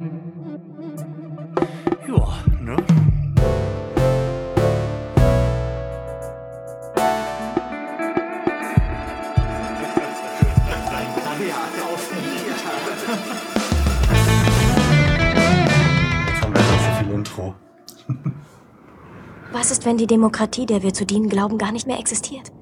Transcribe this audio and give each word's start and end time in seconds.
Ja, 0.00 0.06
ne? 2.60 2.76
Was 19.50 19.72
ist, 19.72 19.84
wenn 19.84 19.96
die 19.96 20.06
Demokratie, 20.06 20.64
der 20.64 20.84
wir 20.84 20.94
zu 20.94 21.04
dienen 21.04 21.28
glauben, 21.28 21.58
gar 21.58 21.72
nicht 21.72 21.88
mehr 21.88 21.98
existiert? 21.98 22.52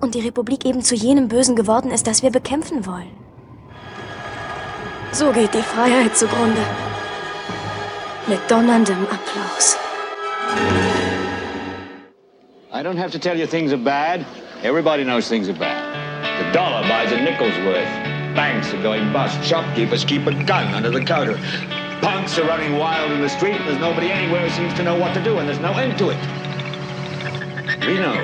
Und 0.00 0.14
die 0.14 0.20
Republik 0.20 0.64
eben 0.64 0.82
zu 0.82 0.94
jenem 0.94 1.26
Bösen 1.26 1.56
geworden 1.56 1.90
ist, 1.90 2.06
das 2.06 2.22
wir 2.22 2.30
bekämpfen 2.30 2.86
wollen? 2.86 3.25
So 5.12 5.32
geht 5.32 5.54
die 5.54 5.62
Freiheit 5.62 6.16
zugrunde. 6.16 6.60
Mit 8.26 8.40
donnerndem 8.48 9.06
Applaus. 9.06 9.76
I 12.72 12.82
don't 12.82 12.98
have 12.98 13.10
to 13.12 13.18
tell 13.18 13.38
you 13.38 13.46
things 13.46 13.72
are 13.72 13.82
bad. 13.82 14.26
Everybody 14.62 15.04
knows 15.04 15.28
things 15.28 15.48
are 15.48 15.58
bad. 15.58 15.80
The 16.38 16.52
dollar 16.52 16.82
buys 16.82 17.12
a 17.12 17.20
nickel's 17.20 17.56
worth. 17.64 17.88
Banks 18.34 18.74
are 18.74 18.82
going 18.82 19.12
bust. 19.12 19.42
Shopkeepers 19.42 20.04
keep 20.04 20.26
a 20.26 20.32
gun 20.44 20.74
under 20.74 20.90
the 20.90 21.02
counter. 21.02 21.38
Punks 22.02 22.38
are 22.38 22.46
running 22.46 22.76
wild 22.76 23.10
in 23.12 23.22
the 23.22 23.28
street. 23.28 23.56
and 23.56 23.66
There's 23.66 23.80
nobody 23.80 24.10
anywhere 24.10 24.46
who 24.46 24.50
seems 24.50 24.74
to 24.74 24.82
know 24.82 24.98
what 24.98 25.14
to 25.14 25.24
do, 25.24 25.38
and 25.38 25.48
there's 25.48 25.60
no 25.60 25.72
end 25.72 25.96
to 25.98 26.10
it. 26.10 26.18
We 27.86 27.94
know 27.94 28.16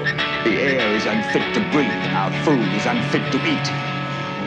the 0.44 0.60
air 0.60 0.94
is 0.94 1.06
unfit 1.06 1.54
to 1.54 1.60
breathe, 1.70 1.88
our 2.12 2.32
food 2.44 2.68
is 2.74 2.84
unfit 2.84 3.32
to 3.32 3.38
eat. 3.46 3.91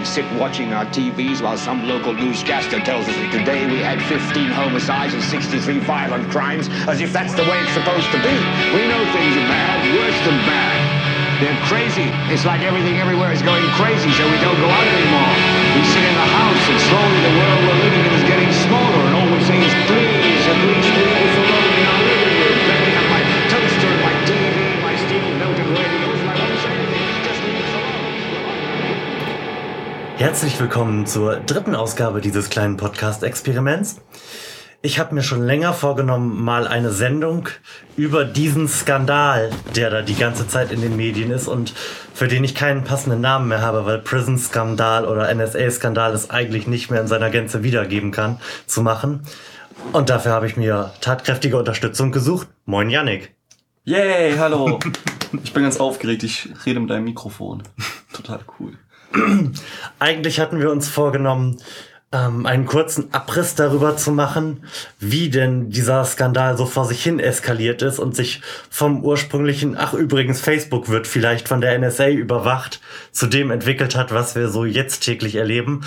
Sit 0.05 0.31
watching 0.37 0.71
our 0.71 0.85
TVs 0.85 1.41
while 1.41 1.57
some 1.57 1.89
local 1.89 2.13
newscaster 2.13 2.79
tells 2.79 3.09
us 3.09 3.17
that 3.17 3.31
today 3.33 3.65
we 3.65 3.81
had 3.81 3.97
15 4.05 4.53
homicides 4.53 5.17
and 5.17 5.19
63 5.19 5.81
violent 5.81 6.29
crimes, 6.29 6.69
as 6.85 7.01
if 7.01 7.11
that's 7.11 7.33
the 7.33 7.41
way 7.43 7.57
it's 7.59 7.73
supposed 7.73 8.07
to 8.13 8.19
be. 8.21 8.31
We 8.77 8.85
know 8.85 9.01
things 9.11 9.33
are 9.33 9.49
bad, 9.49 9.81
worse 9.97 10.15
than 10.23 10.37
bad. 10.45 10.77
They're 11.41 11.57
crazy. 11.67 12.07
It's 12.31 12.45
like 12.45 12.61
everything 12.61 13.01
everywhere 13.01 13.33
is 13.33 13.41
going 13.41 13.65
crazy, 13.75 14.13
so 14.13 14.23
we 14.29 14.39
don't 14.39 14.55
go 14.61 14.69
out 14.69 14.87
anymore. 14.87 15.33
We 15.73 15.81
sit 15.89 16.05
in 16.05 16.15
the 16.15 16.29
house, 16.31 16.63
and 16.69 16.79
slowly 16.85 17.19
the 17.25 17.35
world 17.35 17.61
we're 17.65 17.81
living 17.89 18.03
in 18.05 18.11
is 18.15 18.25
getting 18.29 18.51
smaller, 18.63 19.01
and 19.09 19.13
all 19.19 19.29
we 19.33 19.41
say 19.43 19.57
is, 19.57 19.73
please, 19.89 20.43
at 20.47 20.57
least 20.69 20.89
leave 20.95 21.24
Herzlich 30.17 30.57
willkommen 30.61 31.05
zur 31.05 31.35
dritten 31.41 31.75
Ausgabe 31.75 32.21
dieses 32.21 32.49
kleinen 32.49 32.77
Podcast-Experiments. 32.77 33.99
Ich 34.81 34.97
habe 34.97 35.13
mir 35.13 35.23
schon 35.23 35.43
länger 35.43 35.73
vorgenommen, 35.73 36.41
mal 36.41 36.69
eine 36.69 36.91
Sendung 36.91 37.49
über 37.97 38.23
diesen 38.23 38.69
Skandal, 38.69 39.51
der 39.75 39.89
da 39.89 40.01
die 40.01 40.15
ganze 40.15 40.47
Zeit 40.47 40.71
in 40.71 40.79
den 40.79 40.95
Medien 40.95 41.31
ist 41.31 41.49
und 41.49 41.73
für 42.13 42.29
den 42.29 42.45
ich 42.45 42.55
keinen 42.55 42.85
passenden 42.85 43.19
Namen 43.19 43.49
mehr 43.49 43.61
habe, 43.61 43.85
weil 43.85 43.99
Prison-Skandal 43.99 45.05
oder 45.05 45.33
NSA-Skandal 45.35 46.13
es 46.13 46.29
eigentlich 46.29 46.65
nicht 46.65 46.89
mehr 46.89 47.01
in 47.01 47.07
seiner 47.07 47.29
Gänze 47.29 47.63
wiedergeben 47.63 48.11
kann, 48.11 48.39
zu 48.67 48.81
machen. 48.81 49.23
Und 49.91 50.09
dafür 50.09 50.31
habe 50.31 50.47
ich 50.47 50.55
mir 50.55 50.93
tatkräftige 51.01 51.57
Unterstützung 51.57 52.13
gesucht. 52.13 52.47
Moin 52.65 52.89
Yannick. 52.89 53.35
Yay, 53.83 54.37
hallo. 54.37 54.79
Ich 55.43 55.51
bin 55.51 55.63
ganz 55.63 55.77
aufgeregt, 55.81 56.23
ich 56.23 56.47
rede 56.65 56.79
mit 56.79 56.89
einem 56.91 57.03
Mikrofon. 57.03 57.63
Total 58.13 58.39
cool. 58.57 58.77
Eigentlich 59.99 60.39
hatten 60.39 60.59
wir 60.59 60.71
uns 60.71 60.87
vorgenommen, 60.87 61.57
ähm, 62.11 62.45
einen 62.45 62.65
kurzen 62.65 63.13
Abriss 63.13 63.55
darüber 63.55 63.97
zu 63.97 64.11
machen, 64.11 64.63
wie 64.99 65.29
denn 65.29 65.69
dieser 65.69 66.05
Skandal 66.05 66.57
so 66.57 66.65
vor 66.65 66.85
sich 66.85 67.03
hin 67.03 67.19
eskaliert 67.19 67.81
ist 67.81 67.99
und 67.99 68.15
sich 68.15 68.41
vom 68.69 69.03
ursprünglichen, 69.03 69.75
ach 69.77 69.93
übrigens, 69.93 70.39
Facebook 70.39 70.89
wird 70.89 71.07
vielleicht 71.07 71.47
von 71.47 71.61
der 71.61 71.77
NSA 71.77 72.09
überwacht, 72.09 72.79
zu 73.11 73.27
dem 73.27 73.51
entwickelt 73.51 73.95
hat, 73.95 74.13
was 74.13 74.35
wir 74.35 74.49
so 74.49 74.65
jetzt 74.65 75.01
täglich 75.01 75.35
erleben. 75.35 75.81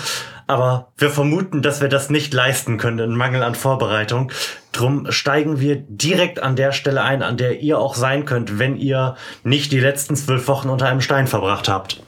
Aber 0.45 0.91
wir 0.97 1.09
vermuten, 1.09 1.61
dass 1.61 1.79
wir 1.81 1.89
das 1.89 2.09
nicht 2.09 2.33
leisten 2.33 2.77
können 2.77 2.99
in 2.99 3.15
Mangel 3.15 3.43
an 3.43 3.55
Vorbereitung. 3.55 4.31
Drum 4.71 5.11
steigen 5.11 5.59
wir 5.59 5.75
direkt 5.75 6.41
an 6.41 6.55
der 6.55 6.71
Stelle 6.71 7.03
ein, 7.03 7.23
an 7.23 7.37
der 7.37 7.61
ihr 7.61 7.79
auch 7.79 7.95
sein 7.95 8.25
könnt, 8.25 8.59
wenn 8.59 8.75
ihr 8.75 9.15
nicht 9.43 9.71
die 9.71 9.79
letzten 9.79 10.15
zwölf 10.15 10.47
Wochen 10.47 10.69
unter 10.69 10.87
einem 10.87 11.01
Stein 11.01 11.27
verbracht 11.27 11.69
habt. 11.69 12.01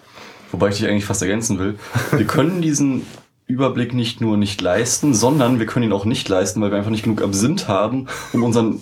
Wobei 0.52 0.70
ich 0.70 0.78
dich 0.78 0.88
eigentlich 0.88 1.06
fast 1.06 1.22
ergänzen 1.22 1.60
will. 1.60 1.78
Wir 2.12 2.26
können 2.26 2.62
diesen 2.62 3.06
Überblick 3.48 3.94
nicht 3.94 4.22
nur 4.22 4.38
nicht 4.38 4.62
leisten, 4.62 5.14
sondern 5.14 5.60
wir 5.60 5.66
können 5.66 5.86
ihn 5.86 5.94
auch 5.94 6.06
nicht 6.06 6.28
leisten, 6.30 6.62
weil 6.62 6.72
wir 6.72 6.78
einfach 6.78 6.92
nicht 6.92 7.04
genug 7.04 7.22
Absinth 7.22 7.68
haben, 7.68 8.08
um 8.34 8.44
unseren 8.44 8.82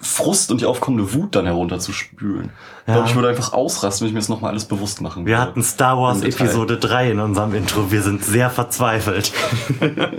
Frust 0.00 0.50
und 0.50 0.60
die 0.60 0.66
aufkommende 0.66 1.12
Wut 1.12 1.34
dann 1.34 1.44
herunterzuspülen. 1.44 2.50
Ich 2.86 2.92
glaube, 2.92 3.08
ich 3.08 3.14
würde 3.14 3.28
einfach 3.28 3.52
ausrasten, 3.52 4.04
wenn 4.04 4.08
ich 4.08 4.14
mir 4.14 4.20
das 4.20 4.28
nochmal 4.28 4.52
alles 4.52 4.64
bewusst 4.64 5.00
machen 5.00 5.22
würde. 5.22 5.30
Wir 5.30 5.40
hatten 5.40 5.62
Star 5.62 5.98
Wars. 5.98 6.22
Episode 6.22 6.78
3 6.78 7.12
in 7.12 7.20
unserem 7.20 7.54
Intro. 7.54 7.90
Wir 7.90 8.02
sind 8.02 8.24
sehr 8.24 8.48
verzweifelt. 8.48 9.32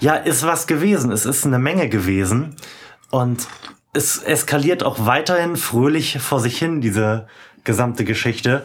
ja, 0.00 0.14
ist 0.14 0.46
was 0.46 0.66
gewesen. 0.66 1.10
Es 1.10 1.24
ist 1.24 1.46
eine 1.46 1.58
Menge 1.58 1.88
gewesen. 1.88 2.54
Und 3.10 3.48
es 3.92 4.18
eskaliert 4.18 4.82
auch 4.82 5.06
weiterhin 5.06 5.56
fröhlich 5.56 6.18
vor 6.18 6.40
sich 6.40 6.58
hin, 6.58 6.80
diese 6.80 7.26
gesamte 7.66 8.06
Geschichte, 8.06 8.62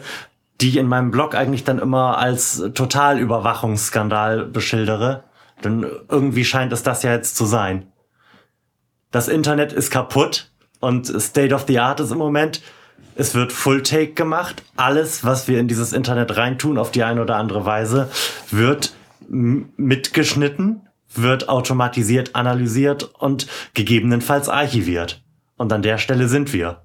die 0.62 0.70
ich 0.70 0.76
in 0.76 0.86
meinem 0.86 1.10
Blog 1.10 1.34
eigentlich 1.34 1.64
dann 1.64 1.78
immer 1.78 2.16
als 2.16 2.62
Totalüberwachungsskandal 2.72 4.46
beschildere. 4.46 5.24
Denn 5.62 5.84
irgendwie 6.08 6.46
scheint 6.46 6.72
es 6.72 6.82
das 6.82 7.02
ja 7.02 7.12
jetzt 7.12 7.36
zu 7.36 7.44
sein. 7.44 7.92
Das 9.10 9.28
Internet 9.28 9.74
ist 9.74 9.90
kaputt 9.90 10.50
und 10.80 11.06
State 11.20 11.54
of 11.54 11.66
the 11.68 11.78
Art 11.78 12.00
ist 12.00 12.10
im 12.10 12.18
Moment, 12.18 12.62
es 13.14 13.34
wird 13.34 13.52
Full 13.52 13.82
Take 13.82 14.14
gemacht. 14.14 14.62
Alles, 14.76 15.22
was 15.24 15.46
wir 15.46 15.60
in 15.60 15.68
dieses 15.68 15.92
Internet 15.92 16.36
reintun, 16.36 16.78
auf 16.78 16.90
die 16.90 17.04
eine 17.04 17.20
oder 17.20 17.36
andere 17.36 17.66
Weise, 17.66 18.10
wird 18.50 18.94
mitgeschnitten, 19.28 20.88
wird 21.14 21.48
automatisiert 21.48 22.34
analysiert 22.34 23.04
und 23.18 23.46
gegebenenfalls 23.74 24.48
archiviert. 24.48 25.22
Und 25.56 25.72
an 25.72 25.82
der 25.82 25.98
Stelle 25.98 26.28
sind 26.28 26.52
wir. 26.52 26.82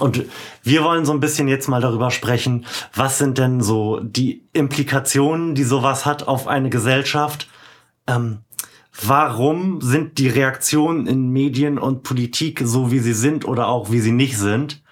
Und 0.00 0.24
wir 0.62 0.82
wollen 0.82 1.04
so 1.04 1.12
ein 1.12 1.20
bisschen 1.20 1.46
jetzt 1.46 1.68
mal 1.68 1.80
darüber 1.80 2.10
sprechen, 2.10 2.66
was 2.94 3.18
sind 3.18 3.38
denn 3.38 3.60
so 3.60 4.00
die 4.00 4.48
Implikationen, 4.52 5.54
die 5.54 5.64
sowas 5.64 6.06
hat 6.06 6.26
auf 6.26 6.48
eine 6.48 6.70
Gesellschaft? 6.70 7.48
Ähm, 8.06 8.38
warum 9.04 9.80
sind 9.80 10.18
die 10.18 10.28
Reaktionen 10.28 11.06
in 11.06 11.30
Medien 11.30 11.78
und 11.78 12.02
Politik 12.02 12.62
so, 12.64 12.90
wie 12.90 12.98
sie 12.98 13.12
sind 13.12 13.46
oder 13.46 13.68
auch 13.68 13.90
wie 13.90 14.00
sie 14.00 14.12
nicht 14.12 14.38
sind? 14.38 14.82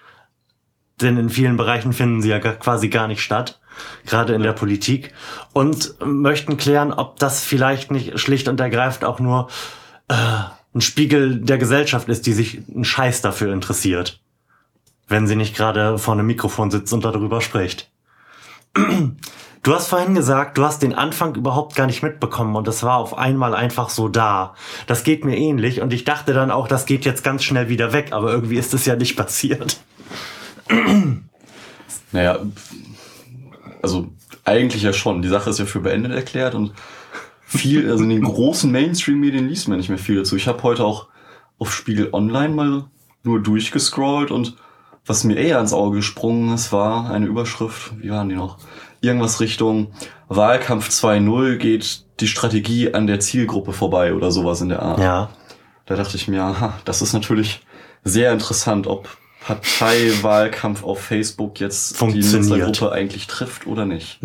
Denn 1.01 1.17
in 1.17 1.29
vielen 1.29 1.57
Bereichen 1.57 1.93
finden 1.93 2.21
sie 2.21 2.29
ja 2.29 2.39
quasi 2.39 2.89
gar 2.89 3.07
nicht 3.07 3.21
statt, 3.21 3.59
gerade 4.05 4.33
in 4.33 4.43
der 4.43 4.53
Politik. 4.53 5.13
Und 5.53 5.95
möchten 6.05 6.57
klären, 6.57 6.93
ob 6.93 7.17
das 7.17 7.43
vielleicht 7.43 7.89
nicht 7.89 8.19
schlicht 8.19 8.47
und 8.47 8.59
ergreifend 8.59 9.05
auch 9.05 9.19
nur 9.19 9.47
äh, 10.07 10.15
ein 10.75 10.81
Spiegel 10.81 11.39
der 11.39 11.57
Gesellschaft 11.57 12.09
ist, 12.09 12.27
die 12.27 12.33
sich 12.33 12.61
einen 12.67 12.85
Scheiß 12.85 13.21
dafür 13.21 13.53
interessiert. 13.53 14.21
Wenn 15.09 15.27
sie 15.27 15.35
nicht 15.35 15.55
gerade 15.55 15.97
vor 15.97 16.13
einem 16.13 16.27
Mikrofon 16.27 16.71
sitzt 16.71 16.93
und 16.93 17.03
darüber 17.03 17.41
spricht. 17.41 17.91
Du 19.61 19.75
hast 19.75 19.87
vorhin 19.87 20.15
gesagt, 20.15 20.57
du 20.57 20.63
hast 20.63 20.81
den 20.81 20.95
Anfang 20.95 21.35
überhaupt 21.35 21.75
gar 21.75 21.85
nicht 21.85 22.01
mitbekommen 22.01 22.55
und 22.55 22.65
es 22.69 22.81
war 22.81 22.95
auf 22.95 23.17
einmal 23.17 23.53
einfach 23.53 23.89
so 23.89 24.07
da. 24.07 24.55
Das 24.87 25.03
geht 25.03 25.25
mir 25.25 25.37
ähnlich 25.37 25.81
und 25.81 25.91
ich 25.91 26.05
dachte 26.05 26.33
dann 26.33 26.49
auch, 26.49 26.69
das 26.69 26.85
geht 26.85 27.03
jetzt 27.03 27.25
ganz 27.25 27.43
schnell 27.43 27.67
wieder 27.67 27.91
weg, 27.91 28.13
aber 28.13 28.31
irgendwie 28.31 28.55
ist 28.55 28.73
es 28.73 28.85
ja 28.85 28.95
nicht 28.95 29.17
passiert. 29.17 29.77
Naja, 32.11 32.39
also 33.83 34.07
eigentlich 34.45 34.81
ja 34.81 34.93
schon. 34.93 35.21
Die 35.21 35.27
Sache 35.27 35.51
ist 35.51 35.59
ja 35.59 35.65
für 35.65 35.79
beendet 35.79 36.11
erklärt 36.11 36.55
und 36.55 36.73
viel, 37.41 37.89
also 37.91 38.03
in 38.03 38.09
den 38.09 38.23
großen 38.23 38.71
Mainstream-Medien 38.71 39.47
liest 39.47 39.67
man 39.67 39.77
nicht 39.77 39.89
mehr 39.89 39.99
viel 39.99 40.15
dazu. 40.15 40.35
Ich 40.35 40.47
habe 40.47 40.63
heute 40.63 40.83
auch 40.85 41.07
auf 41.59 41.71
Spiegel 41.71 42.09
Online 42.13 42.55
mal 42.55 42.85
nur 43.23 43.43
durchgescrollt 43.43 44.31
und 44.31 44.55
was 45.09 45.23
mir 45.23 45.37
eher 45.37 45.57
ans 45.57 45.73
Auge 45.73 45.97
gesprungen 45.97 46.53
ist, 46.53 46.71
war 46.71 47.09
eine 47.09 47.25
Überschrift, 47.25 47.93
wie 47.97 48.11
waren 48.11 48.29
die 48.29 48.35
noch? 48.35 48.59
Irgendwas 49.01 49.39
Richtung 49.39 49.87
Wahlkampf 50.27 50.89
2.0 50.89 51.55
geht 51.55 52.05
die 52.19 52.27
Strategie 52.27 52.93
an 52.93 53.07
der 53.07 53.19
Zielgruppe 53.19 53.73
vorbei 53.73 54.13
oder 54.13 54.31
sowas 54.31 54.61
in 54.61 54.69
der 54.69 54.83
Art. 54.83 54.99
Ja. 54.99 55.29
Da 55.87 55.95
dachte 55.95 56.15
ich 56.15 56.27
mir, 56.27 56.43
aha, 56.43 56.75
das 56.85 57.01
ist 57.01 57.13
natürlich 57.13 57.65
sehr 58.03 58.31
interessant, 58.31 58.85
ob 58.85 59.09
Parteiwahlkampf 59.41 60.83
auf 60.83 61.01
Facebook 61.01 61.59
jetzt 61.59 61.99
die. 61.99 62.19
Nutzergruppe 62.19 62.91
eigentlich 62.91 63.25
trifft 63.25 63.65
oder 63.65 63.85
nicht. 63.85 64.19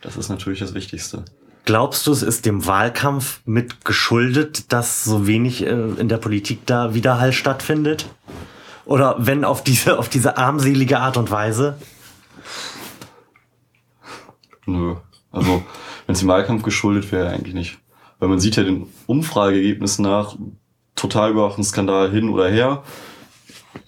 Das 0.00 0.16
ist 0.16 0.30
natürlich 0.30 0.58
das 0.58 0.74
Wichtigste. 0.74 1.24
Glaubst 1.64 2.06
du, 2.06 2.12
es 2.12 2.22
ist 2.22 2.44
dem 2.44 2.66
Wahlkampf 2.66 3.40
mit 3.46 3.84
geschuldet, 3.84 4.72
dass 4.72 5.04
so 5.04 5.26
wenig 5.26 5.64
äh, 5.64 5.70
in 5.70 6.08
der 6.08 6.18
Politik 6.18 6.66
da 6.66 6.92
Widerhall 6.92 7.32
stattfindet? 7.32 8.06
Oder 8.84 9.16
wenn 9.18 9.44
auf 9.44 9.64
diese, 9.64 9.98
auf 9.98 10.08
diese 10.08 10.36
armselige 10.36 11.00
Art 11.00 11.16
und 11.16 11.30
Weise? 11.30 11.78
Nö. 14.66 14.96
Also 15.32 15.62
wenn 16.06 16.14
es 16.14 16.20
dem 16.20 16.28
Wahlkampf 16.28 16.62
geschuldet 16.62 17.10
wäre, 17.12 17.30
eigentlich 17.30 17.54
nicht. 17.54 17.78
Weil 18.18 18.28
man 18.28 18.40
sieht 18.40 18.56
ja 18.56 18.62
den 18.62 18.86
Umfrageergebnissen 19.06 20.04
nach, 20.04 20.36
Totalüberwachungsskandal 20.94 22.10
hin 22.10 22.28
oder 22.28 22.48
her. 22.48 22.82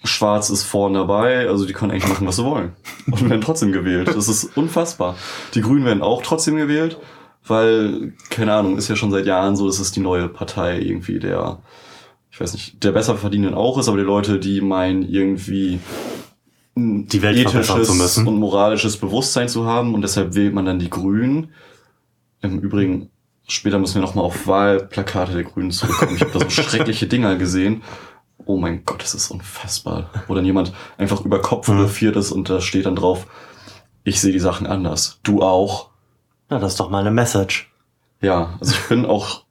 Schwarz 0.03 0.49
ist 0.49 0.63
vorne 0.63 0.99
dabei, 0.99 1.47
also 1.47 1.65
die 1.65 1.73
können 1.73 1.91
eigentlich 1.91 2.09
machen, 2.09 2.27
was 2.27 2.35
sie 2.35 2.43
wollen. 2.43 2.73
Und 3.09 3.29
werden 3.29 3.41
trotzdem 3.41 3.71
gewählt. 3.71 4.09
Das 4.09 4.27
ist 4.27 4.57
unfassbar. 4.57 5.15
Die 5.53 5.61
Grünen 5.61 5.85
werden 5.85 6.03
auch 6.03 6.21
trotzdem 6.21 6.57
gewählt, 6.57 6.97
weil, 7.45 8.13
keine 8.29 8.53
Ahnung, 8.53 8.77
ist 8.77 8.89
ja 8.89 8.95
schon 8.95 9.11
seit 9.11 9.25
Jahren 9.25 9.55
so, 9.55 9.65
dass 9.65 9.79
es 9.79 9.91
die 9.91 10.01
neue 10.01 10.27
Partei 10.27 10.79
irgendwie 10.79 11.19
der, 11.19 11.59
ich 12.37 12.41
weiß 12.41 12.53
nicht, 12.53 12.83
der 12.83 12.91
besser 12.91 13.17
verdienen 13.17 13.55
auch 13.55 13.79
ist, 13.79 13.87
aber 13.87 13.97
die 13.97 14.03
Leute, 14.03 14.37
die 14.37 14.61
meinen, 14.61 15.01
irgendwie 15.01 15.79
Die 16.75 17.21
Welt 17.23 17.49
verbessern 17.49 17.83
zu 17.83 17.95
müssen. 17.95 18.27
und 18.27 18.37
moralisches 18.37 18.97
Bewusstsein 18.97 19.49
zu 19.49 19.65
haben 19.65 19.95
und 19.95 20.03
deshalb 20.03 20.35
wählt 20.35 20.53
man 20.53 20.65
dann 20.65 20.77
die 20.77 20.91
Grünen. 20.91 21.49
Im 22.41 22.59
Übrigen, 22.59 23.09
später 23.47 23.79
müssen 23.79 23.95
wir 23.95 24.03
nochmal 24.03 24.23
auf 24.25 24.45
Wahlplakate 24.45 25.33
der 25.33 25.45
Grünen 25.45 25.71
zurückkommen. 25.71 26.13
Ich 26.15 26.21
habe 26.21 26.31
da 26.31 26.39
so 26.41 26.49
schreckliche 26.51 27.07
Dinger 27.07 27.37
gesehen. 27.37 27.81
Oh 28.45 28.57
mein 28.57 28.85
Gott, 28.85 29.01
das 29.01 29.15
ist 29.15 29.31
unfassbar. 29.31 30.11
Wo 30.27 30.35
dann 30.35 30.45
jemand 30.45 30.73
einfach 30.99 31.25
über 31.25 31.41
Kopf 31.41 31.67
Mhm. 31.67 31.71
fotografiert 31.73 32.15
ist 32.17 32.31
und 32.31 32.51
da 32.51 32.61
steht 32.61 32.85
dann 32.85 32.95
drauf, 32.95 33.25
ich 34.03 34.21
sehe 34.21 34.31
die 34.31 34.39
Sachen 34.39 34.67
anders. 34.67 35.19
Du 35.23 35.41
auch. 35.41 35.89
Na, 36.49 36.59
das 36.59 36.73
ist 36.73 36.79
doch 36.79 36.91
mal 36.91 36.99
eine 36.99 37.09
Message. 37.09 37.73
Ja, 38.21 38.55
also 38.59 38.75
ich 38.75 38.87
bin 38.87 39.07
auch 39.07 39.43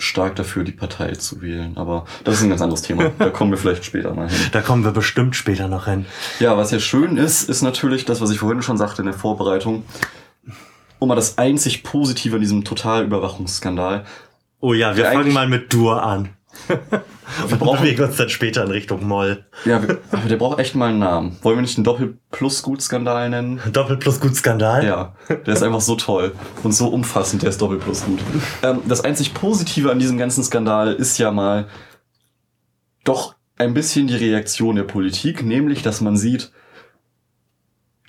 stark 0.00 0.36
dafür, 0.36 0.64
die 0.64 0.72
Partei 0.72 1.12
zu 1.12 1.42
wählen. 1.42 1.76
Aber 1.76 2.06
das 2.24 2.36
ist 2.36 2.42
ein 2.42 2.48
ganz 2.48 2.62
anderes 2.62 2.82
Thema. 2.82 3.10
Da 3.18 3.30
kommen 3.30 3.50
wir 3.50 3.58
vielleicht 3.58 3.84
später 3.84 4.14
mal 4.14 4.28
hin. 4.28 4.38
Da 4.52 4.60
kommen 4.62 4.84
wir 4.84 4.92
bestimmt 4.92 5.36
später 5.36 5.68
noch 5.68 5.86
hin. 5.86 6.06
Ja, 6.40 6.56
was 6.56 6.70
ja 6.70 6.80
schön 6.80 7.16
ist, 7.16 7.48
ist 7.48 7.62
natürlich 7.62 8.04
das, 8.04 8.20
was 8.20 8.30
ich 8.30 8.38
vorhin 8.38 8.62
schon 8.62 8.78
sagte 8.78 9.02
in 9.02 9.06
der 9.06 9.14
Vorbereitung. 9.14 9.84
Um 10.98 11.08
mal 11.08 11.14
das 11.14 11.38
einzig 11.38 11.82
Positive 11.82 12.36
an 12.36 12.40
diesem 12.40 12.64
Totalüberwachungsskandal. 12.64 14.04
Oh 14.60 14.74
ja, 14.74 14.96
wir 14.96 15.06
fangen 15.06 15.32
mal 15.32 15.48
mit 15.48 15.72
Dur 15.72 16.02
an. 16.02 16.30
Wir 17.48 17.56
brauchen- 17.58 17.80
bewegen 17.82 18.04
uns 18.04 18.16
dann 18.16 18.28
später 18.28 18.64
in 18.64 18.70
Richtung 18.70 19.06
Moll. 19.06 19.44
Ja, 19.64 19.80
wir- 19.86 19.98
aber 20.10 20.28
der 20.28 20.36
braucht 20.36 20.58
echt 20.58 20.74
mal 20.74 20.90
einen 20.90 20.98
Namen. 20.98 21.36
Wollen 21.42 21.56
wir 21.58 21.62
nicht 21.62 21.76
einen 21.78 21.84
Doppel-Plus-Gut-Skandal 21.84 23.30
nennen? 23.30 23.60
Doppelt 23.72 24.00
plus 24.00 24.18
gut 24.20 24.34
Skandal. 24.34 24.84
Ja, 24.84 25.14
der 25.28 25.46
ist 25.54 25.62
einfach 25.62 25.80
so 25.80 25.94
toll 25.94 26.32
und 26.64 26.72
so 26.72 26.88
umfassend, 26.88 27.42
der 27.42 27.50
ist 27.50 27.62
doppelt 27.62 27.80
plus 27.82 28.04
gut. 28.04 28.18
Ähm, 28.62 28.80
das 28.88 29.02
einzig 29.02 29.32
Positive 29.32 29.90
an 29.90 29.98
diesem 30.00 30.18
ganzen 30.18 30.42
Skandal 30.42 30.92
ist 30.92 31.18
ja 31.18 31.30
mal 31.30 31.68
doch 33.04 33.34
ein 33.56 33.74
bisschen 33.74 34.06
die 34.08 34.16
Reaktion 34.16 34.76
der 34.76 34.84
Politik, 34.84 35.44
nämlich, 35.44 35.82
dass 35.82 36.00
man 36.00 36.16
sieht, 36.16 36.50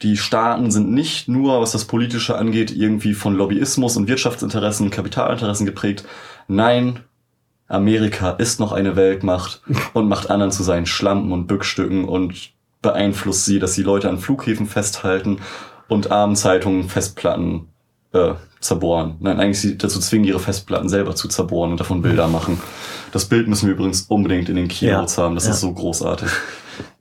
die 0.02 0.18
Staaten 0.18 0.72
sind 0.72 0.92
nicht 0.92 1.28
nur, 1.28 1.62
was 1.62 1.74
das 1.74 1.86
Politische 1.86 2.36
angeht, 2.38 2.72
irgendwie 2.72 3.14
von 3.14 3.36
Lobbyismus 3.36 3.98
und 3.98 4.08
Wirtschaftsinteressen, 4.08 4.90
Kapitalinteressen 4.90 5.66
geprägt. 5.68 6.06
Nein, 6.48 7.02
Amerika 7.72 8.32
ist 8.32 8.60
noch 8.60 8.72
eine 8.72 8.96
Weltmacht 8.96 9.62
und 9.94 10.08
macht 10.08 10.30
anderen 10.30 10.52
zu 10.52 10.64
seinen 10.64 10.86
Schlampen 10.86 11.32
und 11.32 11.48
Bückstücken 11.48 12.06
und 12.06 12.52
beeinflusst 12.82 13.46
sie, 13.46 13.60
dass 13.60 13.74
sie 13.74 13.84
Leute 13.84 14.10
an 14.10 14.20
Flughäfen 14.20 14.68
festhalten 14.68 15.40
und 15.88 16.12
Abendzeitungen 16.12 16.90
Festplatten 16.90 17.68
äh, 18.14 18.34
zerbohren. 18.60 19.16
Nein, 19.20 19.40
eigentlich 19.40 19.60
sie 19.60 19.78
dazu 19.78 20.00
zwingen, 20.00 20.28
ihre 20.28 20.40
Festplatten 20.40 20.90
selber 20.90 21.16
zu 21.16 21.28
zerbohren 21.28 21.72
und 21.72 21.80
davon 21.80 22.02
Bilder 22.02 22.28
machen. 22.28 22.62
Das 23.12 23.26
Bild 23.26 23.48
müssen 23.48 23.68
wir 23.68 23.74
übrigens 23.74 24.04
unbedingt 24.04 24.50
in 24.50 24.56
den 24.56 24.68
Keynotes 24.68 25.18
haben. 25.18 25.36
Das 25.36 25.46
ja. 25.46 25.52
ist 25.52 25.62
so 25.62 25.74
großartig. 25.74 26.30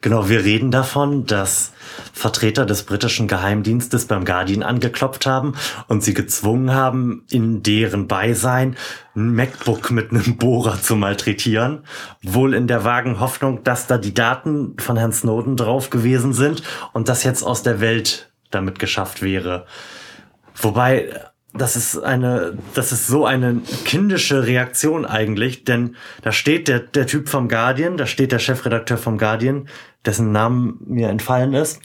Genau, 0.00 0.28
wir 0.28 0.44
reden 0.44 0.70
davon, 0.70 1.26
dass 1.26 1.72
Vertreter 2.12 2.64
des 2.64 2.84
britischen 2.84 3.28
Geheimdienstes 3.28 4.06
beim 4.06 4.24
Guardian 4.24 4.62
angeklopft 4.62 5.26
haben 5.26 5.54
und 5.88 6.02
sie 6.02 6.14
gezwungen 6.14 6.72
haben, 6.72 7.24
in 7.30 7.62
deren 7.62 8.08
Beisein 8.08 8.76
ein 9.14 9.34
MacBook 9.34 9.90
mit 9.90 10.10
einem 10.10 10.36
Bohrer 10.36 10.80
zu 10.80 10.96
malträtieren. 10.96 11.84
Wohl 12.22 12.54
in 12.54 12.66
der 12.66 12.84
vagen 12.84 13.20
Hoffnung, 13.20 13.62
dass 13.62 13.86
da 13.86 13.98
die 13.98 14.14
Daten 14.14 14.76
von 14.78 14.96
Herrn 14.96 15.12
Snowden 15.12 15.56
drauf 15.56 15.90
gewesen 15.90 16.32
sind 16.32 16.62
und 16.92 17.08
das 17.08 17.22
jetzt 17.24 17.42
aus 17.42 17.62
der 17.62 17.80
Welt 17.80 18.32
damit 18.50 18.78
geschafft 18.78 19.22
wäre. 19.22 19.66
Wobei, 20.54 21.29
das 21.52 21.76
ist 21.76 21.98
eine, 21.98 22.56
das 22.74 22.92
ist 22.92 23.06
so 23.06 23.26
eine 23.26 23.60
kindische 23.84 24.46
Reaktion 24.46 25.04
eigentlich, 25.04 25.64
denn 25.64 25.96
da 26.22 26.32
steht 26.32 26.68
der, 26.68 26.80
der 26.80 27.06
Typ 27.06 27.28
vom 27.28 27.48
Guardian, 27.48 27.96
da 27.96 28.06
steht 28.06 28.32
der 28.32 28.38
Chefredakteur 28.38 28.98
vom 28.98 29.18
Guardian, 29.18 29.68
dessen 30.04 30.32
Namen 30.32 30.78
mir 30.86 31.08
entfallen 31.08 31.54
ist, 31.54 31.80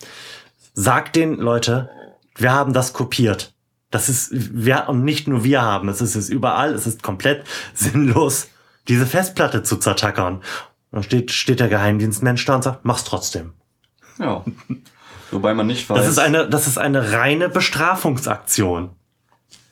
sagt 0.74 1.16
den 1.16 1.36
Leute, 1.36 1.90
wir 2.36 2.52
haben 2.52 2.74
das 2.74 2.94
kopiert. 2.94 3.54
Das 3.90 4.10
ist, 4.10 4.30
wir, 4.32 4.90
und 4.90 5.04
nicht 5.04 5.28
nur 5.28 5.44
wir 5.44 5.62
haben, 5.62 5.90
es 5.90 6.02
ist 6.02 6.16
es 6.16 6.30
überall, 6.30 6.74
es 6.74 6.86
ist 6.86 7.02
komplett 7.02 7.46
sinnlos, 7.74 8.50
diese 8.88 9.06
Festplatte 9.06 9.64
zu 9.64 9.78
zertackern. 9.78 10.36
Und 10.36 10.44
dann 10.92 11.04
steht, 11.04 11.32
steht 11.32 11.60
der 11.60 11.70
Geheimdienstmensch 11.70 12.46
da 12.46 12.56
und 12.56 12.64
sagt, 12.64 12.86
mach's 12.86 13.04
trotzdem. 13.04 13.54
Ja. 14.20 14.44
Wobei 15.32 15.54
man 15.54 15.68
nicht 15.68 15.90
weiß. 15.90 15.98
Das 15.98 16.08
ist 16.08 16.20
eine, 16.20 16.48
das 16.48 16.68
ist 16.68 16.78
eine 16.78 17.14
reine 17.14 17.50
Bestrafungsaktion. 17.50 18.92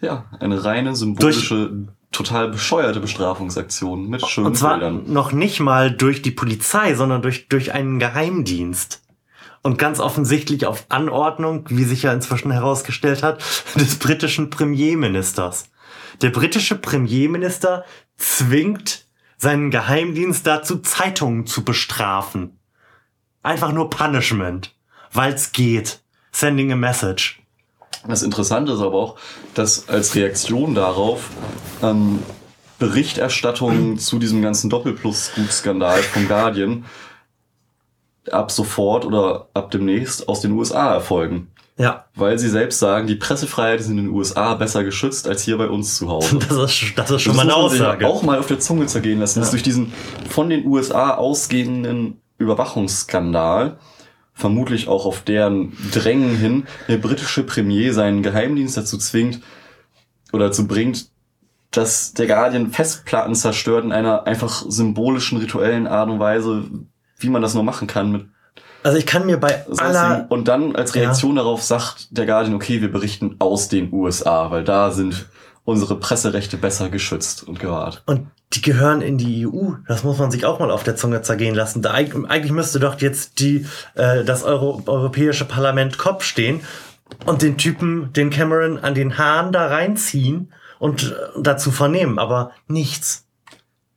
Ja, 0.03 0.25
eine 0.39 0.63
reine 0.63 0.95
symbolische, 0.95 1.87
total 2.11 2.49
bescheuerte 2.49 2.99
Bestrafungsaktion 2.99 4.09
mit 4.09 4.25
schönen 4.27 4.47
Und 4.47 4.57
zwar 4.57 4.77
Bildern. 4.77 5.11
noch 5.11 5.31
nicht 5.31 5.59
mal 5.59 5.91
durch 5.91 6.21
die 6.21 6.31
Polizei, 6.31 6.93
sondern 6.95 7.21
durch, 7.21 7.47
durch 7.49 7.73
einen 7.73 7.99
Geheimdienst. 7.99 9.01
Und 9.63 9.77
ganz 9.77 9.99
offensichtlich 9.99 10.65
auf 10.65 10.85
Anordnung, 10.89 11.65
wie 11.69 11.85
sich 11.85 12.03
ja 12.03 12.13
inzwischen 12.13 12.51
herausgestellt 12.51 13.23
hat, 13.23 13.41
des 13.75 13.97
britischen 13.97 14.49
Premierministers. 14.49 15.69
Der 16.21 16.29
britische 16.29 16.75
Premierminister 16.75 17.85
zwingt 18.17 19.05
seinen 19.37 19.71
Geheimdienst 19.71 20.45
dazu, 20.45 20.79
Zeitungen 20.79 21.47
zu 21.47 21.63
bestrafen. 21.63 22.59
Einfach 23.41 23.71
nur 23.71 23.89
Punishment. 23.89 24.75
Weil's 25.11 25.51
geht. 25.51 26.01
Sending 26.31 26.71
a 26.71 26.75
message. 26.75 27.42
Das 28.07 28.23
Interessante 28.23 28.73
ist 28.73 28.81
aber 28.81 28.97
auch, 28.97 29.15
dass 29.53 29.87
als 29.87 30.15
Reaktion 30.15 30.75
darauf 30.75 31.29
ähm, 31.81 32.19
Berichterstattung 32.79 33.97
zu 33.97 34.19
diesem 34.19 34.41
ganzen 34.41 34.69
Doppelplus-Skandal 34.69 36.03
vom 36.03 36.27
Guardian 36.27 36.85
ab 38.31 38.51
sofort 38.51 39.05
oder 39.05 39.47
ab 39.53 39.71
demnächst 39.71 40.27
aus 40.27 40.41
den 40.41 40.51
USA 40.51 40.93
erfolgen. 40.93 41.47
Ja, 41.77 42.05
Weil 42.13 42.37
sie 42.37 42.49
selbst 42.49 42.77
sagen, 42.79 43.07
die 43.07 43.15
Pressefreiheit 43.15 43.79
ist 43.79 43.89
in 43.89 43.97
den 43.97 44.09
USA 44.09 44.53
besser 44.53 44.83
geschützt 44.83 45.27
als 45.27 45.41
hier 45.41 45.57
bei 45.57 45.67
uns 45.67 45.97
zu 45.97 46.07
Hause. 46.07 46.37
das 46.49 46.57
ist, 46.57 46.93
das 46.95 47.09
ist 47.09 47.21
schon 47.23 47.35
Das 47.35 47.37
mal 47.37 47.51
eine 47.51 47.55
Aussage. 47.55 48.07
Auch 48.07 48.21
mal 48.21 48.37
auf 48.37 48.47
der 48.47 48.59
Zunge 48.59 48.85
zergehen 48.85 49.19
lassen, 49.19 49.39
dass 49.39 49.51
durch 49.51 49.63
diesen 49.63 49.91
von 50.29 50.49
den 50.49 50.65
USA 50.67 51.15
ausgehenden 51.15 52.21
Überwachungsskandal, 52.37 53.77
vermutlich 54.33 54.87
auch 54.87 55.05
auf 55.05 55.21
deren 55.21 55.73
Drängen 55.91 56.35
hin, 56.35 56.65
der 56.87 56.97
britische 56.97 57.43
Premier 57.43 57.93
seinen 57.93 58.23
Geheimdienst 58.23 58.77
dazu 58.77 58.97
zwingt 58.97 59.41
oder 60.31 60.45
dazu 60.45 60.67
bringt, 60.67 61.07
dass 61.71 62.13
der 62.13 62.27
Guardian 62.27 62.71
Festplatten 62.71 63.35
zerstört 63.35 63.85
in 63.85 63.91
einer 63.91 64.27
einfach 64.27 64.63
symbolischen, 64.67 65.37
rituellen 65.37 65.87
Art 65.87 66.09
und 66.09 66.19
Weise, 66.19 66.65
wie 67.17 67.29
man 67.29 67.41
das 67.41 67.53
nur 67.53 67.63
machen 67.63 67.87
kann 67.87 68.11
mit 68.11 68.25
Also 68.83 68.97
ich 68.97 69.05
kann 69.05 69.25
mir 69.25 69.37
bei 69.37 69.65
aller 69.65 69.75
sonstigen. 69.75 70.27
Und 70.29 70.47
dann 70.47 70.75
als 70.75 70.95
Reaktion 70.95 71.35
darauf 71.35 71.63
sagt 71.63 72.15
der 72.17 72.25
Guardian, 72.25 72.55
okay, 72.55 72.81
wir 72.81 72.91
berichten 72.91 73.35
aus 73.39 73.69
den 73.69 73.91
USA, 73.93 74.51
weil 74.51 74.63
da 74.63 74.91
sind 74.91 75.27
unsere 75.63 75.97
Presserechte 75.97 76.57
besser 76.57 76.89
geschützt 76.89 77.47
und 77.47 77.59
gewahrt. 77.59 78.03
Und 78.05 78.27
die 78.53 78.61
gehören 78.61 79.01
in 79.01 79.17
die 79.17 79.47
EU. 79.47 79.71
Das 79.87 80.03
muss 80.03 80.17
man 80.17 80.31
sich 80.31 80.45
auch 80.45 80.59
mal 80.59 80.71
auf 80.71 80.83
der 80.83 80.95
Zunge 80.95 81.21
zergehen 81.21 81.55
lassen. 81.55 81.81
Da, 81.81 81.93
eig- 81.93 82.25
eigentlich 82.27 82.51
müsste 82.51 82.79
doch 82.79 82.99
jetzt 83.01 83.39
die, 83.39 83.65
äh, 83.95 84.23
das 84.23 84.43
Euro 84.43 84.81
Europäische 84.85 85.45
Parlament 85.45 85.97
Kopf 85.97 86.23
stehen 86.23 86.61
und 87.25 87.41
den 87.41 87.57
Typen, 87.57 88.11
den 88.13 88.29
Cameron, 88.29 88.79
an 88.79 88.93
den 88.95 89.17
Haaren 89.17 89.51
da 89.51 89.67
reinziehen 89.67 90.53
und 90.79 91.03
äh, 91.35 91.41
dazu 91.41 91.71
vernehmen. 91.71 92.19
Aber 92.19 92.51
nichts. 92.67 93.25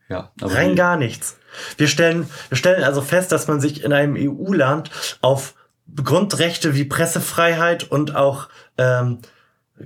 Ja, 0.09 0.31
aber 0.41 0.55
Rein 0.55 0.77
gar 0.77 0.97
nichts. 0.97 1.37
Wir 1.77 1.89
stellen, 1.89 2.29
wir 2.49 2.57
stellen 2.57 2.85
also 2.85 3.03
fest, 3.03 3.33
dass 3.33 3.49
man 3.49 3.61
sich 3.61 3.83
in 3.83 3.93
einem 3.93 4.15
EU-Land 4.17 4.91
auf 5.21 5.55
Grundrechte 6.03 6.75
wie 6.75 6.85
Pressefreiheit 6.85 7.85
und 7.85 8.15
auch 8.15 8.49
ähm, 8.79 9.19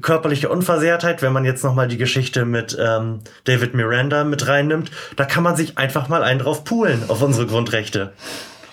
körperliche 0.00 0.49
Unversehrtheit, 0.49 1.23
wenn 1.23 1.32
man 1.32 1.44
jetzt 1.44 1.64
nochmal 1.64 1.88
die 1.88 1.97
Geschichte 1.97 2.44
mit 2.44 2.76
ähm, 2.80 3.20
David 3.44 3.75
Miranda 3.75 4.25
mit 4.25 4.47
reinnimmt, 4.47 4.90
da 5.16 5.25
kann 5.25 5.42
man 5.42 5.56
sich 5.56 5.78
einfach 5.78 6.09
mal 6.09 6.23
einen 6.23 6.40
drauf 6.40 6.64
poolen 6.64 7.02
auf 7.09 7.23
unsere 7.23 7.47
Grundrechte. 7.47 8.12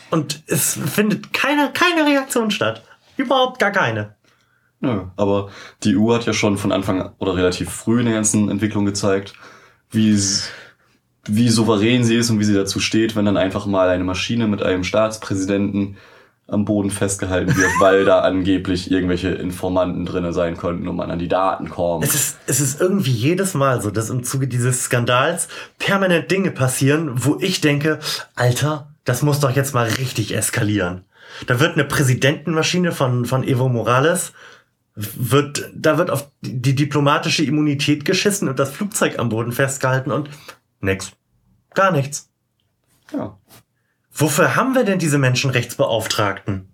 Und 0.09 0.43
es 0.47 0.79
findet 0.93 1.33
keine, 1.33 1.71
keine 1.73 2.05
Reaktion 2.05 2.51
statt. 2.51 2.83
Überhaupt 3.17 3.59
gar 3.59 3.71
keine. 3.71 4.15
Nö, 4.79 5.05
aber 5.15 5.49
die 5.83 5.97
EU 5.97 6.13
hat 6.13 6.25
ja 6.25 6.33
schon 6.33 6.57
von 6.57 6.71
Anfang 6.71 7.13
oder 7.17 7.35
relativ 7.35 7.69
früh 7.71 7.99
in 7.99 8.05
der 8.05 8.13
ganzen 8.13 8.49
Entwicklung 8.49 8.85
gezeigt, 8.85 9.33
wie, 9.89 10.15
wie 11.25 11.49
souverän 11.49 12.03
sie 12.03 12.15
ist 12.15 12.29
und 12.29 12.39
wie 12.39 12.43
sie 12.43 12.53
dazu 12.53 12.79
steht, 12.79 13.15
wenn 13.15 13.25
dann 13.25 13.37
einfach 13.37 13.65
mal 13.65 13.89
eine 13.89 14.03
Maschine 14.03 14.47
mit 14.47 14.61
einem 14.61 14.83
Staatspräsidenten 14.83 15.97
am 16.47 16.65
Boden 16.65 16.89
festgehalten 16.89 17.55
wird, 17.55 17.71
weil 17.79 18.05
da 18.05 18.21
angeblich 18.21 18.89
irgendwelche 18.89 19.29
Informanten 19.29 20.05
drinne 20.05 20.33
sein 20.33 20.57
könnten 20.57 20.87
und 20.87 20.95
man 20.95 21.11
an 21.11 21.19
die 21.19 21.27
Daten 21.27 21.69
kommt. 21.69 22.03
Es 22.03 22.15
ist, 22.15 22.37
es 22.47 22.59
ist 22.59 22.79
irgendwie 22.79 23.11
jedes 23.11 23.53
Mal 23.53 23.81
so, 23.81 23.91
dass 23.91 24.09
im 24.09 24.23
Zuge 24.23 24.47
dieses 24.47 24.85
Skandals 24.85 25.47
permanent 25.77 26.31
Dinge 26.31 26.51
passieren, 26.51 27.11
wo 27.25 27.37
ich 27.39 27.61
denke, 27.61 27.99
Alter, 28.35 28.93
das 29.03 29.21
muss 29.21 29.39
doch 29.39 29.51
jetzt 29.51 29.73
mal 29.73 29.87
richtig 29.87 30.35
eskalieren. 30.35 31.03
Da 31.45 31.59
wird 31.59 31.73
eine 31.73 31.83
Präsidentenmaschine 31.83 32.91
von, 32.91 33.25
von 33.25 33.43
Evo 33.43 33.67
Morales, 33.69 34.33
wird, 34.95 35.69
da 35.75 35.97
wird 35.97 36.09
auf 36.09 36.31
die 36.41 36.73
diplomatische 36.73 37.43
Immunität 37.43 38.03
geschissen 38.03 38.47
und 38.47 38.57
das 38.57 38.71
Flugzeug 38.71 39.19
am 39.19 39.29
Boden 39.29 39.51
festgehalten 39.51 40.11
und 40.11 40.29
nix. 40.79 41.11
Gar 41.75 41.91
nichts. 41.91 42.29
Ja. 43.13 43.37
Wofür 44.19 44.55
haben 44.55 44.73
wir 44.73 44.83
denn 44.83 44.97
diese 44.97 45.19
Menschenrechtsbeauftragten? 45.19 46.69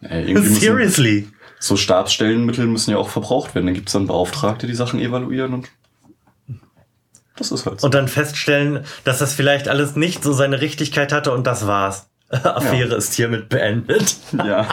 Ey, 0.00 0.34
müssen, 0.34 0.56
Seriously. 0.56 1.28
so 1.60 1.76
Stabsstellenmittel 1.76 2.66
müssen 2.66 2.90
ja 2.90 2.96
auch 2.96 3.08
verbraucht 3.08 3.54
werden. 3.54 3.66
Dann 3.66 3.74
gibt's 3.74 3.92
dann 3.92 4.08
Beauftragte, 4.08 4.66
die 4.66 4.74
Sachen 4.74 4.98
evaluieren 4.98 5.54
und 5.54 5.68
das 7.36 7.52
ist 7.52 7.66
halt 7.66 7.80
so. 7.80 7.86
Und 7.86 7.94
dann 7.94 8.08
feststellen, 8.08 8.84
dass 9.04 9.18
das 9.18 9.32
vielleicht 9.34 9.68
alles 9.68 9.94
nicht 9.94 10.24
so 10.24 10.32
seine 10.32 10.60
Richtigkeit 10.60 11.12
hatte 11.12 11.32
und 11.32 11.46
das 11.46 11.66
war's. 11.68 12.08
Affäre 12.30 12.96
ist 12.96 13.14
hiermit 13.14 13.48
beendet. 13.48 14.16
ja. 14.32 14.68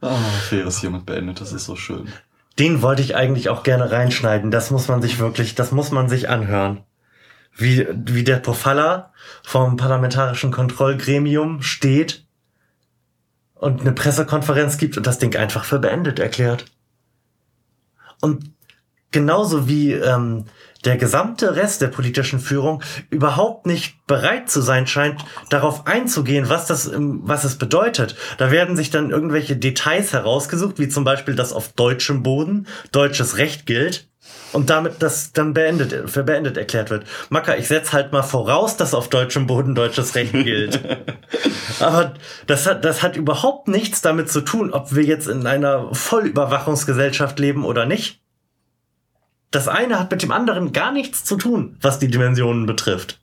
ah, 0.00 0.18
Affäre 0.38 0.68
ist 0.68 0.80
hiermit 0.80 1.04
beendet, 1.04 1.42
das 1.42 1.52
ist 1.52 1.66
so 1.66 1.76
schön. 1.76 2.08
Den 2.58 2.80
wollte 2.80 3.02
ich 3.02 3.16
eigentlich 3.16 3.50
auch 3.50 3.64
gerne 3.64 3.90
reinschneiden. 3.90 4.50
Das 4.50 4.70
muss 4.70 4.88
man 4.88 5.02
sich 5.02 5.18
wirklich, 5.18 5.54
das 5.54 5.72
muss 5.72 5.90
man 5.90 6.08
sich 6.08 6.30
anhören. 6.30 6.84
Wie, 7.56 7.86
wie 7.90 8.24
der 8.24 8.38
Pofalla 8.38 9.12
vom 9.44 9.76
parlamentarischen 9.76 10.50
Kontrollgremium 10.50 11.62
steht 11.62 12.26
und 13.54 13.80
eine 13.80 13.92
Pressekonferenz 13.92 14.76
gibt 14.76 14.96
und 14.96 15.06
das 15.06 15.18
Ding 15.18 15.36
einfach 15.36 15.64
für 15.64 15.78
beendet 15.78 16.18
erklärt. 16.18 16.66
Und 18.20 18.50
genauso 19.10 19.68
wie 19.68 19.92
ähm, 19.92 20.46
der 20.84 20.96
gesamte 20.96 21.56
Rest 21.56 21.80
der 21.80 21.88
politischen 21.88 22.40
Führung 22.40 22.82
überhaupt 23.10 23.64
nicht 23.64 24.06
bereit 24.06 24.50
zu 24.50 24.60
sein 24.60 24.86
scheint, 24.86 25.24
darauf 25.48 25.86
einzugehen, 25.86 26.48
was 26.48 26.66
das, 26.66 26.86
ähm, 26.86 27.20
was 27.24 27.44
es 27.44 27.56
bedeutet. 27.56 28.16
Da 28.38 28.50
werden 28.50 28.76
sich 28.76 28.90
dann 28.90 29.10
irgendwelche 29.10 29.56
Details 29.56 30.12
herausgesucht, 30.12 30.78
wie 30.78 30.88
zum 30.88 31.04
Beispiel, 31.04 31.34
dass 31.34 31.52
auf 31.52 31.72
deutschem 31.72 32.22
Boden 32.22 32.66
deutsches 32.92 33.38
Recht 33.38 33.66
gilt 33.66 34.08
und 34.54 34.70
damit 34.70 35.02
das 35.02 35.32
dann 35.32 35.52
beendet, 35.52 36.08
für 36.08 36.22
beendet 36.22 36.56
erklärt 36.56 36.90
wird. 36.90 37.04
Macker, 37.28 37.58
ich 37.58 37.66
setz 37.66 37.92
halt 37.92 38.12
mal 38.12 38.22
voraus, 38.22 38.76
dass 38.76 38.94
auf 38.94 39.08
deutschem 39.08 39.46
Boden 39.46 39.74
deutsches 39.74 40.14
Recht 40.14 40.32
gilt. 40.32 40.80
Aber 41.80 42.14
das 42.46 42.66
hat, 42.66 42.84
das 42.84 43.02
hat 43.02 43.16
überhaupt 43.16 43.66
nichts 43.66 44.00
damit 44.00 44.30
zu 44.30 44.42
tun, 44.42 44.72
ob 44.72 44.94
wir 44.94 45.02
jetzt 45.02 45.26
in 45.26 45.46
einer 45.46 45.92
Vollüberwachungsgesellschaft 45.92 47.38
leben 47.40 47.64
oder 47.64 47.84
nicht. 47.84 48.20
Das 49.50 49.66
eine 49.66 49.98
hat 49.98 50.10
mit 50.10 50.22
dem 50.22 50.30
anderen 50.30 50.72
gar 50.72 50.92
nichts 50.92 51.24
zu 51.24 51.36
tun, 51.36 51.76
was 51.80 51.98
die 51.98 52.08
Dimensionen 52.08 52.66
betrifft. 52.66 53.20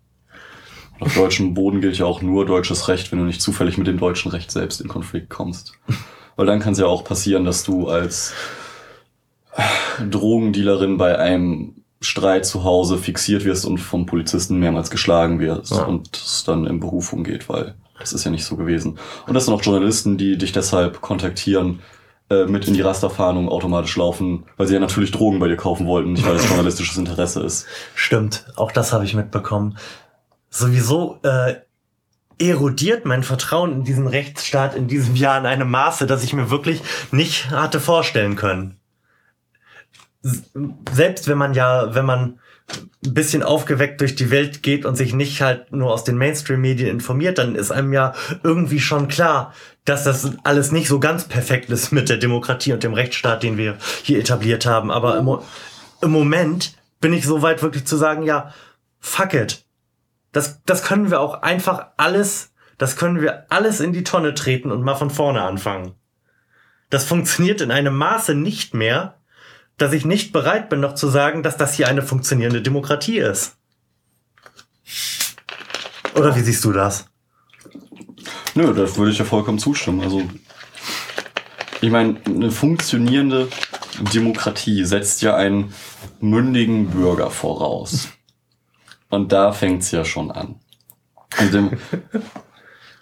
Auf 1.00 1.16
deutschem 1.16 1.54
Boden 1.54 1.82
gilt 1.82 1.98
ja 1.98 2.06
auch 2.06 2.22
nur 2.22 2.46
deutsches 2.46 2.88
Recht, 2.90 3.12
wenn 3.12 3.20
du 3.20 3.26
nicht 3.26 3.42
zufällig 3.42 3.78
mit 3.78 3.88
dem 3.88 3.98
deutschen 3.98 4.32
Recht 4.32 4.52
selbst 4.52 4.82
in 4.82 4.88
Konflikt 4.88 5.30
kommst. 5.30 5.74
Weil 6.36 6.46
dann 6.46 6.60
kann 6.60 6.74
es 6.74 6.80
ja 6.80 6.86
auch 6.86 7.04
passieren, 7.04 7.46
dass 7.46 7.64
du 7.64 7.88
als 7.88 8.34
Drogendealerin 10.10 10.98
bei 10.98 11.18
einem 11.18 11.76
Streit 12.02 12.46
zu 12.46 12.64
Hause 12.64 12.98
fixiert 12.98 13.46
wirst 13.46 13.66
und 13.66 13.78
vom 13.78 14.06
Polizisten 14.06 14.58
mehrmals 14.60 14.90
geschlagen 14.90 15.40
wirst 15.40 15.72
Ja. 15.72 15.84
und 15.84 16.16
es 16.16 16.44
dann 16.44 16.66
in 16.66 16.80
Berufung 16.80 17.24
geht, 17.24 17.48
weil 17.50 17.76
das 18.00 18.14
ist 18.14 18.24
ja 18.24 18.32
nicht 18.32 18.46
so 18.46 18.56
gewesen. 18.56 18.98
Und 19.28 19.34
das 19.36 19.46
sind 19.46 19.54
auch 19.54 19.62
Journalisten, 19.62 20.18
die 20.18 20.38
dich 20.38 20.52
deshalb 20.52 21.02
kontaktieren, 21.02 21.82
äh, 22.32 22.46
mit 22.46 22.68
in 22.68 22.74
die 22.74 22.82
Rasterfahndung 22.82 23.50
automatisch 23.50 23.96
laufen, 23.98 24.46
weil 24.58 24.66
sie 24.66 24.74
ja 24.74 24.80
natürlich 24.80 25.12
Drogen 25.12 25.40
bei 25.40 25.48
dir 25.48 25.58
kaufen 25.58 25.86
wollten, 25.86 26.14
nicht 26.14 26.26
weil 26.26 26.36
es 26.36 26.46
journalistisches 26.50 26.98
Interesse 26.98 27.42
ist. 27.42 27.68
Stimmt, 27.94 28.46
auch 28.56 28.72
das 28.72 28.94
habe 28.94 29.06
ich 29.06 29.14
mitbekommen. 29.14 29.78
Sowieso 30.50 31.20
äh, 31.22 31.56
erodiert 32.40 33.06
mein 33.06 33.22
Vertrauen 33.22 33.72
in 33.72 33.84
diesen 33.84 34.08
Rechtsstaat 34.08 34.76
in 34.76 34.88
diesem 34.88 35.16
Jahr 35.16 35.38
in 35.38 35.46
einem 35.46 35.70
Maße, 35.70 36.08
dass 36.08 36.24
ich 36.24 36.34
mir 36.34 36.50
wirklich 36.50 36.82
nicht 37.12 37.52
hatte 37.52 37.80
vorstellen 37.80 38.36
können. 38.36 38.78
Selbst 40.22 41.28
wenn 41.28 41.38
man 41.38 41.54
ja, 41.54 41.96
wenn 41.96 42.06
man 42.06 42.40
ein 43.04 43.14
bisschen 43.14 43.44
aufgeweckt 43.44 44.02
durch 44.02 44.16
die 44.16 44.30
Welt 44.30 44.62
geht 44.64 44.86
und 44.86 44.96
sich 44.96 45.14
nicht 45.14 45.42
halt 45.42 45.72
nur 45.72 45.92
aus 45.92 46.04
den 46.04 46.18
Mainstream-Medien 46.18 46.90
informiert, 46.90 47.38
dann 47.38 47.56
ist 47.56 47.72
einem 47.72 47.94
ja 47.94 48.14
irgendwie 48.44 48.80
schon 48.80 49.08
klar, 49.08 49.54
dass 49.86 50.04
das 50.04 50.32
alles 50.44 50.72
nicht 50.72 50.88
so 50.88 51.00
ganz 51.00 51.26
perfekt 51.26 51.70
ist 51.70 51.92
mit 51.92 52.10
der 52.10 52.18
Demokratie 52.18 52.74
und 52.74 52.84
dem 52.84 52.94
Rechtsstaat, 52.94 53.44
den 53.44 53.58
wir 53.58 53.78
hier 54.04 54.20
etabliert 54.20 54.66
haben. 54.66 54.92
Aber 54.92 55.18
im, 55.18 55.40
im 56.02 56.12
Moment 56.12 56.76
bin 57.00 57.14
ich 57.14 57.26
so 57.26 57.42
weit 57.42 57.64
wirklich 57.64 57.86
zu 57.86 57.98
sagen, 57.98 58.24
ja, 58.24 58.54
fuck 59.00 59.34
it. 59.34 59.66
Das, 60.32 60.62
das 60.64 60.84
können 60.84 61.10
wir 61.10 61.20
auch 61.20 61.42
einfach 61.42 61.88
alles, 61.98 62.54
das 62.78 62.96
können 62.96 63.22
wir 63.22 63.46
alles 63.50 63.80
in 63.80 63.92
die 63.92 64.04
Tonne 64.04 64.34
treten 64.34 64.72
und 64.72 64.84
mal 64.84 64.96
von 64.96 65.10
vorne 65.10 65.42
anfangen. 65.42 65.96
Das 66.90 67.06
funktioniert 67.06 67.62
in 67.62 67.72
einem 67.72 67.96
Maße 67.96 68.36
nicht 68.36 68.74
mehr, 68.74 69.21
dass 69.78 69.94
ich 69.94 70.06
nicht 70.06 70.32
bereit 70.32 70.70
bin, 70.70 70.80
noch 70.80 70.96
zu 70.96 71.08
sagen, 71.08 71.44
dass 71.44 71.58
das 71.58 71.74
hier 71.74 71.88
eine 71.88 72.02
funktionierende 72.02 72.62
Demokratie 72.62 73.18
ist. 73.18 73.58
Oder 76.16 76.36
wie 76.36 76.42
siehst 76.42 76.64
du 76.64 76.72
das? 76.72 77.06
Nö, 78.54 78.74
da 78.74 78.96
würde 78.98 79.12
ich 79.12 79.18
ja 79.18 79.26
vollkommen 79.26 79.60
zustimmen. 79.60 80.02
Also, 80.02 80.24
ich 81.80 81.90
meine, 81.90 82.20
eine 82.26 82.52
funktionierende 82.52 83.48
Demokratie 84.14 84.84
setzt 84.84 85.22
ja 85.22 85.36
einen 85.36 85.74
mündigen 86.20 86.90
Bürger 86.90 87.30
voraus. 87.32 88.10
Und 89.10 89.32
da 89.32 89.52
fängt's 89.52 89.92
ja 89.92 90.06
schon 90.06 90.32
an. 90.32 90.60
Und 91.40 91.54
dem, 91.54 91.78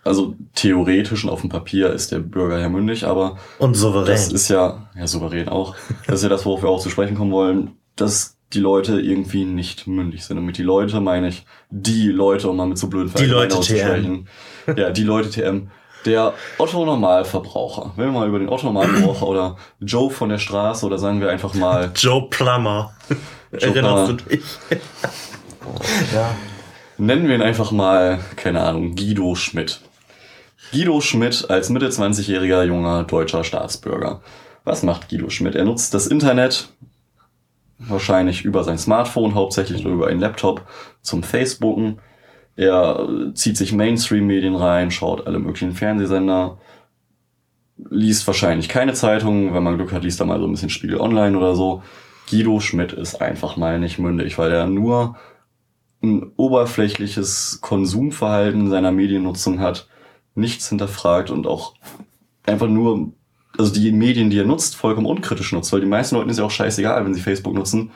also 0.03 0.35
theoretisch 0.55 1.23
und 1.23 1.29
auf 1.29 1.41
dem 1.41 1.49
Papier 1.49 1.91
ist 1.91 2.11
der 2.11 2.19
Bürger 2.19 2.59
ja 2.59 2.69
mündig, 2.69 3.05
aber 3.05 3.37
Und 3.59 3.75
souverän. 3.75 4.07
das 4.07 4.31
ist 4.31 4.49
ja, 4.49 4.89
ja 4.95 5.07
souverän 5.07 5.49
auch. 5.49 5.75
Das 6.07 6.17
ist 6.17 6.23
ja 6.23 6.29
das, 6.29 6.45
worauf 6.45 6.61
wir 6.63 6.69
auch 6.69 6.81
zu 6.81 6.89
sprechen 6.89 7.15
kommen 7.17 7.31
wollen, 7.31 7.71
dass 7.95 8.37
die 8.53 8.59
Leute 8.59 8.99
irgendwie 8.99 9.45
nicht 9.45 9.85
mündig 9.87 10.25
sind. 10.25 10.37
Und 10.37 10.45
mit 10.45 10.57
die 10.57 10.63
Leute 10.63 10.99
meine 11.01 11.27
ich 11.27 11.45
die 11.69 12.07
Leute, 12.07 12.49
um 12.49 12.57
mal 12.57 12.67
mit 12.67 12.77
so 12.77 12.87
blöden 12.87 13.11
Leute 13.29 13.55
auszusprechen. 13.57 14.27
Ja, 14.75 14.89
die 14.89 15.03
Leute 15.03 15.29
TM. 15.29 15.69
Der 16.05 16.33
Otto 16.57 16.85
Normalverbraucher. 16.85 17.93
Wenn 17.95 18.05
wir 18.05 18.11
mal 18.13 18.27
über 18.27 18.39
den 18.39 18.49
Otto 18.49 18.65
Normalverbraucher 18.67 19.27
oder 19.27 19.57
Joe 19.81 20.09
von 20.09 20.29
der 20.29 20.37
Straße 20.37 20.85
oder 20.85 20.97
sagen 20.97 21.19
wir 21.19 21.29
einfach 21.29 21.53
mal 21.53 21.91
Joe 21.95 22.27
Plummer. 22.29 22.93
Joe 23.51 23.69
Erinnerst 23.75 24.11
du 24.11 24.15
Plummer. 24.15 24.29
dich? 24.31 24.43
ja. 26.13 26.35
Nennen 26.97 27.27
wir 27.27 27.35
ihn 27.35 27.41
einfach 27.41 27.71
mal, 27.71 28.19
keine 28.35 28.61
Ahnung, 28.61 28.95
Guido 28.95 29.35
Schmidt. 29.35 29.81
Guido 30.71 31.01
Schmidt 31.01 31.49
als 31.49 31.69
Mitte 31.69 31.89
20-jähriger 31.89 32.63
junger 32.63 33.03
deutscher 33.03 33.43
Staatsbürger. 33.43 34.21
Was 34.63 34.83
macht 34.83 35.09
Guido 35.09 35.29
Schmidt? 35.29 35.55
Er 35.55 35.65
nutzt 35.65 35.95
das 35.95 36.05
Internet, 36.05 36.69
wahrscheinlich 37.79 38.45
über 38.45 38.63
sein 38.63 38.77
Smartphone, 38.77 39.33
hauptsächlich 39.33 39.83
oder 39.83 39.95
über 39.95 40.07
einen 40.07 40.19
Laptop, 40.19 40.67
zum 41.01 41.23
Facebooken. 41.23 41.99
Er 42.55 43.07
äh, 43.09 43.33
zieht 43.33 43.57
sich 43.57 43.73
Mainstream-Medien 43.73 44.55
rein, 44.55 44.91
schaut 44.91 45.25
alle 45.25 45.39
möglichen 45.39 45.73
Fernsehsender, 45.73 46.59
liest 47.89 48.27
wahrscheinlich 48.27 48.69
keine 48.69 48.93
Zeitungen, 48.93 49.55
wenn 49.55 49.63
man 49.63 49.77
Glück 49.77 49.91
hat, 49.91 50.03
liest 50.03 50.19
er 50.19 50.27
mal 50.27 50.39
so 50.39 50.45
ein 50.45 50.51
bisschen 50.51 50.69
Spiegel 50.69 51.01
Online 51.01 51.35
oder 51.35 51.55
so. 51.55 51.81
Guido 52.29 52.59
Schmidt 52.59 52.93
ist 52.93 53.21
einfach 53.21 53.57
mal 53.57 53.79
nicht 53.79 53.97
mündig, 53.97 54.38
weil 54.38 54.51
er 54.51 54.67
nur 54.67 55.15
ein 56.03 56.31
oberflächliches 56.38 57.59
Konsumverhalten 57.61 58.69
seiner 58.69 58.91
Mediennutzung 58.91 59.59
hat, 59.59 59.88
nichts 60.39 60.69
hinterfragt 60.69 61.29
und 61.29 61.48
auch 61.48 61.75
einfach 62.46 62.67
nur, 62.67 63.12
also 63.58 63.74
die 63.74 63.91
Medien, 63.91 64.29
die 64.29 64.39
er 64.39 64.46
nutzt, 64.46 64.75
vollkommen 64.75 65.08
unkritisch 65.08 65.51
nutzt, 65.51 65.72
weil 65.72 65.81
die 65.81 65.88
meisten 65.88 66.15
Leuten 66.15 66.29
ist 66.29 66.39
ja 66.39 66.46
auch 66.46 66.51
scheißegal, 66.51 67.03
wenn 67.05 67.13
sie 67.13 67.22
Facebook 67.22 67.53
nutzen, 67.53 67.91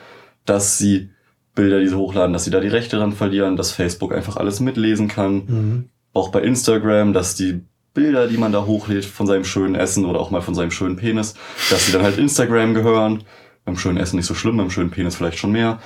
dass 0.46 0.78
sie 0.78 1.10
Bilder, 1.56 1.80
die 1.80 1.88
sie 1.88 1.96
hochladen, 1.96 2.34
dass 2.34 2.46
sie 2.46 2.52
da 2.52 2.60
die 2.60 2.68
Rechte 2.68 2.98
dran 2.98 3.14
verlieren, 3.14 3.56
dass 3.56 3.72
Facebook 3.72 4.14
einfach 4.14 4.38
alles 4.38 4.60
mitlesen 4.60 5.08
kann. 5.08 5.34
Mhm. 5.36 5.90
Auch 6.14 6.30
bei 6.30 6.42
Instagram, 6.42 7.14
dass 7.14 7.36
die 7.36 7.62
Bilder, 7.94 8.28
die 8.28 8.38
man 8.38 8.52
da 8.52 8.66
hochlädt 8.66 9.06
von 9.06 9.28
seinem 9.28 9.46
schönen 9.46 9.76
Essen 9.76 10.06
oder 10.06 10.20
auch 10.20 10.32
mal 10.32 10.42
von 10.42 10.56
seinem 10.56 10.72
schönen 10.72 10.96
Penis, 10.96 11.36
dass 11.70 11.86
sie 11.86 11.92
dann 11.92 12.02
halt 12.02 12.18
Instagram 12.18 12.74
gehören. 12.74 13.24
Beim 13.66 13.78
schönen 13.78 13.98
Essen 13.98 14.18
nicht 14.18 14.26
so 14.26 14.34
schlimm, 14.34 14.58
beim 14.58 14.72
schönen 14.72 14.90
Penis 14.90 15.16
vielleicht 15.16 15.38
schon 15.38 15.52
mehr. 15.52 15.80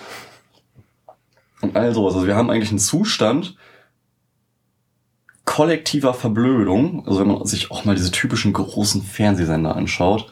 Und 1.61 1.75
all 1.75 1.93
sowas. 1.93 2.15
Also 2.15 2.27
wir 2.27 2.35
haben 2.35 2.49
eigentlich 2.49 2.69
einen 2.69 2.79
Zustand 2.79 3.57
kollektiver 5.47 6.13
Verblödung. 6.13 7.03
Also 7.07 7.19
wenn 7.21 7.27
man 7.29 7.43
sich 7.45 7.71
auch 7.71 7.85
mal 7.85 7.95
diese 7.95 8.11
typischen 8.11 8.53
großen 8.53 9.01
Fernsehsender 9.01 9.75
anschaut. 9.75 10.31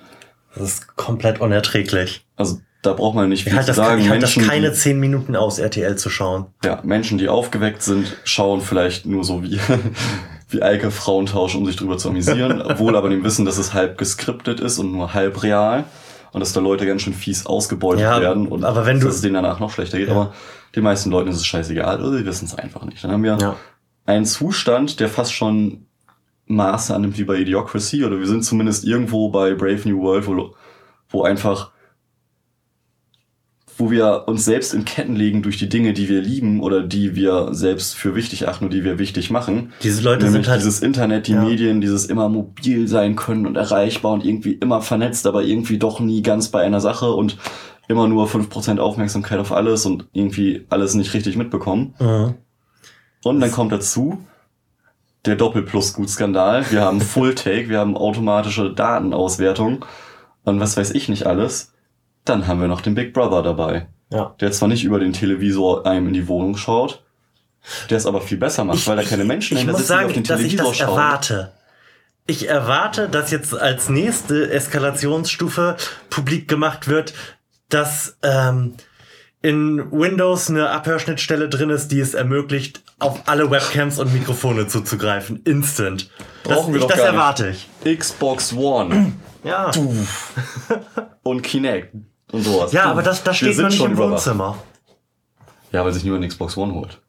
Das 0.53 0.63
ist 0.63 0.95
komplett 0.95 1.41
unerträglich. 1.41 2.25
Also 2.35 2.59
da 2.83 2.93
braucht 2.93 3.15
man 3.15 3.29
nicht 3.29 3.43
viel 3.43 3.53
Ich 3.53 3.57
halte 3.57 3.71
zu 3.73 3.79
das, 3.79 3.87
sagen. 3.87 4.01
ich 4.01 4.09
halt 4.09 4.21
das 4.21 4.35
keine 4.35 4.71
zehn 4.73 4.99
Minuten 4.99 5.35
aus, 5.35 5.57
RTL 5.57 5.97
zu 5.97 6.09
schauen. 6.11 6.45
ja, 6.63 6.79
Menschen, 6.83 7.17
die 7.17 7.29
aufgeweckt 7.29 7.81
sind, 7.81 8.15
schauen 8.25 8.61
vielleicht 8.61 9.07
nur 9.07 9.23
so 9.23 9.41
wie, 9.41 9.59
wie 10.49 10.61
Eike 10.61 10.91
Frauentausch, 10.91 11.55
um 11.55 11.65
sich 11.65 11.75
drüber 11.77 11.97
zu 11.97 12.09
amüsieren, 12.09 12.61
obwohl 12.65 12.95
aber 12.95 13.09
dem 13.09 13.23
Wissen, 13.23 13.43
dass 13.45 13.57
es 13.57 13.73
halb 13.73 13.97
geskriptet 13.97 14.59
ist 14.59 14.77
und 14.77 14.91
nur 14.91 15.13
halb 15.15 15.41
real 15.41 15.85
und 16.31 16.41
dass 16.41 16.53
da 16.53 16.59
Leute 16.59 16.85
ganz 16.85 17.01
schön 17.01 17.13
fies 17.13 17.45
ausgebeutet 17.47 18.03
Ja, 18.03 18.21
werden 18.21 18.47
und 18.47 18.63
aber 18.63 18.85
wenn 18.85 18.99
du- 18.99 19.07
dass 19.07 19.15
es 19.15 19.21
denen 19.21 19.33
danach 19.35 19.59
noch 19.59 19.71
schlechter 19.71 19.97
geht. 19.97 20.09
Ja. 20.09 20.13
Aber 20.13 20.33
den 20.75 20.83
meisten 20.83 21.09
Leuten 21.09 21.29
ist 21.29 21.37
es 21.37 21.45
scheißegal 21.45 22.01
oder 22.03 22.17
sie 22.17 22.25
wissen 22.25 22.45
es 22.45 22.53
einfach 22.55 22.83
nicht. 22.85 23.03
Dann 23.03 23.11
haben 23.11 23.23
wir 23.23 23.37
Ja. 23.41 23.55
Einen 24.05 24.25
Zustand, 24.25 24.99
der 24.99 25.09
fast 25.09 25.33
schon 25.33 25.85
Maße 26.47 26.93
annimmt 26.93 27.17
wie 27.17 27.23
bei 27.23 27.37
Idiocracy 27.39 28.05
oder 28.05 28.19
wir 28.19 28.27
sind 28.27 28.43
zumindest 28.43 28.85
irgendwo 28.85 29.29
bei 29.29 29.53
Brave 29.55 29.81
New 29.89 30.01
World, 30.01 30.27
wo, 30.27 30.55
wo 31.09 31.23
einfach 31.23 31.71
wo 33.77 33.91
wir 33.91 34.23
uns 34.27 34.45
selbst 34.45 34.73
in 34.73 34.85
Ketten 34.85 35.15
legen 35.17 35.41
durch 35.41 35.57
die 35.57 35.67
Dinge, 35.67 35.91
die 35.91 36.07
wir 36.07 36.21
lieben 36.21 36.61
oder 36.61 36.81
die 36.81 37.15
wir 37.15 37.49
selbst 37.51 37.95
für 37.95 38.15
wichtig 38.15 38.47
achten 38.47 38.65
und 38.65 38.73
die 38.73 38.85
wir 38.85 38.99
wichtig 38.99 39.31
machen. 39.31 39.73
Diese 39.83 40.01
Leute 40.01 40.23
Nämlich 40.23 40.43
sind 40.43 40.47
halt. 40.51 40.61
dieses 40.61 40.81
Internet, 40.81 41.27
die 41.27 41.33
Ja. 41.33 41.43
Medien, 41.43 41.81
dieses 41.81 42.05
immer 42.05 42.29
mobil 42.29 42.87
sein 42.87 43.17
können 43.17 43.45
und 43.45 43.57
erreichbar 43.57 44.13
und 44.13 44.23
irgendwie 44.23 44.53
immer 44.53 44.81
vernetzt, 44.81 45.27
aber 45.27 45.43
irgendwie 45.43 45.77
doch 45.77 45.99
nie 45.99 46.21
ganz 46.21 46.47
bei 46.49 46.61
einer 46.61 46.79
Sache 46.79 47.11
und 47.11 47.37
immer 47.89 48.07
nur 48.07 48.27
5% 48.27 48.77
Aufmerksamkeit 48.79 49.39
auf 49.39 49.51
alles 49.51 49.85
und 49.85 50.07
irgendwie 50.13 50.65
alles 50.69 50.93
nicht 50.93 51.13
richtig 51.13 51.35
mitbekommen. 51.35 51.95
Mhm. 51.99 52.35
Und 53.25 53.39
dann 53.39 53.51
kommt 53.51 53.71
dazu 53.71 54.23
der 55.25 55.35
Doppelplus-Gut-Skandal. 55.35 56.69
Wir 56.69 56.81
haben 56.81 57.01
Full-Take, 57.13 57.69
wir 57.69 57.79
haben 57.79 57.97
automatische 57.97 58.71
Datenauswertung 58.71 59.83
und 60.43 60.59
was 60.59 60.77
weiß 60.77 60.91
ich 60.91 61.09
nicht 61.09 61.25
alles. 61.25 61.73
Dann 62.23 62.45
haben 62.45 62.61
wir 62.61 62.67
noch 62.67 62.81
den 62.81 62.93
Big 62.93 63.13
Brother 63.13 63.41
dabei, 63.41 63.87
Ja. 64.11 64.35
der 64.39 64.51
zwar 64.51 64.67
nicht 64.67 64.83
über 64.83 64.99
den 64.99 65.11
Televisor 65.11 65.87
einem 65.87 66.07
in 66.09 66.13
die 66.13 66.27
Wohnung 66.27 66.55
schaut, 66.55 67.03
der 67.89 67.97
es 67.97 68.05
aber 68.05 68.21
viel 68.21 68.37
besser 68.37 68.63
macht, 68.63 68.85
weil 68.87 68.95
da 68.97 69.01
keine 69.01 69.23
Menschen 69.25 69.57
ich 69.57 69.63
dahinter 69.63 69.79
muss 69.79 69.87
sagen, 69.87 70.23
dass 70.23 70.41
ich 70.41 70.55
das 70.55 70.77
schauen. 70.77 70.89
erwarte. 70.89 71.51
Ich 72.27 72.47
erwarte, 72.47 73.09
dass 73.09 73.31
jetzt 73.31 73.55
als 73.59 73.89
nächste 73.89 74.51
Eskalationsstufe 74.51 75.77
publik 76.11 76.47
gemacht 76.47 76.87
wird, 76.87 77.15
dass 77.69 78.17
ähm, 78.21 78.75
in 79.41 79.91
Windows 79.91 80.51
eine 80.51 80.69
Abhörschnittstelle 80.69 81.49
drin 81.49 81.71
ist, 81.71 81.87
die 81.87 81.99
es 81.99 82.13
ermöglicht, 82.13 82.83
auf 82.99 83.21
alle 83.27 83.49
Webcams 83.51 83.99
und 83.99 84.13
Mikrofone 84.13 84.67
zuzugreifen. 84.67 85.41
Instant. 85.43 86.09
Das, 86.43 86.53
Brauchen 86.53 86.73
wir 86.73 86.79
ich, 86.79 86.81
doch 86.83 86.89
das 86.91 86.99
gar 86.99 87.05
nicht. 87.11 87.13
erwarte 87.19 87.49
ich. 87.83 87.99
Xbox 87.99 88.53
One 88.53 89.13
Ja. 89.43 89.71
und 91.23 91.41
Kinect 91.41 91.93
und 92.31 92.41
sowas. 92.43 92.71
Ja, 92.71 92.85
aber 92.85 93.03
das, 93.03 93.23
das 93.23 93.41
Wir 93.41 93.51
steht 93.51 93.61
noch 93.61 93.69
nicht 93.69 93.77
schon 93.77 93.91
im. 93.91 93.97
Wohnzimmer. 93.97 94.57
Ja, 95.71 95.83
weil 95.83 95.91
sich 95.91 96.03
niemand 96.03 96.23
eine 96.23 96.29
Xbox 96.29 96.55
One 96.55 96.73
holt. 96.73 97.01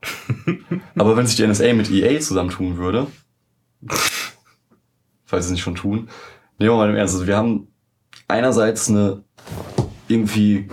Aber 0.99 1.17
wenn 1.17 1.25
sich 1.27 1.37
die 1.37 1.47
NSA 1.47 1.73
mit 1.73 1.89
EA 1.89 2.19
zusammentun 2.19 2.77
würde, 2.79 3.07
falls 5.25 5.45
sie 5.45 5.49
es 5.49 5.53
nicht 5.53 5.63
schon 5.63 5.77
tun, 5.77 6.09
nehmen 6.59 6.73
wir 6.73 6.77
mal 6.77 6.91
im 6.91 6.97
Ernst. 6.97 7.15
Also 7.15 7.29
wir 7.29 7.37
haben 7.37 7.69
einerseits 8.27 8.89
eine 8.89 9.23
irgendwie 10.09 10.69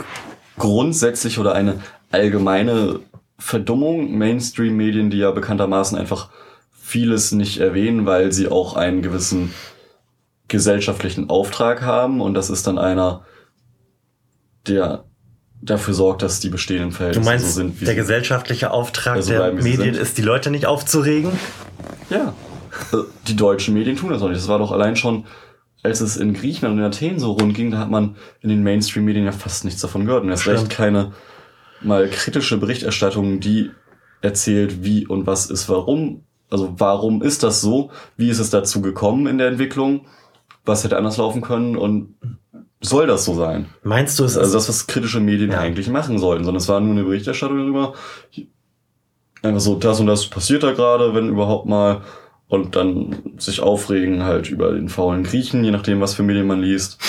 grundsätzlich 0.58 1.38
oder 1.38 1.54
eine 1.54 1.82
allgemeine 2.12 3.02
Verdummung 3.44 4.18
Mainstream-Medien, 4.18 5.10
die 5.10 5.18
ja 5.18 5.32
bekanntermaßen 5.32 5.98
einfach 5.98 6.30
vieles 6.72 7.34
nicht 7.34 7.60
erwähnen, 7.60 8.06
weil 8.06 8.32
sie 8.32 8.48
auch 8.48 8.78
einen 8.78 9.02
gewissen 9.02 9.54
gesellschaftlichen 10.48 11.30
Auftrag 11.30 11.82
haben 11.82 12.22
und 12.22 12.36
das 12.36 12.50
ist 12.50 12.68
dann 12.68 12.78
einer, 12.78 13.26
der 14.66 15.04
dafür 15.62 15.94
sorgt, 15.94 16.22
dass 16.22 16.40
die 16.40 16.48
bestehenden 16.48 16.94
Verhältnisse 16.94 17.30
meinst, 17.30 17.48
so 17.48 17.52
sind, 17.52 17.82
wie 17.82 17.86
der 17.86 17.96
sie 17.96 18.00
gesellschaftliche 18.00 18.72
Auftrag 18.72 19.16
Also 19.16 19.34
der 19.34 19.52
Medien 19.52 19.94
ist, 19.94 20.18
die 20.18 20.22
Leute 20.22 20.50
nicht 20.50 20.66
aufzuregen? 20.66 21.32
Ja. 22.10 22.34
Die 23.28 23.36
deutschen 23.36 23.74
Medien 23.74 23.98
tun 23.98 24.10
das 24.10 24.22
auch 24.22 24.30
nicht. 24.30 24.40
Das 24.40 24.48
war 24.48 24.58
doch 24.58 24.72
allein 24.72 24.96
schon, 24.96 25.26
als 25.84 26.00
es 26.00 26.16
in 26.16 26.34
Griechenland 26.34 26.76
und 26.76 26.80
in 26.80 26.86
Athen 26.86 27.20
so 27.20 27.34
rund 27.34 27.54
ging, 27.56 27.72
da 27.72 27.80
hat 27.80 27.90
man 27.90 28.16
in 28.40 28.48
den 28.48 28.64
Mainstream-Medien 28.64 29.26
ja 29.26 29.34
fast 29.34 29.66
nichts 29.66 29.82
davon 29.82 30.06
gehört. 30.06 30.24
Und 30.24 30.30
erst 30.30 30.48
recht 30.48 30.70
keine 30.70 31.12
mal 31.86 32.08
kritische 32.10 32.58
Berichterstattung, 32.58 33.40
die 33.40 33.72
erzählt, 34.22 34.84
wie 34.84 35.06
und 35.08 35.28
was 35.28 35.50
ist 35.50 35.70
warum. 35.70 36.24
Also 36.50 36.74
warum 36.78 37.22
ist 37.22 37.44
das 37.44 37.62
so? 37.62 37.92
Wie 38.16 38.30
ist 38.30 38.40
es 38.40 38.50
dazu 38.50 38.82
gekommen 38.82 39.28
in 39.28 39.38
der 39.38 39.48
Entwicklung? 39.48 40.06
Was 40.66 40.84
hätte 40.84 40.98
anders 40.98 41.18
laufen 41.18 41.42
können? 41.42 41.76
Und 41.76 42.16
soll 42.80 43.08
das 43.08 43.26
so 43.26 43.34
sein? 43.36 43.68
Meinst 43.82 44.20
du, 44.20 44.24
es 44.24 44.38
Also 44.38 44.54
das, 44.54 44.70
was 44.70 44.88
kritische 44.88 45.20
Medien 45.20 45.52
Ja. 45.52 45.60
eigentlich 45.60 45.90
machen 45.90 46.20
sollten, 46.20 46.44
sondern 46.44 46.62
es 46.62 46.68
war 46.68 46.80
nur 46.80 46.92
eine 46.92 47.04
Berichterstattung 47.04 47.58
darüber. 47.58 47.94
Einfach 49.42 49.60
so, 49.62 49.76
das 49.76 50.00
und 50.00 50.08
das 50.08 50.28
passiert 50.28 50.64
da 50.64 50.72
gerade, 50.74 51.14
wenn 51.14 51.30
überhaupt 51.30 51.66
mal. 51.66 52.02
Und 52.48 52.76
dann 52.76 53.34
sich 53.38 53.62
aufregen 53.62 54.24
halt 54.24 54.50
über 54.52 54.74
den 54.74 54.90
faulen 54.90 55.24
Griechen, 55.24 55.64
je 55.64 55.72
nachdem, 55.72 56.02
was 56.02 56.14
für 56.14 56.24
Medien 56.24 56.46
man 56.46 56.62
liest, 56.62 57.00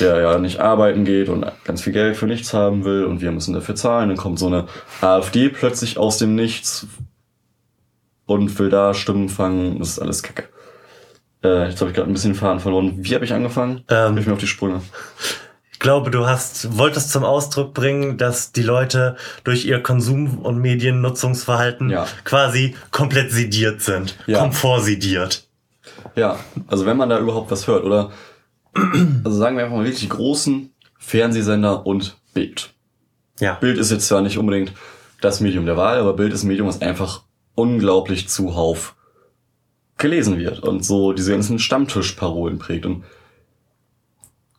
der 0.00 0.20
ja 0.20 0.38
nicht 0.38 0.60
arbeiten 0.60 1.04
geht 1.04 1.28
und 1.28 1.46
ganz 1.64 1.82
viel 1.82 1.92
Geld 1.92 2.16
für 2.16 2.26
nichts 2.26 2.52
haben 2.54 2.84
will 2.84 3.04
und 3.04 3.20
wir 3.20 3.30
müssen 3.32 3.54
dafür 3.54 3.74
zahlen. 3.74 4.08
Dann 4.08 4.18
kommt 4.18 4.38
so 4.38 4.46
eine 4.46 4.66
AfD 5.00 5.48
plötzlich 5.48 5.98
aus 5.98 6.18
dem 6.18 6.34
Nichts 6.34 6.86
und 8.26 8.58
will 8.58 8.70
da 8.70 8.94
Stimmen 8.94 9.28
fangen. 9.28 9.78
Das 9.78 9.88
ist 9.90 9.98
alles 9.98 10.22
Kacke. 10.22 10.44
Äh, 11.42 11.68
jetzt 11.70 11.80
habe 11.80 11.90
ich 11.90 11.96
gerade 11.96 12.10
ein 12.10 12.12
bisschen 12.12 12.32
den 12.32 12.38
Faden 12.38 12.60
verloren. 12.60 12.94
Wie 12.98 13.14
habe 13.14 13.24
ich 13.24 13.32
angefangen? 13.32 13.82
Ähm, 13.88 14.14
Hilf 14.14 14.26
mir 14.26 14.32
auf 14.34 14.38
die 14.40 14.46
Sprünge. 14.46 14.82
Ich 15.72 15.78
glaube, 15.78 16.10
du 16.10 16.26
hast, 16.26 16.76
wolltest 16.76 17.10
zum 17.10 17.24
Ausdruck 17.24 17.72
bringen, 17.72 18.18
dass 18.18 18.52
die 18.52 18.62
Leute 18.62 19.16
durch 19.44 19.64
ihr 19.64 19.82
Konsum- 19.82 20.38
und 20.38 20.58
Mediennutzungsverhalten 20.58 21.88
Ja. 21.88 22.06
quasi 22.24 22.74
komplett 22.90 23.32
sediert 23.32 23.80
sind. 23.80 24.18
Ja. 24.26 24.40
Komfortsediert. 24.40 25.46
Ja, 26.16 26.38
also 26.66 26.84
wenn 26.84 26.98
man 26.98 27.08
da 27.08 27.18
überhaupt 27.18 27.50
was 27.50 27.66
hört, 27.66 27.84
oder 27.84 28.10
also 28.74 29.36
sagen 29.38 29.56
wir 29.56 29.64
einfach 29.64 29.76
mal 29.76 29.84
wirklich 29.84 30.02
die 30.02 30.08
großen 30.08 30.72
Fernsehsender 30.98 31.86
und 31.86 32.18
Bild. 32.34 32.74
Ja. 33.40 33.54
Bild 33.54 33.78
ist 33.78 33.90
jetzt 33.90 34.06
zwar 34.06 34.20
nicht 34.20 34.38
unbedingt 34.38 34.72
das 35.20 35.40
Medium 35.40 35.66
der 35.66 35.76
Wahl, 35.76 35.98
aber 35.98 36.14
Bild 36.14 36.32
ist 36.32 36.44
ein 36.44 36.48
Medium, 36.48 36.68
was 36.68 36.82
einfach 36.82 37.22
unglaublich 37.54 38.28
zuhauf 38.28 38.96
gelesen 39.98 40.38
wird 40.38 40.60
und 40.60 40.84
so 40.84 41.12
diese 41.12 41.32
ganzen 41.32 41.58
Stammtischparolen 41.58 42.58
prägt. 42.58 42.86
Und 42.86 43.04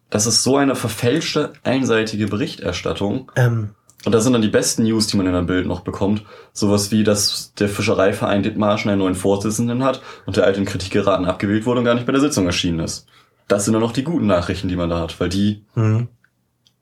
das 0.09 0.27
ist 0.27 0.43
so 0.43 0.57
eine 0.57 0.75
verfälschte, 0.75 1.53
einseitige 1.63 2.27
Berichterstattung, 2.27 3.31
Ähm, 3.35 3.71
und 4.03 4.13
das 4.13 4.23
sind 4.23 4.33
dann 4.33 4.41
die 4.41 4.47
besten 4.47 4.83
News, 4.83 5.07
die 5.07 5.17
man 5.17 5.27
in 5.27 5.35
einem 5.35 5.45
Bild 5.45 5.67
noch 5.67 5.81
bekommt. 5.81 6.23
Sowas 6.53 6.91
wie, 6.91 7.03
dass 7.03 7.53
der 7.53 7.69
Fischereiverein 7.69 8.41
Dithmarschen 8.41 8.89
einen 8.89 8.99
neuen 8.99 9.15
Vorsitzenden 9.15 9.83
hat 9.83 10.01
und 10.25 10.37
der 10.37 10.45
alte 10.45 10.59
in 10.59 10.65
Kritik 10.65 10.91
geraten 10.91 11.25
abgewählt 11.25 11.65
wurde 11.65 11.79
und 11.79 11.85
gar 11.85 11.93
nicht 11.93 12.07
bei 12.07 12.11
der 12.11 12.21
Sitzung 12.21 12.47
erschienen 12.47 12.79
ist. 12.79 13.05
Das 13.51 13.65
sind 13.65 13.73
dann 13.73 13.81
noch 13.81 13.91
die 13.91 14.03
guten 14.03 14.27
Nachrichten, 14.27 14.69
die 14.69 14.75
man 14.75 14.89
da 14.89 15.01
hat, 15.01 15.19
weil 15.19 15.29
die 15.29 15.65
hm. 15.73 16.07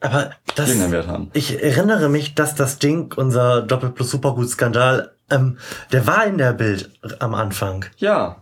Aber 0.01 0.32
das, 0.55 0.67
irgendeinen 0.67 0.93
Wert 0.93 1.08
haben. 1.08 1.29
ich 1.34 1.62
erinnere 1.62 2.08
mich, 2.08 2.34
dass 2.34 2.55
das 2.55 2.79
Ding, 2.79 3.13
unser 3.17 3.62
Doppel 3.62 3.89
plus 3.89 4.12
Supergut-Skandal, 4.12 5.12
ähm, 5.29 5.58
der 5.91 6.08
war 6.08 6.25
in 6.25 6.38
der 6.38 6.53
Bild 6.53 6.91
am 7.19 7.34
Anfang. 7.34 7.86
Ja, 7.97 8.38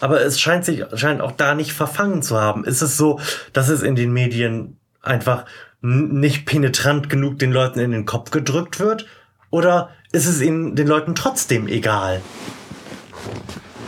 Aber 0.00 0.22
es 0.22 0.40
scheint 0.40 0.64
sich 0.64 0.84
scheint 0.94 1.20
auch 1.20 1.32
da 1.32 1.54
nicht 1.54 1.72
verfangen 1.72 2.22
zu 2.22 2.40
haben. 2.40 2.64
Ist 2.64 2.82
es 2.82 2.96
so, 2.96 3.20
dass 3.52 3.68
es 3.68 3.82
in 3.82 3.94
den 3.94 4.12
Medien 4.12 4.78
einfach 5.02 5.44
nicht 5.82 6.46
penetrant 6.46 7.10
genug 7.10 7.38
den 7.38 7.52
Leuten 7.52 7.78
in 7.80 7.90
den 7.90 8.06
Kopf 8.06 8.30
gedrückt 8.30 8.80
wird? 8.80 9.06
Oder 9.50 9.90
ist 10.12 10.26
es 10.26 10.40
ihnen 10.40 10.76
den 10.76 10.86
Leuten 10.86 11.14
trotzdem 11.14 11.68
egal? 11.68 12.22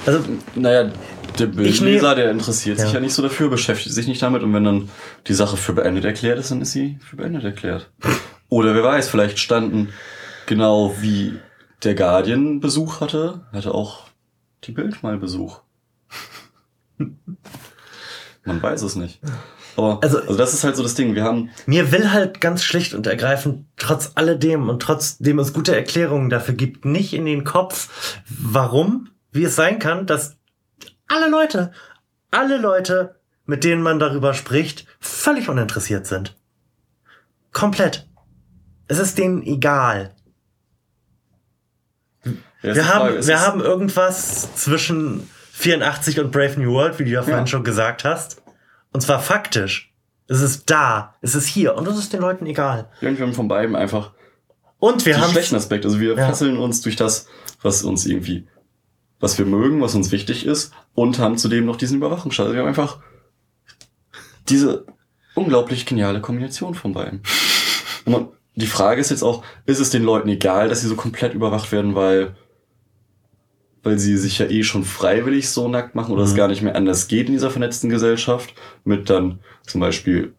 Also, 0.04 0.20
naja, 0.54 0.90
der 1.38 1.48
Ich 1.58 1.80
der 2.14 2.30
interessiert 2.30 2.78
sich 2.78 2.88
Ja. 2.88 2.94
ja 2.94 3.00
nicht 3.00 3.14
so 3.14 3.22
dafür, 3.22 3.48
beschäftigt 3.50 3.94
sich 3.94 4.06
nicht 4.06 4.22
damit 4.22 4.42
und 4.42 4.52
wenn 4.54 4.64
dann 4.64 4.88
die 5.26 5.34
Sache 5.34 5.56
für 5.56 5.72
beendet 5.72 6.04
erklärt 6.04 6.38
ist, 6.38 6.50
dann 6.50 6.60
ist 6.62 6.72
sie 6.72 6.98
für 7.02 7.16
beendet 7.16 7.44
erklärt. 7.44 7.90
Oder 8.48 8.74
wer 8.74 8.82
weiß, 8.84 9.08
vielleicht 9.08 9.38
standen 9.38 9.88
genau 10.46 10.94
wie 11.00 11.38
der 11.82 11.94
Guardian 11.94 12.60
Besuch 12.60 13.00
hatte, 13.00 13.42
hatte 13.52 13.74
auch 13.74 14.06
die 14.64 14.72
Bild 14.72 15.02
mal 15.02 15.18
Besuch. 15.18 15.60
Man 18.44 18.62
weiß 18.62 18.82
es 18.82 18.94
nicht. 18.96 19.20
Aber 19.76 19.98
Also- 20.02 20.18
also, 20.20 20.36
das 20.36 20.54
ist 20.54 20.64
halt 20.64 20.76
so 20.76 20.82
das 20.82 20.94
Ding. 20.94 21.14
Wir 21.14 21.24
haben 21.24 21.50
mir 21.66 21.90
will 21.92 22.12
halt 22.12 22.40
ganz 22.40 22.62
schlicht 22.62 22.94
und 22.94 23.06
ergreifend, 23.06 23.64
trotz 23.76 24.12
alledem 24.14 24.68
und 24.68 24.80
trotzdem 24.80 25.38
es 25.38 25.52
gute 25.52 25.74
Erklärungen 25.74 26.30
dafür 26.30 26.54
gibt, 26.54 26.84
nicht 26.84 27.12
in 27.14 27.24
den 27.24 27.42
Kopf, 27.44 28.22
warum, 28.28 29.08
wie 29.32 29.44
es 29.44 29.56
sein 29.56 29.78
kann, 29.78 30.06
dass 30.06 30.36
alle 31.14 31.28
Leute, 31.30 31.72
alle 32.30 32.58
Leute, 32.58 33.16
mit 33.46 33.62
denen 33.64 33.82
man 33.82 33.98
darüber 33.98 34.34
spricht, 34.34 34.86
völlig 35.00 35.48
uninteressiert 35.48 36.06
sind. 36.06 36.36
Komplett. 37.52 38.08
Es 38.88 38.98
ist 38.98 39.16
denen 39.18 39.42
egal. 39.42 40.14
Ja, 42.24 42.74
Wir 42.74 42.84
Frage, 42.84 42.88
haben, 42.94 43.12
wir 43.26 43.34
es- 43.34 43.40
haben 43.46 43.60
irgendwas 43.60 44.54
zwischen 44.56 45.28
84 45.52 46.18
und 46.20 46.30
Brave 46.32 46.58
New 46.60 46.72
World, 46.72 46.98
wie 46.98 47.04
du 47.04 47.10
ja 47.10 47.22
vorhin 47.22 47.46
schon 47.46 47.64
gesagt 47.64 48.04
hast. 48.04 48.42
Und 48.92 49.02
zwar 49.02 49.20
faktisch. 49.20 49.92
Es 50.26 50.40
ist 50.40 50.70
da. 50.70 51.14
Es 51.20 51.34
ist 51.34 51.46
hier. 51.46 51.74
Und 51.76 51.86
das 51.86 51.98
ist 51.98 52.12
den 52.12 52.20
Leuten 52.22 52.46
egal. 52.46 52.88
Irgendwie 53.00 53.22
haben 53.22 53.34
von 53.34 53.48
beiden 53.48 53.76
einfach 53.76 54.12
Und 54.78 55.04
wir 55.06 55.20
haben 55.20 55.30
schlechten 55.30 55.56
Aspekte. 55.56 55.88
Also 55.88 56.00
wir 56.00 56.14
Ja. 56.16 56.26
fesseln 56.26 56.56
uns 56.58 56.80
durch 56.82 56.96
das, 56.96 57.26
was 57.62 57.82
uns 57.84 58.04
irgendwie, 58.06 58.46
was 59.20 59.38
wir 59.38 59.46
mögen, 59.46 59.80
was 59.80 59.94
uns 59.94 60.10
wichtig 60.12 60.44
ist 60.46 60.72
und 60.94 61.18
haben 61.18 61.38
zudem 61.38 61.66
noch 61.66 61.76
diesen 61.76 61.96
Überwachungsstaat. 61.98 62.46
Also 62.46 62.54
wir 62.54 62.60
haben 62.62 62.68
einfach 62.68 63.00
diese 64.48 64.86
unglaublich 65.34 65.86
geniale 65.86 66.20
Kombination 66.20 66.74
von 66.74 66.92
beiden. 66.92 67.22
Und 68.04 68.12
man, 68.12 68.28
die 68.54 68.66
Frage 68.66 69.00
ist 69.00 69.10
jetzt 69.10 69.22
auch, 69.22 69.42
ist 69.66 69.80
es 69.80 69.90
den 69.90 70.04
Leuten 70.04 70.28
egal, 70.28 70.68
dass 70.68 70.80
sie 70.80 70.88
so 70.88 70.96
komplett 70.96 71.34
überwacht 71.34 71.72
werden, 71.72 71.94
weil 71.94 72.36
weil 73.84 73.98
sie 73.98 74.16
sich 74.16 74.38
ja 74.38 74.46
eh 74.46 74.62
schon 74.62 74.82
freiwillig 74.82 75.50
so 75.50 75.68
nackt 75.68 75.94
machen 75.94 76.12
oder 76.12 76.22
es 76.22 76.32
Mhm. 76.32 76.36
gar 76.36 76.48
nicht 76.48 76.62
mehr 76.62 76.74
anders 76.74 77.06
geht 77.06 77.26
in 77.26 77.34
dieser 77.34 77.50
vernetzten 77.50 77.90
Gesellschaft 77.90 78.54
mit 78.82 79.10
dann 79.10 79.40
zum 79.66 79.82
Beispiel 79.82 80.34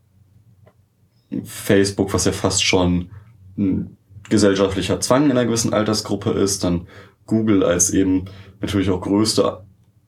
Facebook, 1.44 2.12
was 2.14 2.26
ja 2.26 2.32
fast 2.32 2.64
schon 2.64 3.12
ein 3.56 3.98
gesellschaftlicher 4.30 5.00
Zwang 5.00 5.26
in 5.26 5.32
einer 5.32 5.46
gewissen 5.46 5.74
Altersgruppe 5.74 6.32
ist, 6.32 6.64
dann 6.64 6.88
Google 7.28 7.64
als 7.64 7.92
eben 7.92 8.26
natürlich 8.62 8.90
auch 8.90 9.02
größte 9.02 9.65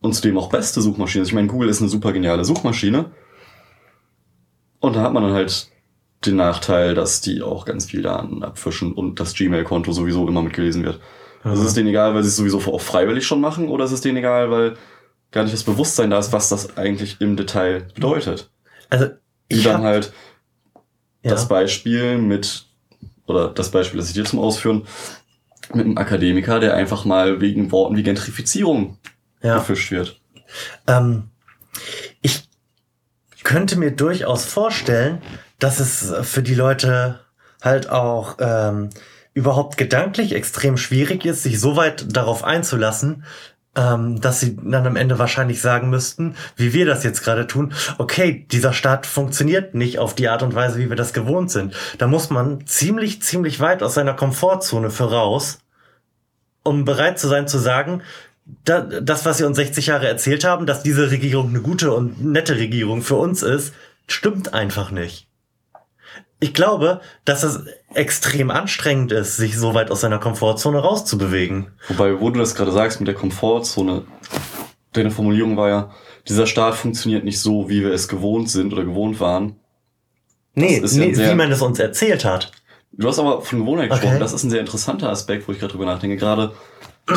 und 0.08 0.14
zudem 0.14 0.38
auch 0.38 0.50
beste 0.50 0.82
Suchmaschine. 0.82 1.22
Also 1.22 1.30
Ich 1.30 1.36
meine, 1.36 1.48
Google 1.48 1.70
ist 1.70 1.82
eine 1.82 1.90
super 1.90 2.14
geniale 2.14 2.46
Suchmaschine. 2.46 3.12
Und 4.80 4.96
da 4.96 5.02
hat 5.02 5.14
man 5.14 5.24
dann 5.24 5.34
halt 5.34 5.70
den 6.26 6.38
Nachteil, 6.38 6.96
dass 6.96 7.22
die 7.22 7.42
auch 7.42 7.66
ganz 7.66 7.86
viel 7.86 8.02
Daten 8.02 8.44
abfischen 8.44 8.94
und 8.94 9.20
das 9.20 9.34
Gmail-Konto 9.34 9.92
sowieso 9.92 10.28
immer 10.28 10.42
mitgelesen 10.42 10.84
wird. 10.84 11.00
Also 11.44 11.62
ist 11.62 11.70
es 11.70 11.74
denen 11.76 11.90
egal, 11.90 12.16
weil 12.16 12.24
sie 12.24 12.30
es 12.30 12.36
sowieso 12.36 12.60
auch 12.60 12.82
freiwillig 12.82 13.28
schon 13.28 13.42
machen, 13.42 13.70
oder 13.70 13.86
ist 13.86 13.92
es 13.92 14.02
denen 14.02 14.18
egal, 14.18 14.50
weil 14.50 14.78
gar 15.32 15.44
nicht 15.44 15.54
das 15.54 15.64
Bewusstsein 15.64 16.10
da 16.10 16.20
ist, 16.20 16.34
was 16.34 16.50
das 16.50 16.78
eigentlich 16.78 17.22
im 17.22 17.36
Detail 17.36 17.88
bedeutet? 17.94 18.50
Also, 18.90 19.08
Wie 19.50 19.58
ich 19.58 19.64
dann 19.64 19.78
hab, 19.78 19.84
halt 19.84 20.14
ja. 21.24 21.32
das 21.32 21.48
Beispiel 21.48 22.18
mit, 22.18 22.66
oder 23.28 23.50
das 23.50 23.72
Beispiel, 23.72 24.00
das 24.00 24.10
ich 24.10 24.16
dir 24.16 24.26
zum 24.26 24.40
Ausführen, 24.40 24.88
mit 25.74 25.86
einem 25.86 25.98
Akademiker, 25.98 26.60
der 26.60 26.76
einfach 26.76 27.06
mal 27.06 27.42
wegen 27.42 27.72
Worten 27.72 27.98
wie 27.98 28.04
Gentrifizierung 28.04 28.98
ja. 29.42 29.58
gefischt 29.58 29.92
wird. 29.92 30.20
Ähm, 30.88 31.30
ich 32.22 32.50
könnte 33.44 33.78
mir 33.78 33.92
durchaus 33.92 34.46
vorstellen, 34.46 35.22
dass 35.60 35.80
es 35.80 36.14
für 36.28 36.44
die 36.44 36.56
Leute 36.56 37.20
halt 37.62 37.90
auch 37.90 38.38
ähm, 38.40 38.90
überhaupt 39.34 39.78
gedanklich 39.78 40.34
extrem 40.34 40.78
schwierig 40.78 41.26
ist, 41.26 41.44
sich 41.44 41.60
so 41.60 41.76
weit 41.76 42.16
darauf 42.16 42.44
einzulassen, 42.44 43.24
ähm, 43.76 44.20
dass 44.20 44.40
sie 44.40 44.58
dann 44.58 44.88
am 44.88 44.96
Ende 44.96 45.20
wahrscheinlich 45.20 45.62
sagen 45.62 45.90
müssten, 45.90 46.36
wie 46.56 46.74
wir 46.74 46.86
das 46.86 47.04
jetzt 47.04 47.24
gerade 47.24 47.48
tun, 47.48 47.74
okay, 48.00 48.46
dieser 48.52 48.74
Staat 48.74 49.06
funktioniert 49.06 49.76
nicht 49.76 50.00
auf 50.00 50.16
die 50.16 50.28
Art 50.28 50.44
und 50.44 50.56
Weise, 50.56 50.80
wie 50.80 50.90
wir 50.90 50.96
das 50.96 51.14
gewohnt 51.14 51.52
sind. 51.52 51.76
Da 52.00 52.08
muss 52.08 52.30
man 52.30 52.66
ziemlich, 52.66 53.22
ziemlich 53.22 53.60
weit 53.60 53.84
aus 53.84 53.94
seiner 53.94 54.16
Komfortzone 54.16 54.90
für 54.90 55.12
raus, 55.12 55.60
um 56.64 56.84
bereit 56.84 57.20
zu 57.20 57.28
sein 57.28 57.48
zu 57.48 57.60
sagen, 57.60 58.02
das, 58.66 59.26
was 59.26 59.38
sie 59.38 59.46
uns 59.46 59.58
60 59.58 59.88
Jahre 59.88 60.08
erzählt 60.08 60.44
haben, 60.44 60.66
dass 60.66 60.84
diese 60.84 61.12
Regierung 61.12 61.50
eine 61.50 61.62
gute 61.62 61.94
und 61.94 62.24
nette 62.24 62.56
Regierung 62.56 63.02
für 63.02 63.16
uns 63.16 63.44
ist, 63.44 63.74
stimmt 64.08 64.54
einfach 64.54 64.92
nicht. 64.92 65.28
Ich 66.40 66.54
glaube, 66.54 67.02
dass 67.26 67.44
es 67.44 67.66
extrem 67.94 68.52
anstrengend 68.52 69.12
ist, 69.12 69.38
sich 69.38 69.58
so 69.58 69.74
weit 69.74 69.90
aus 69.90 70.02
seiner 70.02 70.20
Komfortzone 70.20 70.80
rauszubewegen. 70.80 71.68
Wobei, 71.88 72.20
wo 72.20 72.30
du 72.30 72.40
das 72.40 72.54
gerade 72.56 72.72
sagst 72.72 73.00
mit 73.00 73.08
der 73.08 73.16
Komfortzone, 73.16 74.04
deine 74.94 75.12
Formulierung 75.12 75.58
war 75.58 75.70
ja, 75.70 75.92
dieser 76.28 76.46
Staat 76.46 76.76
funktioniert 76.76 77.24
nicht 77.24 77.40
so, 77.40 77.70
wie 77.70 77.82
wir 77.82 77.92
es 77.92 78.08
gewohnt 78.08 78.50
sind 78.50 78.72
oder 78.72 78.84
gewohnt 78.84 79.20
waren. 79.20 79.56
Nee, 80.54 80.76
ja 80.76 80.82
nee 80.82 81.14
sehr- 81.14 81.32
wie 81.32 81.36
man 81.36 81.52
es 81.52 81.62
uns 81.62 81.80
erzählt 81.80 82.24
hat. 82.24 82.52
Du 82.92 83.08
hast 83.08 83.20
aber 83.20 83.42
von 83.42 83.60
Gewohnheit 83.60 83.90
gesprochen. 83.90 84.12
Okay. 84.14 84.20
Das 84.20 84.34
ist 84.34 84.44
ein 84.44 84.50
sehr 84.50 84.60
interessanter 84.62 85.10
Aspekt, 85.10 85.48
wo 85.48 85.52
ich 85.52 85.60
gerade 85.60 85.72
drüber 85.74 85.86
nachdenke. 85.86 86.18
Gerade 86.18 86.54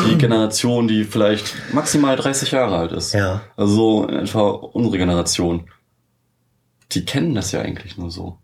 die 0.07 0.17
Generation, 0.17 0.87
die 0.87 1.03
vielleicht 1.03 1.53
maximal 1.73 2.15
30 2.15 2.51
Jahre 2.51 2.77
alt 2.77 2.91
ist. 2.93 3.13
Ja. 3.13 3.41
Also 3.57 4.07
etwa 4.07 4.49
unsere 4.49 4.97
Generation. 4.97 5.69
Die 6.91 7.05
kennen 7.05 7.35
das 7.35 7.51
ja 7.51 7.61
eigentlich 7.61 7.97
nur 7.97 8.11
so. 8.11 8.37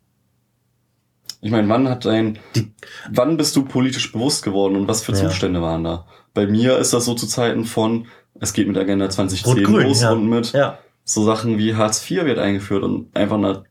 Ich 1.41 1.51
meine, 1.51 1.69
wann 1.69 1.87
hat 1.87 2.05
dein, 2.05 2.39
Die- 2.55 2.71
wann 3.11 3.37
bist 3.37 3.55
du 3.55 3.63
politisch 3.63 4.11
bewusst 4.11 4.43
geworden 4.43 4.75
und 4.75 4.87
was 4.87 5.03
für 5.03 5.11
Ja. 5.13 5.17
Zustände 5.29 5.61
waren 5.61 5.83
da? 5.83 6.05
Bei 6.33 6.47
mir 6.47 6.77
ist 6.77 6.93
das 6.93 7.05
so 7.05 7.13
zu 7.13 7.27
Zeiten 7.27 7.65
von, 7.65 8.07
es 8.39 8.53
geht 8.53 8.67
mit 8.67 8.77
Agenda 8.77 9.09
2010 9.09 9.53
Rot-Grün, 9.65 9.87
los 9.87 10.01
ja. 10.01 10.11
und 10.11 10.27
mit 10.29 10.51
Ja. 10.53 10.79
so 11.03 11.23
Sachen 11.23 11.57
wie 11.57 11.75
Hartz 11.75 12.09
IV 12.09 12.25
wird 12.25 12.39
eingeführt 12.39 12.83
und 12.83 13.15
einfach 13.15 13.37
eine 13.37 13.63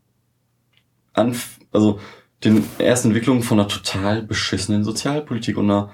Anf 1.12 1.58
also 1.72 1.98
den 2.44 2.64
ersten 2.78 3.08
Entwicklungen 3.08 3.42
von 3.42 3.58
einer 3.60 3.68
total 3.68 4.22
beschissenen 4.22 4.84
Sozialpolitik 4.84 5.56
und 5.56 5.70
einer 5.70 5.90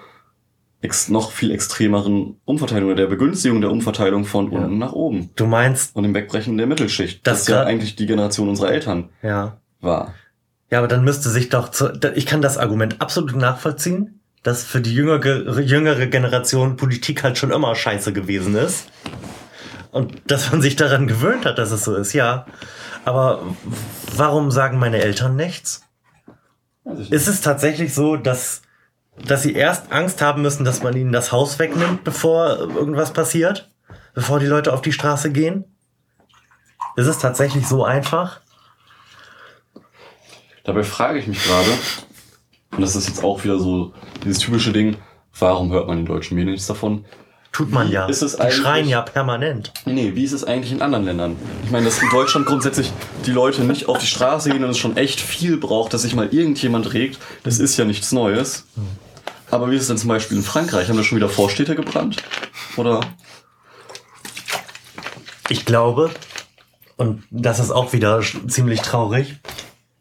ex 0.82 1.08
noch 1.08 1.32
viel 1.32 1.50
extremeren 1.52 2.40
Umverteilung 2.44 2.90
oder 2.90 2.96
der 2.96 3.06
Begünstigung 3.06 3.60
der 3.60 3.70
Umverteilung 3.70 4.24
von 4.24 4.52
Ja. 4.52 4.58
unten 4.58 4.78
nach 4.78 4.92
oben 4.92 5.30
Du 5.36 5.46
meinst, 5.46 5.96
und 5.96 6.02
dem 6.02 6.14
Wegbrechen 6.14 6.58
der 6.58 6.66
Mittelschicht, 6.66 7.26
Das 7.26 7.40
das, 7.40 7.48
ja 7.48 7.62
eigentlich 7.62 7.96
die 7.96 8.06
Generation 8.06 8.48
unserer 8.48 8.72
Eltern 8.72 9.08
ja. 9.22 9.58
war. 9.80 10.14
Ja, 10.70 10.78
aber 10.78 10.88
dann 10.88 11.04
müsste 11.04 11.28
sich 11.30 11.48
doch 11.50 11.70
zu, 11.70 11.92
ich 12.14 12.26
kann 12.26 12.42
das 12.42 12.58
Argument 12.58 13.00
absolut 13.00 13.36
nachvollziehen, 13.36 14.20
dass 14.42 14.64
für 14.64 14.80
die 14.80 14.94
jüngere, 14.94 15.60
jüngere 15.60 16.06
Generation 16.06 16.76
Politik 16.76 17.22
halt 17.22 17.38
schon 17.38 17.52
immer 17.52 17.74
scheiße 17.74 18.12
gewesen 18.12 18.56
ist. 18.56 18.88
Und 19.92 20.22
dass 20.26 20.50
man 20.50 20.62
sich 20.62 20.74
daran 20.74 21.06
gewöhnt 21.06 21.44
hat, 21.44 21.58
dass 21.58 21.70
es 21.70 21.84
so 21.84 21.94
ist, 21.94 22.12
ja. 22.14 22.46
Aber 23.04 23.42
warum 24.16 24.50
sagen 24.50 24.78
meine 24.78 25.02
Eltern 25.02 25.36
nichts? 25.36 25.82
Ist 27.10 27.28
es 27.28 27.40
tatsächlich 27.42 27.94
so, 27.94 28.16
dass, 28.16 28.61
dass 29.16 29.42
sie 29.42 29.54
erst 29.54 29.92
Angst 29.92 30.22
haben 30.22 30.42
müssen, 30.42 30.64
dass 30.64 30.82
man 30.82 30.96
ihnen 30.96 31.12
das 31.12 31.32
Haus 31.32 31.58
wegnimmt, 31.58 32.04
bevor 32.04 32.58
irgendwas 32.58 33.12
passiert? 33.12 33.70
Bevor 34.14 34.40
die 34.40 34.46
Leute 34.46 34.72
auf 34.72 34.82
die 34.82 34.92
Straße 34.92 35.32
gehen? 35.32 35.64
Ist 36.96 37.06
es 37.06 37.18
tatsächlich 37.18 37.66
so 37.66 37.84
einfach? 37.84 38.40
Dabei 40.64 40.82
frage 40.82 41.18
ich 41.18 41.26
mich 41.26 41.42
gerade, 41.42 41.70
und 42.72 42.80
das 42.80 42.94
ist 42.94 43.08
jetzt 43.08 43.24
auch 43.24 43.42
wieder 43.44 43.58
so 43.58 43.92
dieses 44.24 44.38
typische 44.38 44.72
Ding, 44.72 44.96
warum 45.38 45.72
hört 45.72 45.88
man 45.88 45.98
in 45.98 46.06
deutschen 46.06 46.36
Medien 46.36 46.52
nichts 46.52 46.66
davon? 46.66 47.04
Tut 47.52 47.70
man 47.70 47.88
Wie 47.88 47.92
ja. 47.92 48.06
ist 48.06 48.22
es 48.22 48.36
die 48.36 48.50
schreien 48.50 48.88
ja 48.88 49.02
permanent. 49.02 49.72
Nee, 49.84 49.92
nee, 49.92 50.14
wie 50.14 50.24
ist 50.24 50.32
es 50.32 50.42
eigentlich 50.42 50.72
in 50.72 50.80
anderen 50.80 51.04
Ländern? 51.04 51.36
Ich 51.64 51.70
meine, 51.70 51.84
dass 51.84 52.00
in 52.00 52.08
Deutschland 52.08 52.46
grundsätzlich 52.46 52.90
die 53.26 53.30
Leute 53.30 53.62
nicht 53.62 53.88
auf 53.88 53.98
die 53.98 54.06
Straße 54.06 54.50
gehen 54.50 54.64
und 54.64 54.70
es 54.70 54.78
schon 54.78 54.96
echt 54.96 55.20
viel 55.20 55.58
braucht, 55.58 55.92
dass 55.92 56.02
sich 56.02 56.14
mal 56.14 56.28
irgendjemand 56.32 56.94
regt, 56.94 57.18
das 57.42 57.58
ist 57.58 57.76
ja 57.76 57.84
nichts 57.84 58.10
Neues. 58.10 58.64
Aber 59.50 59.70
wie 59.70 59.76
ist 59.76 59.82
es 59.82 59.88
denn 59.88 59.98
zum 59.98 60.08
Beispiel 60.08 60.38
in 60.38 60.42
Frankreich? 60.42 60.88
Haben 60.88 60.96
da 60.96 61.04
schon 61.04 61.16
wieder 61.16 61.28
Vorstädte 61.28 61.76
gebrannt? 61.76 62.16
Oder? 62.78 63.00
Ich 65.50 65.66
glaube, 65.66 66.10
und 66.96 67.22
das 67.30 67.58
ist 67.58 67.70
auch 67.70 67.92
wieder 67.92 68.22
ziemlich 68.46 68.80
traurig, 68.80 69.40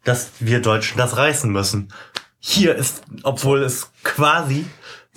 dass 0.04 0.30
wir 0.40 0.62
Deutschen 0.62 0.96
das 0.96 1.18
reißen 1.18 1.52
müssen. 1.52 1.92
Hier 2.38 2.74
ist, 2.74 3.02
obwohl 3.24 3.62
es 3.62 3.90
quasi, 4.04 4.64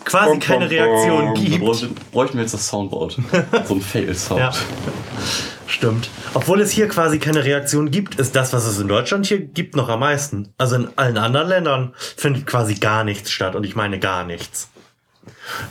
quasi 0.04 0.40
keine 0.40 0.70
Reaktion 0.70 1.34
Da 1.34 1.42
gibt. 1.42 1.60
bräuchten, 1.64 1.96
bräuchten 2.12 2.38
wir 2.38 2.42
jetzt 2.44 2.54
das 2.54 2.68
Soundboard. 2.68 3.18
so 3.66 3.74
ein 3.76 3.82
Fail-Sound. 3.82 4.40
Ja. 4.40 4.52
Stimmt. 5.68 6.10
Obwohl 6.34 6.62
es 6.62 6.72
hier 6.72 6.88
quasi 6.88 7.18
keine 7.18 7.44
Reaktion 7.44 7.90
gibt, 7.90 8.16
ist 8.16 8.36
das, 8.36 8.54
was 8.54 8.66
es 8.66 8.80
in 8.80 8.88
Deutschland 8.88 9.26
hier 9.26 9.40
gibt, 9.40 9.76
noch 9.76 9.90
am 9.90 10.00
meisten. 10.02 10.54
Also 10.58 10.76
in 10.76 10.90
allen 10.96 11.18
anderen 11.18 11.48
Ländern 11.50 11.94
findet 11.96 12.46
quasi 12.46 12.76
gar 12.76 13.04
nichts 13.04 13.32
statt. 13.32 13.56
Und 13.56 13.64
ich 13.64 13.76
meine 13.76 14.00
gar 14.00 14.26
nichts. 14.26 14.70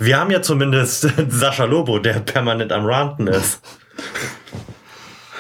Wir 0.01 0.19
haben 0.19 0.31
ja 0.31 0.43
zumindest 0.43 1.09
Sascha 1.29 1.65
Lobo, 1.65 2.01
der 2.01 2.15
permanent 2.21 2.73
am 2.73 2.87
Ranten 2.87 3.29
ist. 3.29 3.61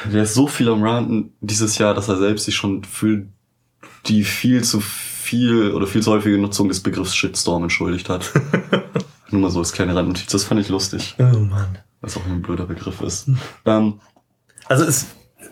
Der 0.04 0.22
ist 0.22 0.34
so 0.34 0.46
viel 0.46 0.68
am 0.68 0.82
Ranten 0.84 1.32
dieses 1.40 1.78
Jahr, 1.78 1.94
dass 1.94 2.08
er 2.08 2.16
selbst 2.18 2.44
sich 2.44 2.54
schon 2.54 2.84
für 2.84 3.26
die 4.06 4.22
viel 4.22 4.62
zu 4.62 4.80
viel 4.80 5.13
oder 5.72 5.86
viel 5.86 6.02
zu 6.02 6.12
häufige 6.12 6.38
Nutzung 6.38 6.68
des 6.68 6.80
Begriffs 6.80 7.14
Shitstorm 7.14 7.64
entschuldigt 7.64 8.08
hat. 8.08 8.32
Nur 9.30 9.40
mal 9.40 9.50
so 9.50 9.58
als 9.60 9.72
kleine 9.72 9.94
Randnotiz. 9.94 10.26
Das 10.30 10.44
fand 10.44 10.60
ich 10.60 10.68
lustig. 10.68 11.14
Oh 11.18 11.22
Mann. 11.38 11.78
Was 12.00 12.16
auch 12.16 12.24
ein 12.26 12.42
blöder 12.42 12.66
Begriff 12.66 13.00
ist. 13.00 13.28
Ähm, 13.64 14.00
Also 14.66 14.84
es 14.84 15.06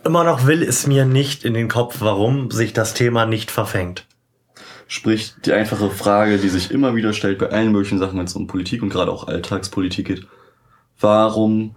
immer 0.04 0.24
noch 0.24 0.46
will 0.46 0.62
es 0.62 0.86
mir 0.86 1.04
nicht 1.04 1.44
in 1.44 1.54
den 1.54 1.68
Kopf, 1.68 1.96
warum 2.00 2.50
sich 2.50 2.72
das 2.72 2.94
Thema 2.94 3.24
nicht 3.26 3.50
verfängt. 3.50 4.06
sprich, 4.88 5.34
die 5.44 5.52
einfache 5.52 5.90
Frage, 5.90 6.38
die 6.38 6.48
sich 6.48 6.70
immer 6.70 6.94
wieder 6.94 7.12
stellt 7.12 7.38
bei 7.38 7.48
allen 7.50 7.72
möglichen 7.72 7.98
Sachen, 7.98 8.18
wenn 8.18 8.26
es 8.26 8.34
um 8.36 8.46
Politik 8.46 8.82
und 8.82 8.90
gerade 8.90 9.10
auch 9.10 9.26
Alltagspolitik 9.28 10.06
geht. 10.06 10.26
Warum 11.00 11.74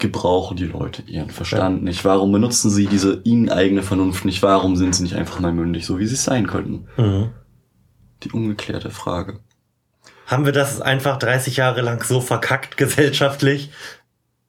gebrauchen 0.00 0.56
die 0.56 0.66
Leute 0.66 1.02
ihren 1.02 1.30
Verstand 1.30 1.84
nicht? 1.84 2.04
Warum 2.04 2.32
benutzen 2.32 2.70
sie 2.70 2.86
diese 2.86 3.20
ihnen 3.24 3.50
eigene 3.50 3.82
Vernunft 3.82 4.24
nicht? 4.24 4.42
Warum 4.42 4.76
sind 4.76 4.94
sie 4.94 5.04
nicht 5.04 5.14
einfach 5.14 5.40
mal 5.40 5.52
mündig, 5.52 5.86
so 5.86 5.98
wie 5.98 6.06
sie 6.06 6.14
es 6.14 6.24
sein 6.24 6.46
könnten? 6.46 6.88
Mhm. 6.96 7.30
Die 8.22 8.32
ungeklärte 8.32 8.90
Frage. 8.90 9.40
Haben 10.26 10.44
wir 10.44 10.52
das 10.52 10.80
einfach 10.80 11.18
30 11.18 11.56
Jahre 11.56 11.80
lang 11.80 12.02
so 12.02 12.20
verkackt 12.20 12.76
gesellschaftlich, 12.76 13.70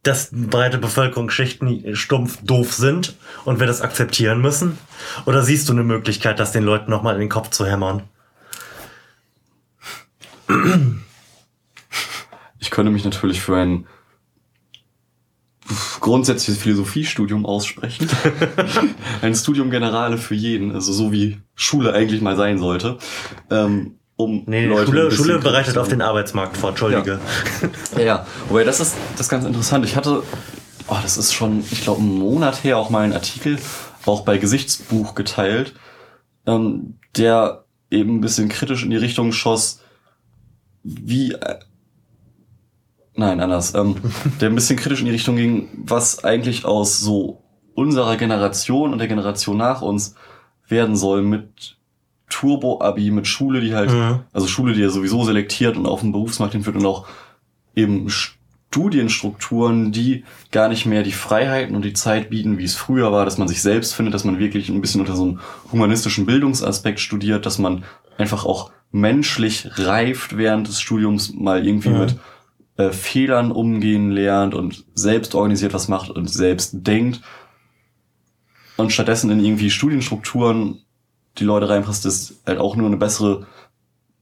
dass 0.03 0.29
breite 0.31 0.77
Bevölkerungsschichten 0.77 1.95
stumpf 1.95 2.39
doof 2.43 2.73
sind 2.73 3.15
und 3.45 3.59
wir 3.59 3.67
das 3.67 3.81
akzeptieren 3.81 4.41
müssen? 4.41 4.77
Oder 5.25 5.43
siehst 5.43 5.69
du 5.69 5.73
eine 5.73 5.83
Möglichkeit, 5.83 6.39
das 6.39 6.51
den 6.51 6.63
Leuten 6.63 6.89
nochmal 6.89 7.15
in 7.15 7.21
den 7.21 7.29
Kopf 7.29 7.49
zu 7.49 7.65
hämmern? 7.65 8.03
Ich 12.59 12.71
könnte 12.71 12.91
mich 12.91 13.05
natürlich 13.05 13.41
für 13.41 13.57
ein 13.57 13.87
grundsätzliches 16.01 16.61
Philosophiestudium 16.61 17.45
aussprechen. 17.45 18.09
ein 19.21 19.33
Studium 19.35 19.69
Generale 19.69 20.17
für 20.17 20.35
jeden, 20.35 20.73
also 20.73 20.91
so 20.91 21.11
wie 21.11 21.37
Schule 21.55 21.93
eigentlich 21.93 22.21
mal 22.21 22.35
sein 22.35 22.57
sollte. 22.57 22.97
Ähm, 23.49 23.95
um 24.17 24.43
Nee, 24.45 24.65
Leute 24.65 24.87
Schule, 24.87 25.11
Schule 25.11 25.39
bereitet 25.39 25.77
auf 25.77 25.87
den 25.87 26.01
Arbeitsmarkt 26.01 26.57
vor, 26.57 26.71
Entschuldige. 26.71 27.19
Ja, 27.95 28.01
ja. 28.01 28.27
Wobei 28.49 28.63
das 28.63 28.79
ist, 28.79 28.95
das 29.13 29.27
ist 29.27 29.29
ganz 29.29 29.45
interessant. 29.45 29.85
Ich 29.85 29.95
hatte, 29.95 30.23
oh, 30.87 30.97
das 31.01 31.17
ist 31.17 31.33
schon, 31.33 31.63
ich 31.71 31.81
glaube, 31.81 32.01
einen 32.01 32.19
Monat 32.19 32.63
her 32.63 32.77
auch 32.77 32.89
mal 32.89 33.03
einen 33.03 33.13
Artikel 33.13 33.57
auch 34.05 34.21
bei 34.21 34.37
Gesichtsbuch 34.37 35.15
geteilt, 35.15 35.75
ähm, 36.45 36.97
der 37.15 37.65
eben 37.91 38.17
ein 38.17 38.21
bisschen 38.21 38.49
kritisch 38.49 38.83
in 38.83 38.89
die 38.89 38.97
Richtung 38.97 39.31
schoss, 39.31 39.81
wie, 40.83 41.33
äh, 41.33 41.59
nein, 43.21 43.39
anders, 43.39 43.73
ähm, 43.75 43.95
der 44.41 44.49
ein 44.49 44.55
bisschen 44.55 44.77
kritisch 44.77 44.99
in 44.99 45.05
die 45.05 45.11
Richtung 45.11 45.35
ging, 45.37 45.69
was 45.77 46.23
eigentlich 46.23 46.65
aus 46.65 46.99
so 46.99 47.41
unserer 47.73 48.17
Generation 48.17 48.91
und 48.91 48.99
der 48.99 49.07
Generation 49.07 49.57
nach 49.57 49.81
uns 49.81 50.15
werden 50.67 50.95
soll 50.97 51.21
mit 51.21 51.77
Turbo-Abi, 52.29 53.11
mit 53.11 53.27
Schule, 53.27 53.61
die 53.61 53.73
halt, 53.73 53.91
Mhm. 53.91 54.19
also 54.33 54.47
Schule, 54.47 54.73
die 54.73 54.81
ja 54.81 54.89
sowieso 54.89 55.23
selektiert 55.23 55.77
und 55.77 55.85
auf 55.85 56.01
den 56.01 56.11
Berufsmarkt 56.11 56.53
hinführt 56.53 56.75
und 56.77 56.85
auch 56.85 57.07
eben 57.75 58.09
Studienstrukturen, 58.09 59.91
die 59.91 60.23
gar 60.51 60.67
nicht 60.69 60.85
mehr 60.85 61.03
die 61.03 61.11
Freiheiten 61.11 61.75
und 61.75 61.83
die 61.85 61.93
Zeit 61.93 62.29
bieten, 62.29 62.57
wie 62.57 62.63
es 62.63 62.75
früher 62.75 63.11
war, 63.11 63.25
dass 63.25 63.37
man 63.37 63.47
sich 63.47 63.61
selbst 63.61 63.93
findet, 63.93 64.13
dass 64.13 64.23
man 64.23 64.39
wirklich 64.39 64.69
ein 64.69 64.81
bisschen 64.81 65.01
unter 65.01 65.15
so 65.15 65.23
einem 65.23 65.39
humanistischen 65.71 66.25
Bildungsaspekt 66.25 66.99
studiert, 66.99 67.45
dass 67.45 67.59
man 67.59 67.83
einfach 68.17 68.45
auch 68.45 68.71
menschlich 68.91 69.67
reift 69.77 70.37
während 70.37 70.67
des 70.67 70.81
Studiums, 70.81 71.33
mal 71.33 71.65
irgendwie 71.65 71.89
Mhm. 71.89 71.99
mit 71.99 72.15
äh, 72.81 72.91
Fehlern 72.91 73.51
umgehen 73.51 74.11
lernt 74.11 74.53
und 74.53 74.85
selbst 74.93 75.35
organisiert 75.35 75.73
was 75.73 75.87
macht 75.87 76.09
und 76.09 76.29
selbst 76.29 76.71
denkt 76.73 77.21
und 78.77 78.91
stattdessen 78.91 79.29
in 79.29 79.43
irgendwie 79.43 79.69
Studienstrukturen 79.69 80.83
die 81.37 81.43
Leute 81.43 81.69
reinpasst, 81.69 82.05
ist 82.05 82.41
halt 82.45 82.59
auch 82.59 82.75
nur 82.75 82.87
eine 82.87 82.97
bessere, 82.97 83.47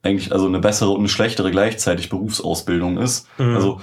eigentlich 0.03 0.31
also 0.31 0.47
eine 0.47 0.59
bessere 0.59 0.91
und 0.91 0.99
eine 0.99 1.09
schlechtere 1.09 1.51
gleichzeitig 1.51 2.09
Berufsausbildung 2.09 2.97
ist. 2.97 3.27
Mhm. 3.37 3.55
Also 3.55 3.81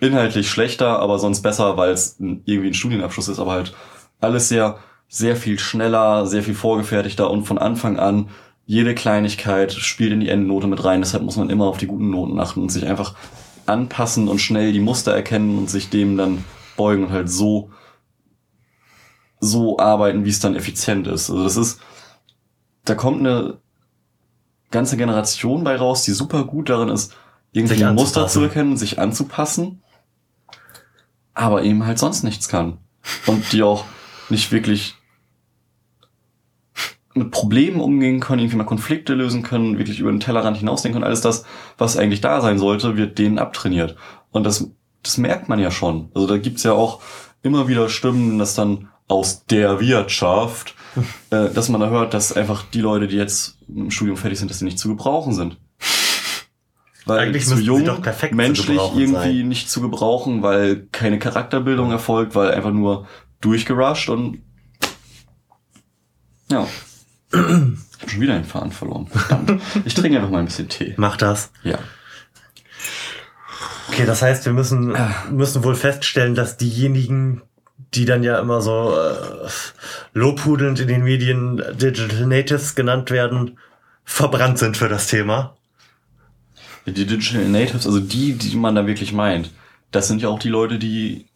inhaltlich 0.00 0.50
schlechter, 0.50 0.98
aber 0.98 1.18
sonst 1.18 1.42
besser, 1.42 1.76
weil 1.76 1.92
es 1.92 2.16
irgendwie 2.18 2.68
ein 2.68 2.74
Studienabschluss 2.74 3.28
ist, 3.28 3.38
aber 3.38 3.52
halt 3.52 3.74
alles 4.20 4.48
sehr, 4.48 4.78
sehr 5.08 5.36
viel 5.36 5.58
schneller, 5.58 6.26
sehr 6.26 6.42
viel 6.42 6.54
vorgefertigter 6.54 7.30
und 7.30 7.44
von 7.44 7.58
Anfang 7.58 7.98
an 7.98 8.30
jede 8.66 8.94
Kleinigkeit 8.94 9.72
spielt 9.72 10.12
in 10.12 10.20
die 10.20 10.28
Endnote 10.28 10.66
mit 10.66 10.84
rein. 10.84 11.00
Deshalb 11.00 11.22
muss 11.22 11.36
man 11.36 11.50
immer 11.50 11.66
auf 11.66 11.78
die 11.78 11.86
guten 11.86 12.10
Noten 12.10 12.38
achten 12.38 12.60
und 12.60 12.70
sich 12.70 12.86
einfach 12.86 13.14
anpassen 13.66 14.28
und 14.28 14.40
schnell 14.40 14.72
die 14.72 14.80
Muster 14.80 15.12
erkennen 15.12 15.58
und 15.58 15.70
sich 15.70 15.90
dem 15.90 16.16
dann 16.16 16.44
beugen 16.76 17.04
und 17.04 17.10
halt 17.10 17.30
so 17.30 17.70
so 19.42 19.78
arbeiten, 19.78 20.24
wie 20.24 20.30
es 20.30 20.38
dann 20.38 20.54
effizient 20.54 21.08
ist. 21.08 21.28
Also 21.28 21.42
das 21.42 21.56
ist, 21.56 21.80
da 22.84 22.94
kommt 22.94 23.18
eine 23.20 23.58
ganze 24.70 24.96
Generation 24.96 25.64
bei 25.64 25.74
raus, 25.74 26.04
die 26.04 26.12
super 26.12 26.44
gut 26.44 26.70
darin 26.70 26.88
ist, 26.88 27.12
irgendwie 27.50 27.84
ein 27.84 27.96
Muster 27.96 28.28
zu 28.28 28.40
erkennen, 28.40 28.76
sich 28.76 29.00
anzupassen, 29.00 29.82
aber 31.34 31.64
eben 31.64 31.84
halt 31.84 31.98
sonst 31.98 32.22
nichts 32.22 32.48
kann. 32.48 32.78
Und 33.26 33.52
die 33.52 33.64
auch 33.64 33.84
nicht 34.28 34.52
wirklich 34.52 34.94
mit 37.14 37.30
Problemen 37.30 37.80
umgehen 37.80 38.20
können, 38.20 38.40
irgendwie 38.40 38.56
mal 38.56 38.64
Konflikte 38.64 39.14
lösen 39.14 39.42
können, 39.42 39.78
wirklich 39.78 40.00
über 40.00 40.10
den 40.10 40.20
Tellerrand 40.20 40.56
hinausdenken 40.56 40.96
können. 41.00 41.08
Alles 41.08 41.20
das, 41.20 41.44
was 41.78 41.96
eigentlich 41.96 42.20
da 42.20 42.40
sein 42.40 42.58
sollte, 42.58 42.96
wird 42.96 43.18
denen 43.18 43.38
abtrainiert. 43.38 43.96
Und 44.30 44.44
das, 44.44 44.70
das 45.02 45.18
merkt 45.18 45.48
man 45.48 45.58
ja 45.58 45.70
schon. 45.70 46.10
Also 46.14 46.26
da 46.26 46.38
gibt's 46.38 46.62
ja 46.62 46.72
auch 46.72 47.00
immer 47.42 47.68
wieder 47.68 47.88
Stimmen, 47.88 48.38
dass 48.38 48.54
dann 48.54 48.88
aus 49.08 49.44
der 49.46 49.80
Wirtschaft, 49.80 50.74
äh, 51.30 51.50
dass 51.50 51.68
man 51.68 51.80
da 51.80 51.90
hört, 51.90 52.14
dass 52.14 52.32
einfach 52.32 52.62
die 52.62 52.80
Leute, 52.80 53.08
die 53.08 53.16
jetzt 53.16 53.58
im 53.68 53.90
Studium 53.90 54.16
fertig 54.16 54.38
sind, 54.38 54.50
dass 54.50 54.60
sie 54.60 54.64
nicht 54.64 54.78
zu 54.78 54.88
gebrauchen 54.88 55.34
sind. 55.34 55.58
Weil 57.04 57.18
Eigentlich 57.18 57.46
zu 57.46 57.58
jung, 57.58 57.84
doch 57.84 58.00
perfekt 58.00 58.32
zu 58.32 58.36
menschlich 58.36 58.68
gebrauchen 58.68 59.00
irgendwie 59.00 59.38
sein. 59.40 59.48
nicht 59.48 59.68
zu 59.68 59.80
gebrauchen, 59.80 60.42
weil 60.42 60.86
keine 60.92 61.18
Charakterbildung 61.18 61.90
erfolgt, 61.90 62.36
weil 62.36 62.52
einfach 62.52 62.70
nur 62.70 63.06
durchgerusht 63.40 64.08
und 64.08 64.38
ja. 66.48 66.66
Ich 67.32 68.02
hab 68.02 68.10
schon 68.10 68.20
wieder 68.20 68.34
den 68.34 68.44
Faden 68.44 68.72
verloren. 68.72 69.06
Verdammt. 69.06 69.62
Ich 69.84 69.94
trinke 69.94 70.18
einfach 70.18 70.30
mal 70.30 70.40
ein 70.40 70.46
bisschen 70.46 70.68
Tee. 70.68 70.94
Mach 70.96 71.16
das. 71.16 71.50
Ja. 71.62 71.78
Okay, 73.88 74.06
das 74.06 74.22
heißt, 74.22 74.44
wir 74.46 74.52
müssen, 74.52 74.94
Ah. 74.96 75.14
müssen 75.30 75.64
wohl 75.64 75.74
feststellen, 75.74 76.34
dass 76.34 76.56
diejenigen, 76.56 77.42
die 77.94 78.04
dann 78.04 78.22
ja 78.22 78.38
immer 78.38 78.60
so 78.60 78.94
äh, 78.96 79.48
lobhudelnd 80.14 80.80
in 80.80 80.88
den 80.88 81.04
Medien 81.04 81.56
Digital 81.74 82.26
Natives 82.26 82.74
genannt 82.74 83.10
werden, 83.10 83.58
verbrannt 84.04 84.58
sind 84.58 84.76
für 84.76 84.88
das 84.88 85.06
Thema. 85.08 85.56
Die 86.86 86.92
Digital 87.06 87.44
Natives, 87.48 87.86
also 87.86 88.00
die, 88.00 88.32
die 88.34 88.56
man 88.56 88.74
da 88.74 88.86
wirklich 88.86 89.12
meint, 89.12 89.50
das 89.90 90.08
sind 90.08 90.22
ja 90.22 90.28
auch 90.28 90.38
die 90.38 90.48
Leute, 90.48 90.78
die 90.78 91.26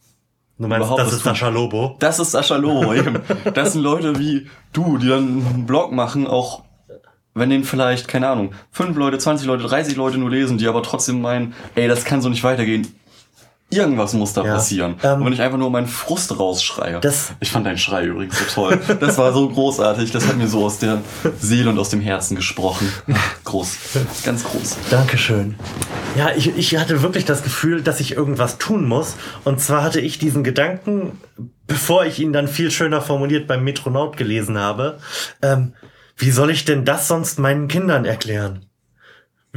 Du 0.59 0.67
meinst, 0.67 0.89
das 0.97 1.13
ist. 1.13 1.23
Sascha 1.23 1.49
Lobo? 1.49 1.95
Das 1.99 2.19
ist 2.19 2.31
Sascha 2.31 2.55
Lobo 2.55 2.93
eben. 2.95 3.19
Das 3.53 3.73
sind 3.73 3.83
Leute 3.83 4.17
wie 4.19 4.47
du, 4.73 4.97
die 4.97 5.07
dann 5.07 5.45
einen 5.45 5.65
Blog 5.65 5.91
machen, 5.91 6.27
auch 6.27 6.63
wenn 7.35 7.49
den 7.51 7.63
vielleicht, 7.63 8.07
keine 8.07 8.27
Ahnung, 8.29 8.51
fünf 8.71 8.97
Leute, 8.97 9.19
20 9.19 9.45
Leute, 9.45 9.63
30 9.63 9.95
Leute 9.95 10.17
nur 10.17 10.31
lesen, 10.31 10.57
die 10.57 10.67
aber 10.67 10.81
trotzdem 10.81 11.21
meinen, 11.21 11.53
ey, 11.75 11.87
das 11.87 12.03
kann 12.03 12.21
so 12.21 12.29
nicht 12.29 12.43
weitergehen. 12.43 12.87
Irgendwas 13.69 14.13
muss 14.13 14.31
da 14.31 14.45
Ja. 14.45 14.53
passieren. 14.53 14.95
Ähm, 15.03 15.19
und 15.19 15.25
wenn 15.25 15.33
ich 15.33 15.41
einfach 15.41 15.57
nur 15.57 15.69
meinen 15.69 15.87
Frust 15.87 16.39
rausschreie. 16.39 17.01
Das- 17.01 17.33
ich 17.41 17.51
fand 17.51 17.65
deinen 17.65 17.77
Schrei 17.77 18.05
übrigens 18.05 18.39
so 18.39 18.45
toll. 18.53 18.79
Das 19.01 19.17
war 19.17 19.33
so 19.33 19.49
großartig. 19.49 20.11
Das 20.11 20.25
hat 20.25 20.37
mir 20.37 20.47
so 20.47 20.63
aus 20.65 20.79
der 20.79 21.01
Seele 21.39 21.69
und 21.71 21.77
aus 21.79 21.89
dem 21.89 21.99
Herzen 21.99 22.35
gesprochen. 22.37 22.91
Groß. 23.43 23.75
Ganz 24.23 24.45
groß. 24.45 24.77
Dankeschön. 24.89 25.55
Ja, 26.15 26.29
ich, 26.35 26.55
ich 26.57 26.77
hatte 26.77 27.01
wirklich 27.01 27.25
das 27.25 27.43
Gefühl, 27.43 27.81
dass 27.81 27.99
ich 27.99 28.13
irgendwas 28.15 28.57
tun 28.57 28.87
muss. 28.87 29.15
Und 29.43 29.59
zwar 29.59 29.83
hatte 29.83 29.99
ich 29.99 30.17
diesen 30.17 30.45
Gedanken, 30.45 31.19
bevor 31.67 32.05
ich 32.05 32.19
ihn 32.19 32.31
dann 32.31 32.47
viel 32.47 32.71
schöner 32.71 33.01
formuliert 33.01 33.47
beim 33.47 33.65
Metronaut 33.65 34.15
gelesen 34.15 34.57
habe. 34.57 34.99
Ähm, 35.41 35.73
wie 36.15 36.31
soll 36.31 36.51
ich 36.51 36.63
denn 36.63 36.85
das 36.85 37.09
sonst 37.09 37.37
meinen 37.37 37.67
Kindern 37.67 38.05
erklären? 38.05 38.65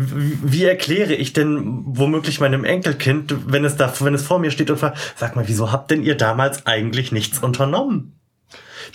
Wie, 0.02 0.64
erkläre 0.64 1.14
ich 1.14 1.32
denn 1.32 1.82
womöglich 1.84 2.40
meinem 2.40 2.64
Enkelkind, 2.64 3.34
wenn 3.46 3.64
es 3.64 3.76
da, 3.76 3.92
wenn 4.00 4.14
es 4.14 4.22
vor 4.22 4.38
mir 4.38 4.50
steht 4.50 4.70
und 4.70 4.78
fragt, 4.78 4.98
sag 5.16 5.36
mal, 5.36 5.46
wieso 5.46 5.72
habt 5.72 5.90
denn 5.90 6.02
ihr 6.02 6.16
damals 6.16 6.66
eigentlich 6.66 7.12
nichts 7.12 7.38
unternommen? 7.38 8.18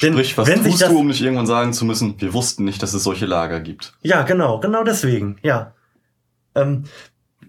Denn 0.02 0.14
Sprich, 0.14 0.38
was 0.38 0.50
tust 0.50 0.82
das, 0.82 0.90
du, 0.90 1.00
um 1.00 1.08
nicht 1.08 1.22
irgendwann 1.22 1.46
sagen 1.46 1.74
zu 1.74 1.86
müssen, 1.86 2.20
wir 2.20 2.34
wussten 2.34 2.66
nicht, 2.66 2.82
dass 2.82 2.94
es 2.94 3.04
solche 3.04 3.26
Lager 3.26 3.60
gibt. 3.60 3.94
Ja, 4.02 4.24
genau, 4.24 4.60
genau 4.60 4.84
deswegen, 4.84 5.38
ja. 5.42 5.74
Ähm, 6.56 6.86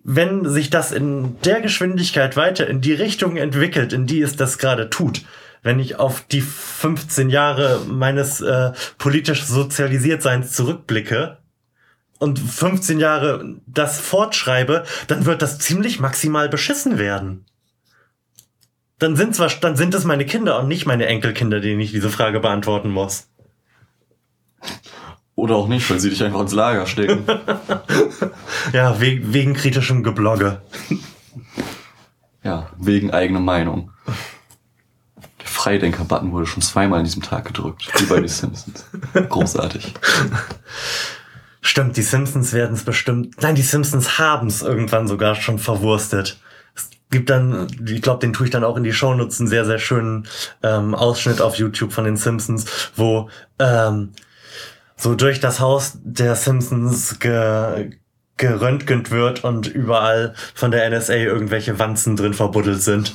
wenn 0.04 0.48
sich 0.48 0.70
das 0.70 0.92
in 0.92 1.40
der 1.44 1.60
Geschwindigkeit 1.60 2.36
weiter 2.36 2.68
in 2.68 2.80
die 2.80 2.92
Richtung 2.92 3.36
entwickelt, 3.36 3.92
in 3.92 4.06
die 4.06 4.22
es 4.22 4.36
das 4.36 4.58
gerade 4.58 4.90
tut, 4.90 5.22
wenn 5.62 5.80
ich 5.80 5.96
auf 5.96 6.20
die 6.20 6.42
15 6.42 7.30
Jahre 7.30 7.80
meines 7.88 8.40
äh, 8.40 8.72
politisch 8.98 9.44
Sozialisiertseins 9.44 10.52
zurückblicke 10.52 11.38
und 12.18 12.38
15 12.38 12.98
Jahre 12.98 13.56
das 13.66 14.00
fortschreibe, 14.00 14.84
dann 15.06 15.26
wird 15.26 15.42
das 15.42 15.58
ziemlich 15.58 16.00
maximal 16.00 16.48
beschissen 16.48 16.98
werden. 16.98 17.44
Dann 18.98 19.16
sind 19.16 19.34
zwar, 19.34 19.48
dann 19.60 19.76
sind 19.76 19.94
es 19.94 20.04
meine 20.04 20.24
Kinder 20.24 20.58
und 20.58 20.68
nicht 20.68 20.86
meine 20.86 21.06
Enkelkinder, 21.06 21.60
denen 21.60 21.80
ich 21.80 21.90
diese 21.92 22.08
Frage 22.08 22.40
beantworten 22.40 22.90
muss. 22.90 23.28
Oder 25.34 25.56
auch 25.56 25.68
nicht, 25.68 25.88
weil 25.90 26.00
sie 26.00 26.08
dich 26.08 26.24
einfach 26.24 26.40
ins 26.40 26.54
Lager 26.54 26.86
stecken. 26.86 27.24
Ja, 28.72 29.00
we 29.00 29.20
wegen 29.22 29.54
kritischem 29.54 30.02
Geblogge. 30.02 30.60
Ja, 32.42 32.70
wegen 32.78 33.12
eigener 33.12 33.38
Meinung. 33.38 33.92
Der 35.40 35.46
Freidenker-Button 35.46 36.32
wurde 36.32 36.46
schon 36.46 36.62
zweimal 36.62 36.98
an 36.98 37.04
diesem 37.04 37.22
Tag 37.22 37.44
gedrückt, 37.44 37.88
wie 38.00 38.06
bei 38.06 38.16
den 38.16 38.28
Simpsons. 38.28 38.86
Großartig. 39.28 39.94
Stimmt, 41.66 41.96
die 41.96 42.02
Simpsons 42.02 42.52
werden 42.52 42.74
es 42.74 42.84
bestimmt. 42.84 43.42
Nein, 43.42 43.56
die 43.56 43.62
Simpsons 43.62 44.20
haben 44.20 44.46
es 44.46 44.62
irgendwann 44.62 45.08
sogar 45.08 45.34
schon 45.34 45.58
verwurstet. 45.58 46.38
Es 46.76 46.88
gibt 47.10 47.28
dann, 47.28 47.66
ich 47.84 48.02
glaube, 48.02 48.20
den 48.20 48.32
tue 48.32 48.46
ich 48.46 48.52
dann 48.52 48.62
auch 48.62 48.76
in 48.76 48.84
die 48.84 48.92
Shownotes, 48.92 49.40
einen 49.40 49.48
sehr, 49.48 49.64
sehr 49.64 49.80
schönen 49.80 50.28
ähm, 50.62 50.94
Ausschnitt 50.94 51.40
auf 51.40 51.56
YouTube 51.56 51.92
von 51.92 52.04
den 52.04 52.16
Simpsons, 52.16 52.66
wo 52.94 53.30
ähm, 53.58 54.12
so 54.96 55.16
durch 55.16 55.40
das 55.40 55.58
Haus 55.58 55.98
der 56.04 56.36
Simpsons 56.36 57.18
ge 57.18 57.90
geröntgent 58.36 59.10
wird 59.10 59.42
und 59.42 59.66
überall 59.66 60.34
von 60.54 60.70
der 60.70 60.88
NSA 60.88 61.14
irgendwelche 61.14 61.80
Wanzen 61.80 62.14
drin 62.14 62.32
verbuddelt 62.34 62.80
sind. 62.80 63.12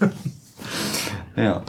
Ja. 1.36 1.62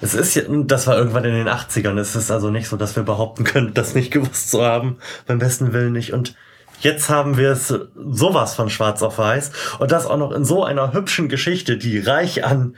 Es 0.00 0.14
ist 0.14 0.40
das 0.48 0.86
war 0.86 0.96
irgendwann 0.96 1.24
in 1.24 1.34
den 1.34 1.48
80ern. 1.48 1.98
Es 1.98 2.14
ist 2.14 2.30
also 2.30 2.50
nicht 2.50 2.68
so, 2.68 2.76
dass 2.76 2.96
wir 2.96 3.02
behaupten 3.02 3.44
können, 3.44 3.74
das 3.74 3.94
nicht 3.94 4.10
gewusst 4.12 4.50
zu 4.50 4.64
haben. 4.64 4.98
Beim 5.26 5.38
besten 5.38 5.72
Willen 5.72 5.92
nicht. 5.92 6.12
Und 6.12 6.36
jetzt 6.80 7.08
haben 7.08 7.36
wir 7.36 7.50
es 7.50 7.74
sowas 7.96 8.54
von 8.54 8.70
schwarz 8.70 9.02
auf 9.02 9.18
weiß. 9.18 9.50
Und 9.78 9.90
das 9.90 10.06
auch 10.06 10.18
noch 10.18 10.32
in 10.32 10.44
so 10.44 10.64
einer 10.64 10.92
hübschen 10.92 11.28
Geschichte, 11.28 11.76
die 11.76 11.98
reich 11.98 12.44
an, 12.44 12.76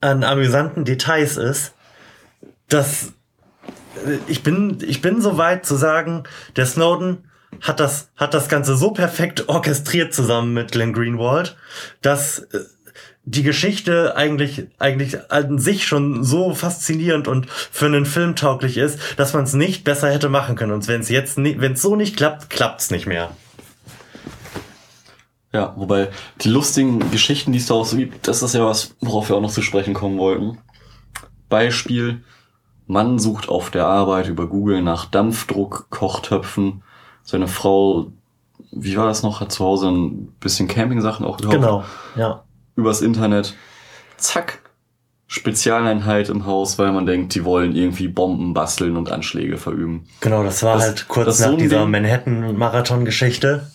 an 0.00 0.24
amüsanten 0.24 0.84
Details 0.84 1.36
ist, 1.36 1.74
dass 2.68 3.12
äh, 4.06 4.18
ich 4.26 4.42
bin, 4.42 4.78
ich 4.86 5.00
bin 5.00 5.20
so 5.22 5.38
weit 5.38 5.64
zu 5.64 5.76
sagen, 5.76 6.24
der 6.56 6.66
Snowden 6.66 7.24
hat 7.60 7.80
das, 7.80 8.10
hat 8.16 8.34
das 8.34 8.48
Ganze 8.48 8.76
so 8.76 8.90
perfekt 8.90 9.48
orchestriert 9.48 10.12
zusammen 10.12 10.52
mit 10.52 10.72
Glenn 10.72 10.92
Greenwald, 10.92 11.56
dass 12.02 12.40
äh, 12.40 12.60
die 13.30 13.42
Geschichte 13.42 14.16
eigentlich, 14.16 14.66
eigentlich 14.78 15.30
an 15.30 15.58
sich 15.58 15.86
schon 15.86 16.24
so 16.24 16.54
faszinierend 16.54 17.28
und 17.28 17.48
für 17.50 17.86
einen 17.86 18.06
Film 18.06 18.36
tauglich 18.36 18.78
ist, 18.78 18.98
dass 19.18 19.34
man 19.34 19.44
es 19.44 19.52
nicht 19.52 19.84
besser 19.84 20.10
hätte 20.10 20.30
machen 20.30 20.56
können. 20.56 20.72
Und 20.72 20.88
wenn 20.88 21.02
es 21.02 21.10
jetzt, 21.10 21.36
wenn 21.36 21.72
es 21.72 21.82
so 21.82 21.94
nicht 21.94 22.16
klappt, 22.16 22.48
klappt 22.48 22.80
es 22.80 22.90
nicht 22.90 23.06
mehr. 23.06 23.30
Ja, 25.52 25.74
wobei 25.76 26.08
die 26.40 26.48
lustigen 26.48 27.10
Geschichten, 27.10 27.52
die 27.52 27.58
es 27.58 27.66
daraus 27.66 27.94
gibt, 27.94 28.28
das 28.28 28.42
ist 28.42 28.54
ja 28.54 28.64
was, 28.64 28.94
worauf 29.00 29.28
wir 29.28 29.36
auch 29.36 29.42
noch 29.42 29.52
zu 29.52 29.62
sprechen 29.62 29.94
kommen 29.94 30.18
wollten. 30.18 30.58
Beispiel, 31.50 32.22
Mann 32.86 33.18
sucht 33.18 33.48
auf 33.50 33.70
der 33.70 33.86
Arbeit 33.86 34.28
über 34.28 34.46
Google 34.46 34.82
nach 34.82 35.04
Dampfdruck-Kochtöpfen. 35.04 36.82
Seine 37.22 37.48
Frau, 37.48 38.12
wie 38.72 38.96
war 38.96 39.06
das 39.06 39.22
noch, 39.22 39.40
hat 39.40 39.52
zu 39.52 39.64
Hause 39.64 39.88
ein 39.88 40.28
bisschen 40.40 40.68
Campingsachen 40.68 41.26
auch 41.26 41.36
gekauft. 41.36 41.56
Genau, 41.56 41.84
ja. 42.16 42.44
Übers 42.78 43.00
Internet. 43.00 43.54
Zack. 44.18 44.60
Spezialeinheit 45.26 46.28
im 46.30 46.46
Haus, 46.46 46.78
weil 46.78 46.92
man 46.92 47.04
denkt, 47.04 47.34
die 47.34 47.44
wollen 47.44 47.74
irgendwie 47.74 48.06
Bomben 48.08 48.54
basteln 48.54 48.96
und 48.96 49.10
Anschläge 49.10 49.58
verüben. 49.58 50.06
Genau, 50.20 50.42
das 50.44 50.62
war 50.62 50.74
Das- 50.76 50.84
halt 50.84 51.08
kurz 51.08 51.40
nach 51.40 51.48
so 51.48 51.56
dieser 51.56 51.84
Manhattan-Marathon-Geschichte. 51.86 53.70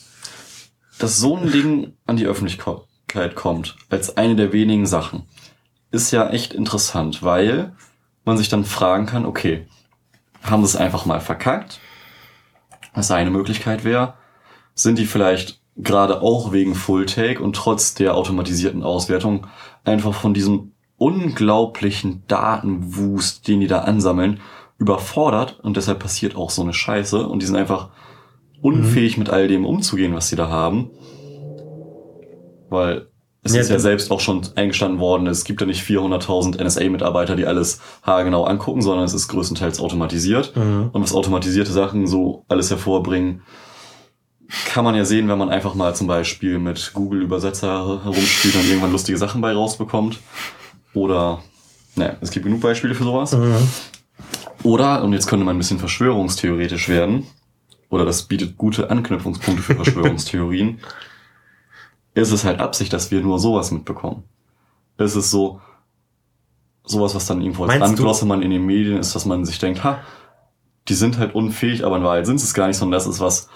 dass 1.00 1.18
so 1.18 1.36
ein 1.36 1.52
Ding 1.52 1.94
an 2.06 2.16
die 2.18 2.26
Öffentlichkeit 2.28 3.36
kommt, 3.36 3.76
als 3.90 4.16
eine 4.16 4.36
der 4.36 4.54
wenigen 4.54 4.86
Sachen, 4.86 5.24
ist 5.92 6.12
ja 6.12 6.30
echt 6.30 6.54
interessant, 6.54 7.24
weil 7.24 7.76
man 8.26 8.38
sich 8.38 8.48
dann 8.48 8.64
fragen 8.64 9.06
kann, 9.08 9.26
okay, 9.26 9.68
haben 10.44 10.62
sie 10.64 10.70
es 10.70 10.76
einfach 10.78 11.06
mal 11.06 11.20
verkackt? 11.20 11.80
Was 12.94 13.12
eine 13.12 13.32
Möglichkeit 13.32 13.84
wäre, 13.84 14.14
sind 14.76 14.98
die 14.98 15.06
vielleicht 15.08 15.60
gerade 15.76 16.22
auch 16.22 16.52
wegen 16.52 16.76
Full-Take 16.76 17.42
und 17.42 17.56
trotz 17.56 17.94
der 17.96 18.16
automatisierten 18.16 18.84
Auswertung 18.84 19.48
einfach 19.84 20.14
von 20.14 20.34
diesem 20.34 20.72
unglaublichen 20.98 22.24
Datenwust, 22.28 23.48
den 23.48 23.60
die 23.60 23.68
da 23.68 23.80
ansammeln, 23.80 24.40
überfordert 24.78 25.60
und 25.62 25.78
deshalb 25.78 26.00
passiert 26.00 26.36
auch 26.36 26.50
so 26.50 26.62
eine 26.62 26.74
Scheiße 26.74 27.28
und 27.28 27.42
die 27.42 27.46
sind 27.46 27.56
einfach 27.56 27.90
unfähig 28.62 29.18
mit 29.18 29.30
all 29.30 29.48
dem 29.48 29.66
umzugehen, 29.66 30.14
was 30.14 30.30
sie 30.30 30.36
da 30.36 30.50
haben. 30.50 30.92
Weil 32.70 33.08
es 33.44 33.54
Ja, 33.54 33.62
ist 33.62 33.70
ja 33.70 33.80
selbst 33.80 34.10
auch 34.10 34.22
schon 34.22 34.42
eingestanden 34.56 35.00
worden, 35.00 35.28
es 35.28 35.44
gibt 35.44 35.60
ja 35.60 35.68
nicht 35.68 35.84
400.000 35.84 36.64
NSA-Mitarbeiter, 36.64 37.36
die 37.36 37.46
alles 37.46 37.82
haargenau 38.04 38.46
angucken, 38.46 38.82
sondern 38.82 39.04
es 39.04 39.14
ist 39.14 39.28
größtenteils 39.28 39.82
automatisiert. 39.82 40.56
Mhm. 40.56 40.90
Und 40.94 41.02
was 41.02 41.14
automatisierte 41.14 41.74
Sachen 41.74 42.08
so 42.08 42.46
alles 42.48 42.70
hervorbringen, 42.70 43.42
kann 44.66 44.84
man 44.84 44.96
ja 44.96 45.06
sehen, 45.06 45.28
wenn 45.28 45.38
man 45.38 45.50
einfach 45.50 45.74
mal 45.76 45.96
zum 45.96 46.08
Beispiel 46.08 46.60
mit 46.60 46.92
Google 46.94 47.22
Übersetzer 47.22 48.04
herumspielt 48.04 48.56
und 48.56 48.68
irgendwann 48.68 48.92
lustige 48.92 49.18
Sachen 49.18 49.42
bei 49.42 49.54
rausbekommt. 49.54 50.20
Oder, 50.94 51.42
ne, 51.96 52.18
es 52.22 52.32
gibt 52.32 52.46
genug 52.46 52.62
Beispiele 52.62 52.96
für 52.96 53.04
sowas. 53.04 53.34
Mhm. 53.34 53.68
Oder, 54.64 55.04
und 55.04 55.14
jetzt 55.14 55.28
könnte 55.28 55.46
man 55.46 55.56
ein 55.56 55.60
bisschen 55.60 55.80
verschwörungstheoretisch 55.80 56.88
werden, 56.88 57.26
oder 57.90 58.06
das 58.06 58.24
bietet 58.24 58.58
gute 58.58 58.90
Anknüpfungspunkte 58.90 59.62
für 59.62 59.76
Verschwörungstheorien, 59.76 60.80
ist 62.14 62.32
es 62.32 62.46
halt 62.46 62.60
Absicht, 62.60 62.94
dass 62.94 63.12
wir 63.12 63.22
nur 63.22 63.40
sowas 63.40 63.72
mitbekommen. 63.72 64.24
Es 64.98 65.16
ist 65.16 65.32
so, 65.32 65.60
sowas, 66.86 67.16
was 67.16 67.26
dann 67.26 67.42
irgendwo 67.42 67.64
als 67.64 67.74
man 68.26 68.42
in 68.42 68.52
den 68.52 68.66
Medien 68.66 68.98
ist, 68.98 69.16
dass 69.16 69.26
man 69.26 69.46
sich 69.46 69.60
denkt, 69.60 69.84
ha, 69.84 70.00
die 70.88 70.94
sind 70.94 71.18
halt 71.18 71.34
unfähig, 71.34 71.86
aber 71.86 71.98
in 71.98 72.04
Wahrheit 72.04 72.26
sind 72.26 72.38
es 72.38 72.54
gar 72.54 72.68
nicht, 72.68 72.78
sondern 72.78 72.98
das 72.98 73.08
ist 73.08 73.20
was, 73.20 73.50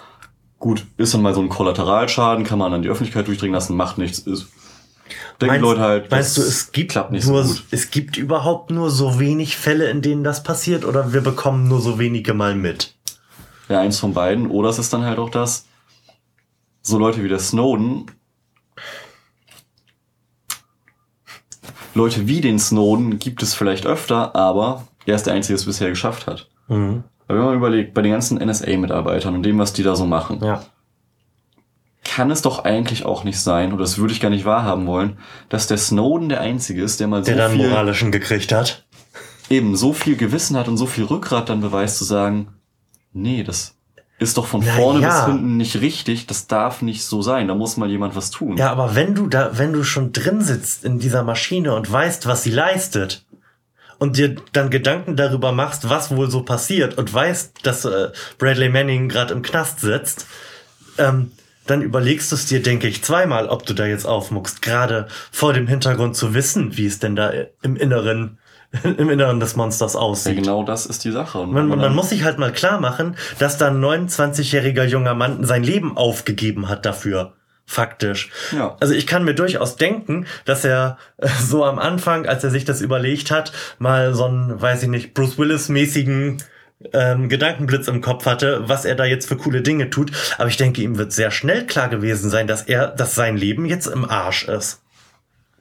gut, 0.58 0.86
ist 0.96 1.14
dann 1.14 1.22
mal 1.22 1.34
so 1.34 1.40
ein 1.40 1.48
Kollateralschaden, 1.48 2.44
kann 2.44 2.58
man 2.58 2.72
an 2.72 2.82
die 2.82 2.88
Öffentlichkeit 2.88 3.26
durchdringen 3.26 3.54
lassen, 3.54 3.76
macht 3.76 3.98
nichts, 3.98 4.18
ist, 4.18 4.48
denken 5.40 5.56
die 5.56 5.60
Leute 5.60 5.80
halt, 5.80 6.10
meinst 6.10 6.36
du, 6.36 6.42
es 6.42 6.72
gibt 6.72 6.92
klappt 6.92 7.12
nicht 7.12 7.26
nur, 7.26 7.44
so 7.44 7.54
gut. 7.54 7.64
es 7.70 7.90
gibt 7.90 8.16
überhaupt 8.16 8.70
nur 8.70 8.90
so 8.90 9.18
wenig 9.18 9.56
Fälle, 9.56 9.90
in 9.90 10.02
denen 10.02 10.24
das 10.24 10.42
passiert, 10.42 10.84
oder 10.84 11.12
wir 11.12 11.20
bekommen 11.20 11.68
nur 11.68 11.80
so 11.80 11.98
wenige 11.98 12.34
mal 12.34 12.54
mit? 12.54 12.94
Ja, 13.68 13.80
eins 13.80 13.98
von 13.98 14.14
beiden. 14.14 14.50
Oder 14.50 14.70
es 14.70 14.78
ist 14.78 14.92
dann 14.92 15.04
halt 15.04 15.18
auch 15.18 15.30
das, 15.30 15.66
so 16.80 16.98
Leute 16.98 17.22
wie 17.22 17.28
der 17.28 17.38
Snowden, 17.38 18.06
Leute 21.94 22.28
wie 22.28 22.40
den 22.40 22.58
Snowden 22.58 23.18
gibt 23.18 23.42
es 23.42 23.54
vielleicht 23.54 23.84
öfter, 23.84 24.34
aber 24.36 24.86
er 25.04 25.16
ist 25.16 25.26
der 25.26 25.34
Einzige, 25.34 25.54
der 25.54 25.60
es 25.60 25.66
bisher 25.66 25.90
geschafft 25.90 26.26
hat. 26.26 26.48
Mhm. 26.68 27.02
Weil 27.28 27.36
wenn 27.38 27.44
man 27.44 27.56
überlegt, 27.56 27.94
bei 27.94 28.02
den 28.02 28.12
ganzen 28.12 28.38
NSA-Mitarbeitern 28.38 29.34
und 29.34 29.42
dem, 29.44 29.58
was 29.58 29.72
die 29.72 29.82
da 29.84 29.94
so 29.94 30.06
machen, 30.06 30.40
Ja. 30.42 30.62
kann 32.04 32.30
es 32.30 32.42
doch 32.42 32.64
eigentlich 32.64 33.04
auch 33.04 33.22
nicht 33.24 33.38
sein, 33.38 33.72
oder 33.72 33.82
das 33.82 33.98
würde 33.98 34.12
ich 34.12 34.20
gar 34.20 34.30
nicht 34.30 34.44
wahrhaben 34.44 34.86
wollen, 34.86 35.18
dass 35.48 35.66
der 35.66 35.76
Snowden 35.78 36.28
der 36.28 36.40
Einzige 36.40 36.82
ist, 36.82 37.00
der 37.00 37.06
mal 37.06 37.22
so 37.22 37.26
Der 37.26 37.36
dann 37.36 37.52
viel, 37.52 37.68
moralischen 37.68 38.10
gekriegt 38.12 38.50
hat. 38.52 38.86
eben 39.50 39.76
so 39.76 39.92
viel 39.92 40.16
Gewissen 40.16 40.56
hat 40.56 40.68
und 40.68 40.76
so 40.78 40.86
viel 40.86 41.04
Rückgrat 41.04 41.48
dann 41.48 41.60
beweist 41.60 41.98
zu 41.98 42.04
sagen, 42.04 42.48
nee, 43.12 43.42
das 43.44 43.74
ist 44.18 44.36
doch 44.36 44.46
von 44.46 44.62
Na 44.66 44.72
vorne 44.72 45.00
ja. 45.02 45.26
bis 45.26 45.32
hinten 45.34 45.56
nicht 45.58 45.80
richtig, 45.80 46.26
das 46.26 46.46
darf 46.48 46.82
nicht 46.82 47.04
so 47.04 47.22
sein, 47.22 47.46
da 47.46 47.54
muss 47.54 47.76
mal 47.76 47.88
jemand 47.90 48.16
was 48.16 48.30
tun. 48.30 48.56
Ja, 48.56 48.72
aber 48.72 48.94
wenn 48.96 49.14
du 49.14 49.26
da, 49.28 49.56
wenn 49.58 49.72
du 49.72 49.84
schon 49.84 50.12
drin 50.12 50.40
sitzt 50.40 50.84
in 50.84 50.98
dieser 50.98 51.22
Maschine 51.22 51.74
und 51.74 51.90
weißt, 51.92 52.26
was 52.26 52.42
sie 52.42 52.50
leistet 52.50 53.24
und 53.98 54.16
dir 54.16 54.36
dann 54.52 54.70
Gedanken 54.70 55.16
darüber 55.16 55.52
machst, 55.52 55.88
was 55.88 56.14
wohl 56.14 56.30
so 56.30 56.42
passiert 56.42 56.96
und 56.98 57.12
weißt, 57.12 57.60
dass 57.64 57.84
äh, 57.84 58.08
Bradley 58.38 58.68
Manning 58.68 59.08
gerade 59.08 59.34
im 59.34 59.42
Knast 59.42 59.80
sitzt, 59.80 60.26
ähm, 60.98 61.32
dann 61.66 61.82
überlegst 61.82 62.30
du 62.32 62.36
es 62.36 62.46
dir, 62.46 62.62
denke 62.62 62.88
ich, 62.88 63.02
zweimal, 63.04 63.48
ob 63.48 63.66
du 63.66 63.74
da 63.74 63.84
jetzt 63.86 64.06
aufmuckst. 64.06 64.62
Gerade 64.62 65.06
vor 65.30 65.52
dem 65.52 65.66
Hintergrund 65.66 66.16
zu 66.16 66.32
wissen, 66.32 66.76
wie 66.78 66.86
es 66.86 66.98
denn 66.98 67.14
da 67.14 67.30
im 67.62 67.76
Inneren, 67.76 68.38
im 68.84 69.10
Inneren 69.10 69.38
des 69.40 69.54
Monsters 69.56 69.92
Ja, 69.94 70.00
aussieht. 70.00 70.36
genau 70.36 70.62
das 70.62 70.86
ist 70.86 71.04
die 71.04 71.10
Sache. 71.10 71.46
Man, 71.46 71.68
man 71.68 71.78
dann- 71.80 71.94
muss 71.94 72.08
sich 72.10 72.22
halt 72.24 72.38
mal 72.38 72.52
klar 72.52 72.80
machen, 72.80 73.16
dass 73.38 73.58
da 73.58 73.68
ein 73.68 73.80
29-jähriger 73.84 74.84
junger 74.84 75.14
Mann 75.14 75.44
sein 75.44 75.62
Leben 75.62 75.96
aufgegeben 75.96 76.68
hat 76.68 76.86
dafür. 76.86 77.34
Faktisch. 77.70 78.30
Ja. 78.52 78.78
Also 78.80 78.94
ich 78.94 79.06
kann 79.06 79.24
mir 79.24 79.34
durchaus 79.34 79.76
denken, 79.76 80.26
dass 80.46 80.64
er 80.64 80.96
äh, 81.18 81.28
so 81.38 81.66
am 81.66 81.78
Anfang, 81.78 82.24
als 82.24 82.42
er 82.42 82.48
sich 82.48 82.64
das 82.64 82.80
überlegt 82.80 83.30
hat, 83.30 83.52
mal 83.78 84.14
so 84.14 84.24
einen, 84.24 84.58
weiß 84.58 84.84
ich 84.84 84.88
nicht, 84.88 85.12
Bruce 85.12 85.36
Willis-mäßigen 85.36 86.42
ähm, 86.94 87.28
Gedankenblitz 87.28 87.86
im 87.86 88.00
Kopf 88.00 88.24
hatte, 88.24 88.66
was 88.68 88.86
er 88.86 88.94
da 88.94 89.04
jetzt 89.04 89.28
für 89.28 89.36
coole 89.36 89.60
Dinge 89.60 89.90
tut. 89.90 90.12
Aber 90.38 90.48
ich 90.48 90.56
denke, 90.56 90.80
ihm 90.80 90.96
wird 90.96 91.12
sehr 91.12 91.30
schnell 91.30 91.66
klar 91.66 91.90
gewesen 91.90 92.30
sein, 92.30 92.46
dass 92.46 92.62
er, 92.62 92.88
dass 92.88 93.14
sein 93.14 93.36
Leben 93.36 93.66
jetzt 93.66 93.86
im 93.86 94.08
Arsch 94.08 94.48
ist. 94.48 94.80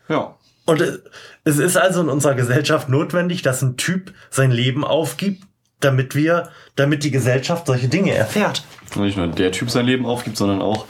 ja. 0.08 0.34
Und 0.66 0.82
äh, 0.82 1.00
es 1.44 1.58
ist 1.58 1.78
also 1.78 2.02
in 2.02 2.10
unserer 2.10 2.36
Gesellschaft 2.36 2.88
notwendig, 2.88 3.42
dass 3.42 3.62
ein 3.62 3.76
Typ 3.76 4.14
sein 4.30 4.52
Leben 4.52 4.84
aufgibt, 4.86 5.44
damit 5.80 6.16
wir, 6.16 6.50
damit 6.76 7.04
die 7.04 7.12
Gesellschaft 7.12 7.68
solche 7.68 7.88
Dinge 7.88 8.14
erfährt. 8.14 8.64
Nicht 8.96 9.18
nur 9.18 9.28
der 9.28 9.52
Typ 9.52 9.70
sein 9.70 9.86
Leben 9.86 10.06
aufgibt, 10.06 10.38
sondern 10.38 10.62
auch 10.62 10.86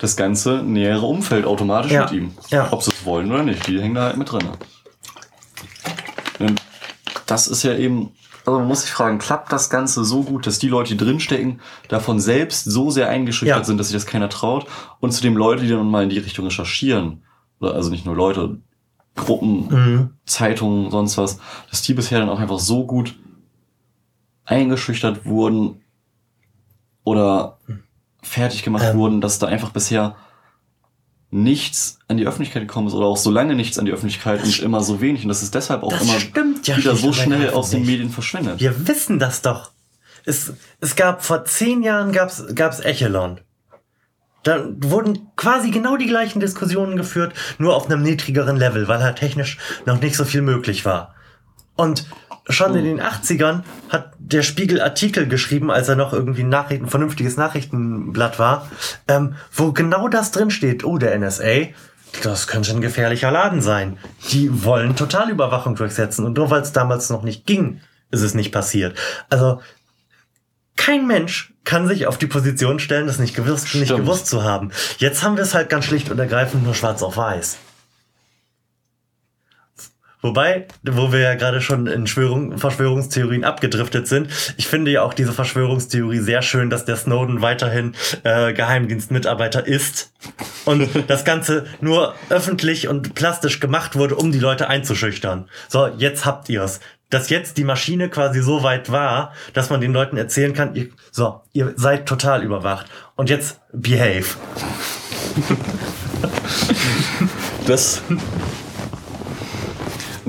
das 0.00 0.16
ganze 0.16 0.62
nähere 0.62 1.06
Umfeld 1.06 1.44
automatisch 1.44 1.92
Ja. 1.92 2.04
mit 2.04 2.12
ihm. 2.12 2.32
Ja. 2.50 2.68
Ob 2.72 2.82
sie 2.82 2.90
es 2.90 3.04
wollen 3.04 3.30
oder 3.32 3.42
nicht, 3.42 3.66
die 3.66 3.80
hängen 3.80 3.94
da 3.94 4.04
halt 4.04 4.16
mit 4.16 4.30
drin. 4.30 4.48
Das 7.26 7.46
ist 7.48 7.62
ja 7.62 7.74
eben, 7.76 8.10
also 8.46 8.58
man 8.58 8.68
muss 8.68 8.82
sich 8.82 8.90
fragen, 8.90 9.18
klappt 9.18 9.52
das 9.52 9.70
Ganze 9.70 10.04
so 10.04 10.22
gut, 10.22 10.46
dass 10.46 10.58
die 10.58 10.68
Leute, 10.68 10.96
die 10.96 11.04
drinstecken, 11.04 11.60
davon 11.88 12.18
selbst 12.18 12.64
so 12.64 12.90
sehr 12.90 13.08
eingeschüchtert 13.08 13.58
Ja. 13.58 13.64
sind, 13.64 13.78
dass 13.78 13.88
sich 13.88 13.96
das 13.96 14.06
keiner 14.06 14.28
traut 14.28 14.66
und 15.00 15.12
zu 15.12 15.22
dem 15.22 15.36
Leute, 15.36 15.62
die 15.62 15.68
dann 15.68 15.86
mal 15.90 16.02
in 16.02 16.08
die 16.10 16.18
Richtung 16.18 16.46
recherchieren, 16.46 17.22
also 17.60 17.90
nicht 17.90 18.06
nur 18.06 18.16
Leute, 18.16 18.58
Gruppen, 19.16 19.68
Mhm. 19.68 20.10
Zeitungen, 20.24 20.90
sonst 20.90 21.18
was, 21.18 21.38
dass 21.68 21.82
die 21.82 21.94
bisher 21.94 22.20
dann 22.20 22.30
auch 22.30 22.38
einfach 22.40 22.58
so 22.58 22.86
gut 22.86 23.16
eingeschüchtert 24.44 25.26
wurden 25.26 25.82
oder 27.04 27.58
fertig 28.22 28.62
gemacht 28.62 28.84
Ähm. 28.86 28.98
wurden, 28.98 29.20
dass 29.20 29.38
da 29.38 29.46
einfach 29.46 29.70
bisher 29.70 30.16
nichts 31.30 31.98
an 32.08 32.16
die 32.16 32.26
Öffentlichkeit 32.26 32.62
gekommen 32.62 32.88
ist 32.88 32.94
oder 32.94 33.06
auch 33.06 33.16
so 33.16 33.30
lange 33.30 33.54
nichts 33.54 33.78
an 33.78 33.84
die 33.84 33.92
Öffentlichkeit 33.92 34.42
und 34.42 34.58
immer 34.60 34.82
so 34.82 35.00
wenig 35.00 35.22
und 35.22 35.28
das 35.28 35.42
ist 35.42 35.54
deshalb 35.54 35.82
auch 35.84 35.90
Das 35.90 36.02
immer 36.02 36.18
stimmt 36.18 36.66
ja 36.66 36.76
wieder 36.76 36.96
so 36.96 37.12
schnell 37.12 37.50
aus 37.50 37.70
den. 37.70 37.86
Medien 37.86 38.10
verschwindet. 38.10 38.58
Wir 38.60 38.88
wissen 38.88 39.18
das 39.18 39.42
doch. 39.42 39.70
Es, 40.24 40.52
es 40.80 40.96
gab 40.96 41.24
vor 41.24 41.44
zehn 41.44 41.82
Jahren 41.82 42.12
gab's, 42.12 42.44
gab's 42.54 42.80
Echelon. 42.80 43.40
Da 44.42 44.66
wurden 44.78 45.28
quasi 45.36 45.70
genau 45.70 45.96
die 45.96 46.06
gleichen 46.06 46.40
Diskussionen 46.40 46.96
geführt, 46.96 47.34
nur 47.58 47.76
auf 47.76 47.86
einem 47.86 48.02
niedrigeren 48.02 48.56
Level, 48.56 48.88
weil 48.88 49.02
halt 49.02 49.18
technisch 49.18 49.58
noch 49.86 50.00
nicht 50.00 50.16
so 50.16 50.24
viel 50.24 50.42
möglich 50.42 50.84
war. 50.84 51.14
Und 51.76 52.06
schon 52.52 52.74
in 52.74 52.84
den 52.84 53.00
80ern 53.00 53.62
hat 53.88 54.12
der 54.18 54.42
Spiegel 54.42 54.80
Artikel 54.80 55.26
geschrieben, 55.26 55.70
als 55.70 55.88
er 55.88 55.96
noch 55.96 56.12
irgendwie 56.12 56.42
ein, 56.42 56.48
Nachrichten, 56.48 56.86
ein 56.86 56.90
vernünftiges 56.90 57.36
Nachrichtenblatt 57.36 58.38
war, 58.38 58.70
ähm, 59.08 59.34
wo 59.52 59.72
genau 59.72 60.08
das 60.08 60.30
drin 60.30 60.50
steht. 60.50 60.84
Oh, 60.84 60.98
der 60.98 61.18
NSA, 61.18 61.68
das 62.22 62.46
könnte 62.46 62.72
ein 62.72 62.80
gefährlicher 62.80 63.30
Laden 63.30 63.60
sein. 63.60 63.98
Die 64.30 64.64
wollen 64.64 64.96
Totalüberwachung 64.96 65.74
durchsetzen. 65.74 66.24
Und 66.24 66.36
nur 66.36 66.50
weil 66.50 66.62
es 66.62 66.72
damals 66.72 67.10
noch 67.10 67.22
nicht 67.22 67.46
ging, 67.46 67.80
ist 68.10 68.22
es 68.22 68.34
nicht 68.34 68.52
passiert. 68.52 68.96
Also 69.28 69.60
kein 70.76 71.06
Mensch 71.06 71.52
kann 71.64 71.86
sich 71.86 72.06
auf 72.06 72.18
die 72.18 72.26
Position 72.26 72.78
stellen, 72.78 73.06
das 73.06 73.18
nicht 73.18 73.36
gewusst, 73.36 73.74
nicht 73.74 73.94
gewusst 73.94 74.26
zu 74.26 74.42
haben. 74.44 74.70
Jetzt 74.98 75.22
haben 75.22 75.36
wir 75.36 75.44
es 75.44 75.54
halt 75.54 75.68
ganz 75.68 75.84
schlicht 75.84 76.10
und 76.10 76.18
ergreifend 76.18 76.64
nur 76.64 76.74
schwarz 76.74 77.02
auf 77.02 77.16
weiß. 77.16 77.58
Wobei, 80.22 80.66
wo 80.82 81.12
wir 81.12 81.20
ja 81.20 81.34
gerade 81.34 81.62
schon 81.62 81.86
in 81.86 82.06
Schwörung, 82.06 82.58
Verschwörungstheorien 82.58 83.44
abgedriftet 83.44 84.06
sind, 84.06 84.28
ich 84.58 84.66
finde 84.66 84.90
ja 84.90 85.02
auch 85.02 85.14
diese 85.14 85.32
Verschwörungstheorie 85.32 86.18
sehr 86.18 86.42
schön, 86.42 86.68
dass 86.68 86.84
der 86.84 86.96
Snowden 86.96 87.40
weiterhin 87.40 87.94
äh, 88.22 88.52
Geheimdienstmitarbeiter 88.52 89.66
ist 89.66 90.12
und 90.66 90.88
das 91.08 91.24
Ganze 91.24 91.66
nur 91.80 92.14
öffentlich 92.28 92.88
und 92.88 93.14
plastisch 93.14 93.60
gemacht 93.60 93.96
wurde, 93.96 94.16
um 94.16 94.30
die 94.30 94.38
Leute 94.38 94.68
einzuschüchtern. 94.68 95.48
So, 95.68 95.86
jetzt 95.86 96.26
habt 96.26 96.48
ihr's. 96.48 96.80
Dass 97.08 97.28
jetzt 97.28 97.56
die 97.56 97.64
Maschine 97.64 98.08
quasi 98.08 98.40
so 98.40 98.62
weit 98.62 98.92
war, 98.92 99.32
dass 99.52 99.68
man 99.68 99.80
den 99.80 99.92
Leuten 99.92 100.16
erzählen 100.16 100.52
kann, 100.52 100.76
ihr, 100.76 100.90
so, 101.10 101.40
ihr 101.52 101.72
seid 101.76 102.06
total 102.06 102.44
überwacht. 102.44 102.86
Und 103.16 103.28
jetzt 103.30 103.58
behave. 103.72 104.36
Das. 107.66 108.02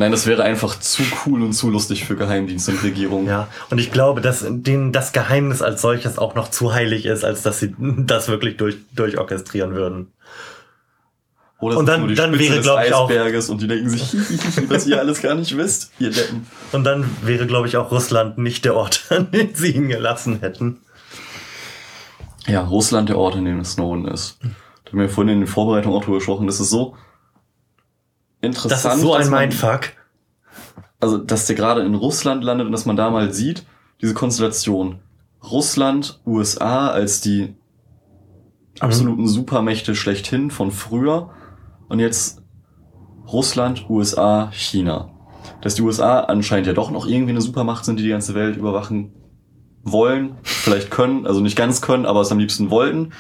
Nein, 0.01 0.11
das 0.11 0.25
wäre 0.25 0.41
einfach 0.43 0.79
zu 0.79 1.03
cool 1.25 1.43
und 1.43 1.53
zu 1.53 1.69
lustig 1.69 2.05
für 2.05 2.15
Geheimdienste 2.15 2.71
und 2.71 2.81
Regierung. 2.83 3.27
Ja, 3.27 3.47
und 3.69 3.77
ich 3.77 3.91
glaube, 3.91 4.19
dass 4.21 4.43
denen 4.47 4.91
das 4.91 5.11
Geheimnis 5.11 5.61
als 5.61 5.81
solches 5.83 6.17
auch 6.17 6.33
noch 6.33 6.49
zu 6.49 6.73
heilig 6.73 7.05
ist, 7.05 7.23
als 7.23 7.43
dass 7.43 7.59
sie 7.59 7.75
das 7.79 8.27
wirklich 8.27 8.57
durch, 8.57 8.77
durchorchestrieren 8.95 9.75
würden. 9.75 10.11
Oder 11.59 11.77
Und 11.77 11.85
dann- 11.85 12.15
dann 12.15 12.33
Spitze 12.33 12.39
wäre, 12.49 12.55
des 12.57 12.65
glaub 12.65 12.83
ich, 12.83 12.93
auch- 12.95 13.09
Eisberges 13.11 13.49
und 13.51 13.61
die 13.61 13.67
denken 13.67 13.89
sich, 13.89 14.01
was 14.69 14.87
ihr 14.87 14.97
alles 14.97 15.21
gar 15.21 15.35
nicht 15.35 15.55
wisst, 15.55 15.91
ihr 15.99 16.09
Deppen. 16.09 16.47
Und 16.71 16.83
dann 16.83 17.05
wäre, 17.21 17.45
glaube 17.45 17.67
ich, 17.67 17.77
auch 17.77 17.91
Russland 17.91 18.39
nicht 18.39 18.65
der 18.65 18.75
Ort, 18.75 19.05
an 19.11 19.29
den 19.29 19.53
sie 19.53 19.69
ihn 19.69 19.87
gelassen 19.87 20.39
hätten. 20.39 20.79
Ja, 22.47 22.61
Russland 22.61 23.09
der 23.09 23.19
Ort, 23.19 23.35
in 23.35 23.45
dem 23.45 23.63
Snowden 23.63 24.07
ist. 24.07 24.39
Da 24.41 24.91
haben 24.93 24.99
wir 24.99 25.09
vorhin 25.09 25.33
in 25.33 25.39
den 25.41 25.47
Vorbereitungen 25.47 25.95
auch 25.95 26.03
drüber 26.03 26.17
gesprochen. 26.17 26.47
Das 26.47 26.59
ist 26.59 26.71
so 26.71 26.95
interessant. 28.41 28.85
Das 28.85 28.95
ist 28.95 29.01
so 29.01 29.13
ein 29.13 29.29
man- 29.29 29.41
Mindfuck. 29.41 29.91
also 30.99 31.17
dass 31.17 31.47
der 31.47 31.55
gerade 31.55 31.81
in 31.81 31.95
Russland 31.95 32.43
landet 32.43 32.65
und 32.67 32.71
dass 32.71 32.85
man 32.85 32.95
da 32.95 33.09
mal 33.09 33.33
sieht, 33.33 33.65
diese 34.01 34.13
Konstellation 34.13 34.99
Russland, 35.43 36.21
USA 36.25 36.89
als 36.89 37.21
die 37.21 37.55
absoluten 38.79 39.27
Supermächte 39.27 39.95
schlechthin 39.95 40.51
von 40.51 40.71
früher 40.71 41.31
und 41.89 41.99
jetzt 41.99 42.41
Russland, 43.27 43.89
USA, 43.89 44.49
China. 44.51 45.09
Dass 45.61 45.75
die 45.75 45.81
USA 45.81 46.21
anscheinend 46.21 46.67
ja 46.67 46.73
doch 46.73 46.91
noch 46.91 47.05
irgendwie 47.07 47.31
eine 47.31 47.41
Supermacht 47.41 47.85
sind, 47.85 47.97
die 47.99 48.03
die 48.03 48.09
ganze 48.09 48.33
Welt 48.35 48.57
überwachen 48.57 49.13
wollen, 49.83 50.35
vielleicht 50.43 50.91
können, 50.91 51.25
also 51.25 51.39
nicht 51.41 51.55
ganz 51.57 51.81
können, 51.81 52.05
aber 52.05 52.21
es 52.21 52.31
am 52.31 52.39
liebsten 52.39 52.69
wollten. 52.69 53.11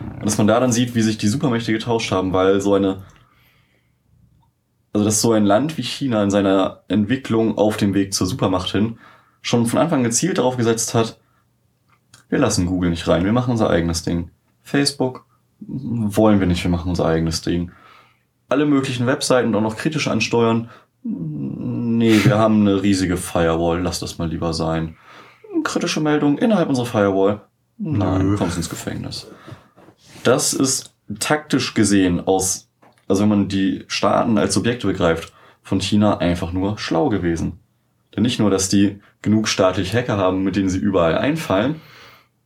Und 0.00 0.24
dass 0.24 0.38
man 0.38 0.46
da 0.46 0.58
dann 0.58 0.72
sieht, 0.72 0.94
wie 0.94 1.02
sich 1.02 1.18
die 1.18 1.28
Supermächte 1.28 1.72
getauscht 1.72 2.10
haben, 2.12 2.32
weil 2.32 2.60
so 2.60 2.74
eine 2.74 3.02
also 4.92 5.04
dass 5.04 5.20
so 5.20 5.32
ein 5.32 5.44
Land 5.44 5.76
wie 5.78 5.82
China 5.82 6.22
in 6.22 6.30
seiner 6.30 6.84
Entwicklung 6.88 7.58
auf 7.58 7.76
dem 7.76 7.94
Weg 7.94 8.14
zur 8.14 8.26
Supermacht 8.26 8.70
hin 8.70 8.98
schon 9.42 9.66
von 9.66 9.78
Anfang 9.78 10.02
gezielt 10.02 10.38
darauf 10.38 10.56
gesetzt 10.56 10.94
hat, 10.94 11.18
wir 12.28 12.38
lassen 12.38 12.66
Google 12.66 12.90
nicht 12.90 13.08
rein, 13.08 13.24
wir 13.24 13.32
machen 13.32 13.52
unser 13.52 13.70
eigenes 13.70 14.02
Ding. 14.02 14.30
Facebook 14.62 15.24
wollen 15.60 16.40
wir 16.40 16.46
nicht, 16.46 16.62
wir 16.62 16.70
machen 16.70 16.90
unser 16.90 17.06
eigenes 17.06 17.40
Ding. 17.40 17.72
Alle 18.48 18.66
möglichen 18.66 19.06
Webseiten 19.06 19.54
auch 19.54 19.60
noch 19.60 19.76
kritisch 19.76 20.08
ansteuern. 20.08 20.70
Nee, 21.02 22.24
wir 22.24 22.38
haben 22.38 22.60
eine 22.60 22.82
riesige 22.82 23.16
Firewall, 23.16 23.80
lass 23.80 24.00
das 24.00 24.18
mal 24.18 24.28
lieber 24.28 24.52
sein. 24.52 24.96
Kritische 25.64 26.00
Meldung 26.00 26.38
innerhalb 26.38 26.68
unserer 26.68 26.86
Firewall. 26.86 27.40
Nein, 27.78 28.30
Nö. 28.30 28.36
kommst 28.36 28.56
ins 28.56 28.68
Gefängnis. 28.68 29.28
Das 30.22 30.52
ist 30.52 30.94
taktisch 31.18 31.74
gesehen 31.74 32.26
aus, 32.26 32.67
also 33.08 33.22
wenn 33.22 33.28
man 33.28 33.48
die 33.48 33.84
Staaten 33.88 34.38
als 34.38 34.54
Subjekte 34.54 34.86
begreift, 34.86 35.32
von 35.62 35.80
China 35.80 36.18
einfach 36.18 36.52
nur 36.52 36.78
schlau 36.78 37.08
gewesen. 37.08 37.60
Denn 38.14 38.22
nicht 38.22 38.38
nur, 38.38 38.50
dass 38.50 38.68
die 38.68 39.00
genug 39.22 39.48
staatliche 39.48 39.96
Hacker 39.96 40.16
haben, 40.16 40.44
mit 40.44 40.56
denen 40.56 40.70
sie 40.70 40.78
überall 40.78 41.16
einfallen, 41.16 41.80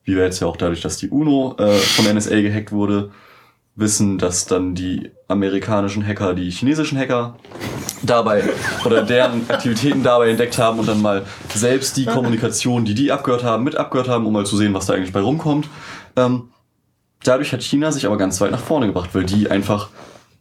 wie 0.05 0.17
wir 0.17 0.25
jetzt 0.25 0.41
ja 0.41 0.47
auch 0.47 0.57
dadurch, 0.57 0.81
dass 0.81 0.97
die 0.97 1.09
UNO 1.09 1.57
äh, 1.59 1.73
von 1.79 2.05
NSA 2.13 2.41
gehackt 2.41 2.73
wurde, 2.73 3.11
wissen, 3.75 4.19
dass 4.19 4.47
dann 4.47 4.75
die 4.75 5.11
amerikanischen 5.29 6.07
Hacker 6.07 6.35
die 6.35 6.51
chinesischen 6.51 6.99
Hacker 6.99 7.37
dabei 8.03 8.45
oder 8.85 9.03
deren 9.03 9.45
Aktivitäten 9.49 10.03
dabei 10.03 10.31
entdeckt 10.31 10.59
haben 10.59 10.79
und 10.79 10.89
dann 10.89 11.01
mal 11.01 11.25
selbst 11.55 11.97
die 11.97 12.05
Kommunikation, 12.05 12.85
die 12.85 12.95
die 12.95 13.13
abgehört 13.13 13.45
haben, 13.45 13.65
mit 13.65 13.77
abgehört 13.77 14.09
haben, 14.09 14.27
um 14.27 14.33
mal 14.33 14.45
zu 14.45 14.57
sehen, 14.57 14.75
was 14.75 14.87
da 14.87 14.95
eigentlich 14.95 15.13
bei 15.13 15.21
rumkommt. 15.21 15.69
Ähm, 16.17 16.51
dadurch 17.25 17.53
hat 17.53 17.63
China 17.63 17.93
sich 17.93 18.05
aber 18.05 18.19
ganz 18.19 18.41
weit 18.41 18.51
nach 18.51 18.61
vorne 18.61 18.87
gebracht, 18.87 19.11
weil 19.15 19.25
die 19.25 19.51
einfach 19.51 19.89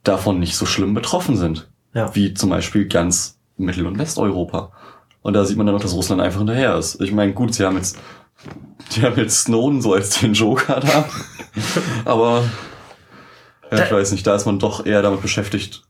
davon 0.04 0.40
nicht 0.40 0.56
so 0.56 0.66
schlimm 0.66 0.94
betroffen 0.94 1.38
sind. 1.38 1.70
Ja. 1.94 2.14
Wie 2.16 2.34
zum 2.34 2.50
Beispiel 2.50 2.88
ganz 2.88 3.38
Mittel- 3.58 3.86
und 3.88 3.98
Westeuropa. 4.00 4.72
Und 5.22 5.34
da 5.34 5.46
sieht 5.46 5.58
man 5.58 5.66
dann 5.68 5.76
auch, 5.76 5.82
dass 5.82 5.94
Russland 5.94 6.22
einfach 6.22 6.40
hinterher 6.40 6.76
ist. 6.78 7.00
Ich 7.02 7.12
meine, 7.12 7.34
gut, 7.34 7.54
sie 7.54 7.64
haben 7.66 7.76
jetzt, 7.78 7.98
die 8.96 9.04
haben 9.04 9.18
jetzt 9.18 9.42
Snowden 9.44 9.82
so 9.82 9.94
als 9.94 10.20
den 10.20 10.34
Joker 10.34 10.80
da. 10.80 11.06
aber 12.06 12.44
ja, 13.72 13.84
ich 13.84 13.90
Da- 13.90 13.96
weiß 13.96 14.12
nicht, 14.14 14.26
da 14.26 14.36
ist 14.36 14.46
man 14.46 14.58
doch 14.60 14.86
eher 14.86 15.02
damit 15.02 15.22
beschäftigt, 15.22 15.84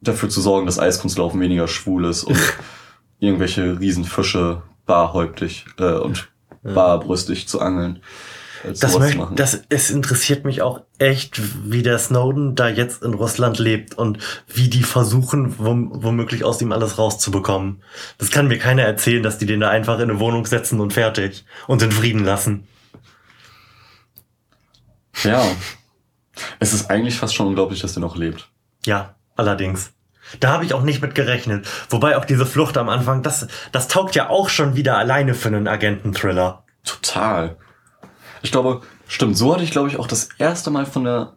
dafür 0.00 0.28
zu 0.28 0.40
sorgen, 0.40 0.66
dass 0.66 0.78
Eiskunstlaufen 0.78 1.40
weniger 1.40 1.66
schwul 1.66 2.04
ist 2.04 2.22
und 2.24 2.38
irgendwelche 3.18 3.80
Riesenfische 3.80 4.62
barhäuptig 4.84 5.66
äh, 5.78 5.94
und 5.94 6.28
barbrüstig 6.62 7.48
zu 7.48 7.60
angeln. 7.60 8.00
Das, 8.80 8.98
möchte, 8.98 9.18
machen. 9.18 9.36
das 9.36 9.60
es 9.68 9.90
interessiert 9.90 10.44
mich 10.44 10.62
auch 10.62 10.80
echt, 10.98 11.40
wie 11.70 11.82
der 11.82 11.98
Snowden 11.98 12.54
da 12.54 12.68
jetzt 12.68 13.02
in 13.02 13.14
Russland 13.14 13.58
lebt 13.58 13.94
und 13.94 14.18
wie 14.48 14.68
die 14.68 14.82
versuchen, 14.82 15.58
wom 15.58 16.02
womöglich 16.02 16.44
aus 16.44 16.60
ihm 16.60 16.72
alles 16.72 16.98
rauszubekommen. 16.98 17.82
Das 18.18 18.30
kann 18.30 18.48
mir 18.48 18.58
keiner 18.58 18.82
erzählen, 18.82 19.22
dass 19.22 19.38
die 19.38 19.46
den 19.46 19.60
da 19.60 19.70
einfach 19.70 19.96
in 19.96 20.10
eine 20.10 20.20
Wohnung 20.20 20.46
setzen 20.46 20.80
und 20.80 20.92
fertig 20.92 21.44
und 21.66 21.82
in 21.82 21.92
Frieden 21.92 22.24
lassen. 22.24 22.66
Ja. 25.22 25.44
Es 26.58 26.72
ist 26.72 26.90
eigentlich 26.90 27.16
fast 27.16 27.34
schon 27.34 27.46
unglaublich, 27.46 27.80
dass 27.80 27.94
der 27.94 28.00
noch 28.00 28.16
lebt. 28.16 28.50
Ja, 28.84 29.16
allerdings. 29.36 29.92
Da 30.40 30.50
habe 30.52 30.64
ich 30.64 30.74
auch 30.74 30.82
nicht 30.82 31.02
mit 31.02 31.14
gerechnet. 31.14 31.66
Wobei 31.88 32.16
auch 32.16 32.24
diese 32.24 32.46
Flucht 32.46 32.76
am 32.76 32.88
Anfang, 32.88 33.22
das, 33.22 33.46
das 33.72 33.88
taugt 33.88 34.14
ja 34.14 34.28
auch 34.28 34.48
schon 34.48 34.74
wieder 34.74 34.98
alleine 34.98 35.34
für 35.34 35.48
einen 35.48 35.68
Agenten-Thriller. 35.68 36.64
Total. 36.84 37.56
Ich 38.46 38.52
glaube, 38.52 38.82
stimmt, 39.08 39.36
so 39.36 39.52
hatte 39.52 39.64
ich, 39.64 39.72
glaube 39.72 39.88
ich, 39.88 39.98
auch 39.98 40.06
das 40.06 40.28
erste 40.38 40.70
Mal 40.70 40.86
von 40.86 41.02
der 41.02 41.32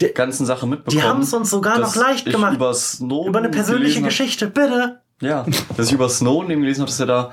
Die- 0.00 0.08
ganzen 0.12 0.44
Sache 0.44 0.66
mitbekommen. 0.66 1.00
Die 1.00 1.06
haben 1.06 1.20
es 1.22 1.32
uns 1.32 1.50
sogar 1.50 1.78
noch 1.78 1.94
leicht 1.94 2.26
ich 2.26 2.32
gemacht. 2.32 2.56
Über, 2.56 2.74
Snowden 2.74 3.28
Über 3.28 3.38
eine 3.38 3.48
persönliche 3.48 4.00
gelesen 4.00 4.02
hab- 4.02 4.08
Geschichte, 4.10 4.46
bitte. 4.48 5.00
Ja, 5.20 5.46
dass 5.76 5.86
ich 5.86 5.92
über 5.92 6.08
Snowden 6.08 6.50
eben 6.50 6.62
gelesen 6.62 6.80
habe, 6.80 6.90
dass 6.90 6.98
er 6.98 7.06
da 7.06 7.30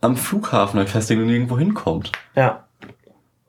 am 0.00 0.16
Flughafen 0.16 0.78
halt 0.78 0.88
festhängt 0.88 1.20
und 1.20 1.28
nirgendwo 1.28 1.56
hinkommt. 1.56 2.10
Ja. 2.34 2.64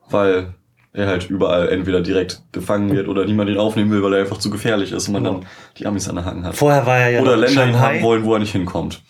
Weil 0.08 0.54
er 0.92 1.08
halt 1.08 1.28
überall 1.28 1.68
entweder 1.68 2.00
direkt 2.00 2.42
gefangen 2.52 2.92
wird 2.92 3.08
oder 3.08 3.24
niemand 3.24 3.50
ihn 3.50 3.58
aufnehmen 3.58 3.90
will, 3.90 4.02
weil 4.04 4.12
er 4.14 4.20
einfach 4.20 4.38
zu 4.38 4.50
gefährlich 4.50 4.92
ist 4.92 5.08
und 5.08 5.14
man 5.14 5.24
dann 5.24 5.46
die 5.76 5.86
Amis 5.88 6.08
an 6.08 6.14
der 6.14 6.24
Hacken 6.24 6.44
hat. 6.44 6.54
Vorher 6.54 6.86
war 6.86 6.98
er 6.98 7.10
ja 7.10 7.20
oder 7.20 7.36
Länder 7.36 7.66
ihn 7.66 7.78
haben 7.80 8.00
wollen, 8.02 8.22
wo 8.24 8.34
er 8.34 8.38
nicht 8.38 8.52
hinkommt. 8.52 9.02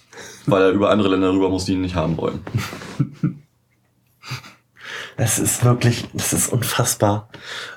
Weil 0.46 0.62
er 0.62 0.70
über 0.70 0.88
andere 0.88 1.08
Länder 1.10 1.30
rüber 1.30 1.50
muss, 1.50 1.66
die 1.66 1.74
ihn 1.74 1.82
nicht 1.82 1.94
haben 1.94 2.16
wollen. 2.16 2.40
Es 5.16 5.38
ist 5.38 5.64
wirklich, 5.64 6.06
das 6.14 6.32
ist 6.32 6.48
unfassbar. 6.52 7.28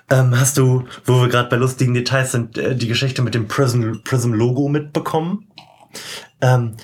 Ähm, 0.09 0.39
hast 0.39 0.57
du, 0.57 0.85
wo 1.05 1.21
wir 1.21 1.29
gerade 1.29 1.49
bei 1.49 1.55
lustigen 1.57 1.93
Details 1.93 2.31
sind, 2.31 2.57
äh, 2.57 2.75
die 2.75 2.87
Geschichte 2.87 3.21
mit 3.21 3.33
dem 3.35 3.47
Prism, 3.47 3.95
Prism 4.03 4.33
Logo 4.33 4.67
mitbekommen? 4.69 5.47
Ähm, 6.41 6.75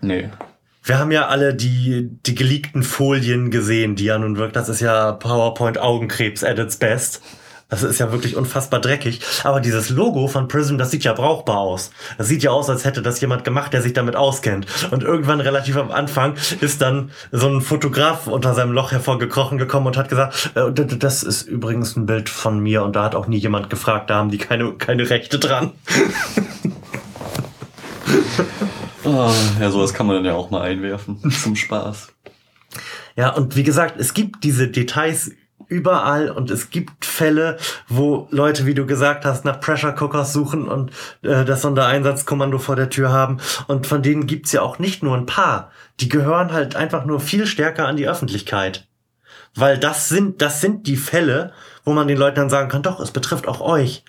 Nee. 0.00 0.30
wir 0.84 0.98
haben 0.98 1.10
ja 1.10 1.26
alle 1.28 1.54
die, 1.54 2.08
die 2.26 2.34
geleakten 2.34 2.82
Folien 2.82 3.50
gesehen, 3.50 3.96
die 3.96 4.04
ja 4.04 4.18
nun 4.18 4.36
wirkt, 4.36 4.56
das 4.56 4.68
ist 4.68 4.80
ja 4.80 5.12
PowerPoint 5.12 5.78
Augenkrebs 5.78 6.44
at 6.44 6.58
its 6.58 6.76
best. 6.76 7.20
Das 7.70 7.82
ist 7.82 7.98
ja 7.98 8.10
wirklich 8.10 8.34
unfassbar 8.34 8.80
dreckig. 8.80 9.20
Aber 9.44 9.60
dieses 9.60 9.90
Logo 9.90 10.26
von 10.26 10.48
Prism, 10.48 10.78
das 10.78 10.90
sieht 10.90 11.04
ja 11.04 11.12
brauchbar 11.12 11.58
aus. 11.58 11.90
Das 12.16 12.26
sieht 12.26 12.42
ja 12.42 12.50
aus, 12.50 12.70
als 12.70 12.86
hätte 12.86 13.02
das 13.02 13.20
jemand 13.20 13.44
gemacht, 13.44 13.74
der 13.74 13.82
sich 13.82 13.92
damit 13.92 14.16
auskennt. 14.16 14.66
Und 14.90 15.02
irgendwann 15.02 15.40
relativ 15.40 15.76
am 15.76 15.90
Anfang 15.90 16.34
ist 16.60 16.80
dann 16.80 17.10
so 17.30 17.46
ein 17.46 17.60
Fotograf 17.60 18.26
unter 18.26 18.54
seinem 18.54 18.72
Loch 18.72 18.92
hervorgekrochen 18.92 19.58
gekommen 19.58 19.86
und 19.86 19.98
hat 19.98 20.08
gesagt, 20.08 20.50
äh, 20.54 20.72
das 20.72 21.22
ist 21.22 21.42
übrigens 21.42 21.94
ein 21.96 22.06
Bild 22.06 22.30
von 22.30 22.58
mir 22.58 22.82
und 22.82 22.96
da 22.96 23.04
hat 23.04 23.14
auch 23.14 23.26
nie 23.26 23.38
jemand 23.38 23.68
gefragt, 23.68 24.08
da 24.08 24.16
haben 24.16 24.30
die 24.30 24.38
keine, 24.38 24.72
keine 24.72 25.08
Rechte 25.10 25.38
dran. 25.38 25.72
Ah, 29.04 29.32
ja, 29.58 29.70
sowas 29.70 29.94
kann 29.94 30.06
man 30.06 30.16
dann 30.16 30.24
ja 30.26 30.34
auch 30.34 30.50
mal 30.50 30.60
einwerfen. 30.60 31.18
Zum 31.30 31.56
Spaß. 31.56 32.08
Ja, 33.16 33.30
und 33.30 33.56
wie 33.56 33.62
gesagt, 33.62 33.98
es 33.98 34.12
gibt 34.12 34.44
diese 34.44 34.68
Details 34.68 35.30
überall 35.68 36.30
und 36.30 36.50
es 36.50 36.70
gibt 36.70 37.04
Fälle, 37.04 37.56
wo 37.88 38.26
Leute, 38.30 38.66
wie 38.66 38.74
du 38.74 38.86
gesagt 38.86 39.24
hast, 39.24 39.44
nach 39.44 39.60
Pressure 39.60 39.94
Cookers 40.00 40.32
suchen 40.32 40.66
und 40.66 40.90
äh, 41.22 41.44
das 41.44 41.62
Sondereinsatzkommando 41.62 42.58
vor 42.58 42.76
der 42.76 42.90
Tür 42.90 43.12
haben. 43.12 43.38
Und 43.66 43.86
von 43.86 44.02
denen 44.02 44.26
gibt's 44.26 44.52
ja 44.52 44.62
auch 44.62 44.78
nicht 44.78 45.02
nur 45.02 45.16
ein 45.16 45.26
paar. 45.26 45.70
Die 46.00 46.08
gehören 46.08 46.52
halt 46.52 46.76
einfach 46.76 47.04
nur 47.04 47.20
viel 47.20 47.46
stärker 47.46 47.86
an 47.86 47.96
die 47.96 48.08
Öffentlichkeit. 48.08 48.86
Weil 49.54 49.78
das 49.78 50.08
sind, 50.08 50.42
das 50.42 50.60
sind 50.60 50.86
die 50.86 50.96
Fälle, 50.96 51.52
wo 51.84 51.92
man 51.92 52.08
den 52.08 52.18
Leuten 52.18 52.36
dann 52.36 52.50
sagen 52.50 52.68
kann, 52.68 52.82
doch, 52.82 53.00
es 53.00 53.10
betrifft 53.10 53.48
auch 53.48 53.60
euch. 53.60 54.04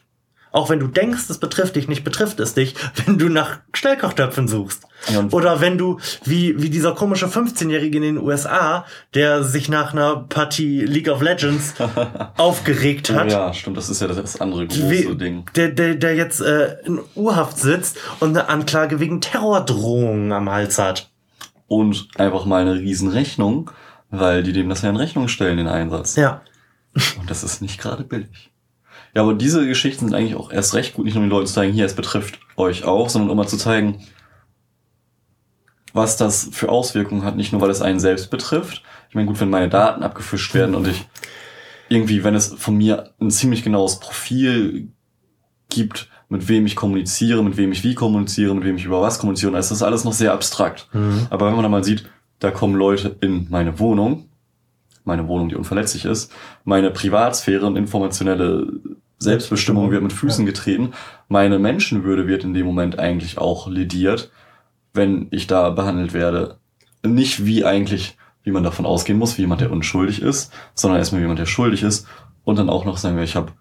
Auch 0.52 0.70
wenn 0.70 0.80
du 0.80 0.88
denkst, 0.88 1.30
es 1.30 1.38
betrifft 1.38 1.76
dich 1.76 1.88
nicht, 1.88 2.04
betrifft 2.04 2.40
es 2.40 2.54
dich, 2.54 2.76
wenn 3.06 3.18
du 3.18 3.30
nach 3.30 3.60
Schnellkochtöpfen 3.74 4.48
suchst. 4.48 4.84
Ja, 5.12 5.26
Oder 5.32 5.62
wenn 5.62 5.78
du, 5.78 6.00
wie, 6.26 6.62
wie 6.62 6.70
dieser 6.70 6.94
komische 6.94 7.28
15-Jährige 7.28 7.98
in 7.98 8.04
den 8.04 8.18
USA, 8.18 8.86
der 9.14 9.44
sich 9.44 9.70
nach 9.70 9.94
einer 9.94 10.26
Partie 10.28 10.82
League 10.82 11.08
of 11.08 11.22
Legends 11.22 11.76
aufgeregt 12.38 13.10
hat. 13.12 13.32
Ja, 13.32 13.54
stimmt, 13.54 13.78
das 13.78 13.90
ist 13.90 14.02
ja 14.02 14.08
das, 14.08 14.42
andere 14.42 14.68
große 14.68 14.90
Wie, 14.90 15.16
Ding. 15.16 15.46
der, 15.56 15.70
der, 15.70 15.96
der 15.96 16.16
jetzt 16.16 16.42
äh, 16.42 16.78
in 16.86 17.00
U-Haft 17.16 17.58
sitzt 17.58 17.98
und 18.20 18.30
eine 18.30 18.50
Anklage 18.50 19.00
wegen 19.00 19.22
Terrordrohung 19.22 20.34
am 20.34 20.50
Hals 20.50 20.78
hat. 20.78 21.10
Und 21.68 22.08
einfach 22.18 22.46
mal 22.46 22.62
eine 22.62 22.74
Riesenrechnung, 22.74 23.72
weil 24.10 24.44
die 24.44 24.54
dem 24.54 24.70
das 24.70 24.82
ja 24.82 24.90
in 24.90 24.96
Rechnung 24.96 25.28
stellen, 25.28 25.58
den 25.58 25.68
Einsatz. 25.68 26.16
Ja. 26.16 26.42
Und 27.20 27.30
das 27.30 27.44
ist 27.44 27.62
nicht 27.62 27.80
gerade 27.80 28.04
billig. 28.04 28.50
Ja, 29.16 29.24
aber 29.24 29.34
diese 29.34 29.66
Geschichten 29.68 30.06
sind 30.06 30.16
eigentlich 30.16 30.36
auch 30.36 30.52
erst 30.52 30.74
recht 30.74 30.94
gut, 30.94 31.06
nicht 31.06 31.16
nur 31.16 31.24
um 31.24 31.30
den 31.30 31.36
Leuten 31.36 31.48
zu 31.48 31.54
zeigen, 31.54 31.74
hier, 31.74 31.86
es 31.86 31.96
betrifft 31.96 32.40
euch 32.58 32.84
auch, 32.84 33.10
sondern 33.10 33.30
um 33.32 33.38
mal 33.38 33.48
zu 33.48 33.58
zeigen, 33.58 34.04
was 35.94 36.18
das 36.18 36.50
für 36.52 36.70
Auswirkungen 36.70 37.24
hat, 37.24 37.36
nicht 37.36 37.52
nur 37.52 37.62
weil 37.62 37.72
es 37.72 37.82
einen 37.82 38.00
selbst 38.00 38.30
betrifft. 38.30 38.84
Ich 39.10 39.16
meine, 39.16 39.28
gut, 39.28 39.40
wenn 39.40 39.50
meine 39.50 39.70
Daten 39.70 40.04
abgefischt 40.04 40.54
werden 40.54 40.76
und 40.76 40.88
ich 40.88 41.08
irgendwie, 41.90 42.24
wenn 42.24 42.36
es 42.36 42.54
von 42.54 42.78
mir 42.78 43.12
ein 43.20 43.32
ziemlich 43.32 43.64
genaues 43.64 44.00
Profil 44.00 44.90
gibt, 45.70 46.10
mit 46.30 46.48
wem 46.48 46.68
ich 46.68 46.76
kommuniziere, 46.76 47.44
mit 47.44 47.58
wem 47.58 47.72
ich 47.72 47.84
wie 47.84 47.96
kommuniziere, 47.96 48.54
mit 48.54 48.64
wem 48.64 48.76
ich 48.76 48.86
über 48.86 49.02
was 49.02 49.18
kommuniziere, 49.18 49.52
dann 49.52 49.60
ist 49.60 49.72
das 49.72 49.82
alles 49.82 50.04
noch 50.04 50.14
sehr 50.14 50.32
abstrakt. 50.32 50.88
Aber 51.32 51.48
wenn 51.48 51.56
man 51.56 51.64
dann 51.64 51.72
mal 51.72 51.84
sieht, 51.84 52.08
da 52.38 52.52
kommen 52.52 52.76
Leute 52.76 53.18
in 53.22 53.48
meine 53.50 53.80
Wohnung, 53.80 54.29
meine 55.10 55.28
Wohnung, 55.28 55.50
die 55.50 55.56
unverletzlich 55.56 56.06
ist, 56.06 56.32
meine 56.64 56.92
Privatsphäre 56.92 57.66
und 57.66 57.76
informationelle 57.76 58.68
Selbstbestimmung 59.18 59.92
wird 59.92 60.04
mit 60.04 60.14
Füßen 60.14 60.46
getreten, 60.46 60.94
meine 61.28 61.60
Menschenwürde 61.60 62.28
wird 62.28 62.44
in 62.44 62.54
dem 62.54 62.66
Moment 62.66 63.00
eigentlich 63.00 63.38
auch 63.38 63.68
lediert, 63.68 64.32
wenn 64.94 65.28
ich 65.32 65.48
da 65.48 65.72
behandelt 65.72 66.14
werde. 66.14 66.58
Nicht 67.04 67.46
wie 67.46 67.66
eigentlich, 67.66 68.18
wie 68.44 68.52
man 68.52 68.64
davon 68.64 68.86
ausgehen 68.86 69.20
muss, 69.20 69.38
wie 69.38 69.42
jemand, 69.42 69.62
der 69.62 69.72
unschuldig 69.72 70.22
ist, 70.22 70.54
sondern 70.76 71.00
erstmal 71.00 71.20
wie 71.20 71.24
jemand, 71.24 71.40
der 71.40 71.48
schuldig 71.48 71.84
ist. 71.84 72.08
Und 72.44 72.60
dann 72.60 72.70
auch 72.70 72.86
noch 72.86 72.98
sagen 72.98 73.18
wir, 73.18 73.24
ich 73.24 73.36
habe, 73.36 73.52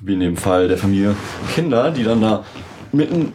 wie 0.00 0.14
in 0.14 0.20
dem 0.20 0.36
Fall 0.36 0.68
der 0.68 0.78
Familie, 0.78 1.16
Kinder, 1.54 1.90
die 1.90 2.04
dann 2.04 2.20
da 2.20 2.44
mitten 2.92 3.32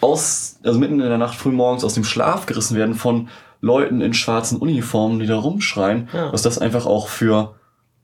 aus, 0.00 0.58
also 0.64 0.78
mitten 0.78 1.00
in 1.00 1.08
der 1.08 1.18
Nacht 1.18 1.36
früh 1.36 1.52
morgens 1.52 1.84
aus 1.84 1.94
dem 1.94 2.04
Schlaf 2.04 2.46
gerissen 2.46 2.76
werden 2.76 2.94
von 2.94 3.28
Leuten 3.62 4.00
in 4.02 4.12
schwarzen 4.12 4.58
Uniformen, 4.58 5.20
die 5.20 5.26
da 5.26 5.36
rumschreien, 5.38 6.08
Ja. 6.12 6.30
was 6.32 6.42
das 6.42 6.58
einfach 6.58 6.84
auch 6.84 7.08
für 7.08 7.54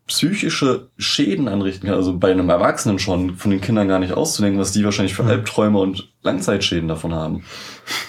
psychische 0.06 0.88
Schäden 0.96 1.48
anrichten 1.48 1.86
kann. 1.86 1.96
Also 1.96 2.16
bei 2.16 2.30
einem 2.30 2.48
Erwachsenen 2.48 2.98
schon, 2.98 3.34
von 3.36 3.50
den 3.50 3.60
Kindern 3.60 3.88
gar 3.88 3.98
nicht 3.98 4.14
auszudenken, 4.14 4.58
was 4.58 4.72
die 4.72 4.82
wahrscheinlich 4.84 5.14
für 5.14 5.24
Albträume 5.24 5.78
und 5.78 6.10
Langzeitschäden 6.22 6.88
davon 6.88 7.12
haben. 7.12 7.44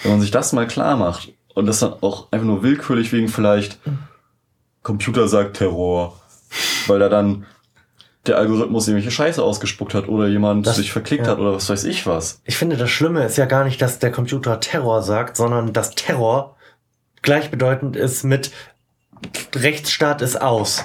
Wenn 0.02 0.12
man 0.12 0.20
sich 0.22 0.30
das 0.30 0.52
mal 0.54 0.66
klar 0.66 0.96
macht 0.96 1.32
und 1.54 1.66
das 1.66 1.80
dann 1.80 1.92
auch 2.00 2.28
einfach 2.30 2.46
nur 2.46 2.62
willkürlich 2.62 3.12
wegen 3.12 3.28
vielleicht 3.28 3.78
Computer 4.82 5.28
sagt 5.28 5.58
Terror, 5.58 6.18
weil 6.86 6.98
da 7.00 7.08
dann 7.10 7.44
der 8.26 8.38
Algorithmus 8.38 8.86
irgendwelche 8.88 9.10
Scheiße 9.10 9.42
ausgespuckt 9.42 9.92
hat 9.94 10.08
oder 10.08 10.26
jemand 10.28 10.66
Das- 10.66 10.76
sich 10.76 10.92
verklickt 10.92 11.26
ja. 11.26 11.32
hat 11.32 11.38
oder 11.38 11.54
was 11.54 11.68
weiß 11.68 11.84
ich 11.84 12.06
was. 12.06 12.40
Ich 12.44 12.56
finde, 12.56 12.76
das 12.76 12.90
Schlimme 12.90 13.24
ist 13.24 13.36
ja 13.36 13.46
gar 13.46 13.64
nicht, 13.64 13.80
dass 13.82 13.98
der 13.98 14.12
Computer 14.12 14.60
Terror 14.60 15.02
sagt, 15.02 15.36
sondern 15.36 15.72
dass 15.72 15.90
Terror 15.94 16.56
gleichbedeutend 17.22 17.96
ist 17.96 18.24
mit 18.24 18.50
Rechtsstaat 19.54 20.22
ist 20.22 20.40
aus. 20.40 20.84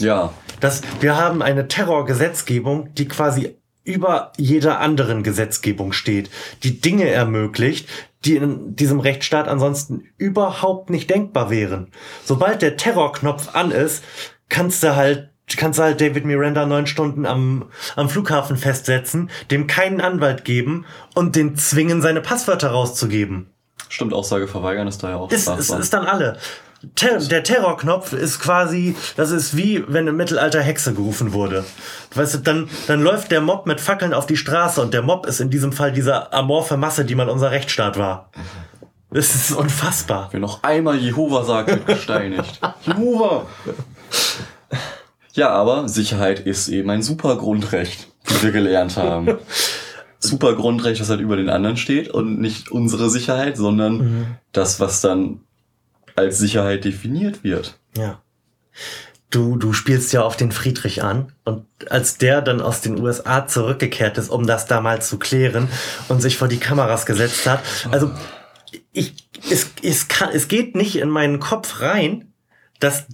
Ja, 0.00 0.32
Das, 0.60 0.82
wir 1.00 1.16
haben 1.16 1.42
eine 1.42 1.68
Terrorgesetzgebung, 1.68 2.94
die 2.94 3.06
quasi 3.06 3.56
über 3.84 4.32
jeder 4.38 4.80
anderen 4.80 5.22
Gesetzgebung 5.22 5.92
steht, 5.92 6.30
die 6.62 6.80
Dinge 6.80 7.08
ermöglicht, 7.08 7.88
die 8.24 8.36
in 8.36 8.74
diesem 8.74 9.00
Rechtsstaat 9.00 9.46
ansonsten 9.46 10.04
überhaupt 10.16 10.88
nicht 10.88 11.10
denkbar 11.10 11.50
wären. 11.50 11.88
Sobald 12.24 12.62
der 12.62 12.76
Terrorknopf 12.76 13.54
an 13.54 13.70
ist, 13.70 14.02
kannst 14.48 14.82
du 14.82 14.96
halt 14.96 15.30
kannst 15.58 15.78
du 15.78 15.82
halt 15.82 16.00
David 16.00 16.24
Miranda 16.24 16.64
neun 16.64 16.86
Stunden 16.86 17.26
am, 17.26 17.66
am 17.96 18.08
Flughafen 18.08 18.56
festsetzen, 18.56 19.28
dem 19.50 19.66
keinen 19.66 20.00
Anwalt 20.00 20.46
geben 20.46 20.86
und 21.14 21.36
den 21.36 21.56
zwingen, 21.56 22.00
seine 22.00 22.22
Passwörter 22.22 22.70
rauszugeben. 22.70 23.50
Stimmt, 23.94 24.12
Aussage 24.12 24.48
verweigern 24.48 24.86
ist 24.88 25.02
da 25.02 25.10
ja 25.10 25.16
auch 25.16 25.30
Ist, 25.30 25.48
ist, 25.48 25.70
ist 25.70 25.92
dann 25.92 26.06
alle. 26.06 26.36
Ter 26.96 27.18
der 27.18 27.42
Terrorknopf 27.42 28.12
ist 28.12 28.40
quasi, 28.40 28.94
das 29.16 29.30
ist 29.30 29.56
wie 29.56 29.84
wenn 29.88 30.06
im 30.06 30.16
Mittelalter 30.16 30.60
Hexe 30.60 30.92
gerufen 30.92 31.32
wurde. 31.32 31.64
Weißt 32.14 32.34
du, 32.34 32.38
dann, 32.38 32.68
dann 32.86 33.02
läuft 33.02 33.30
der 33.30 33.40
Mob 33.40 33.66
mit 33.66 33.80
Fackeln 33.80 34.12
auf 34.12 34.26
die 34.26 34.36
Straße 34.36 34.82
und 34.82 34.92
der 34.92 35.00
Mob 35.00 35.24
ist 35.26 35.40
in 35.40 35.48
diesem 35.48 35.72
Fall 35.72 35.92
diese 35.92 36.32
amorphe 36.32 36.76
Masse, 36.76 37.04
die 37.06 37.14
mal 37.14 37.30
unser 37.30 37.52
Rechtsstaat 37.52 37.98
war. 37.98 38.30
Das 39.10 39.34
ist 39.34 39.52
unfassbar. 39.52 40.28
Wer 40.32 40.40
noch 40.40 40.62
einmal 40.62 40.96
Jehova 40.96 41.44
sagt, 41.44 41.70
wird 41.70 41.86
gesteinigt. 41.86 42.60
Jehova! 42.82 43.46
Ja, 45.32 45.50
aber 45.50 45.88
Sicherheit 45.88 46.40
ist 46.40 46.68
eben 46.68 46.90
ein 46.90 47.02
super 47.02 47.36
Grundrecht, 47.36 48.08
wie 48.24 48.42
wir 48.42 48.52
gelernt 48.52 48.96
haben. 48.96 49.38
Super 50.24 50.54
Grundrecht, 50.54 51.00
das 51.00 51.10
halt 51.10 51.20
über 51.20 51.36
den 51.36 51.48
anderen 51.48 51.76
steht 51.76 52.08
und 52.08 52.40
nicht 52.40 52.70
unsere 52.70 53.10
Sicherheit, 53.10 53.56
sondern 53.56 54.38
das, 54.52 54.80
was 54.80 55.00
dann 55.00 55.40
als 56.16 56.38
Sicherheit 56.38 56.84
definiert 56.84 57.44
wird. 57.44 57.78
Ja. 57.96 58.20
Du, 59.30 59.56
du 59.56 59.72
spielst 59.72 60.12
ja 60.12 60.22
auf 60.22 60.36
den 60.36 60.52
Friedrich 60.52 61.02
an 61.02 61.32
und 61.44 61.64
als 61.90 62.18
der 62.18 62.40
dann 62.40 62.60
aus 62.60 62.82
den 62.82 63.00
USA 63.00 63.46
zurückgekehrt 63.46 64.16
ist, 64.16 64.30
um 64.30 64.46
das 64.46 64.66
da 64.66 64.80
mal 64.80 65.02
zu 65.02 65.18
klären 65.18 65.68
und 66.08 66.20
sich 66.20 66.36
vor 66.36 66.46
die 66.46 66.58
Kameras 66.58 67.04
gesetzt 67.04 67.46
hat. 67.46 67.60
Also 67.90 68.12
ich, 68.92 69.28
es, 69.50 69.70
es, 69.82 70.08
kann, 70.08 70.30
es 70.32 70.46
geht 70.46 70.76
nicht 70.76 70.96
in 70.96 71.08
meinen 71.08 71.40
Kopf 71.40 71.80
rein, 71.80 72.32
dass 72.78 73.06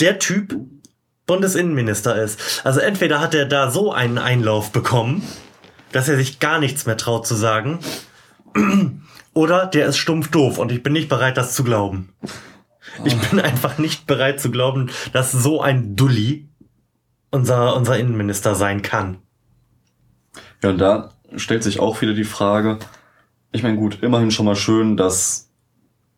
der 0.00 0.18
Typ 0.18 0.56
Bundesinnenminister 1.26 2.20
ist. 2.20 2.64
Also 2.64 2.80
entweder 2.80 3.20
hat 3.20 3.34
er 3.34 3.46
da 3.46 3.70
so 3.70 3.92
einen 3.92 4.18
Einlauf 4.18 4.72
bekommen, 4.72 5.22
dass 5.92 6.08
er 6.08 6.16
sich 6.16 6.40
gar 6.40 6.58
nichts 6.58 6.86
mehr 6.86 6.96
traut 6.96 7.26
zu 7.26 7.34
sagen, 7.34 7.80
oder 9.34 9.66
der 9.66 9.86
ist 9.86 9.98
stumpf 9.98 10.30
doof 10.30 10.58
und 10.58 10.72
ich 10.72 10.82
bin 10.82 10.92
nicht 10.92 11.08
bereit, 11.08 11.36
das 11.36 11.54
zu 11.54 11.64
glauben. 11.64 12.12
Ich 13.04 13.16
bin 13.16 13.40
einfach 13.40 13.78
nicht 13.78 14.06
bereit 14.06 14.40
zu 14.40 14.50
glauben, 14.50 14.90
dass 15.12 15.32
so 15.32 15.60
ein 15.60 15.96
Dulli 15.96 16.48
unser, 17.30 17.76
unser 17.76 17.98
Innenminister 17.98 18.54
sein 18.54 18.82
kann. 18.82 19.18
Ja, 20.62 20.70
und 20.70 20.78
da 20.78 21.12
stellt 21.36 21.62
sich 21.62 21.80
auch 21.80 22.00
wieder 22.00 22.14
die 22.14 22.24
Frage, 22.24 22.78
ich 23.52 23.62
meine, 23.62 23.76
gut, 23.76 24.02
immerhin 24.02 24.30
schon 24.30 24.46
mal 24.46 24.56
schön, 24.56 24.96
dass 24.96 25.50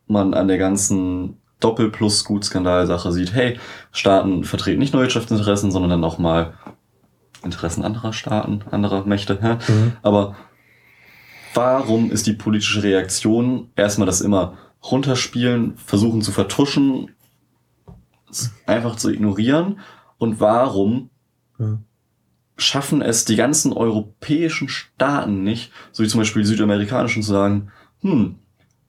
man 0.07 0.33
an 0.33 0.47
der 0.47 0.57
ganzen 0.57 1.37
Doppel-Plus-Gut-Skandal-Sache 1.59 3.11
sieht, 3.11 3.33
hey, 3.33 3.59
Staaten 3.91 4.43
vertreten 4.43 4.79
nicht 4.79 4.93
nur 4.93 5.01
Wirtschaftsinteressen, 5.01 5.71
sondern 5.71 5.91
dann 5.91 6.03
auch 6.03 6.17
mal 6.17 6.53
Interessen 7.43 7.83
anderer 7.83 8.13
Staaten, 8.13 8.61
anderer 8.71 9.05
Mächte. 9.05 9.39
Hä? 9.41 9.57
Aber 10.01 10.35
warum 11.53 12.11
ist 12.11 12.27
die 12.27 12.33
politische 12.33 12.83
Reaktion 12.83 13.69
erstmal 13.75 14.05
das 14.05 14.21
immer 14.21 14.57
runterspielen, 14.83 15.77
versuchen 15.77 16.21
zu 16.21 16.31
vertuschen, 16.31 17.11
es 18.29 18.51
einfach 18.65 18.95
zu 18.95 19.09
ignorieren? 19.09 19.79
Und 20.17 20.39
warum 20.39 21.09
schaffen 22.57 23.01
es 23.01 23.25
die 23.25 23.35
ganzen 23.35 23.73
europäischen 23.73 24.69
Staaten 24.69 25.43
nicht, 25.43 25.71
so 25.91 26.03
wie 26.03 26.07
zum 26.07 26.19
Beispiel 26.19 26.43
die 26.43 26.47
südamerikanischen, 26.47 27.23
zu 27.23 27.31
sagen, 27.31 27.71
hm, 28.01 28.35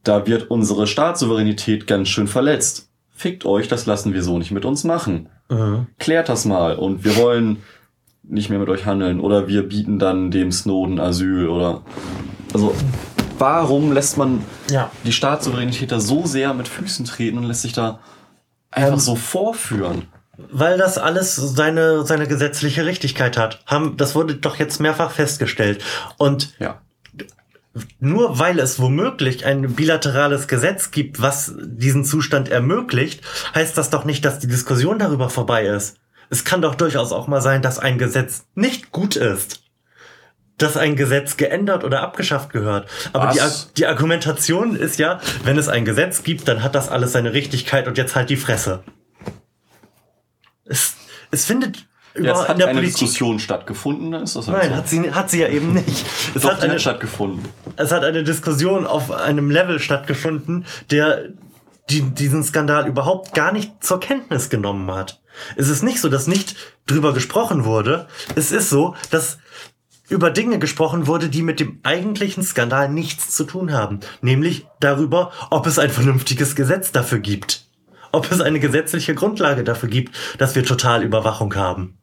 da 0.02 0.26
wird 0.26 0.50
unsere 0.50 0.86
Staatssouveränität 0.86 1.86
ganz 1.86 2.08
schön 2.08 2.28
verletzt. 2.28 2.90
Fickt 3.10 3.46
euch, 3.46 3.68
das 3.68 3.86
lassen 3.86 4.12
wir 4.12 4.22
so 4.22 4.38
nicht 4.38 4.50
mit 4.50 4.64
uns 4.64 4.84
machen. 4.84 5.28
Mhm. 5.48 5.86
Klärt 5.98 6.28
das 6.28 6.44
mal. 6.44 6.76
Und 6.76 7.04
wir 7.04 7.16
wollen 7.16 7.58
nicht 8.28 8.50
mehr 8.50 8.58
mit 8.58 8.68
euch 8.68 8.86
handeln 8.86 9.20
oder 9.20 9.48
wir 9.48 9.62
bieten 9.68 9.98
dann 9.98 10.30
dem 10.30 10.50
Snowden 10.50 10.98
Asyl 11.00 11.48
oder 11.48 11.82
also 12.52 12.74
warum 13.38 13.92
lässt 13.92 14.16
man 14.16 14.42
Ja. 14.70 14.90
die 15.04 15.12
Staatssouveränität 15.12 15.92
da 15.92 16.00
so 16.00 16.24
sehr 16.26 16.54
mit 16.54 16.68
Füßen 16.68 17.04
treten 17.04 17.38
und 17.38 17.44
lässt 17.44 17.62
sich 17.62 17.72
da 17.72 18.00
einfach 18.70 18.98
so 18.98 19.16
vorführen? 19.16 20.06
Weil 20.50 20.78
das 20.78 20.98
alles 20.98 21.36
seine, 21.36 22.04
seine 22.04 22.26
gesetzliche 22.26 22.84
Richtigkeit 22.86 23.36
hat. 23.38 23.62
Haben, 23.66 23.96
das 23.96 24.14
wurde 24.16 24.34
doch 24.34 24.56
jetzt 24.56 24.80
mehrfach 24.80 25.12
festgestellt. 25.12 25.84
Und 26.16 26.54
Ja. 26.58 26.80
nur 28.00 28.38
weil 28.38 28.58
es 28.58 28.80
womöglich 28.80 29.46
ein 29.46 29.74
bilaterales 29.74 30.48
Gesetz 30.48 30.90
gibt, 30.90 31.20
was 31.20 31.54
diesen 31.62 32.04
Zustand 32.04 32.48
ermöglicht, 32.48 33.20
heißt 33.54 33.76
das 33.78 33.90
doch 33.90 34.04
nicht, 34.04 34.24
dass 34.24 34.38
die 34.40 34.48
Diskussion 34.48 34.98
darüber 34.98 35.28
vorbei 35.30 35.66
ist. 35.66 35.98
Es 36.30 36.44
kann 36.44 36.62
doch 36.62 36.74
durchaus 36.74 37.12
auch 37.12 37.26
mal 37.26 37.40
sein, 37.40 37.62
dass 37.62 37.78
ein 37.78 37.98
Gesetz 37.98 38.46
nicht 38.54 38.92
gut 38.92 39.16
ist. 39.16 39.62
Dass 40.56 40.76
ein 40.76 40.94
Gesetz 40.94 41.36
geändert 41.36 41.82
oder 41.82 42.02
abgeschafft 42.02 42.50
gehört. 42.50 42.88
Aber 43.12 43.32
die, 43.32 43.40
die 43.76 43.86
Argumentation 43.86 44.76
ist 44.76 44.98
ja, 44.98 45.20
wenn 45.42 45.58
es 45.58 45.68
ein 45.68 45.84
Gesetz 45.84 46.22
gibt, 46.22 46.46
dann 46.46 46.62
hat 46.62 46.74
das 46.74 46.88
alles 46.88 47.12
seine 47.12 47.32
Richtigkeit 47.32 47.88
und 47.88 47.98
jetzt 47.98 48.14
halt 48.14 48.30
die 48.30 48.36
Fresse. 48.36 48.84
Es, 50.64 50.94
es 51.30 51.44
findet 51.44 51.86
Jetzt 52.16 52.48
hat 52.48 52.50
eine 52.50 52.66
Politik. 52.66 52.92
Diskussion 52.94 53.40
stattgefunden, 53.40 54.14
ist 54.22 54.36
das 54.36 54.46
halt 54.46 54.58
Nein, 54.58 54.70
so. 54.70 54.76
hat 54.76 54.88
sie, 54.88 55.12
hat 55.12 55.30
sie 55.30 55.40
ja 55.40 55.48
eben 55.48 55.72
nicht. 55.72 56.06
Es 56.34 56.42
Doch, 56.42 56.52
hat 56.52 56.62
eine, 56.62 56.74
hat 56.74 56.80
stattgefunden. 56.80 57.48
es 57.76 57.90
hat 57.90 58.04
eine 58.04 58.22
Diskussion 58.22 58.86
auf 58.86 59.10
einem 59.10 59.50
Level 59.50 59.80
stattgefunden, 59.80 60.64
der 60.92 61.30
die, 61.90 62.02
diesen 62.02 62.44
Skandal 62.44 62.86
überhaupt 62.86 63.34
gar 63.34 63.52
nicht 63.52 63.82
zur 63.82 63.98
Kenntnis 64.00 64.48
genommen 64.48 64.90
hat. 64.92 65.20
Es 65.56 65.68
ist 65.68 65.82
nicht 65.82 66.00
so, 66.00 66.08
dass 66.08 66.26
nicht 66.26 66.56
drüber 66.86 67.12
gesprochen 67.12 67.64
wurde. 67.64 68.08
Es 68.34 68.52
ist 68.52 68.70
so, 68.70 68.94
dass 69.10 69.38
über 70.08 70.30
Dinge 70.30 70.58
gesprochen 70.58 71.06
wurde, 71.06 71.28
die 71.28 71.42
mit 71.42 71.60
dem 71.60 71.80
eigentlichen 71.82 72.42
Skandal 72.42 72.88
nichts 72.90 73.30
zu 73.34 73.44
tun 73.44 73.72
haben. 73.72 74.00
Nämlich 74.20 74.66
darüber, 74.80 75.32
ob 75.50 75.66
es 75.66 75.78
ein 75.78 75.90
vernünftiges 75.90 76.54
Gesetz 76.54 76.92
dafür 76.92 77.18
gibt. 77.18 77.64
Ob 78.12 78.30
es 78.30 78.40
eine 78.40 78.60
gesetzliche 78.60 79.14
Grundlage 79.14 79.64
dafür 79.64 79.88
gibt, 79.88 80.14
dass 80.38 80.54
wir 80.54 80.64
Totalüberwachung 80.64 81.54
haben. 81.56 81.96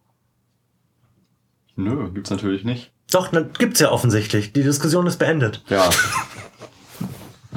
Nö, 1.75 2.11
gibt's 2.11 2.29
natürlich 2.32 2.63
nicht. 2.63 2.91
Doch, 3.11 3.27
dann 3.29 3.53
gibt's 3.53 3.79
ja 3.79 3.91
offensichtlich. 3.91 4.51
Die 4.53 4.63
Diskussion 4.63 5.07
ist 5.07 5.17
beendet. 5.17 5.63
Ja. 5.69 5.89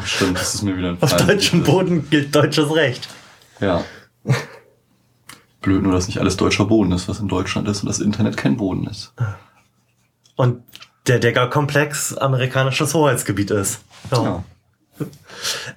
Stimmt, 0.04 0.38
das 0.38 0.54
ist 0.54 0.62
mir 0.62 0.76
wieder 0.76 0.90
ein 0.90 0.98
Auf 1.00 1.10
Fall. 1.10 1.26
deutschem 1.26 1.62
Boden 1.62 2.10
gilt 2.10 2.34
deutsches 2.34 2.74
Recht. 2.74 3.08
Ja. 3.60 3.84
Blöd 5.64 5.82
nur, 5.82 5.92
dass 5.92 6.06
nicht 6.06 6.20
alles 6.20 6.36
deutscher 6.36 6.66
Boden 6.66 6.92
ist, 6.92 7.08
was 7.08 7.20
in 7.20 7.28
Deutschland 7.28 7.66
ist 7.68 7.82
und 7.82 7.88
das 7.88 7.98
Internet 7.98 8.36
kein 8.36 8.56
Boden 8.56 8.86
ist. 8.86 9.12
Und 10.36 10.62
der 11.06 11.18
Decker-Komplex 11.18 12.16
amerikanisches 12.16 12.94
Hoheitsgebiet 12.94 13.50
ist. 13.50 13.80
Ja. 14.10 14.22
Ja. 14.22 14.44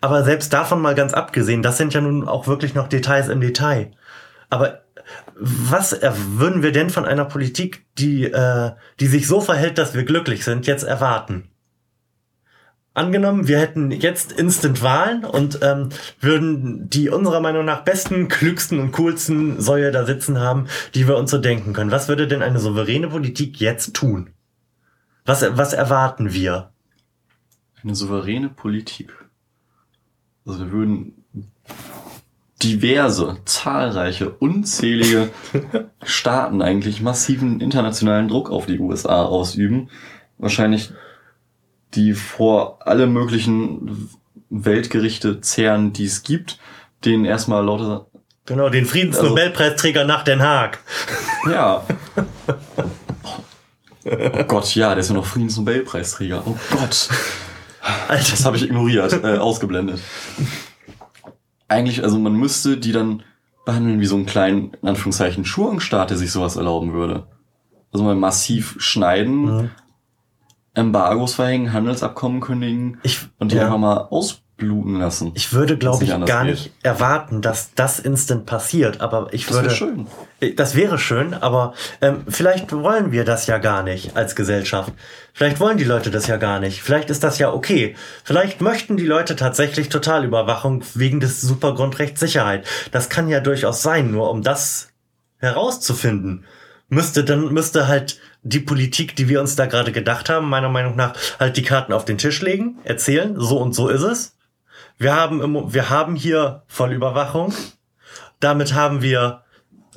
Aber 0.02 0.24
selbst 0.24 0.54
davon 0.54 0.82
mal 0.82 0.94
ganz 0.94 1.14
abgesehen, 1.14 1.64
das 1.64 1.78
sind 1.78 1.94
ja 1.94 2.02
nun 2.02 2.28
auch 2.28 2.48
wirklich 2.48 2.76
noch 2.76 2.88
Details 2.88 3.30
im 3.30 3.42
Detail. 3.42 3.92
Aber 4.50 4.82
was 5.36 6.00
würden 6.02 6.64
wir 6.64 6.72
denn 6.72 6.90
von 6.90 7.06
einer 7.06 7.26
Politik, 7.26 7.86
die, 7.98 8.26
äh, 8.26 8.72
die 9.00 9.08
sich 9.08 9.28
so 9.28 9.42
verhält, 9.42 9.78
dass 9.78 9.94
wir 9.94 10.04
glücklich 10.04 10.44
sind, 10.44 10.68
jetzt 10.68 10.84
erwarten? 10.84 11.50
Angenommen, 12.98 13.48
wir 13.48 13.60
hätten 13.60 13.92
jetzt 13.92 14.32
Instant-Wahlen 14.32 15.24
und 15.24 15.60
ähm, 15.62 15.90
würden 16.20 16.90
die 16.90 17.10
unserer 17.10 17.42
Meinung 17.42 17.64
nach 17.64 17.84
besten, 17.84 18.28
klügsten 18.28 18.80
und 18.80 18.92
coolsten 18.92 19.62
Säue 19.62 19.92
da 19.92 20.04
sitzen 20.04 20.40
haben, 20.40 20.66
die 20.96 21.08
wir 21.08 21.16
uns 21.16 21.30
so 21.30 21.38
denken 21.38 21.74
können. 21.74 21.92
Was 21.92 22.08
würde 22.08 22.28
denn 22.28 22.42
eine 22.42 22.58
souveräne 22.58 23.10
Politik 23.10 23.60
jetzt 23.60 23.94
tun? 23.94 24.32
Was, 25.26 25.46
was 25.48 25.74
erwarten 25.74 26.34
wir? 26.34 26.72
Eine 27.84 27.94
souveräne 27.94 28.50
Politik. 28.50 29.14
Also 30.48 30.62
wir 30.62 30.72
würden 30.72 31.24
diverse, 32.64 33.38
zahlreiche, 33.46 34.32
unzählige 34.32 35.30
Staaten 36.04 36.64
eigentlich 36.64 37.04
massiven 37.04 37.62
internationalen 37.62 38.28
Druck 38.28 38.50
auf 38.50 38.66
die 38.66 38.80
USA 38.80 39.22
ausüben. 39.22 39.92
Wahrscheinlich 40.40 40.94
die 41.98 42.14
vor 42.14 42.80
alle 42.88 43.08
möglichen 43.08 44.10
Weltgerichte 44.50 45.42
zehren, 45.42 45.92
die 45.92 46.06
es 46.06 46.24
gibt, 46.24 46.60
denen 47.04 47.26
erstmal 47.26 47.66
lauter 47.66 48.06
Genau, 48.46 48.70
den 48.70 48.86
Friedensnobelpreisträger 48.86 50.06
nach 50.06 50.24
Den 50.24 50.42
Haag. 50.42 50.80
Ja. 51.52 51.84
Oh 54.10 54.44
Gott, 54.46 54.74
ja, 54.74 54.92
der 54.92 55.00
ist 55.00 55.10
ja 55.10 55.16
noch 55.16 55.26
Friedensnobelpreisträger. 55.26 56.42
Oh 56.46 56.56
Gott. 56.72 57.10
Alter, 58.08 58.32
Das 58.32 58.46
habe 58.46 58.56
ich 58.56 58.64
ignoriert, 58.64 59.12
äh, 59.22 59.38
ausgeblendet. 59.38 60.00
Eigentlich, 61.68 62.04
also 62.06 62.18
man 62.18 62.32
müsste 62.34 62.78
die 62.78 62.94
dann 62.94 63.24
behandeln 63.66 64.00
wie 64.00 64.06
so 64.06 64.16
einen 64.16 64.26
kleinen, 64.26 64.72
in 64.82 64.88
Anführungszeichen, 64.88 65.44
Schurkenstaat, 65.44 66.10
der 66.10 66.18
sich 66.18 66.32
sowas 66.32 66.56
erlauben 66.56 66.94
würde. 66.94 67.28
Also 67.92 68.06
mal 68.06 68.16
massiv 68.16 68.76
schneiden, 68.80 69.42
Mhm. 69.64 69.70
Embargos 70.78 71.36
verhängen, 71.36 71.74
Handelsabkommen 71.74 72.40
kündigen 72.40 73.00
Ich- 73.04 73.28
und 73.40 73.52
die 73.52 73.58
ja. 73.58 73.66
einfach 73.66 73.78
mal 73.78 73.98
ausbluten 74.10 75.00
lassen. 75.00 75.32
ich 75.36 75.54
würde, 75.54 75.78
glaube 75.78 76.04
ich, 76.04 76.10
gar 76.26 76.44
geht. 76.46 76.52
nicht 76.52 76.72
erwarten, 76.84 77.42
dass 77.42 77.74
das 77.76 78.00
instant 78.00 78.46
passiert, 78.46 79.02
aber 79.02 79.28
ich 79.32 79.46
das 79.46 79.56
würde. 79.56 79.68
wäre 79.68 79.76
schön. 79.76 80.08
Äh, 80.40 80.54
Das 80.54 80.76
wäre 80.76 80.98
schön, 80.98 81.34
aber 81.34 81.74
ähm, 82.02 82.24
vielleicht 82.28 82.72
wollen 82.72 83.12
wir 83.12 83.24
das 83.26 83.48
ja 83.48 83.58
gar 83.58 83.84
nicht 83.84 84.16
als 84.16 84.36
Gesellschaft. 84.36 84.94
Vielleicht 85.34 85.60
wollen 85.60 85.78
die 85.78 85.84
Leute 85.84 86.10
das 86.12 86.26
ja 86.28 86.38
gar 86.38 86.60
nicht. 86.60 86.82
Vielleicht 86.82 87.10
ist 87.12 87.24
das 87.24 87.38
ja 87.40 87.52
okay. 87.54 87.96
Vielleicht 88.24 88.62
möchten 88.62 88.98
die 88.98 89.06
Leute 89.06 89.36
tatsächlich 89.36 89.90
Totalüberwachung 89.90 90.84
wegen 90.96 91.20
des 91.20 91.42
Supergrundrechts 91.42 92.20
Sicherheit. 92.20 92.66
Das 92.92 93.10
kann 93.10 93.28
ja 93.30 93.40
durchaus 93.40 93.82
sein, 93.84 94.10
nur 94.12 94.32
um 94.32 94.42
das 94.42 94.90
herauszufinden. 95.38 96.46
Müsste 96.90 97.24
dann 97.24 97.54
müsste 97.54 97.88
halt 97.88 98.20
die 98.48 98.60
Politik, 98.60 99.16
die 99.16 99.30
wir 99.30 99.42
uns 99.42 99.56
da 99.56 99.66
gerade 99.66 99.92
gedacht 99.92 100.30
haben, 100.30 100.50
meiner 100.50 100.70
Meinung 100.70 100.96
nach 100.96 101.16
halt 101.40 101.58
die 101.58 101.64
Karten 101.64 101.94
auf 101.94 102.06
den 102.06 102.18
Tisch 102.18 102.42
legen, 102.42 102.80
erzählen, 102.84 103.36
so 103.38 103.60
und 103.60 103.74
so 103.74 103.90
ist 103.90 104.04
es. 104.04 104.38
Wir 104.98 105.16
haben 105.16 105.42
im, 105.42 105.74
wir 105.74 105.90
haben 105.90 106.16
hier 106.16 106.64
Vollüberwachung. 106.68 107.54
Damit 108.40 108.74
haben 108.74 109.02
wir 109.02 109.44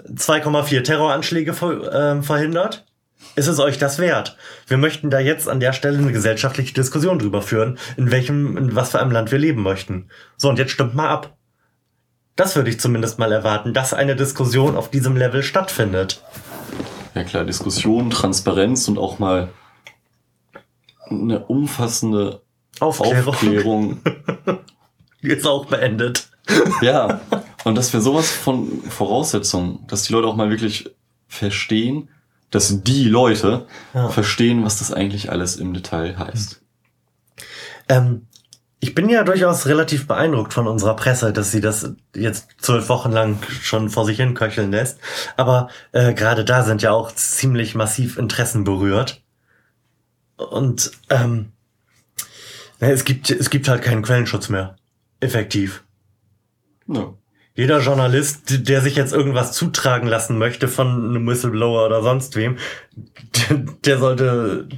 2,4 0.07 0.82
Terroranschläge 0.82 1.55
ähm, 1.92 2.22
verhindert. 2.22 2.86
Ist 3.36 3.48
es 3.48 3.59
euch 3.59 3.78
das 3.78 3.98
wert? 3.98 4.36
Wir 4.66 4.78
möchten 4.78 5.11
da 5.11 5.20
jetzt 5.20 5.48
an 5.48 5.61
der 5.61 5.72
Stelle 5.72 5.98
eine 5.98 6.12
gesellschaftliche 6.12 6.74
Diskussion 6.74 7.18
drüber 7.18 7.42
führen, 7.42 7.78
in 7.96 8.11
welchem, 8.11 8.57
in 8.57 8.74
was 8.74 8.90
für 8.90 9.01
einem 9.01 9.11
Land 9.11 9.30
wir 9.30 9.38
leben 9.38 9.62
möchten. 9.62 10.09
So, 10.36 10.48
und 10.48 10.59
jetzt 10.59 10.72
stimmt 10.72 10.94
mal 10.94 11.09
ab. 11.09 11.36
Das 12.36 12.57
würde 12.57 12.70
ich 12.70 12.80
zumindest 12.80 13.18
mal 13.18 13.32
erwarten, 13.32 13.74
dass 13.74 13.92
eine 13.92 14.16
Diskussion 14.16 14.74
auf 14.76 14.90
diesem 14.90 15.16
Level 15.16 15.42
stattfindet. 15.42 16.22
Ja 17.15 17.25
klar, 17.25 17.45
Diskussion, 17.45 18.11
Transparenz 18.11 18.89
und 18.89 18.99
auch 18.99 19.19
mal 19.19 19.49
eine 21.09 21.41
umfassende 21.47 22.43
Aufklärung, 22.79 23.29
Aufklärung. 23.29 24.01
ist 25.23 25.47
auch 25.47 25.67
beendet. 25.67 26.29
ja, 26.83 27.21
und 27.65 27.75
das 27.75 27.93
wäre 27.93 28.03
sowas 28.03 28.31
von 28.31 28.83
Voraussetzung, 28.89 29.85
dass 29.89 30.05
die 30.05 30.13
Leute 30.13 30.29
auch 30.29 30.37
mal 30.37 30.51
wirklich 30.51 30.91
verstehen, 31.29 32.09
dass 32.51 32.83
die 32.83 33.05
Leute 33.05 33.67
Ja. 33.95 34.09
verstehen, 34.09 34.65
was 34.65 34.79
das 34.79 34.93
eigentlich 34.93 35.31
alles 35.31 35.57
im 35.57 35.75
Detail 35.75 36.19
heißt. 36.19 36.61
Ähm, 37.89 38.27
ich 38.83 38.95
bin 38.95 39.11
ja 39.11 39.24
durchaus 39.24 39.66
relativ 39.66 40.07
beeindruckt 40.07 40.55
von 40.55 40.66
unserer 40.66 40.97
Presse, 40.97 41.35
dass 41.35 41.53
sie 41.53 41.61
das 41.61 41.93
jetzt 42.14 42.49
zwölf 42.59 42.89
Wochen 42.89 43.12
lang 43.12 43.39
schon 43.61 43.91
vor 43.91 44.07
sich 44.07 44.16
hin 44.16 44.33
köcheln 44.33 44.72
lässt. 44.72 44.99
Aber 45.37 45.68
äh, 45.93 46.14
gerade 46.14 46.47
da 46.47 46.64
sind 46.64 46.81
ja 46.81 46.91
auch 46.91 47.12
ziemlich 47.12 47.74
massiv 47.74 48.16
Interessen 48.16 48.64
berührt. 48.64 49.22
Und 50.37 50.93
ähm, 51.11 51.53
es 52.78 53.05
gibt 53.05 53.31
es 53.31 53.51
gibt 53.51 53.68
halt 53.68 53.83
keinen 53.83 54.03
Quellenschutz 54.03 54.49
mehr. 54.49 54.76
Effektiv. 55.20 55.85
Ja. 56.87 57.12
Jeder 57.55 57.81
Journalist, 57.81 58.66
der 58.68 58.81
sich 58.81 58.97
jetzt 58.97 59.12
irgendwas 59.12 59.53
zutragen 59.53 60.07
lassen 60.07 60.39
möchte 60.39 60.66
von 60.66 61.11
einem 61.11 61.26
Whistleblower 61.26 61.85
oder 61.85 62.03
sonst 62.03 62.37
wem, 62.37 62.57
der, 63.51 63.57
der 63.85 63.99
sollte 63.99 64.68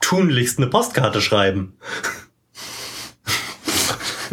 tunlichst 0.00 0.58
eine 0.58 0.66
Postkarte 0.66 1.20
schreiben. 1.20 1.76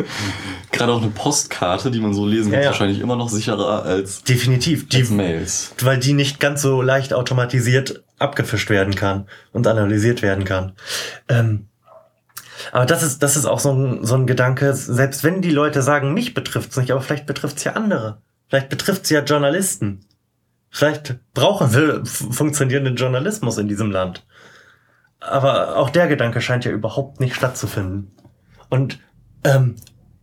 Gerade 0.71 0.93
auch 0.93 1.01
eine 1.01 1.11
Postkarte, 1.11 1.91
die 1.91 1.99
man 1.99 2.13
so 2.13 2.25
lesen 2.25 2.51
kann, 2.51 2.59
Ja, 2.59 2.65
ja. 2.65 2.69
ist 2.71 2.79
wahrscheinlich 2.79 2.99
immer 3.01 3.15
noch 3.15 3.29
sicherer 3.29 3.83
als, 3.83 4.23
Definitiv. 4.23 4.87
Die, 4.89 5.01
als 5.01 5.09
Mails. 5.09 5.73
weil 5.81 5.97
die 5.97 6.13
nicht 6.13 6.39
ganz 6.39 6.61
so 6.61 6.81
leicht 6.81 7.13
automatisiert 7.13 8.03
abgefischt 8.17 8.69
werden 8.69 8.95
kann 8.95 9.27
und 9.53 9.65
analysiert 9.67 10.21
werden 10.21 10.43
kann. 10.43 10.73
Ähm, 11.27 11.67
aber 12.71 12.85
das 12.85 13.03
ist, 13.03 13.23
das 13.23 13.37
ist 13.37 13.45
auch 13.45 13.59
so 13.59 13.71
ein, 13.71 14.05
so 14.05 14.15
ein 14.15 14.27
Gedanke, 14.27 14.73
selbst 14.73 15.23
wenn 15.23 15.41
die 15.41 15.51
Leute 15.51 15.81
sagen, 15.81 16.13
mich 16.13 16.33
betrifft's 16.33 16.77
nicht, 16.77 16.91
aber 16.91 17.01
vielleicht 17.01 17.25
betrifft's 17.25 17.63
ja 17.63 17.73
andere. 17.73 18.21
Vielleicht 18.49 18.69
betrifft's 18.69 19.09
ja 19.09 19.21
Journalisten. 19.21 20.01
Vielleicht 20.69 21.15
brauchen 21.33 21.73
wir 21.73 22.05
funktionierenden 22.05 22.95
Journalismus 22.95 23.57
in 23.57 23.67
diesem 23.67 23.91
Land. 23.91 24.25
Aber 25.19 25.77
auch 25.77 25.89
der 25.89 26.07
Gedanke 26.07 26.41
scheint 26.41 26.65
ja 26.65 26.71
überhaupt 26.71 27.19
nicht 27.19 27.35
stattzufinden. 27.35 28.11
Und 28.69 28.99
ähm, 29.43 29.75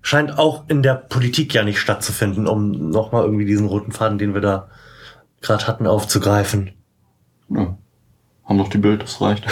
scheint 0.02 0.38
auch 0.38 0.64
in 0.68 0.82
der 0.82 0.94
Politik 0.94 1.52
ja 1.54 1.64
nicht 1.64 1.80
stattzufinden, 1.80 2.46
um 2.46 2.90
nochmal 2.90 3.24
irgendwie 3.24 3.44
diesen 3.44 3.66
roten 3.66 3.92
Faden, 3.92 4.18
den 4.18 4.34
wir 4.34 4.40
da 4.40 4.68
gerade 5.40 5.66
hatten, 5.66 5.86
aufzugreifen. 5.86 6.72
Ja. 7.48 7.76
Haben 8.44 8.58
doch 8.58 8.68
die 8.68 8.78
Bild, 8.78 9.02
das 9.02 9.20
reicht. 9.20 9.44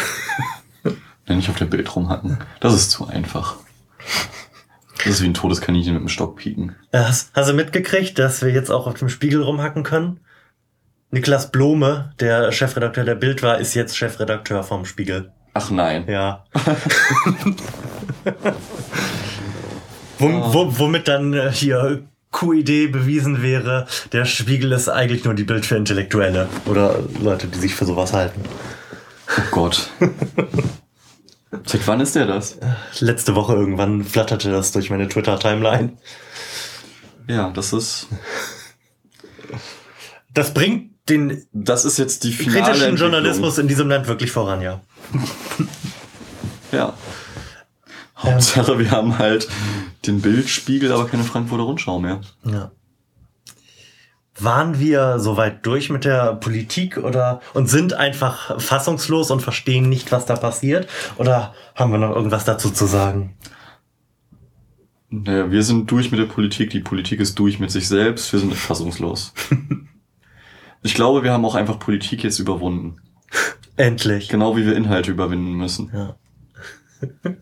Wenn 1.27 1.39
nicht 1.39 1.49
auf 1.49 1.57
der 1.57 1.65
Bild 1.65 1.95
rumhacken. 1.97 2.39
Das 2.61 2.75
ist 2.75 2.91
zu 2.91 3.07
einfach. 3.07 3.57
Das 4.99 5.07
ist 5.15 5.23
wie 5.23 5.27
ein 5.27 5.35
totes 5.35 5.61
Kaninchen 5.61 5.95
mit 5.95 6.03
dem 6.03 6.09
Stock 6.09 6.37
pieken. 6.37 6.77
Äh, 6.93 6.99
Hast, 6.99 7.31
hast 7.35 7.51
du 7.51 7.55
mitgekriegt, 7.55 8.19
dass 8.19 8.43
wir 8.43 8.51
jetzt 8.51 8.71
auch 8.71 8.87
auf 8.87 8.95
dem 8.95 9.09
Spiegel 9.09 9.43
rumhacken 9.43 9.83
können? 9.83 10.21
Niklas 11.11 11.51
Blome, 11.51 12.13
der 12.21 12.53
Chefredakteur 12.53 13.05
der 13.05 13.15
Bild 13.15 13.43
war, 13.43 13.59
ist 13.59 13.75
jetzt 13.75 13.97
Chefredakteur 13.97 14.63
vom 14.63 14.85
Spiegel. 14.85 15.33
Ach 15.55 15.71
nein. 15.71 16.07
Ja. 16.09 16.45
Wo, 20.25 20.55
wo, 20.55 20.79
womit 20.79 21.09
dann 21.09 21.35
äh, 21.35 21.53
hier 21.53 22.03
QID 22.33 22.91
bewiesen 22.91 23.43
wäre, 23.43 23.87
der 24.13 24.25
Spiegel 24.25 24.73
ist 24.73 24.89
eigentlich 24.89 25.25
nur 25.25 25.35
die 25.35 25.45
Bild 25.45 25.65
für 25.65 25.77
Intellektuelle 25.77 26.49
oder 26.67 26.99
Leute, 27.21 27.47
die 27.47 27.59
sich 27.59 27.75
für 27.75 27.87
sowas 27.87 28.13
halten. 28.13 28.43
Oh 29.39 29.43
Gott. 29.51 29.91
Seit 31.67 31.87
wann 31.87 32.01
ist 32.01 32.15
der 32.17 32.27
das? 32.27 32.59
Letzte 32.99 33.35
Woche 33.35 33.55
irgendwann 33.55 34.05
flatterte 34.05 34.51
das 34.51 34.73
durch 34.73 34.91
meine 34.91 35.09
Twitter-Timeline. 35.09 35.93
Ja, 37.29 37.51
das 37.51 37.73
ist. 37.73 38.09
Das 40.33 40.53
bringt 40.53 40.91
den 41.09 41.47
Das 41.53 41.85
ist 41.85 41.99
jetzt 41.99 42.25
die 42.25 42.33
finale 42.33 42.73
kritischen. 42.73 42.97
Journalismus 42.97 43.59
in 43.59 43.69
diesem 43.69 43.89
Land 43.89 44.09
wirklich 44.09 44.31
voran, 44.33 44.61
ja. 44.61 44.81
Ja. 46.73 46.95
Hauptsache, 48.25 48.79
wir 48.79 48.91
haben 48.91 49.19
halt 49.19 49.49
den 50.07 50.21
Bildspiegel, 50.21 50.93
aber 50.93 51.07
keine 51.07 51.25
Frankfurter 51.25 51.65
Rundschau 51.65 51.99
mehr. 51.99 52.21
Ja. 52.45 52.71
Waren 54.37 54.81
wir 54.81 55.21
soweit 55.21 55.65
durch 55.65 55.91
mit 55.91 56.05
der 56.05 56.35
Politik 56.35 56.99
oder 56.99 57.41
und 57.55 57.69
sind 57.69 57.95
einfach 57.95 58.61
fassungslos 58.61 59.31
und 59.31 59.41
verstehen 59.41 59.89
nicht, 59.89 60.11
was 60.11 60.27
da 60.27 60.35
passiert? 60.35 60.89
Oder 61.17 61.55
haben 61.75 61.93
wir 61.93 61.99
noch 61.99 62.15
irgendwas 62.15 62.45
dazu 62.45 62.71
zu 62.71 62.87
sagen? 62.87 63.37
Naja, 65.09 65.53
wir 65.53 65.63
sind 65.63 65.89
durch 65.91 66.11
mit 66.11 66.19
der 66.19 66.27
Politik, 66.27 66.71
die 66.71 66.81
Politik 66.81 67.21
ist 67.21 67.39
durch 67.39 67.61
mit 67.61 67.71
sich 67.71 67.87
selbst, 67.87 68.33
wir 68.33 68.41
sind 68.41 68.55
fassungslos. 68.55 69.33
Ich 70.87 70.95
glaube, 70.95 71.23
wir 71.23 71.33
haben 71.33 71.47
auch 71.47 71.55
einfach 71.55 71.79
Politik 71.79 72.23
jetzt 72.23 72.39
überwunden. 72.39 73.01
Endlich. 73.77 74.29
Genau 74.29 74.55
wie 74.55 74.67
wir 74.67 74.77
Inhalte 74.77 75.11
überwinden 75.11 75.55
müssen. 75.55 75.91
Ja. 75.95 76.17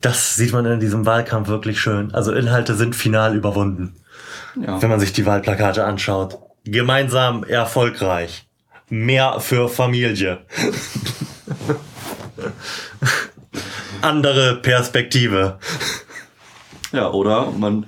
Das 0.00 0.36
sieht 0.36 0.52
man 0.52 0.64
in 0.66 0.78
diesem 0.80 1.06
Wahlkampf 1.06 1.48
wirklich 1.48 1.80
schön. 1.80 2.14
Also 2.14 2.32
Inhalte 2.32 2.74
sind 2.76 2.94
final 2.94 3.34
überwunden, 3.34 3.96
Ja. 4.54 4.80
wenn 4.80 4.90
man 4.90 5.00
sich 5.00 5.12
die 5.12 5.26
Wahlplakate 5.26 5.84
anschaut. 5.84 6.38
Gemeinsam 6.64 7.42
erfolgreich. 7.44 8.46
Mehr 8.88 9.40
für 9.40 9.68
Familie. 9.68 10.38
Andere 14.02 14.56
Perspektive. 14.56 15.58
Ja, 16.92 17.10
oder 17.10 17.50
man 17.50 17.86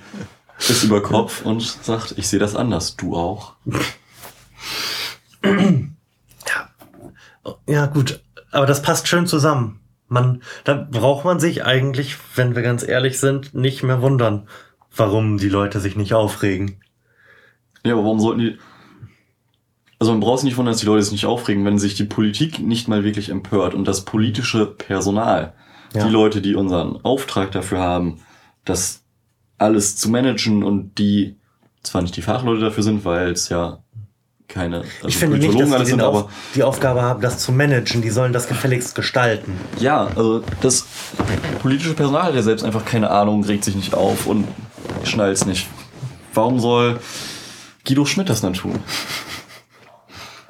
ist 0.58 0.82
über 0.82 1.02
Kopf 1.02 1.42
und 1.42 1.62
sagt, 1.62 2.14
ich 2.18 2.28
sehe 2.28 2.38
das 2.40 2.56
anders, 2.56 2.96
du 2.96 3.14
auch. 3.16 3.54
Ja, 7.66 7.86
gut. 7.86 8.20
Aber 8.50 8.66
das 8.66 8.82
passt 8.82 9.08
schön 9.08 9.26
zusammen. 9.26 9.80
Man, 10.10 10.42
da 10.64 10.74
braucht 10.74 11.24
man 11.24 11.38
sich 11.38 11.64
eigentlich, 11.64 12.16
wenn 12.34 12.56
wir 12.56 12.62
ganz 12.62 12.86
ehrlich 12.86 13.20
sind, 13.20 13.54
nicht 13.54 13.84
mehr 13.84 14.02
wundern, 14.02 14.48
warum 14.94 15.38
die 15.38 15.48
Leute 15.48 15.78
sich 15.78 15.94
nicht 15.96 16.14
aufregen. 16.14 16.80
Ja, 17.86 17.92
aber 17.92 18.02
warum 18.02 18.18
sollten 18.20 18.40
die. 18.40 18.58
Also 20.00 20.12
man 20.12 20.20
braucht 20.20 20.40
sich 20.40 20.46
nicht 20.46 20.56
wundern, 20.56 20.72
dass 20.72 20.80
die 20.80 20.86
Leute 20.86 21.02
sich 21.04 21.12
nicht 21.12 21.26
aufregen, 21.26 21.64
wenn 21.64 21.78
sich 21.78 21.94
die 21.94 22.04
Politik 22.04 22.58
nicht 22.58 22.88
mal 22.88 23.04
wirklich 23.04 23.28
empört 23.28 23.72
und 23.74 23.86
das 23.86 24.04
politische 24.04 24.66
Personal, 24.66 25.52
Ja. 25.94 26.04
die 26.04 26.10
Leute, 26.12 26.40
die 26.40 26.54
unseren 26.56 26.96
Auftrag 27.04 27.52
dafür 27.52 27.78
haben, 27.78 28.20
das 28.64 29.04
alles 29.58 29.94
zu 29.96 30.10
managen 30.10 30.64
und 30.64 30.98
die 30.98 31.36
zwar 31.82 32.02
nicht 32.02 32.16
die 32.16 32.22
Fachleute 32.22 32.62
dafür 32.62 32.82
sind, 32.82 33.04
weil 33.04 33.30
es 33.30 33.48
ja 33.48 33.82
keine 34.52 34.78
also 34.78 35.08
Ich 35.08 35.16
finde 35.16 35.38
nicht, 35.38 35.58
dass 35.58 35.78
die, 35.82 35.84
sind, 35.86 36.02
Auf, 36.02 36.16
aber 36.16 36.28
die 36.54 36.62
Aufgabe 36.62 37.02
haben, 37.02 37.20
das 37.20 37.38
zu 37.38 37.52
managen. 37.52 38.02
Die 38.02 38.10
sollen 38.10 38.32
das 38.32 38.48
gefälligst 38.48 38.94
gestalten. 38.94 39.58
ja, 39.78 40.06
also 40.16 40.42
das 40.60 40.84
politische 41.62 41.94
Personal 41.94 42.24
hat 42.24 42.34
ja 42.34 42.42
selbst 42.42 42.64
einfach 42.64 42.84
keine 42.84 43.10
Ahnung, 43.10 43.44
regt 43.44 43.64
sich 43.64 43.74
nicht 43.76 43.94
auf 43.94 44.26
und 44.26 44.46
schnallt's 45.04 45.46
nicht. 45.46 45.68
Warum 46.34 46.58
soll 46.60 47.00
Guido 47.86 48.04
Schmidt 48.04 48.28
das 48.28 48.40
dann 48.40 48.52
tun? 48.54 48.80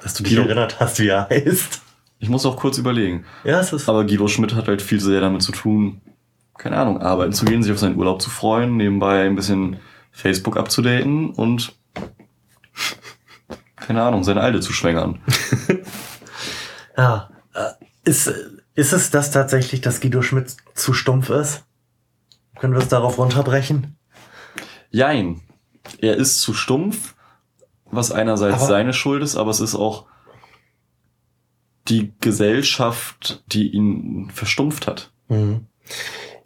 Dass 0.03 0.13
du 0.15 0.23
dich 0.23 0.33
Guido- 0.33 0.45
erinnert 0.45 0.79
hast, 0.79 0.99
wie 0.99 1.07
er 1.09 1.27
heißt. 1.29 1.81
Ich 2.19 2.29
muss 2.29 2.45
auch 2.45 2.57
kurz 2.57 2.77
überlegen. 2.77 3.25
Ja, 3.43 3.59
es 3.59 3.73
ist. 3.73 3.87
Aber 3.89 4.03
Guido 4.05 4.27
Schmidt 4.27 4.53
hat 4.55 4.67
halt 4.67 4.81
viel 4.81 4.99
sehr 4.99 5.21
damit 5.21 5.41
zu 5.41 5.51
tun, 5.51 6.01
keine 6.57 6.77
Ahnung, 6.77 7.01
arbeiten 7.01 7.33
zu 7.33 7.45
gehen, 7.45 7.63
sich 7.63 7.71
auf 7.71 7.79
seinen 7.79 7.97
Urlaub 7.97 8.21
zu 8.21 8.29
freuen, 8.29 8.77
nebenbei 8.77 9.25
ein 9.25 9.35
bisschen 9.35 9.77
Facebook 10.11 10.57
abzudaten 10.57 11.31
und 11.31 11.73
keine 13.81 14.01
Ahnung, 14.03 14.23
seine 14.23 14.41
Alte 14.41 14.59
zu 14.61 14.73
schwängern. 14.73 15.19
Ja. 16.97 17.29
Äh, 17.53 17.71
Ist, 18.03 18.27
ist 18.75 18.91
es 18.93 19.11
das 19.11 19.31
tatsächlich, 19.31 19.79
dass 19.81 20.01
Guido 20.01 20.21
Schmidt 20.21 20.55
zu 20.73 20.93
stumpf 20.93 21.29
ist? 21.29 21.63
Können 22.59 22.73
wir 22.73 22.81
es 22.81 22.89
darauf 22.89 23.17
runterbrechen? 23.17 23.97
Jein. 24.89 25.41
Er 25.99 26.17
ist 26.17 26.41
zu 26.41 26.53
stumpf, 26.53 27.15
was 27.85 28.11
einerseits 28.11 28.57
Aber- 28.57 28.65
seine 28.67 28.93
Schuld 28.93 29.23
ist, 29.23 29.35
aber 29.37 29.51
es 29.51 29.61
ist 29.61 29.75
auch 29.75 30.05
die 31.87 32.13
Gesellschaft, 32.19 33.41
die 33.47 33.69
ihn 33.71 34.29
verstumpft 34.33 34.85
hat. 34.87 35.11
Mhm. 35.29 35.67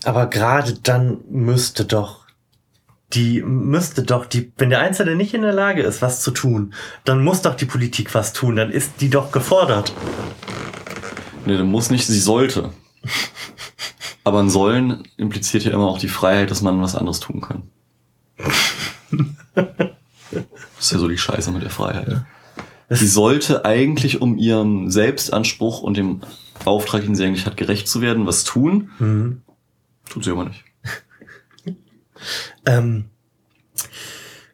Aber 0.06 0.28
gerade 0.28 0.74
dann 0.76 1.20
müsste 1.30 1.86
doch 1.86 2.25
die 3.16 3.42
müsste 3.42 4.04
doch 4.04 4.26
die, 4.26 4.52
wenn 4.58 4.70
der 4.70 4.80
Einzelne 4.80 5.16
nicht 5.16 5.34
in 5.34 5.42
der 5.42 5.54
Lage 5.54 5.82
ist, 5.82 6.02
was 6.02 6.22
zu 6.22 6.32
tun, 6.32 6.74
dann 7.04 7.24
muss 7.24 7.42
doch 7.42 7.56
die 7.56 7.66
Politik 7.66 8.14
was 8.14 8.34
tun, 8.34 8.56
dann 8.56 8.72
ist 8.72 9.02
die 9.02 9.10
doch 9.10 9.32
gefordert. 9.32 9.94
Nee, 11.46 11.58
dann 11.58 11.68
muss 11.68 11.90
nicht, 11.90 12.06
sie 12.06 12.20
sollte. 12.20 12.72
Aber 14.24 14.40
ein 14.40 14.50
Sollen 14.50 15.04
impliziert 15.18 15.64
ja 15.64 15.72
immer 15.72 15.88
auch 15.88 16.00
die 16.00 16.08
Freiheit, 16.08 16.50
dass 16.50 16.62
man 16.62 16.82
was 16.82 16.96
anderes 16.96 17.20
tun 17.20 17.42
kann. 17.42 17.64
Das 20.78 20.88
ist 20.88 20.92
ja 20.92 21.00
so 21.00 21.08
die 21.08 21.18
Scheiße 21.18 21.52
mit 21.52 21.64
der 21.64 21.70
Freiheit. 21.70 22.26
Sie 22.90 23.08
sollte 23.08 23.64
eigentlich, 23.64 24.22
um 24.22 24.38
ihrem 24.38 24.92
Selbstanspruch 24.92 25.82
und 25.82 25.98
dem 25.98 26.22
Auftrag, 26.66 27.04
den 27.04 27.16
sie 27.16 27.24
eigentlich 27.26 27.46
hat, 27.46 27.58
gerecht 27.58 27.88
zu 27.88 28.02
werden, 28.02 28.26
was 28.28 28.44
tun. 28.44 28.90
Mhm. 29.00 29.42
Tut 30.10 30.26
sie 30.26 30.32
aber 30.32 30.46
nicht. 30.46 30.64
Ähm, 32.66 33.06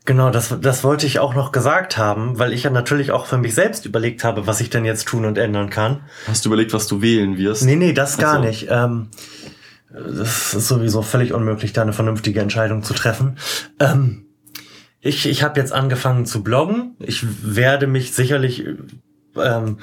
genau, 0.06 0.30
das, 0.30 0.56
das 0.62 0.84
wollte 0.84 1.06
ich 1.06 1.20
auch 1.20 1.34
noch 1.34 1.52
gesagt 1.52 1.98
haben, 1.98 2.40
weil 2.40 2.54
ich 2.54 2.64
ja 2.64 2.70
natürlich 2.70 3.12
auch 3.12 3.26
für 3.26 3.38
mich 3.38 3.56
selbst 3.56 3.86
überlegt 3.86 4.24
habe, 4.24 4.48
was 4.48 4.62
ich 4.62 4.70
denn 4.70 4.86
jetzt 4.86 5.08
tun 5.08 5.26
und 5.26 5.38
ändern 5.38 5.70
kann. 5.70 6.02
Hast 6.28 6.46
du 6.46 6.50
überlegt, 6.50 6.74
was 6.74 6.88
du 6.88 7.02
wählen 7.02 7.38
wirst? 7.38 7.64
Nee, 7.64 7.76
nee, 7.76 7.94
das 7.94 8.18
gar 8.18 8.36
Ach 8.36 8.42
so. 8.42 8.48
nicht. 8.48 8.68
Ähm, 8.70 9.10
das 9.94 10.54
ist 10.54 10.68
sowieso 10.68 11.02
völlig 11.02 11.34
unmöglich, 11.34 11.74
da 11.74 11.82
eine 11.82 11.94
vernünftige 11.94 12.40
Entscheidung 12.40 12.84
zu 12.84 12.94
treffen. 12.94 13.38
Ähm, 13.80 14.26
ich 15.02 15.26
ich 15.26 15.44
habe 15.44 15.60
jetzt 15.60 15.74
angefangen 15.74 16.26
zu 16.26 16.44
bloggen. 16.44 16.96
Ich 17.00 17.26
werde 17.44 17.88
mich 17.88 18.14
sicherlich 18.14 18.66
ähm, 19.36 19.80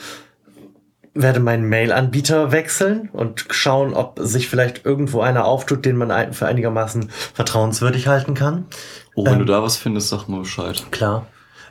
werde 1.15 1.41
meinen 1.41 1.69
Mail-Anbieter 1.69 2.53
wechseln 2.53 3.09
und 3.13 3.47
schauen, 3.51 3.95
ob 3.95 4.19
sich 4.21 4.49
vielleicht 4.49 4.85
irgendwo 4.85 5.21
einer 5.21 5.45
auftut, 5.45 5.85
den 5.85 5.97
man 5.97 6.33
für 6.33 6.47
einigermaßen 6.47 7.11
vertrauenswürdig 7.35 8.07
halten 8.07 8.35
kann. 8.35 8.67
Oh, 9.15 9.25
wenn 9.27 9.35
Ähm, 9.35 9.39
du 9.41 9.45
da 9.45 9.63
was 9.63 9.77
findest, 9.77 10.09
sag 10.09 10.29
mal 10.29 10.41
Bescheid. 10.41 10.85
Klar. 10.91 11.27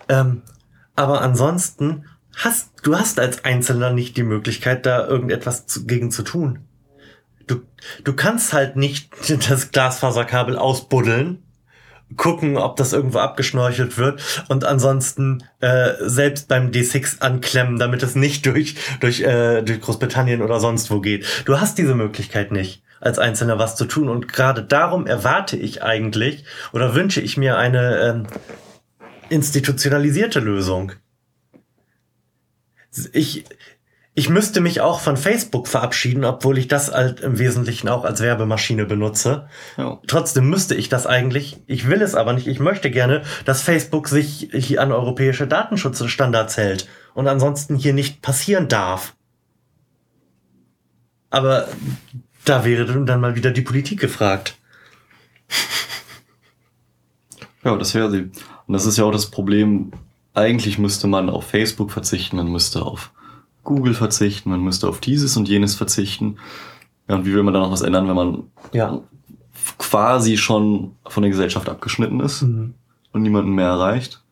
Ähm, 0.09 0.41
aber 0.95 1.21
ansonsten 1.21 2.05
hast 2.35 2.71
du 2.83 2.97
hast 2.97 3.19
als 3.19 3.45
Einzelner 3.45 3.91
nicht 3.91 4.17
die 4.17 4.23
Möglichkeit, 4.23 4.85
da 4.85 5.07
irgendetwas 5.07 5.65
zu, 5.67 5.85
gegen 5.85 6.11
zu 6.11 6.23
tun. 6.23 6.59
Du, 7.47 7.61
du 8.03 8.13
kannst 8.13 8.53
halt 8.53 8.75
nicht 8.75 9.09
das 9.49 9.71
Glasfaserkabel 9.71 10.57
ausbuddeln, 10.57 11.43
gucken, 12.15 12.57
ob 12.57 12.77
das 12.77 12.93
irgendwo 12.93 13.19
abgeschnorchelt 13.19 13.97
wird 13.97 14.45
und 14.47 14.63
ansonsten 14.63 15.43
äh, 15.59 15.91
selbst 15.99 16.47
beim 16.47 16.71
D6 16.71 17.19
anklemmen, 17.19 17.77
damit 17.77 18.01
es 18.01 18.15
nicht 18.15 18.45
durch, 18.45 18.75
durch, 19.01 19.21
äh, 19.21 19.61
durch 19.61 19.81
Großbritannien 19.81 20.41
oder 20.41 20.59
sonst 20.59 20.89
wo 20.89 21.01
geht. 21.01 21.25
Du 21.45 21.59
hast 21.59 21.77
diese 21.77 21.95
Möglichkeit 21.95 22.51
nicht, 22.51 22.81
als 23.01 23.19
Einzelner 23.19 23.59
was 23.59 23.75
zu 23.75 23.85
tun. 23.85 24.09
Und 24.09 24.27
gerade 24.31 24.63
darum 24.63 25.05
erwarte 25.05 25.57
ich 25.57 25.83
eigentlich 25.83 26.45
oder 26.71 26.95
wünsche 26.95 27.21
ich 27.21 27.37
mir 27.37 27.57
eine 27.57 27.99
ähm, 27.99 28.27
institutionalisierte 29.29 30.39
Lösung. 30.39 30.93
ich, 33.11 33.45
ich 34.17 34.29
müsste 34.29 34.61
mich 34.61 34.81
auch 34.81 34.99
von 34.99 35.15
Facebook 35.15 35.67
verabschieden, 35.67 36.25
obwohl 36.25 36.57
ich 36.57 36.67
das 36.67 36.91
halt 36.91 37.19
im 37.19 37.37
Wesentlichen 37.37 37.87
auch 37.87 38.03
als 38.03 38.19
Werbemaschine 38.19 38.85
benutze. 38.85 39.47
Ja. 39.77 39.99
Trotzdem 40.07 40.49
müsste 40.49 40.73
ich 40.73 40.89
das 40.89 41.05
eigentlich. 41.05 41.61
Ich 41.67 41.87
will 41.87 42.01
es 42.01 42.15
aber 42.15 42.33
nicht. 42.33 42.47
Ich 42.47 42.59
möchte 42.59 42.89
gerne, 42.89 43.21
dass 43.45 43.61
Facebook 43.61 44.07
sich 44.07 44.49
hier 44.51 44.81
an 44.81 44.91
europäische 44.91 45.45
Datenschutzstandards 45.45 46.57
hält 46.57 46.89
und 47.13 47.27
ansonsten 47.27 47.75
hier 47.75 47.93
nicht 47.93 48.23
passieren 48.23 48.67
darf. 48.67 49.13
Aber 51.29 51.67
da 52.43 52.65
wäre 52.65 53.05
dann 53.05 53.21
mal 53.21 53.35
wieder 53.35 53.51
die 53.51 53.61
Politik 53.61 53.99
gefragt. 53.99 54.57
Ja, 57.63 57.75
das 57.75 57.93
wäre 57.95 58.09
sie. 58.09 58.31
Und 58.65 58.73
das 58.73 58.85
ist 58.85 58.97
ja 58.97 59.03
auch 59.03 59.11
das 59.11 59.29
Problem. 59.29 59.91
Eigentlich 60.33 60.77
müsste 60.77 61.07
man 61.07 61.29
auf 61.29 61.47
Facebook 61.47 61.91
verzichten, 61.91 62.37
man 62.37 62.49
müsste 62.49 62.83
auf 62.83 63.11
Google 63.67 63.93
verzichten, 63.93 64.49
man 64.49 64.61
müsste 64.61 64.87
auf 64.87 64.99
dieses 65.01 65.35
und 65.37 65.47
jenes 65.49 65.75
verzichten. 65.75 66.37
Ja, 67.07 67.15
und 67.15 67.25
wie 67.25 67.33
will 67.33 67.43
man 67.43 67.53
da 67.53 67.59
noch 67.59 67.71
was 67.71 67.81
ändern, 67.81 68.07
wenn 68.07 68.15
man 68.15 68.43
Ja. 68.71 68.99
quasi 69.77 70.37
schon 70.37 70.95
von 71.05 71.21
der 71.23 71.31
Gesellschaft 71.31 71.67
abgeschnitten 71.69 72.19
ist 72.21 72.41
und 72.43 72.73
niemanden 73.13 73.51
mehr 73.51 73.67
erreicht? 73.67 74.23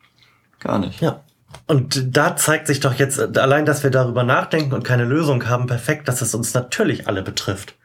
Gar 0.60 0.80
nicht. 0.80 1.02
Ja. 1.02 1.22
Und 1.68 2.16
da 2.18 2.36
zeigt 2.36 2.68
sich 2.68 2.80
doch 2.80 2.94
jetzt 2.94 3.38
allein, 3.38 3.66
dass 3.66 3.84
wir 3.84 3.90
darüber 3.92 4.24
nachdenken 4.24 4.74
und 4.74 4.84
keine 4.84 5.06
Lösung 5.06 5.48
haben, 5.48 5.68
perfekt, 5.68 6.08
dass 6.08 6.22
es 6.22 6.34
uns 6.34 6.54
natürlich 6.54 7.08
alle 7.08 7.22
betrifft. 7.22 7.76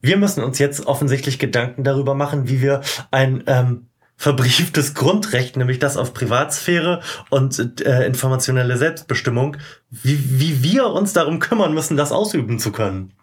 Wir 0.00 0.16
müssen 0.16 0.42
uns 0.42 0.58
jetzt 0.58 0.86
offensichtlich 0.86 1.38
Gedanken 1.38 1.84
darüber 1.84 2.14
machen, 2.14 2.48
wie 2.48 2.60
wir 2.62 2.80
ein 3.10 3.42
ähm, 3.46 3.86
verbrieftes 4.20 4.92
Grundrecht, 4.92 5.56
nämlich 5.56 5.78
das 5.78 5.96
auf 5.96 6.12
Privatsphäre 6.12 7.00
und 7.30 7.80
äh, 7.80 8.04
informationelle 8.04 8.76
Selbstbestimmung, 8.76 9.56
wie, 9.88 10.38
wie 10.38 10.62
wir 10.62 10.88
uns 10.88 11.14
darum 11.14 11.38
kümmern 11.38 11.72
müssen, 11.72 11.96
das 11.96 12.12
ausüben 12.12 12.58
zu 12.58 12.70
können. 12.70 13.14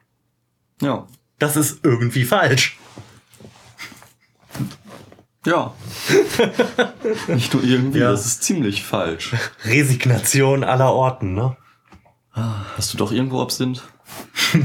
Ja. 0.82 1.06
Das 1.38 1.56
ist 1.56 1.86
irgendwie 1.86 2.24
falsch. 2.26 2.80
Ja. 5.45 5.76
Nicht 7.28 7.54
nur 7.54 7.64
irgendwie, 7.64 8.00
Ja. 8.00 8.10
das 8.10 8.26
ist 8.26 8.43
ziemlich 8.43 8.84
falsch. 8.84 9.36
Resignation 9.66 10.64
aller 10.64 10.91
Orten, 10.91 11.36
ne? 11.36 11.56
Hast 12.76 12.91
du 12.93 12.98
doch 12.98 13.12
irgendwo 13.12 13.41
Absinth? 13.43 13.84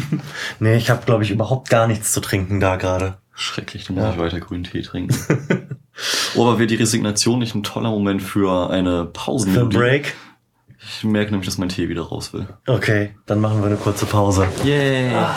Nee, 0.61 0.77
ich 0.77 0.89
habe, 0.89 1.05
glaube 1.05 1.25
ich, 1.25 1.31
überhaupt 1.31 1.69
gar 1.69 1.87
nichts 1.89 2.13
zu 2.13 2.21
trinken 2.21 2.59
da 2.59 2.77
gerade. 2.77 3.19
Schrecklich, 3.35 3.85
dann 3.87 3.97
muss 3.97 4.13
ich 4.15 4.19
weiter 4.19 4.41
grünen 4.41 4.65
Tee 4.65 4.81
trinken. 4.81 5.77
oh, 6.35 6.43
aber 6.43 6.59
wäre 6.59 6.67
die 6.67 6.77
Resignation 6.77 7.39
nicht 7.39 7.55
ein 7.55 7.63
toller 7.63 7.91
Moment 7.91 8.23
für 8.23 8.71
eine 8.71 8.91
Für 8.91 9.09
ein 9.09 9.13
Pausenmelodie? 9.13 9.77
Break. 9.77 10.15
Ich 10.85 11.05
merke 11.05 11.31
nämlich, 11.31 11.47
dass 11.47 11.59
mein 11.59 11.69
Tee 11.69 11.89
wieder 11.89 12.03
raus 12.03 12.33
will. 12.33 12.47
Okay, 12.67 13.15
dann 13.27 13.41
machen 13.41 13.61
wir 13.61 13.67
eine 13.67 13.77
kurze 13.77 14.07
Pause. 14.07 14.49
Yeah. 14.65 15.37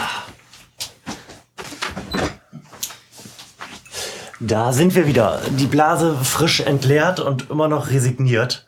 Da 4.40 4.74
sind 4.74 4.96
wir 4.96 5.08
wieder. 5.08 5.42
Die 5.52 5.68
Blase 5.68 6.16
frisch 6.22 6.60
entleert 6.60 7.20
und 7.20 7.50
immer 7.50 7.68
noch 7.68 7.90
resigniert. 7.90 8.66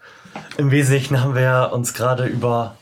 Im 0.58 0.72
Wesentlichen 0.72 1.22
haben 1.22 1.36
wir 1.36 1.72
uns 1.74 1.94
gerade 1.94 2.26
über 2.26 2.78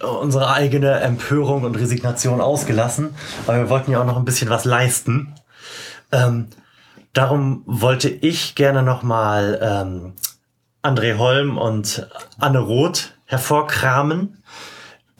unsere 0.00 0.52
eigene 0.52 1.00
Empörung 1.00 1.64
und 1.64 1.76
Resignation 1.76 2.40
ausgelassen. 2.40 3.14
Aber 3.46 3.58
wir 3.58 3.70
wollten 3.70 3.92
ja 3.92 4.00
auch 4.00 4.06
noch 4.06 4.16
ein 4.16 4.24
bisschen 4.24 4.50
was 4.50 4.64
leisten. 4.64 5.34
Ähm, 6.10 6.48
darum 7.12 7.62
wollte 7.66 8.08
ich 8.08 8.54
gerne 8.54 8.82
nochmal 8.82 9.58
ähm, 9.62 10.14
André 10.82 11.16
Holm 11.18 11.58
und 11.58 12.08
Anne 12.38 12.60
Roth 12.60 13.14
hervorkramen. 13.26 14.42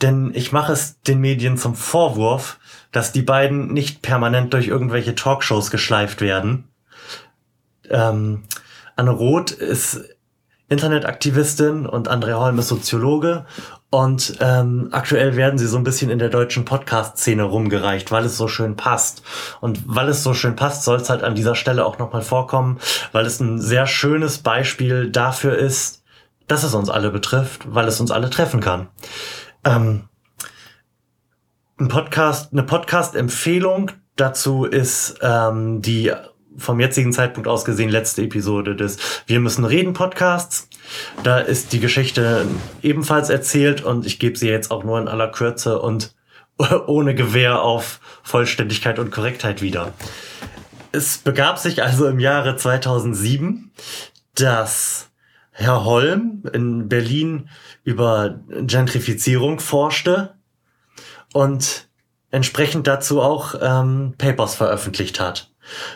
Denn 0.01 0.31
ich 0.33 0.51
mache 0.51 0.73
es 0.73 0.99
den 1.01 1.19
Medien 1.19 1.57
zum 1.57 1.75
Vorwurf, 1.75 2.59
dass 2.91 3.11
die 3.11 3.21
beiden 3.21 3.71
nicht 3.71 4.01
permanent 4.01 4.53
durch 4.53 4.67
irgendwelche 4.67 5.15
Talkshows 5.15 5.71
geschleift 5.71 6.19
werden. 6.19 6.67
Ähm, 7.89 8.43
Anne 8.95 9.11
Roth 9.11 9.51
ist 9.51 10.01
Internetaktivistin 10.69 11.85
und 11.85 12.09
André 12.09 12.33
Holm 12.33 12.59
ist 12.59 12.67
Soziologe. 12.67 13.45
Und 13.93 14.37
ähm, 14.39 14.87
aktuell 14.89 15.35
werden 15.35 15.59
sie 15.59 15.67
so 15.67 15.77
ein 15.77 15.83
bisschen 15.83 16.09
in 16.09 16.17
der 16.17 16.29
deutschen 16.29 16.65
Podcast-Szene 16.65 17.43
rumgereicht, 17.43 18.11
weil 18.11 18.25
es 18.25 18.37
so 18.37 18.47
schön 18.47 18.75
passt. 18.75 19.21
Und 19.61 19.83
weil 19.85 20.09
es 20.09 20.23
so 20.23 20.33
schön 20.33 20.55
passt, 20.55 20.83
soll 20.83 20.97
es 20.97 21.11
halt 21.11 21.21
an 21.21 21.35
dieser 21.35 21.53
Stelle 21.53 21.85
auch 21.85 21.99
nochmal 21.99 22.23
vorkommen, 22.23 22.79
weil 23.11 23.27
es 23.27 23.39
ein 23.39 23.61
sehr 23.61 23.85
schönes 23.85 24.39
Beispiel 24.39 25.11
dafür 25.11 25.55
ist, 25.55 26.01
dass 26.47 26.63
es 26.63 26.73
uns 26.73 26.89
alle 26.89 27.11
betrifft, 27.11 27.71
weil 27.71 27.87
es 27.87 27.99
uns 27.99 28.09
alle 28.09 28.31
treffen 28.31 28.61
kann. 28.61 28.87
Ähm, 29.63 30.05
ein 31.79 31.87
Podcast, 31.87 32.51
eine 32.51 32.63
Podcast-Empfehlung 32.63 33.91
dazu 34.15 34.65
ist 34.65 35.19
ähm, 35.21 35.83
die 35.83 36.11
vom 36.57 36.79
jetzigen 36.79 37.13
Zeitpunkt 37.13 37.47
aus 37.47 37.65
gesehen 37.65 37.89
letzte 37.89 38.23
Episode 38.23 38.75
des 38.75 38.97
Wir 39.25 39.39
müssen 39.39 39.65
reden 39.65 39.93
Podcasts. 39.93 40.69
Da 41.23 41.39
ist 41.39 41.73
die 41.73 41.79
Geschichte 41.79 42.45
ebenfalls 42.81 43.29
erzählt 43.29 43.83
und 43.83 44.05
ich 44.05 44.19
gebe 44.19 44.37
sie 44.37 44.49
jetzt 44.49 44.71
auch 44.71 44.83
nur 44.83 44.99
in 44.99 45.07
aller 45.07 45.29
Kürze 45.29 45.79
und 45.79 46.13
ohne 46.87 47.15
Gewähr 47.15 47.61
auf 47.61 47.99
Vollständigkeit 48.23 48.99
und 48.99 49.11
Korrektheit 49.11 49.61
wieder. 49.61 49.93
Es 50.91 51.17
begab 51.17 51.57
sich 51.57 51.81
also 51.81 52.07
im 52.07 52.19
Jahre 52.19 52.55
2007, 52.55 53.71
dass 54.35 55.09
Herr 55.51 55.85
Holm 55.85 56.43
in 56.53 56.89
Berlin 56.89 57.49
über 57.83 58.39
Gentrifizierung 58.47 59.59
forschte 59.59 60.35
und 61.33 61.87
entsprechend 62.31 62.87
dazu 62.87 63.21
auch 63.21 63.55
ähm, 63.61 64.15
Papers 64.17 64.55
veröffentlicht 64.55 65.19
hat. 65.19 65.52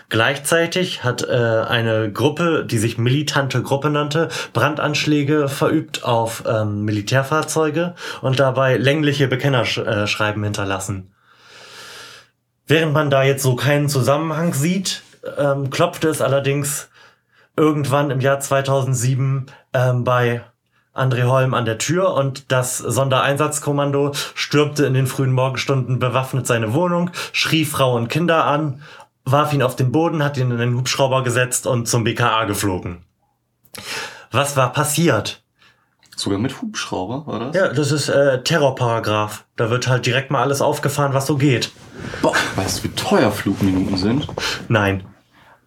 Gleichzeitig 0.09 1.03
hat 1.03 1.23
äh, 1.23 1.63
eine 1.67 2.11
Gruppe, 2.11 2.65
die 2.65 2.77
sich 2.77 2.97
militante 2.97 3.61
Gruppe 3.61 3.89
nannte, 3.89 4.29
Brandanschläge 4.53 5.49
verübt 5.49 6.03
auf 6.03 6.43
ähm, 6.47 6.83
Militärfahrzeuge 6.85 7.95
und 8.21 8.39
dabei 8.39 8.77
längliche 8.77 9.27
Bekennerschreiben 9.27 10.43
hinterlassen. 10.43 11.11
Während 12.65 12.93
man 12.93 13.09
da 13.09 13.23
jetzt 13.23 13.43
so 13.43 13.55
keinen 13.55 13.89
Zusammenhang 13.89 14.53
sieht, 14.53 15.03
ähm, 15.37 15.69
klopfte 15.69 16.09
es 16.09 16.21
allerdings 16.21 16.89
irgendwann 17.55 18.11
im 18.11 18.19
Jahr 18.19 18.39
2007 18.39 19.47
ähm, 19.73 20.03
bei 20.03 20.43
André 20.93 21.25
Holm 21.25 21.53
an 21.53 21.65
der 21.65 21.77
Tür 21.77 22.13
und 22.15 22.51
das 22.51 22.79
Sondereinsatzkommando 22.79 24.13
stürmte 24.33 24.85
in 24.85 24.95
den 24.95 25.07
frühen 25.07 25.31
Morgenstunden 25.31 25.99
bewaffnet 25.99 26.47
seine 26.47 26.73
Wohnung, 26.73 27.11
schrie 27.33 27.65
Frau 27.65 27.95
und 27.95 28.07
Kinder 28.07 28.45
an, 28.45 28.81
warf 29.31 29.53
ihn 29.53 29.61
auf 29.61 29.75
den 29.75 29.91
Boden, 29.91 30.23
hat 30.23 30.37
ihn 30.37 30.51
in 30.51 30.57
den 30.57 30.75
Hubschrauber 30.75 31.23
gesetzt 31.23 31.67
und 31.67 31.87
zum 31.87 32.03
BKA 32.03 32.45
geflogen. 32.45 33.03
Was 34.31 34.57
war 34.57 34.71
passiert? 34.71 35.43
Sogar 36.15 36.39
mit 36.39 36.61
Hubschrauber, 36.61 37.27
war 37.27 37.39
das? 37.39 37.55
Ja, 37.55 37.67
das 37.67 37.91
ist 37.91 38.09
äh, 38.09 38.41
Terrorparagraph. 38.43 39.45
Da 39.55 39.69
wird 39.69 39.87
halt 39.87 40.05
direkt 40.05 40.31
mal 40.31 40.41
alles 40.41 40.61
aufgefahren, 40.61 41.13
was 41.13 41.27
so 41.27 41.37
geht. 41.37 41.71
Boah, 42.21 42.33
weißt 42.55 42.79
du, 42.79 42.83
wie 42.85 42.95
teuer 42.95 43.31
Flugminuten 43.31 43.97
sind? 43.97 44.27
Nein. 44.67 45.03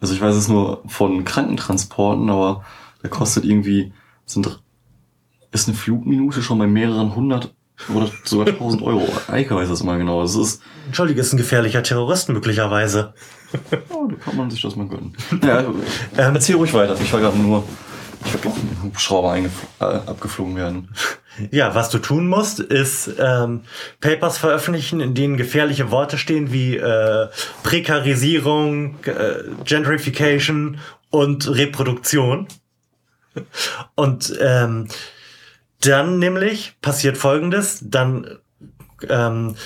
Also 0.01 0.15
ich 0.15 0.21
weiß 0.21 0.35
es 0.35 0.49
nur 0.49 0.83
von 0.87 1.25
Krankentransporten, 1.25 2.31
aber 2.31 2.65
da 3.03 3.09
kostet 3.09 3.45
irgendwie, 3.45 3.93
sind, 4.27 4.61
ist 5.53 5.69
eine 5.69 5.77
Flugminute 5.77 6.43
schon 6.43 6.59
bei 6.59 6.67
mehreren 6.67 7.15
hundert 7.15 7.55
oder 7.89 8.11
sogar 8.25 8.57
tausend 8.57 8.83
Euro. 8.83 9.09
Eike 9.29 9.55
weiß 9.55 9.69
das 9.69 9.83
mal 9.83 9.99
genau. 9.99 10.23
Das 10.23 10.35
ist, 10.35 10.63
Entschuldige, 10.87 11.21
ist 11.21 11.33
ein 11.33 11.39
gefährlicher 11.39 11.83
Terrorist 11.83 12.29
möglicherweise. 12.29 13.15
oh, 13.91 14.07
da 14.09 14.17
kann 14.17 14.37
man 14.37 14.51
sich 14.51 14.63
das 14.63 14.77
mal 14.77 14.87
gönnen. 14.87 15.17
Ja, 15.43 15.61
ähm, 16.19 16.35
erzähl 16.35 16.57
ruhig 16.57 16.73
weiter. 16.75 16.97
Ich 17.01 17.13
war 17.13 17.21
gerade 17.21 17.39
nur, 17.39 17.65
ich 18.25 18.35
war 18.35 18.41
gerade 18.41 18.61
mit 18.61 18.71
dem 18.73 18.83
Hubschrauber 18.85 19.37
äh, 19.37 19.85
abgeflogen 19.85 20.57
werden. 20.57 20.89
Ja, 21.51 21.75
was 21.75 21.91
du 21.91 21.99
tun 21.99 22.29
musst, 22.29 22.61
ist 22.61 23.11
ähm, 23.19 23.63
Papers 24.01 24.37
veröffentlichen, 24.37 25.01
in 25.01 25.15
denen 25.15 25.37
gefährliche 25.37 25.91
Worte 25.91 26.19
stehen 26.19 26.53
wie 26.53 26.77
äh, 26.77 27.29
Prekarisierung, 27.63 28.97
äh, 29.05 29.45
Gentrification 29.65 30.79
und 31.11 31.49
Reproduktion. 31.49 32.47
Und 33.95 34.37
ähm, 34.41 34.89
dann 35.81 36.19
nämlich 36.19 36.77
passiert 36.83 37.17
Folgendes, 37.17 37.81
dann 37.83 38.39
ähm, 39.09 39.57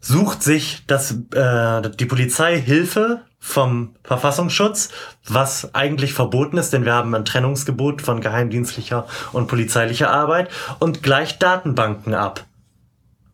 sucht 0.00 0.42
sich 0.42 0.84
das, 0.86 1.12
äh, 1.32 1.90
die 1.90 2.06
Polizei 2.06 2.60
Hilfe 2.60 3.22
vom 3.38 3.94
Verfassungsschutz, 4.02 4.90
was 5.26 5.74
eigentlich 5.74 6.12
verboten 6.12 6.58
ist, 6.58 6.72
denn 6.72 6.84
wir 6.84 6.94
haben 6.94 7.14
ein 7.14 7.24
Trennungsgebot 7.24 8.02
von 8.02 8.20
geheimdienstlicher 8.20 9.06
und 9.32 9.46
polizeilicher 9.46 10.10
Arbeit 10.10 10.50
und 10.80 11.02
gleicht 11.02 11.42
Datenbanken 11.42 12.14
ab 12.14 12.44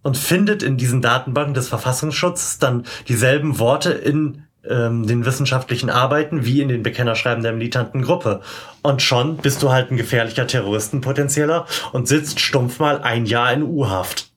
und 0.03 0.19
findet 0.19 0.63
in 0.63 0.77
diesen 0.77 1.01
Datenbanken 1.01 1.55
des 1.55 1.69
Verfassungsschutzes 1.69 2.59
dann 2.59 2.85
dieselben 3.09 3.59
Worte 3.59 3.93
in 3.93 4.45
ähm, 4.69 5.07
den 5.07 5.25
wissenschaftlichen 5.25 5.91
Arbeiten 5.91 6.45
wie 6.45 6.61
in 6.61 6.69
den 6.69 6.83
Bekennerschreiben 6.83 7.43
der 7.43 7.53
militanten 7.53 8.03
Gruppe. 8.03 8.41
Und 8.83 9.03
schon 9.03 9.37
bist 9.37 9.63
du 9.63 9.71
halt 9.71 9.91
ein 9.91 9.97
gefährlicher 9.97 10.47
Terroristenpotenzieller 10.47 11.67
und 11.93 12.09
sitzt 12.09 12.41
stumpf 12.41 12.79
mal 12.79 13.03
ein 13.03 13.27
Jahr 13.27 13.53
in 13.53 13.63
U-Haft. 13.63 14.31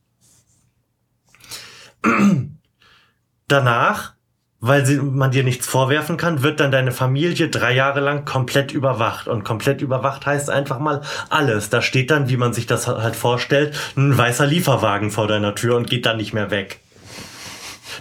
danach, 3.48 4.12
weil 4.60 4.84
sie, 4.84 4.96
man 4.96 5.30
dir 5.30 5.44
nichts 5.44 5.66
vorwerfen 5.66 6.16
kann, 6.16 6.42
wird 6.42 6.60
dann 6.60 6.72
deine 6.72 6.92
Familie 6.92 7.48
drei 7.48 7.74
Jahre 7.74 8.00
lang 8.00 8.24
komplett 8.24 8.72
überwacht. 8.72 9.28
Und 9.28 9.44
komplett 9.44 9.80
überwacht 9.80 10.26
heißt 10.26 10.50
einfach 10.50 10.78
mal 10.78 11.02
alles. 11.30 11.70
Da 11.70 11.80
steht 11.80 12.10
dann, 12.10 12.28
wie 12.28 12.36
man 12.36 12.52
sich 12.52 12.66
das 12.66 12.86
halt 12.86 13.16
vorstellt, 13.16 13.76
ein 13.96 14.16
weißer 14.16 14.46
Lieferwagen 14.46 15.10
vor 15.10 15.26
deiner 15.26 15.54
Tür 15.54 15.76
und 15.76 15.88
geht 15.88 16.06
dann 16.06 16.16
nicht 16.16 16.32
mehr 16.32 16.50
weg. 16.50 16.80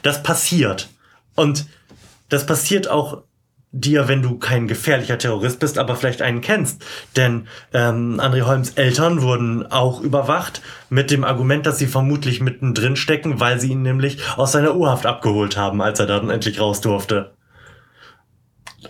Das 0.02 0.24
passiert. 0.24 0.90
Und 1.36 1.66
das 2.30 2.46
passiert 2.46 2.90
auch 2.90 3.24
dir, 3.72 4.08
wenn 4.08 4.22
du 4.22 4.38
kein 4.38 4.68
gefährlicher 4.68 5.18
Terrorist 5.18 5.60
bist, 5.60 5.78
aber 5.78 5.96
vielleicht 5.96 6.22
einen 6.22 6.42
kennst. 6.42 6.84
Denn 7.16 7.48
ähm, 7.74 8.20
André 8.20 8.44
Holms 8.44 8.72
Eltern 8.72 9.22
wurden 9.22 9.70
auch 9.72 10.02
überwacht 10.02 10.62
mit 10.90 11.12
dem 11.12 11.24
Argument, 11.24 11.66
dass 11.66 11.78
sie 11.78 11.88
vermutlich 11.88 12.40
mittendrin 12.42 12.96
stecken, 12.96 13.40
weil 13.40 13.60
sie 13.60 13.72
ihn 13.72 13.82
nämlich 13.82 14.20
aus 14.38 14.54
seiner 14.54 14.76
Urhaft 14.76 15.06
abgeholt 15.06 15.58
haben, 15.58 15.82
als 15.82 16.00
er 16.00 16.08
dann 16.08 16.30
endlich 16.30 16.60
raus 16.60 16.82
durfte. 16.82 17.34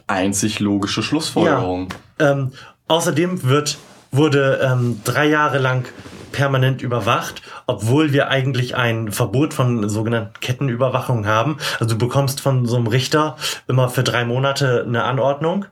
Einzig 0.05 0.59
logische 0.59 1.01
Schlussfolgerung. 1.01 1.89
Ja. 2.19 2.31
Ähm, 2.31 2.53
außerdem 2.87 3.43
wird, 3.43 3.77
wurde 4.11 4.59
ähm, 4.63 5.01
drei 5.03 5.27
Jahre 5.27 5.57
lang 5.57 5.85
permanent 6.31 6.81
überwacht, 6.81 7.41
obwohl 7.65 8.13
wir 8.13 8.29
eigentlich 8.29 8.75
ein 8.75 9.11
Verbot 9.11 9.53
von 9.53 9.87
sogenannten 9.89 10.39
Kettenüberwachung 10.39 11.25
haben. 11.25 11.57
Also 11.79 11.95
du 11.95 12.05
bekommst 12.05 12.41
von 12.41 12.65
so 12.65 12.77
einem 12.77 12.87
Richter 12.87 13.37
immer 13.67 13.89
für 13.89 14.03
drei 14.03 14.25
Monate 14.25 14.85
eine 14.87 15.03
Anordnung. 15.03 15.65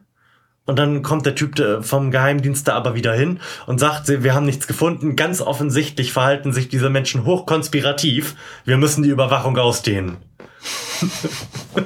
Und 0.67 0.79
dann 0.79 1.03
kommt 1.03 1.27
der 1.27 1.35
Typ 1.35 1.61
vom 1.81 2.09
Geheimdienst 2.09 2.67
da 2.67 2.73
aber 2.73 2.95
wieder 2.95 3.13
hin 3.13 3.39
und 3.67 3.79
sagt, 3.79 4.07
wir 4.07 4.33
haben 4.33 4.47
nichts 4.47 4.65
gefunden. 4.65 5.15
Ganz 5.15 5.39
offensichtlich 5.39 6.11
verhalten 6.11 6.53
sich 6.53 6.69
diese 6.69 6.89
Menschen 6.89 7.23
hochkonspirativ. 7.23 8.35
Wir 8.65 8.77
müssen 8.77 9.03
die 9.03 9.09
Überwachung 9.09 9.57
ausdehnen. 9.59 10.17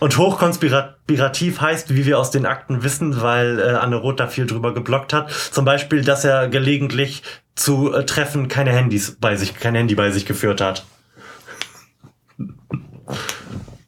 Und 0.00 0.16
hochkonspirativ 0.16 1.60
heißt, 1.60 1.94
wie 1.94 2.06
wir 2.06 2.18
aus 2.18 2.30
den 2.30 2.46
Akten 2.46 2.82
wissen, 2.82 3.20
weil 3.20 3.60
äh, 3.60 3.72
Anne 3.74 3.96
Roth 3.96 4.18
da 4.18 4.28
viel 4.28 4.46
drüber 4.46 4.72
geblockt 4.72 5.12
hat, 5.12 5.30
zum 5.30 5.66
Beispiel, 5.66 6.02
dass 6.02 6.24
er 6.24 6.48
gelegentlich 6.48 7.22
zu 7.60 7.92
äh, 7.92 8.06
Treffen 8.06 8.48
keine 8.48 8.72
Handys 8.72 9.16
bei 9.20 9.36
sich, 9.36 9.54
kein 9.54 9.74
Handy 9.74 9.94
bei 9.94 10.10
sich 10.10 10.26
geführt 10.26 10.60
hat. 10.60 10.84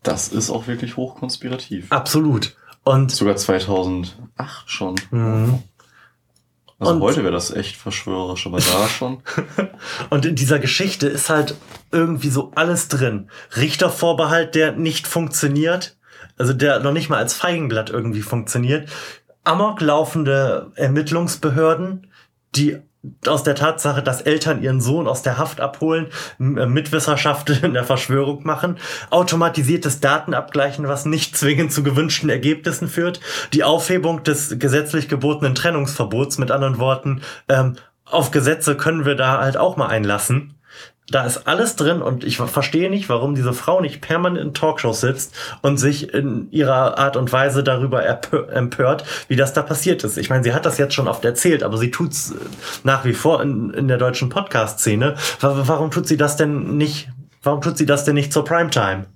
Das 0.03 0.29
ist 0.29 0.51
auch 0.51 0.67
wirklich 0.67 0.97
hochkonspirativ. 0.97 1.87
Absolut. 1.91 2.57
Und 2.85 3.13
sogar 3.13 3.37
2008 3.37 4.17
schon. 4.67 4.95
Mhm. 5.11 5.63
Also 6.79 6.95
und 6.95 7.01
heute 7.01 7.23
wäre 7.23 7.33
das 7.33 7.53
echt 7.53 7.77
verschwörerisch, 7.77 8.47
aber 8.47 8.59
da 8.59 8.89
schon. 8.99 9.23
und 10.11 10.27
in 10.27 10.35
dieser 10.35 10.59
Geschichte 10.59 11.07
ist 11.07 11.31
halt 11.31 11.55
irgendwie 11.93 12.31
so 12.31 12.51
alles 12.57 12.89
drin. 12.89 13.31
Richtervorbehalt, 13.57 14.57
der 14.57 14.73
nicht 14.73 15.07
funktioniert 15.07 15.97
also 16.39 16.53
der 16.53 16.81
noch 16.81 16.93
nicht 16.93 17.09
mal 17.09 17.19
als 17.19 17.35
Feigenblatt 17.35 17.91
irgendwie 17.91 18.23
funktioniert. 18.23 18.89
Amok 19.45 19.81
laufende 19.81 20.73
Ermittlungsbehörden, 20.77 22.09
die 22.55 22.79
aus 23.27 23.43
der 23.43 23.55
Tatsache, 23.55 24.03
dass 24.03 24.21
Eltern 24.21 24.63
ihren 24.63 24.81
Sohn 24.81 25.09
aus 25.09 25.23
der 25.23 25.37
Haft 25.37 25.61
abholen, 25.61 26.09
äh, 26.39 26.67
Mitwisserschaft 26.67 27.51
in 27.63 27.75
der 27.75 27.85
Verschwörung 27.85 28.45
machen, 28.45 28.79
automatisiertes 29.11 30.01
Datenabgleichen, 30.01 30.87
was 30.87 31.05
nicht 31.05 31.37
zwingend 31.37 31.73
zu 31.73 31.83
gewünschten 31.83 32.31
Ergebnissen 32.31 32.89
führt, 32.89 33.21
die 33.53 33.65
Aufhebung 33.65 34.23
des 34.23 34.59
gesetzlich 34.59 35.09
gebotenen 35.09 35.55
Trennungsverbots, 35.55 36.39
mit 36.39 36.51
anderen 36.51 36.79
Worten, 36.79 37.23
ähm, 37.49 37.77
auf 38.05 38.31
Gesetze 38.31 38.77
können 38.77 39.05
wir 39.07 39.15
da 39.15 39.41
halt 39.41 39.57
auch 39.57 39.77
mal 39.77 39.89
einlassen 39.89 40.55
da 41.15 41.25
ist 41.25 41.47
alles 41.47 41.77
drin 41.77 42.03
und 42.03 42.25
ich 42.25 42.39
verstehe 42.39 42.91
nicht, 42.91 43.09
warum 43.09 43.35
diese 43.35 43.53
Frau 43.53 43.81
nicht 43.81 44.01
permanent 44.01 44.43
in 44.43 44.55
Talkshows 44.55 45.01
sitzt 45.01 45.35
und 45.61 45.77
sich 45.77 46.13
in 46.15 46.51
ihrer 46.51 46.99
Art 46.99 47.17
und 47.17 47.33
Weise 47.33 47.63
darüber 47.63 48.05
empört, 48.53 49.05
wie 49.29 49.37
das 49.37 49.53
da 49.53 49.63
passiert 49.63 50.05
ist. 50.05 50.17
Ich 50.17 50.31
meine, 50.31 50.43
sie 50.43 50.55
hat 50.55 50.67
das 50.67 50.79
jetzt 50.79 50.95
schon 50.95 51.09
oft 51.09 51.25
erzählt, 51.25 51.63
aber 51.63 51.77
sie 51.77 51.91
tut's 51.91 52.31
äh, 52.33 52.35
nach 52.83 53.05
wie 53.05 53.13
vor 53.13 53.43
in, 53.43 53.71
in 53.75 53.89
der 53.89 53.99
deutschen 53.99 54.31
Podcast-Szene. 54.31 55.17
Warum 55.41 55.91
tut 55.91 56.09
sie 56.09 56.17
das 56.17 56.37
denn 56.37 56.77
nicht? 56.77 57.09
Warum 57.43 57.61
tut 57.61 57.77
sie 57.77 57.87
das 57.87 58.05
denn 58.05 58.15
nicht 58.15 58.33
zur 58.33 58.45
Primetime? 58.45 59.07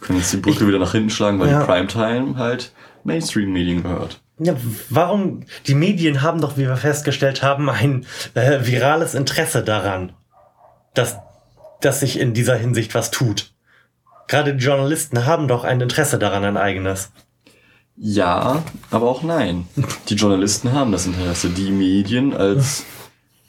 Können 0.00 0.18
jetzt 0.18 0.32
die 0.32 0.38
Brücke 0.38 0.62
ich, 0.62 0.66
wieder 0.66 0.80
nach 0.80 0.92
hinten 0.92 1.10
schlagen, 1.10 1.38
weil 1.38 1.48
ja. 1.48 1.60
die 1.60 1.66
Primetime 1.66 2.36
halt 2.36 2.72
Mainstream-Medien 3.04 3.84
gehört. 3.84 4.21
Ja, 4.44 4.56
warum? 4.90 5.44
Die 5.66 5.74
Medien 5.74 6.22
haben 6.22 6.40
doch, 6.40 6.56
wie 6.56 6.66
wir 6.66 6.76
festgestellt 6.76 7.42
haben, 7.42 7.70
ein 7.70 8.06
äh, 8.34 8.66
virales 8.66 9.14
Interesse 9.14 9.62
daran, 9.62 10.12
dass, 10.94 11.16
dass 11.80 12.00
sich 12.00 12.18
in 12.18 12.34
dieser 12.34 12.56
Hinsicht 12.56 12.94
was 12.94 13.10
tut. 13.10 13.52
Gerade 14.26 14.54
die 14.54 14.64
Journalisten 14.64 15.26
haben 15.26 15.46
doch 15.46 15.62
ein 15.62 15.80
Interesse 15.80 16.18
daran, 16.18 16.44
ein 16.44 16.56
eigenes. 16.56 17.12
Ja, 17.96 18.62
aber 18.90 19.08
auch 19.08 19.22
nein. 19.22 19.68
Die 20.08 20.14
Journalisten 20.14 20.72
haben 20.72 20.90
das 20.90 21.06
Interesse. 21.06 21.50
Die 21.50 21.70
Medien 21.70 22.34
als 22.34 22.84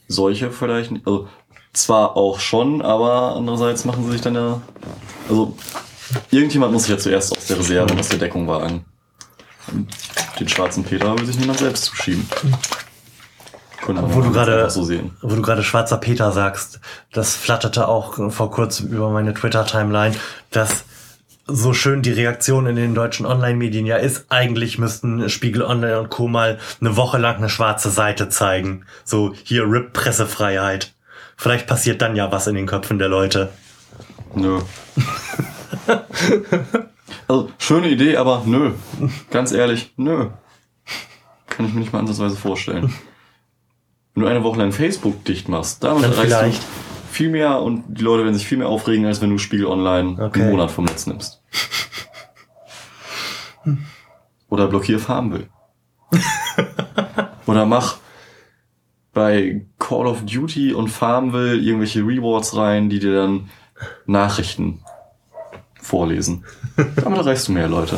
solche 0.08 0.52
vielleicht. 0.52 0.92
Also 1.06 1.28
zwar 1.72 2.16
auch 2.16 2.40
schon, 2.40 2.82
aber 2.84 3.36
andererseits 3.36 3.86
machen 3.86 4.06
sie 4.06 4.12
sich 4.12 4.22
dann 4.22 4.36
ja. 4.36 4.62
Also 5.28 5.56
irgendjemand 6.30 6.74
muss 6.74 6.84
sich 6.84 6.92
ja 6.92 7.00
zuerst 7.00 7.36
aus 7.36 7.48
der 7.48 7.58
Reserve 7.58 7.98
aus 7.98 8.10
der 8.10 8.20
Deckung 8.20 8.48
wagen. 8.48 8.86
Den 10.40 10.50
schwarzen 10.50 10.84
Peter 10.84 11.18
will 11.18 11.26
sich 11.26 11.38
niemand 11.38 11.60
selbst 11.60 11.86
zuschieben. 11.86 12.28
wo 13.86 14.22
du 14.22 14.32
gerade 14.32 14.70
so 14.70 14.90
wo 15.22 15.36
du 15.36 15.42
gerade 15.42 15.64
schwarzer 15.64 15.98
Peter 15.98 16.32
sagst, 16.32 16.80
das 17.12 17.36
flatterte 17.36 17.88
auch 17.88 18.32
vor 18.32 18.52
kurzem 18.52 18.88
über 18.88 19.10
meine 19.10 19.34
Twitter 19.34 19.66
Timeline, 19.66 20.16
dass 20.52 20.86
so 21.46 21.74
schön 21.74 22.02
die 22.02 22.12
Reaktion 22.12 22.68
in 22.68 22.76
den 22.78 22.96
deutschen 22.96 23.26
Online-Medien 23.26 23.86
ja 23.86 23.98
ist, 23.98 24.28
eigentlich 24.30 24.78
müssten 24.78 25.30
Spiegel 25.30 25.62
Online 25.62 26.00
und 26.00 26.10
Co. 26.10 26.28
mal 26.28 26.58
eine 26.80 26.96
Woche 26.96 27.18
lang 27.18 27.36
eine 27.36 27.50
schwarze 27.50 27.90
Seite 27.90 28.30
zeigen. 28.30 28.86
So, 29.04 29.34
hier 29.44 29.70
RIP 29.70 29.92
Pressefreiheit. 29.94 30.94
Vielleicht 31.36 31.68
passiert 31.68 32.02
dann 32.02 32.16
ja 32.16 32.32
was 32.32 32.48
in 32.48 32.56
den 32.56 32.66
Köpfen 32.66 32.98
der 32.98 33.10
Leute. 33.10 33.50
Nö. 34.36 34.62
Also, 37.28 37.50
schöne 37.58 37.90
Idee, 37.90 38.18
aber 38.18 38.44
nö. 38.46 38.74
Ganz 39.30 39.52
ehrlich, 39.52 39.94
nö. 39.98 40.30
Kann 41.48 41.66
ich 41.66 41.74
mir 41.74 41.82
nicht 41.82 41.94
mal 41.94 42.00
ansatzweise 42.00 42.36
vorstellen. 42.36 42.94
Wenn 44.14 44.24
du 44.24 44.30
eine 44.30 44.44
Woche 44.44 44.60
lang 44.60 44.72
Facebook 44.72 45.24
dicht 45.26 45.50
machst, 45.50 45.84
damit 45.84 46.04
Dann 46.04 46.14
erreichst 46.14 46.62
du 46.62 46.68
viel 47.14 47.30
mehr 47.30 47.62
und 47.62 47.84
die 47.88 48.02
Leute 48.02 48.24
werden 48.24 48.36
sich 48.36 48.48
viel 48.48 48.58
mehr 48.58 48.68
aufregen, 48.68 49.06
als 49.06 49.22
wenn 49.22 49.30
du 49.30 49.38
Spiegel 49.38 49.68
Online 49.68 50.24
okay. 50.24 50.42
einen 50.42 50.52
Monat 50.52 50.72
vom 50.72 50.86
Netz 50.86 51.08
nimmst. 51.08 51.42
Oder 54.50 54.68
blockier 54.68 55.00
Farmville. 55.00 55.48
Oder 57.46 57.66
mach 57.66 57.98
bei 59.14 59.66
Call 59.80 60.08
of 60.08 60.26
Duty 60.26 60.74
und 60.74 60.90
Farmville 60.90 61.56
irgendwelche 61.56 62.02
Rewards 62.02 62.56
rein, 62.56 62.90
die 62.90 63.00
dir 63.00 63.14
dann 63.14 63.50
Nachrichten 64.06 64.82
vorlesen. 65.84 66.46
Damit 66.96 67.20
erreichst 67.20 67.48
du 67.48 67.52
mehr 67.52 67.68
Leute. 67.68 67.98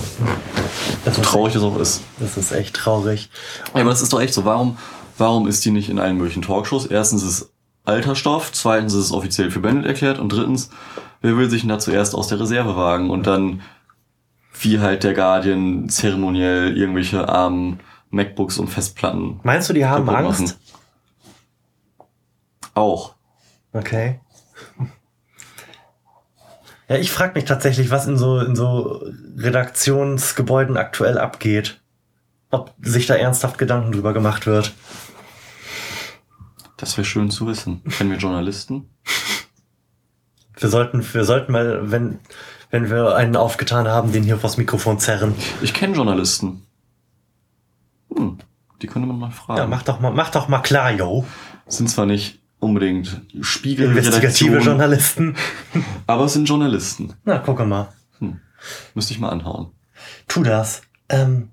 Das 1.05 1.15
so 1.15 1.21
traurig 1.21 1.53
das 1.53 1.63
auch 1.63 1.77
ist. 1.77 2.01
Das 2.19 2.37
ist 2.37 2.51
echt 2.51 2.75
traurig. 2.75 3.29
Ja, 3.73 3.81
aber 3.81 3.91
das 3.91 4.01
ist 4.01 4.11
doch 4.11 4.21
echt 4.21 4.33
so. 4.33 4.45
Warum, 4.45 4.77
warum 5.17 5.47
ist 5.47 5.63
die 5.63 5.71
nicht 5.71 5.89
in 5.89 5.99
allen 5.99 6.17
möglichen 6.17 6.41
Talkshows? 6.41 6.87
Erstens 6.87 7.23
ist 7.23 7.29
es 7.29 7.51
alter 7.85 8.15
Stoff, 8.15 8.51
zweitens 8.51 8.93
ist 8.93 9.05
es 9.05 9.11
offiziell 9.11 9.51
für 9.51 9.59
Bennett 9.59 9.85
erklärt 9.85 10.19
und 10.19 10.29
drittens, 10.29 10.69
wer 11.21 11.37
will 11.37 11.49
sich 11.49 11.61
denn 11.61 11.69
da 11.69 11.79
zuerst 11.79 12.15
aus 12.15 12.27
der 12.27 12.39
Reserve 12.39 12.75
wagen 12.75 13.09
und 13.11 13.27
dann 13.27 13.61
wie 14.59 14.79
halt 14.79 15.03
der 15.03 15.13
Guardian 15.13 15.89
zeremoniell 15.89 16.77
irgendwelche 16.77 17.27
armen 17.29 17.79
MacBooks 18.09 18.57
und 18.57 18.67
Festplatten. 18.69 19.39
Meinst 19.43 19.69
du, 19.69 19.73
die 19.73 19.85
haben 19.85 20.09
Angst? 20.09 20.57
Auch. 22.73 23.15
Okay. 23.73 24.19
Ja, 26.87 26.97
ich 26.97 27.11
frage 27.11 27.33
mich 27.33 27.45
tatsächlich, 27.45 27.89
was 27.89 28.05
in 28.05 28.17
so, 28.17 28.39
in 28.39 28.55
so 28.55 29.03
Redaktionsgebäuden 29.37 30.77
aktuell 30.77 31.17
abgeht. 31.17 31.81
Ob 32.51 32.73
sich 32.81 33.07
da 33.07 33.15
ernsthaft 33.15 33.57
Gedanken 33.57 33.91
drüber 33.91 34.13
gemacht 34.13 34.45
wird. 34.45 34.73
Das 36.77 36.97
wäre 36.97 37.05
schön 37.05 37.31
zu 37.31 37.47
wissen. 37.47 37.83
Kennen 37.85 38.11
wir 38.11 38.17
Journalisten? 38.17 38.89
Wir 40.57 40.69
sollten, 40.69 41.03
wir 41.13 41.25
sollten 41.25 41.51
mal, 41.51 41.91
wenn, 41.91 42.19
wenn 42.69 42.89
wir 42.89 43.15
einen 43.15 43.35
aufgetan 43.35 43.87
haben, 43.87 44.11
den 44.11 44.23
hier 44.23 44.37
vors 44.37 44.57
Mikrofon 44.57 44.99
zerren. 44.99 45.33
Ich 45.61 45.73
kenne 45.73 45.95
Journalisten. 45.95 46.65
Hm, 48.15 48.37
die 48.81 48.87
könnte 48.87 49.07
man 49.07 49.19
mal 49.19 49.31
fragen. 49.31 49.59
Ja, 49.59 49.67
mach 49.67 49.83
doch 49.83 49.99
mal, 49.99 50.11
mach 50.11 50.29
doch 50.29 50.47
mal 50.47 50.59
klar, 50.59 50.91
yo. 50.91 51.25
Sind 51.67 51.89
zwar 51.89 52.05
nicht 52.05 52.39
unbedingt 52.65 53.21
Spiegel. 53.41 53.89
Investigative 53.89 54.59
Journalisten. 54.59 55.35
Aber 56.07 56.25
es 56.25 56.33
sind 56.33 56.47
Journalisten. 56.49 57.13
Na, 57.23 57.39
gucke 57.39 57.65
mal. 57.65 57.89
Hm. 58.19 58.39
Müsste 58.93 59.13
ich 59.13 59.19
mal 59.19 59.29
anhauen. 59.29 59.71
Tu 60.27 60.43
das. 60.43 60.81
Ähm, 61.09 61.49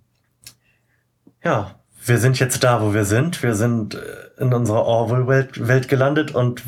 ja, 1.44 1.76
wir 2.04 2.18
sind 2.18 2.38
jetzt 2.38 2.64
da, 2.64 2.82
wo 2.82 2.94
wir 2.94 3.04
sind. 3.04 3.42
Wir 3.42 3.54
sind 3.54 3.94
äh, 3.94 4.42
in 4.42 4.52
unserer 4.52 4.84
Orwell-Welt 4.84 5.68
Welt 5.68 5.88
gelandet 5.88 6.34
und 6.34 6.62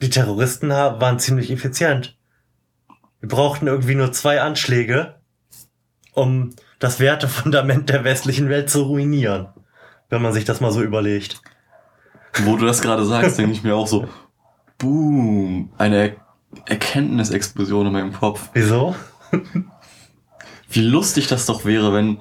die 0.00 0.10
Terroristen 0.10 0.70
waren 0.70 1.18
ziemlich 1.18 1.50
effizient. 1.50 2.16
Wir 3.20 3.28
brauchten 3.28 3.66
irgendwie 3.66 3.94
nur 3.94 4.12
zwei 4.12 4.40
Anschläge, 4.40 5.14
um 6.12 6.54
das 6.78 7.00
Wertefundament 7.00 7.88
der 7.88 8.04
westlichen 8.04 8.48
Welt 8.48 8.68
zu 8.68 8.82
ruinieren. 8.82 9.48
Wenn 10.10 10.20
man 10.20 10.32
sich 10.32 10.44
das 10.44 10.60
mal 10.60 10.72
so 10.72 10.82
überlegt. 10.82 11.40
Wo 12.42 12.56
du 12.56 12.66
das 12.66 12.82
gerade 12.82 13.04
sagst, 13.04 13.38
denke 13.38 13.52
ich 13.52 13.62
mir 13.62 13.76
auch 13.76 13.86
so, 13.86 14.08
boom, 14.78 15.70
eine 15.78 15.96
er 15.96 16.16
Erkenntnisexplosion 16.66 17.86
in 17.86 17.92
meinem 17.92 18.12
Kopf. 18.12 18.50
Wieso? 18.52 18.94
Wie 20.68 20.82
lustig 20.82 21.26
das 21.26 21.46
doch 21.46 21.64
wäre, 21.64 21.92
wenn 21.92 22.20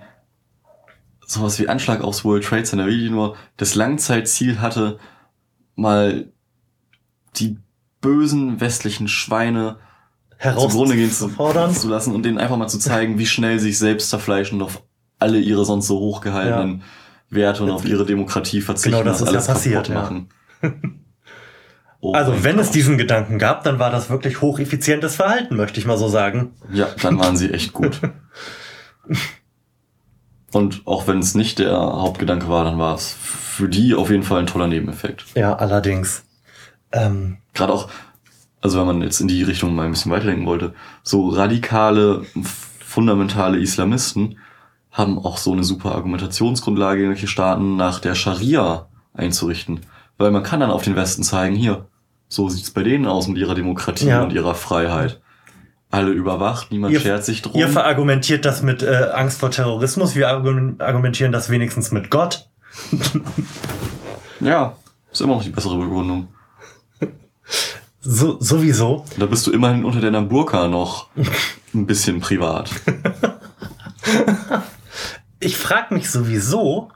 sowas 1.25 1.57
wie 1.59 1.67
Anschlag 1.67 2.01
aufs 2.01 2.23
World 2.23 2.43
Trade 2.43 2.63
Center 2.63 2.85
wirklich 2.85 3.09
nur 3.09 3.35
das 3.57 3.73
Langzeitziel 3.75 4.61
hatte, 4.61 4.99
mal 5.75 6.31
die 7.37 7.57
bösen 8.01 8.59
westlichen 8.61 9.07
Schweine 9.07 9.77
zugrunde 10.39 10.95
gehen 10.95 11.11
zu, 11.11 11.25
herauszufordern. 11.25 11.73
zu 11.73 11.87
lassen 11.87 12.13
und 12.13 12.23
denen 12.23 12.37
einfach 12.37 12.57
mal 12.57 12.67
zu 12.67 12.77
zeigen, 12.77 13.17
wie 13.17 13.25
schnell 13.25 13.59
sich 13.59 13.79
selbst 13.79 14.09
zerfleischen 14.09 14.61
und 14.61 14.67
auf 14.67 14.83
alle 15.17 15.39
ihre 15.39 15.65
sonst 15.65 15.87
so 15.87 15.99
hochgehaltenen 15.99 16.83
Werte 17.35 17.63
und 17.63 17.71
auf 17.71 17.85
ihre 17.85 18.05
Demokratie 18.05 18.61
verzichten. 18.61 18.97
Genau, 18.97 19.03
das 19.03 19.21
ist 19.21 19.27
ja 19.27 19.33
alles 19.33 19.47
passiert, 19.47 19.87
kaputt 19.87 19.95
ja. 19.95 20.01
machen. 20.01 20.29
Oh 22.05 22.11
Also, 22.11 22.43
wenn 22.43 22.59
es 22.59 22.67
Gott. 22.67 22.75
diesen 22.75 22.97
Gedanken 22.97 23.39
gab, 23.39 23.63
dann 23.63 23.79
war 23.79 23.89
das 23.89 24.09
wirklich 24.09 24.41
hocheffizientes 24.41 25.15
Verhalten, 25.15 25.55
möchte 25.55 25.79
ich 25.79 25.85
mal 25.85 25.97
so 25.97 26.09
sagen. 26.09 26.51
Ja, 26.69 26.87
dann 27.01 27.17
waren 27.17 27.37
sie 27.37 27.49
echt 27.49 27.71
gut. 27.71 28.01
Und 30.51 30.81
auch 30.85 31.07
wenn 31.07 31.19
es 31.19 31.33
nicht 31.33 31.59
der 31.59 31.71
Hauptgedanke 31.77 32.49
war, 32.49 32.65
dann 32.65 32.77
war 32.77 32.93
es 32.95 33.15
für 33.21 33.69
die 33.69 33.95
auf 33.95 34.09
jeden 34.09 34.23
Fall 34.23 34.39
ein 34.39 34.47
toller 34.47 34.67
Nebeneffekt. 34.67 35.23
Ja, 35.33 35.55
allerdings. 35.55 36.25
Ähm, 36.91 37.37
Gerade 37.53 37.71
auch, 37.71 37.89
also 38.59 38.79
wenn 38.79 38.85
man 38.85 39.01
jetzt 39.01 39.21
in 39.21 39.29
die 39.29 39.43
Richtung 39.43 39.73
mal 39.73 39.85
ein 39.85 39.91
bisschen 39.91 40.11
weiterdenken 40.11 40.45
wollte, 40.45 40.73
so 41.03 41.29
radikale, 41.29 42.25
fundamentale 42.85 43.59
Islamisten 43.59 44.37
haben 44.93 45.17
auch 45.19 45.37
so 45.37 45.51
eine 45.51 45.63
super 45.65 45.93
Argumentationsgrundlage, 45.95 47.01
irgendwelche 47.01 47.27
Staaten 47.27 47.75
nach 47.75 47.99
der 47.99 48.15
Scharia 48.15 48.87
einzurichten. 49.13 49.81
Weil 50.17 50.31
man 50.31 50.43
kann 50.43 50.59
dann 50.61 50.71
auf 50.71 50.83
den 50.83 50.95
Westen 50.95 51.23
zeigen, 51.23 51.55
hier, 51.55 51.87
so 52.29 52.47
sieht's 52.47 52.71
bei 52.71 52.83
denen 52.83 53.05
aus 53.07 53.27
mit 53.27 53.37
ihrer 53.37 53.55
Demokratie 53.55 54.05
Ja. 54.07 54.23
und 54.23 54.31
ihrer 54.31 54.53
Freiheit. 54.55 55.19
Alle 55.91 56.11
überwacht, 56.11 56.71
niemand 56.71 56.93
Ihr- 56.93 56.99
schert 57.01 57.25
sich 57.25 57.41
drum. 57.41 57.59
ihr 57.59 57.67
verargumentiert 57.67 58.45
das 58.45 58.61
mit 58.63 58.81
äh, 58.81 59.09
Angst 59.13 59.39
vor 59.39 59.51
Terrorismus, 59.51 60.15
wir 60.15 60.29
argumen- 60.29 60.79
argumentieren 60.79 61.31
das 61.31 61.49
wenigstens 61.49 61.91
mit 61.91 62.09
Gott. 62.09 62.47
Ja, 64.39 64.75
ist 65.11 65.21
immer 65.21 65.35
noch 65.35 65.43
die 65.43 65.49
bessere 65.51 65.77
Begründung. 65.77 66.27
So, 68.01 68.37
sowieso. 68.39 69.05
Da 69.17 69.27
bist 69.27 69.45
du 69.47 69.51
immerhin 69.51 69.85
unter 69.85 70.01
deiner 70.01 70.21
Burka 70.23 70.67
noch 70.67 71.07
ein 71.73 71.85
bisschen 71.85 72.19
privat. 72.19 72.69
Ich 75.43 75.57
frage 75.57 75.93
mich 75.93 76.09
sowieso, 76.09 76.91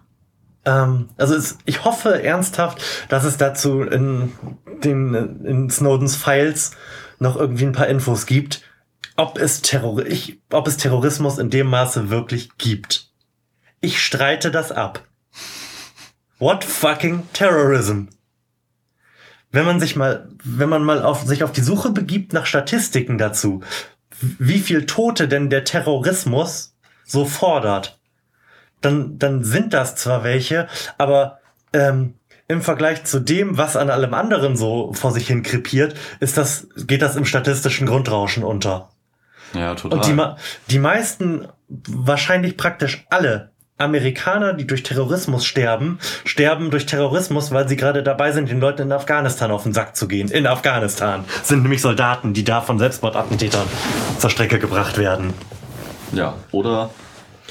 ähm, 0.65 1.09
also 1.17 1.35
es, 1.35 1.57
ich 1.65 1.83
hoffe 1.83 2.23
ernsthaft, 2.23 2.81
dass 3.09 3.23
es 3.23 3.37
dazu 3.37 3.81
in, 3.81 4.33
den, 4.83 5.43
in 5.45 5.69
Snowdens 5.69 6.15
Files 6.15 6.71
noch 7.19 7.35
irgendwie 7.35 7.65
ein 7.65 7.73
paar 7.73 7.87
Infos 7.87 8.25
gibt, 8.25 8.61
ob 9.15 9.37
es, 9.37 9.61
Terror 9.61 10.05
ich, 10.05 10.39
ob 10.51 10.67
es 10.67 10.77
Terrorismus 10.77 11.39
in 11.39 11.49
dem 11.49 11.67
Maße 11.67 12.09
wirklich 12.09 12.57
gibt. 12.57 13.11
Ich 13.81 14.01
streite 14.01 14.51
das 14.51 14.71
ab. 14.71 15.03
What 16.39 16.63
fucking 16.63 17.27
terrorism? 17.33 18.05
Wenn 19.51 19.65
man 19.65 19.79
sich 19.79 19.95
mal, 19.95 20.29
wenn 20.43 20.69
man 20.69 20.83
mal 20.83 21.01
auf, 21.01 21.23
sich 21.23 21.43
auf 21.43 21.51
die 21.51 21.61
Suche 21.61 21.89
begibt 21.89 22.33
nach 22.33 22.45
Statistiken 22.45 23.17
dazu, 23.17 23.61
wie 24.19 24.59
viel 24.59 24.85
Tote 24.85 25.27
denn 25.27 25.49
der 25.49 25.63
Terrorismus 25.63 26.75
so 27.05 27.25
fordert, 27.25 27.96
dann, 28.81 29.17
dann 29.19 29.43
sind 29.43 29.73
das 29.73 29.95
zwar 29.95 30.23
welche, 30.23 30.67
aber 30.97 31.39
ähm, 31.73 32.13
im 32.47 32.61
Vergleich 32.61 33.03
zu 33.03 33.19
dem, 33.19 33.57
was 33.57 33.75
an 33.75 33.89
allem 33.89 34.13
anderen 34.13 34.55
so 34.55 34.93
vor 34.93 35.11
sich 35.11 35.27
hin 35.27 35.43
krepiert, 35.43 35.95
ist 36.19 36.37
das, 36.37 36.67
geht 36.77 37.01
das 37.01 37.15
im 37.15 37.25
statistischen 37.25 37.87
Grundrauschen 37.87 38.43
unter. 38.43 38.89
Ja, 39.53 39.75
total. 39.75 39.99
Und 39.99 40.07
die, 40.07 40.71
die 40.71 40.79
meisten, 40.79 41.47
wahrscheinlich 41.67 42.55
praktisch 42.57 43.05
alle 43.09 43.51
Amerikaner, 43.77 44.53
die 44.53 44.65
durch 44.65 44.83
Terrorismus 44.83 45.45
sterben, 45.45 45.99
sterben 46.25 46.71
durch 46.71 46.85
Terrorismus, 46.85 47.51
weil 47.51 47.67
sie 47.67 47.75
gerade 47.75 48.01
dabei 48.01 48.31
sind, 48.31 48.49
den 48.49 48.59
Leuten 48.59 48.83
in 48.83 48.91
Afghanistan 48.91 49.51
auf 49.51 49.63
den 49.63 49.73
Sack 49.73 49.95
zu 49.95 50.07
gehen. 50.07 50.29
In 50.29 50.47
Afghanistan 50.47 51.25
sind 51.43 51.61
nämlich 51.61 51.81
Soldaten, 51.81 52.33
die 52.33 52.43
da 52.43 52.61
von 52.61 52.79
Selbstmordattentätern 52.79 53.67
zur 54.17 54.29
Strecke 54.29 54.57
gebracht 54.57 54.97
werden. 54.97 55.33
ja, 56.11 56.35
oder 56.51 56.89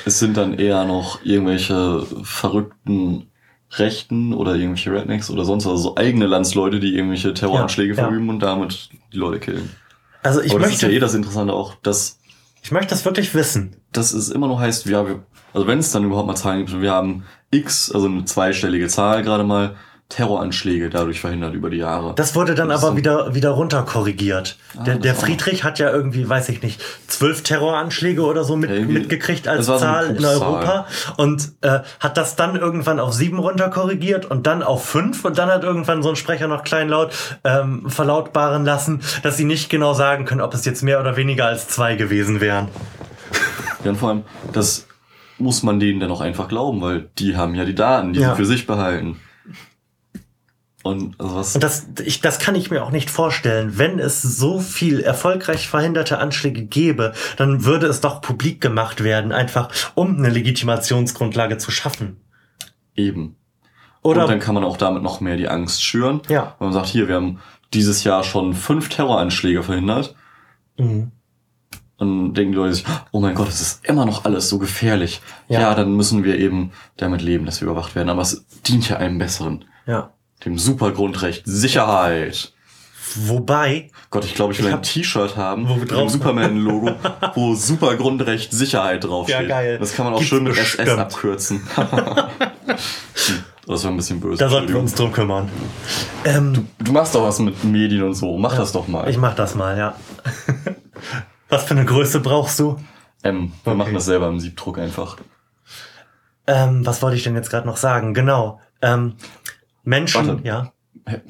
es 0.07 0.21
sind 0.21 0.37
dann 0.37 0.55
eher 0.55 0.85
noch 0.85 1.25
irgendwelche 1.25 2.07
verrückten 2.23 3.29
Rechten 3.73 4.33
oder 4.33 4.55
irgendwelche 4.55 4.93
Rednecks 4.93 5.29
oder 5.31 5.45
sonst 5.45 5.67
was, 5.67 5.83
so 5.83 5.97
eigene 5.97 6.27
Landsleute, 6.27 6.79
die 6.79 6.95
irgendwelche 6.95 7.35
Terroranschläge 7.35 7.95
Ja, 7.95 8.03
ja. 8.03 8.07
verüben 8.07 8.29
und 8.29 8.39
damit 8.39 8.89
die 9.13 9.17
Leute 9.17 9.41
killen. 9.41 9.71
Also 10.23 10.41
ich 10.41 10.53
Aber 10.53 10.61
das 10.61 10.71
ist 10.73 10.83
ja 10.83 10.89
möchte, 10.89 10.97
eh 10.97 11.01
das 11.01 11.15
Interessante 11.15 11.53
auch, 11.53 11.75
dass, 11.83 12.21
ich 12.63 12.71
möchte 12.71 12.91
das 12.91 13.05
wirklich 13.05 13.35
wissen. 13.35 13.77
dass 13.93 14.13
es 14.13 14.29
immer 14.31 14.47
noch 14.47 14.61
heißt, 14.61 14.87
ja, 14.87 15.07
wir, 15.07 15.27
also 15.53 15.67
wenn 15.67 15.81
es 15.81 15.91
dann 15.91 16.05
überhaupt 16.05 16.29
mal 16.29 16.37
Zahlen 16.37 16.65
gibt, 16.65 16.81
wir 16.81 16.93
haben 16.93 17.25
X, 17.51 17.91
also 17.93 18.07
eine 18.07 18.25
zweistellige 18.25 18.87
Zahl 18.87 19.23
gerade 19.25 19.43
mal, 19.43 19.75
Terroranschläge 20.09 20.89
dadurch 20.89 21.21
verhindert 21.21 21.55
über 21.55 21.69
die 21.69 21.79
Jahre. 21.79 22.15
Das 22.15 22.37
wurde 22.37 22.55
dann 22.55 22.69
Das 22.69 22.85
aber 22.85 22.97
wieder, 22.97 23.35
wieder 23.35 23.51
runterkorrigiert. 23.51 24.57
der 24.87 24.95
das 24.95 25.03
der 25.03 25.13
noch. 25.15 25.21
Friedrich 25.21 25.65
hat 25.65 25.81
ja 25.81 25.91
irgendwie, 25.91 26.29
weiß 26.29 26.49
ich 26.51 26.63
nicht, 26.63 26.81
zwölf 27.09 27.43
Terroranschläge 27.43 28.23
oder 28.23 28.45
so 28.45 28.57
mit, 28.57 28.71
irgendwie- 28.71 28.95
mitgekriegt 28.95 29.49
als 29.49 29.67
war 29.67 29.79
so 29.79 29.85
Zahl 29.85 30.17
in. 30.17 30.25
Europa 30.25 30.87
und 31.17 31.53
äh, 31.63 31.81
hat 31.99 32.17
das 32.17 32.37
dann 32.37 32.55
irgendwann 32.55 33.01
auf 33.01 33.15
sieben 33.15 33.41
runterkorrigiert 33.41 34.27
und 34.27 34.47
dann 34.47 34.63
auf 34.63 34.85
fünf 34.85 35.25
und 35.25 35.39
dann 35.39 35.49
hat 35.51 35.65
irgendwann 35.65 36.05
so 36.05 36.09
ein 36.11 36.17
Sprecher 36.17 36.47
noch 36.47 36.63
kleinlaut 36.63 37.11
ähm, 37.43 37.91
verlautbaren 37.91 38.65
lassen, 38.65 39.01
dass 39.25 39.37
sie 39.37 39.45
nicht 39.45 39.71
genau 39.71 39.93
sagen 39.93 40.25
können, 40.25 40.41
ob 40.41 40.55
es 40.55 40.65
jetzt 40.65 40.83
mehr 40.85 41.01
oder 41.01 41.17
weniger 41.17 41.47
als 41.47 41.67
zwei 41.69 41.97
gewesen 41.97 42.41
wären. 42.41 42.69
Ja, 43.83 43.91
und 43.91 43.97
vor 43.97 44.11
allem, 44.11 44.23
das 44.53 44.87
muss 45.39 45.63
man 45.65 45.81
denen 45.81 45.99
dann 46.01 46.11
auch 46.13 46.21
einfach 46.21 46.47
glauben, 46.49 46.81
weil 46.81 47.09
die 47.19 47.37
haben 47.37 47.55
ja 47.57 47.65
die 47.65 47.75
Daten, 47.75 48.13
die 48.13 48.21
Ja. 48.21 48.31
sie 48.31 48.37
für 48.37 48.47
sich 48.47 48.67
behalten. 48.69 49.17
Und 50.87 51.19
also 51.19 51.35
was, 51.35 51.55
Und 51.55 51.65
das, 51.65 51.87
ich, 52.05 52.21
das 52.21 52.39
kann 52.39 52.55
ich 52.55 52.71
mir 52.71 52.85
auch 52.85 52.91
nicht 52.91 53.11
vorstellen. 53.11 53.77
Wenn 53.77 53.99
es 53.99 54.23
so 54.23 54.61
viel 54.61 55.01
erfolgreich 55.01 55.69
verhinderte 55.69 56.19
Anschläge 56.19 56.63
gäbe, 56.65 57.13
dann 57.37 57.65
würde 57.65 57.87
es 57.87 58.01
doch 58.01 58.21
publik 58.21 58.61
gemacht 58.61 59.03
werden, 59.03 59.33
einfach 59.33 59.71
um 59.95 60.17
eine 60.17 60.31
Legitimationsgrundlage 60.31 61.59
zu 61.59 61.71
schaffen. 61.71 62.19
eben. 62.95 63.37
Oder 64.03 64.23
und 64.23 64.31
dann 64.31 64.39
kann 64.39 64.55
man 64.55 64.63
auch 64.63 64.77
damit 64.77 65.03
noch 65.03 65.21
mehr 65.21 65.37
die 65.37 65.49
Angst 65.49 65.83
schüren. 65.83 66.21
Ja. 66.29 66.55
Weil 66.59 66.69
man 66.69 66.73
sagt, 66.73 66.87
hier, 66.87 67.09
wir 67.09 67.17
haben 67.17 67.41
dieses 67.75 68.05
Jahr 68.05 68.23
schon 68.23 68.55
fünf 68.55 68.89
Terroranschläge 68.89 69.65
verhindert. 69.65 70.15
Mhm. 70.79 71.11
Und 71.99 72.35
denken 72.35 72.53
die 72.53 72.59
Leute 72.59 72.75
sich, 72.75 72.85
oh 73.11 73.21
mein 73.21 73.35
Gott, 73.35 73.49
es 73.49 73.61
ist 73.61 73.85
immer 73.85 74.07
noch 74.07 74.25
alles 74.25 74.49
so 74.49 74.59
gefährlich. 74.61 75.23
Ja. 75.49 75.61
Ja. 75.61 75.75
dann 75.75 75.97
müssen 75.97 76.23
wir 76.23 76.39
eben 76.39 76.71
damit 76.97 77.21
leben, 77.21 77.47
dass 77.47 77.61
wir 77.61 77.69
überwacht 77.69 77.97
werden. 77.97 78.11
Aber 78.11 78.23
es 78.23 78.47
dient 78.69 78.89
ja 78.89 78.99
einem 78.99 79.19
Besseren. 79.19 79.65
ja. 79.87 80.13
Dem 80.47 80.59
Supergrundrecht 80.59 81.43
Sicherheit. 81.45 82.53
Wobei, 83.17 83.91
Gott, 84.11 84.25
ich 84.25 84.35
glaube, 84.35 84.53
ich 84.53 84.59
will 84.61 84.69
Ich 84.69 84.75
ein 84.75 84.83
T-Shirt 84.83 85.37
haben 85.37 85.69
Wo 85.69 85.75
mit 85.75 85.91
drauf- 85.91 86.01
dem 86.03 86.09
Superman-Logo, 86.09 86.93
wo 87.35 87.55
Supergrundrecht 87.55 88.53
Sicherheit 88.53 89.05
draufsteht. 89.05 89.43
Ja, 89.43 89.47
geil. 89.49 89.79
Das 89.79 89.95
kann 89.95 90.05
man 90.07 90.15
auch 90.15 90.19
Gibt's 90.19 90.29
schön 90.31 90.45
mit 90.45 90.55
bestimmt. 90.55 90.89
SS 90.89 90.99
abkürzen. 90.99 91.63
Hm, 93.27 93.43
das 93.67 93.83
war 93.85 93.91
ein 93.91 93.97
bisschen 93.97 94.21
böse. 94.21 94.39
da 94.39 94.49
sollten 94.49 94.69
wir 94.69 94.79
uns 94.79 94.95
drum 94.95 95.11
kümmern. 95.13 95.49
Ähm, 96.25 96.69
Du 96.79 96.93
machst 96.93 97.15
doch 97.15 97.23
was 97.25 97.39
mit 97.41 97.65
Medien 97.65 98.03
und 98.05 98.15
so. 98.15 98.37
Mach 98.39 98.55
das 98.55 98.71
doch 98.73 98.87
mal. 98.87 99.09
ich 99.09 99.17
mach 99.19 99.35
das 99.35 99.55
mal, 99.55 99.77
ja. 99.77 99.97
Was 101.49 101.65
für 101.65 101.73
eine 101.75 101.85
Größe 101.85 102.21
brauchst 102.21 102.59
du? 102.61 102.77
M. 103.23 103.53
Wir 103.65 103.73
Okay. 103.73 103.79
machen 103.79 103.95
das 103.95 104.05
selber 104.05 104.29
im 104.29 104.39
Siebdruck 104.41 104.79
einfach. 104.79 105.17
Ähm, 106.47 106.85
was 106.87 107.03
wollte 107.03 107.17
ich 107.17 107.25
denn 107.25 107.35
jetzt 107.35 107.51
gerade 107.51 107.67
noch 107.67 107.77
sagen? 107.77 108.15
Genau. 108.15 108.61
Ähm, 108.83 109.15
Menschen, 109.87 110.27
Warte. 110.27 110.43
ja. 110.47 110.73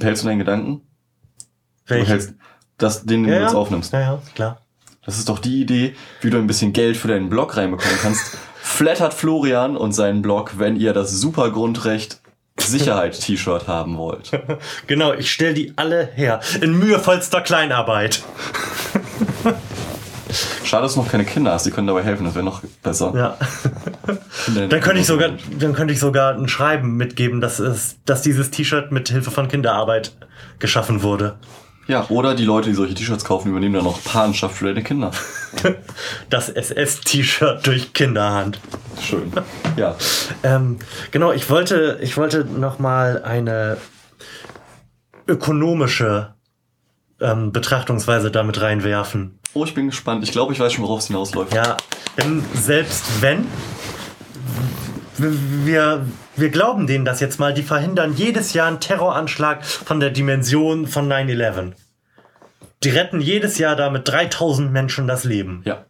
Hältst 0.01 0.25
du 0.25 0.29
deinen 0.29 0.39
Gedanken? 0.39 0.81
Du 1.87 1.95
Welche? 1.95 2.11
hältst 2.11 2.35
das, 2.79 3.05
den, 3.05 3.25
den 3.25 3.33
ja, 3.33 3.39
du 3.39 3.45
jetzt 3.45 3.55
aufnimmst. 3.55 3.93
Ja, 3.93 4.01
ja, 4.01 4.23
klar. 4.35 4.61
Das 5.05 5.19
ist 5.19 5.29
doch 5.29 5.39
die 5.39 5.61
Idee, 5.61 5.95
wie 6.23 6.31
du 6.31 6.39
ein 6.39 6.47
bisschen 6.47 6.73
Geld 6.73 6.97
für 6.97 7.09
deinen 7.09 7.29
Blog 7.29 7.57
reinbekommen 7.57 7.97
kannst. 8.03 8.37
Flattert 8.57 9.15
Florian 9.15 9.77
und 9.77 9.93
seinen 9.93 10.23
Blog, 10.23 10.59
wenn 10.59 10.77
ihr 10.77 10.93
das 10.93 11.13
Supergrundrecht 11.13 12.21
Sicherheit-T-Shirt 12.59 13.69
haben 13.69 13.99
wollt. 13.99 14.31
Genau, 14.87 15.13
ich 15.13 15.31
stell 15.31 15.53
die 15.53 15.75
alle 15.77 16.09
her. 16.15 16.41
In 16.61 16.79
mühevollster 16.79 17.43
Kleinarbeit. 17.43 18.23
Schade, 20.65 20.83
dass 20.85 20.95
du 20.95 21.01
noch 21.01 21.11
keine 21.11 21.25
Kinder 21.25 21.53
hast, 21.53 21.67
die 21.67 21.71
können 21.71 21.87
dabei 21.87 22.03
helfen, 22.03 22.25
das 22.25 22.35
wäre 22.35 22.45
noch 22.45 22.63
besser. 22.83 23.13
Ja. 23.15 23.37
Dann 24.55 24.81
könnte 24.81 25.01
ich 25.01 25.07
sogar, 25.07 25.31
dann 25.59 25.73
könnte 25.73 25.93
ich 25.93 26.01
sogar 26.01 26.35
ein 26.35 26.49
Schreiben 26.49 26.97
mitgeben, 26.97 27.41
dass 27.41 27.59
es, 27.59 27.97
dass 28.05 28.23
dieses 28.23 28.51
T-Shirt 28.51 28.93
mit 28.93 29.09
Hilfe 29.09 29.31
von 29.31 29.49
Kinderarbeit 29.49 30.13
geschaffen 30.59 31.03
wurde. 31.03 31.37
Ja, 31.89 32.07
oder 32.09 32.35
die 32.35 32.45
Leute, 32.45 32.69
die 32.69 32.75
solche 32.75 32.95
T-Shirts 32.95 33.25
kaufen, 33.25 33.51
übernehmen 33.51 33.75
dann 33.75 33.85
noch 33.85 34.03
Patenschaft 34.03 34.57
für 34.57 34.67
deine 34.67 34.83
Kinder. 34.83 35.11
Das 36.31 36.49
SS-T-Shirt 36.51 37.67
durch 37.67 37.93
Kinderhand. 37.93 38.61
Schön. 39.01 39.33
Ja. 39.77 39.97
Ähm, 40.43 40.79
genau, 41.11 41.33
ich 41.33 41.49
wollte, 41.49 41.99
ich 42.03 42.17
wollte 42.17 42.45
noch 42.45 42.79
mal 42.79 43.23
eine 43.23 43.79
ökonomische 45.27 46.35
ähm, 47.21 47.53
Betrachtungsweise 47.53 48.31
damit 48.31 48.61
reinwerfen. 48.61 49.39
Oh, 49.55 49.65
ich 49.65 49.75
bin 49.75 49.87
gespannt. 49.87 50.23
Ich 50.25 50.33
glaube, 50.33 50.53
ich 50.53 50.61
weiß 50.61 50.73
schon, 50.73 50.85
worauf 50.85 51.01
es 51.01 51.07
hinausläuft. 51.07 51.55
Ja, 51.55 51.77
denn 52.19 52.45
selbst 52.55 53.23
wenn 53.23 53.47
wir, 55.19 56.07
wir 56.37 56.51
glauben 56.51 56.87
denen 56.87 57.05
das 57.05 57.21
jetzt 57.21 57.41
mal, 57.41 57.55
die 57.55 57.63
verhindern 57.63 58.15
jedes 58.15 58.53
Jahr 58.53 58.69
einen 58.69 58.81
Terroranschlag 58.81 59.65
von 59.65 60.01
der 60.01 60.11
Dimension 60.11 60.87
von 60.87 61.11
9-11. 61.11 61.73
Die 62.83 62.91
retten 62.91 63.21
jedes 63.21 63.59
Jahr 63.59 63.77
damit 63.77 64.07
3000 64.09 64.71
Menschen 64.71 65.07
das 65.07 65.25
Leben. 65.25 65.63
Ja. 65.65 65.87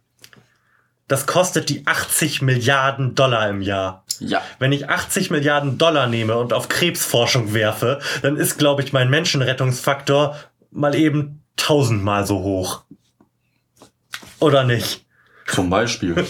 Das 1.07 1.25
kostet 1.25 1.69
die 1.69 1.85
80 1.87 2.41
Milliarden 2.41 3.15
Dollar 3.15 3.49
im 3.49 3.61
Jahr. 3.61 4.03
Ja. 4.19 4.41
Wenn 4.59 4.71
ich 4.71 4.89
80 4.89 5.29
Milliarden 5.29 5.77
Dollar 5.77 6.07
nehme 6.07 6.37
und 6.37 6.53
auf 6.53 6.69
Krebsforschung 6.69 7.53
werfe, 7.53 7.99
dann 8.21 8.35
ist, 8.35 8.57
glaube 8.57 8.81
ich, 8.81 8.93
mein 8.93 9.09
Menschenrettungsfaktor 9.09 10.35
mal 10.77 10.95
eben 10.95 11.43
tausendmal 11.55 12.25
so 12.25 12.39
hoch. 12.39 12.83
Oder 14.39 14.63
nicht? 14.63 15.05
Zum 15.47 15.69
Beispiel. 15.69 16.15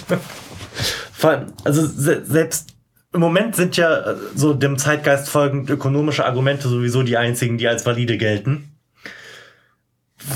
Vor 1.12 1.30
allem, 1.32 1.54
Also 1.64 1.86
se 1.86 2.24
selbst 2.26 2.76
im 3.14 3.20
Moment 3.20 3.56
sind 3.56 3.78
ja 3.78 4.12
äh, 4.12 4.16
so 4.36 4.54
dem 4.54 4.78
Zeitgeist 4.78 5.30
folgend 5.30 5.70
ökonomische 5.70 6.26
Argumente 6.26 6.68
sowieso 6.68 7.04
die 7.04 7.18
einzigen, 7.18 7.58
die 7.58 7.68
als 7.68 7.86
valide 7.86 8.18
gelten. 8.18 8.72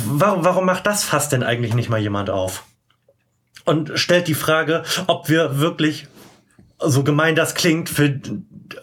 Warum, 0.05 0.43
warum 0.43 0.65
macht 0.65 0.85
das 0.85 1.03
fast 1.03 1.31
denn 1.31 1.43
eigentlich 1.43 1.73
nicht 1.73 1.89
mal 1.89 1.99
jemand 1.99 2.29
auf? 2.29 2.63
Und 3.65 3.91
stellt 3.95 4.27
die 4.27 4.33
Frage, 4.33 4.83
ob 5.07 5.29
wir 5.29 5.59
wirklich, 5.59 6.07
so 6.79 7.03
gemein 7.03 7.35
das 7.35 7.55
klingt, 7.55 7.89
für 7.89 8.19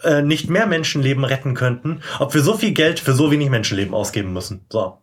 äh, 0.03 0.21
nicht 0.21 0.49
mehr 0.49 0.67
Menschenleben 0.67 1.25
retten 1.25 1.53
könnten, 1.53 2.01
ob 2.19 2.33
wir 2.33 2.41
so 2.41 2.55
viel 2.55 2.71
Geld 2.71 2.99
für 2.99 3.13
so 3.13 3.31
wenig 3.31 3.49
Menschenleben 3.49 3.93
ausgeben 3.93 4.31
müssen. 4.31 4.65
So. 4.69 4.99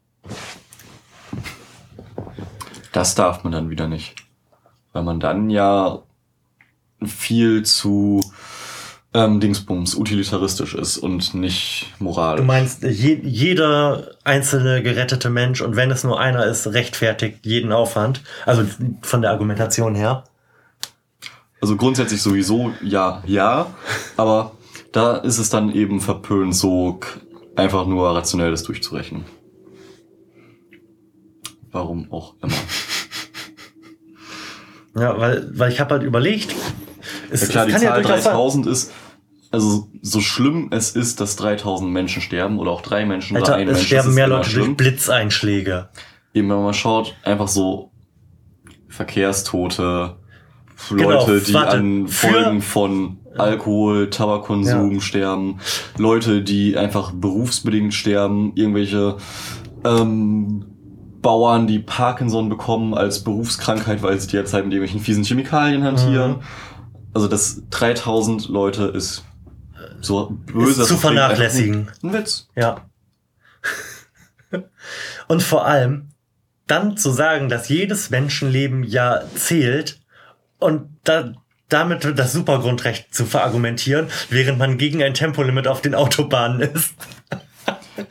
Das 2.93 3.15
darf 3.15 3.45
man 3.45 3.53
dann 3.53 3.71
wieder 3.71 3.89
nicht. 3.89 4.15
Weil 4.93 5.03
man 5.03 5.21
dann 5.21 5.51
ja 5.51 6.03
viel 7.05 7.63
zu 7.65 8.23
ähm, 9.17 9.41
Dingsbums 9.41 9.95
utilitaristisch 9.95 10.75
ist 10.75 10.99
und 10.99 11.35
nicht 11.35 11.93
moralisch. 11.99 12.41
Du 12.41 12.47
meinst, 12.47 12.83
je, 12.83 13.21
jeder 13.23 14.11
einzelne 14.25 14.83
gerettete 14.83 15.31
Mensch, 15.31 15.61
und 15.61 15.77
wenn 15.77 15.91
es 15.91 16.05
nur 16.05 16.21
einer 16.21 16.45
ist, 16.45 16.67
rechtfertigt 16.69 17.45
jeden 17.47 17.73
Aufwand. 17.73 18.23
Also 18.45 18.65
von 19.03 19.23
der 19.23 19.31
Argumentation 19.31 19.95
her. 19.95 20.25
Also 21.61 21.77
grundsätzlich 21.77 22.21
sowieso 22.21 22.73
ja, 22.83 23.23
ja, 23.27 23.67
aber 24.17 24.53
da 24.93 25.17
ist 25.17 25.39
es 25.39 25.49
dann 25.49 25.73
eben 25.73 26.01
verpönt, 26.01 26.55
so 26.55 27.01
einfach 27.57 27.87
nur 27.87 28.15
rationell 28.15 28.51
das 28.51 28.63
durchzurechnen. 28.63 29.25
Warum 31.77 32.11
auch 32.11 32.35
immer. 32.43 32.53
Ja, 34.99 35.19
weil, 35.21 35.51
weil 35.53 35.71
ich 35.71 35.79
habe 35.79 35.91
halt 35.91 36.03
überlegt. 36.05 36.55
Es, 37.31 37.43
Ja 37.43 37.51
klar, 37.51 37.67
die 37.67 37.73
Zahl 37.73 38.03
sein- 38.03 38.33
3000 38.33 38.67
ist, 38.67 38.93
also 39.51 39.89
so 40.01 40.21
schlimm 40.23 40.69
es 40.71 40.93
ist, 40.97 41.21
dass 41.21 41.37
3000 41.37 41.91
Menschen 41.93 42.23
sterben 42.23 42.59
oder 42.59 42.71
auch 42.71 42.81
drei 42.81 43.05
Menschen 43.05 43.37
oder 43.37 43.45
Alter, 43.45 43.57
ein 43.57 43.69
es 43.69 43.75
Mensch, 43.75 43.87
sterben 43.89 44.15
mehr 44.15 44.27
Leute 44.27 44.49
durch 44.55 44.75
Blitzeinschläge. 44.77 45.91
Eben 46.33 46.49
wenn 46.49 46.57
man 46.57 46.65
mal 46.65 46.73
schaut, 46.73 47.15
einfach 47.25 47.49
so 47.49 47.91
Verkehrstote, 48.89 50.17
Genau, 50.91 51.11
Leute, 51.11 51.41
die 51.41 51.55
warte, 51.55 51.77
an 51.79 52.09
Folgen 52.09 52.63
von 52.63 53.19
Alkohol, 53.37 54.09
Tabakkonsum 54.11 54.93
Ja. 54.95 55.01
sterben, 55.01 55.59
Leute, 55.99 56.43
die 56.43 56.77
einfach 56.79 57.13
berufsbedingt 57.13 57.93
sterben, 57.93 58.53
irgendwelche 58.55 59.17
ähm, 59.85 60.65
Bauern, 61.27 61.67
die 61.67 61.81
Parkinson 61.81 62.49
bekommen 62.49 62.95
als 62.95 63.25
Berufskrankheit, 63.25 64.01
weil 64.01 64.21
sie 64.21 64.29
derzeit 64.29 64.65
mit 64.65 64.73
irgendwelchen 64.73 65.01
fiesen 65.01 65.25
Chemikalien 65.25 65.83
hantieren. 65.83 66.35
Mhm. 66.37 66.43
Also 67.15 67.27
das 67.27 67.63
3000 67.71 68.49
Leute 68.49 68.85
ist 68.85 69.25
so 70.01 70.31
böse. 70.31 70.83
Ist 70.83 70.89
zu 70.89 70.97
vernachlässigen. 70.97 71.91
Ein 72.01 72.13
Witz. 72.13 72.47
Ja. 72.55 72.87
Und 75.27 75.43
vor 75.43 75.67
allem 75.67 76.11
dann 76.69 76.97
zu 76.97 77.11
sagen, 77.11 77.49
dass 77.49 77.69
jedes 77.69 78.11
Menschenleben 78.11 78.85
ja 78.85 79.23
zählt 79.35 79.99
und 80.61 80.91
da, 81.03 81.33
damit 81.69 82.17
das 82.17 82.35
Supergrundrecht 82.35 83.13
zu 83.13 83.25
verargumentieren, 83.25 84.07
während 84.31 84.61
man 84.61 84.79
gegen 84.79 85.03
ein 85.03 85.15
Tempolimit 85.15 85.67
auf 85.67 85.81
den 85.81 85.97
Autobahnen 85.97 86.61
ist. 86.61 86.95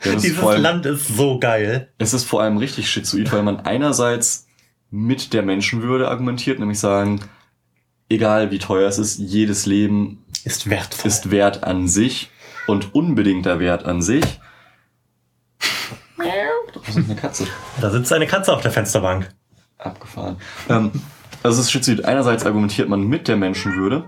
Dieses 0.04 0.38
allem- 0.42 0.62
Land 0.62 0.86
ist 0.86 1.08
so 1.16 1.38
geil. 1.38 1.92
Es 1.98 2.12
ist 2.14 2.24
vor 2.24 2.42
allem 2.42 2.56
richtig 2.56 2.90
schizoid, 2.90 3.32
weil 3.32 3.42
man 3.42 3.60
einerseits 3.60 4.46
mit 4.90 5.32
der 5.32 5.42
Menschenwürde 5.42 6.08
argumentiert, 6.08 6.58
nämlich 6.58 6.78
sagen, 6.78 7.20
egal 8.08 8.50
wie 8.50 8.58
teuer 8.58 8.88
es 8.88 8.98
ist, 8.98 9.18
jedes 9.18 9.66
Leben 9.66 10.24
Ist 10.44 10.70
wertvoll. 10.70 11.08
ist 11.08 11.30
Wert 11.30 11.64
an 11.64 11.88
sich 11.88 12.30
und 12.66 12.94
unbedingter 12.94 13.58
Wert 13.60 13.84
an 13.84 14.02
sich. 14.02 14.24
Das 16.74 16.88
ist 16.96 17.04
eine 17.04 17.14
Katze. 17.16 17.46
da 17.80 17.90
sitzt 17.90 18.12
eine 18.12 18.26
Katze 18.26 18.52
auf 18.52 18.62
der 18.62 18.70
Fensterbank. 18.70 19.28
Abgefahren. 19.78 20.36
Ähm, 20.68 20.90
also 21.42 21.60
es 21.60 21.66
ist 21.66 21.72
schizoid. 21.72 22.04
Einerseits 22.04 22.44
argumentiert 22.46 22.88
man 22.88 23.02
mit 23.02 23.28
der 23.28 23.36
Menschenwürde 23.36 24.04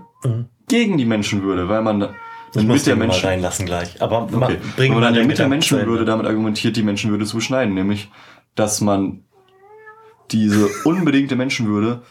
gegen 0.67 0.97
die 0.97 1.05
Menschenwürde, 1.05 1.69
weil 1.69 1.81
man 1.81 2.09
Mhm. 2.53 2.61
Ich 2.61 2.67
muss 2.67 2.83
der 2.83 2.95
Menschen 2.95 3.25
reinlassen 3.27 3.65
gleich. 3.65 4.01
Aber 4.01 4.23
Okay. 4.31 4.57
bringen 4.75 4.93
Aber 4.93 5.01
dann 5.01 5.15
ja 5.15 5.23
mit 5.23 5.37
der 5.37 5.47
Menschenwürde 5.47 6.05
damit 6.05 6.25
argumentiert, 6.25 6.75
die 6.75 6.83
Menschenwürde 6.83 7.25
zu 7.25 7.37
beschneiden, 7.37 7.73
nämlich, 7.73 8.09
dass 8.55 8.81
man 8.81 9.23
diese 10.31 10.67
unbedingte 10.83 11.35
Menschenwürde 11.35 12.01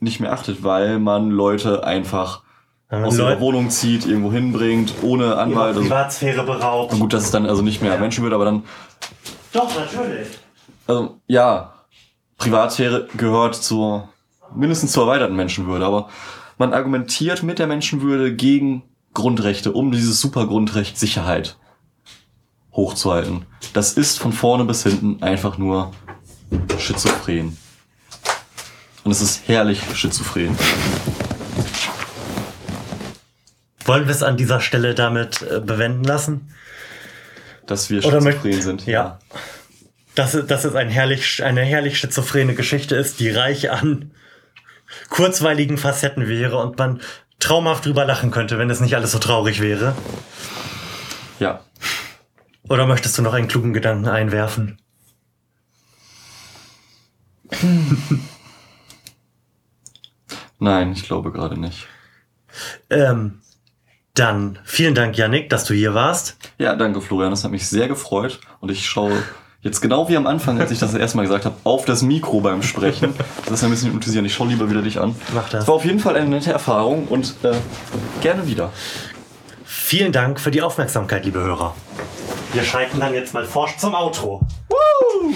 nicht 0.00 0.20
mehr 0.20 0.32
achtet, 0.32 0.64
weil 0.64 0.98
man 0.98 1.30
Leute 1.30 1.84
einfach 1.84 2.42
man 2.90 3.04
aus 3.04 3.18
ihrer 3.18 3.40
Wohnung 3.40 3.70
zieht, 3.70 4.06
irgendwo 4.06 4.32
hinbringt, 4.32 4.94
ohne 5.02 5.36
Anwalt. 5.36 5.68
Also, 5.76 5.82
Privatsphäre 5.82 6.44
beraubt. 6.44 6.98
gut, 6.98 7.12
das 7.12 7.24
ist 7.24 7.34
dann 7.34 7.46
also 7.46 7.62
nicht 7.62 7.80
mehr 7.80 7.98
Menschenwürde, 7.98 8.34
aber 8.34 8.44
dann, 8.44 8.64
Doch, 9.52 9.74
natürlich. 9.74 10.28
also, 10.86 11.18
ja, 11.26 11.72
Privatsphäre 12.36 13.08
gehört 13.16 13.54
zur, 13.54 14.08
mindestens 14.54 14.92
zur 14.92 15.04
erweiterten 15.04 15.36
Menschenwürde, 15.36 15.86
aber 15.86 16.08
man 16.58 16.74
argumentiert 16.74 17.42
mit 17.42 17.58
der 17.58 17.66
Menschenwürde 17.66 18.34
gegen 18.34 18.82
Grundrechte, 19.14 19.72
um 19.72 19.92
dieses 19.92 20.20
Supergrundrecht 20.20 20.98
Sicherheit 20.98 21.56
hochzuhalten. 22.72 23.44
Das 23.74 23.92
ist 23.94 24.18
von 24.18 24.32
vorne 24.32 24.64
bis 24.64 24.82
hinten 24.82 25.22
einfach 25.22 25.58
nur 25.58 25.92
schizophren. 26.78 27.56
Und 29.04 29.10
es 29.10 29.20
ist 29.20 29.48
herrlich 29.48 29.80
schizophren. 29.94 30.56
Wollen 33.84 34.06
wir 34.06 34.14
es 34.14 34.22
an 34.22 34.36
dieser 34.36 34.60
Stelle 34.60 34.94
damit 34.94 35.42
äh, 35.42 35.60
bewenden 35.60 36.04
lassen? 36.04 36.54
Dass 37.66 37.90
wir 37.90 38.00
schizophren 38.02 38.62
sind. 38.62 38.86
Ja. 38.86 39.18
Dass, 40.14 40.34
es- 40.34 40.46
dass 40.46 40.64
es 40.64 40.74
ein 40.74 40.88
herrlich, 40.88 41.42
eine 41.42 41.62
herrlich 41.62 41.98
schizophrene 41.98 42.54
Geschichte 42.54 42.94
ist, 42.96 43.18
die 43.20 43.30
reich 43.30 43.70
an 43.70 44.12
kurzweiligen 45.10 45.78
Facetten 45.78 46.28
wäre 46.28 46.58
und 46.58 46.78
man 46.78 47.00
traumhaft 47.42 47.84
drüber 47.84 48.04
lachen 48.04 48.30
könnte, 48.30 48.58
wenn 48.58 48.70
es 48.70 48.80
nicht 48.80 48.94
alles 48.94 49.12
so 49.12 49.18
traurig 49.18 49.60
wäre. 49.60 49.94
Ja. 51.38 51.60
Oder 52.68 52.86
möchtest 52.86 53.18
du 53.18 53.22
noch 53.22 53.34
einen 53.34 53.48
klugen 53.48 53.72
Gedanken 53.72 54.08
einwerfen? 54.08 54.78
Nein, 60.58 60.92
ich 60.92 61.02
glaube 61.02 61.32
gerade 61.32 61.58
nicht. 61.58 61.88
Ähm, 62.88 63.40
dann 64.14 64.58
vielen 64.64 64.94
Dank, 64.94 65.16
Yannick, 65.16 65.50
dass 65.50 65.64
du 65.64 65.74
hier 65.74 65.94
warst. 65.94 66.36
Ja, 66.58 66.76
danke 66.76 67.00
Florian, 67.00 67.30
das 67.30 67.42
hat 67.44 67.50
mich 67.50 67.66
sehr 67.66 67.88
gefreut. 67.88 68.40
Und 68.60 68.70
ich 68.70 68.86
schaue 68.86 69.22
jetzt 69.62 69.80
genau 69.80 70.08
wie 70.08 70.16
am 70.16 70.26
Anfang, 70.26 70.60
als 70.60 70.70
ich 70.70 70.78
das 70.78 70.92
das 70.92 71.00
erste 71.00 71.16
Mal 71.16 71.22
gesagt 71.22 71.44
habe, 71.44 71.56
auf 71.64 71.84
das 71.84 72.02
Mikro 72.02 72.40
beim 72.40 72.62
Sprechen. 72.62 73.14
Das 73.44 73.54
ist 73.54 73.64
ein 73.64 73.70
bisschen 73.70 73.88
hypnotisierend. 73.88 74.28
Ich 74.28 74.34
schaue 74.34 74.48
lieber 74.48 74.68
wieder 74.68 74.82
dich 74.82 75.00
an. 75.00 75.14
Mach 75.34 75.48
das. 75.48 75.62
Es 75.62 75.68
war 75.68 75.76
auf 75.76 75.84
jeden 75.84 76.00
Fall 76.00 76.16
eine 76.16 76.28
nette 76.28 76.52
Erfahrung 76.52 77.06
und 77.08 77.34
äh, 77.42 77.52
gerne 78.20 78.46
wieder. 78.46 78.70
Vielen 79.64 80.12
Dank 80.12 80.40
für 80.40 80.50
die 80.50 80.62
Aufmerksamkeit, 80.62 81.24
liebe 81.24 81.40
Hörer. 81.40 81.74
Wir 82.52 82.62
schalten 82.62 83.00
dann 83.00 83.14
jetzt 83.14 83.32
mal 83.32 83.44
forsch 83.44 83.76
zum 83.78 83.94
Outro. 83.94 84.40
Woo! 84.68 85.32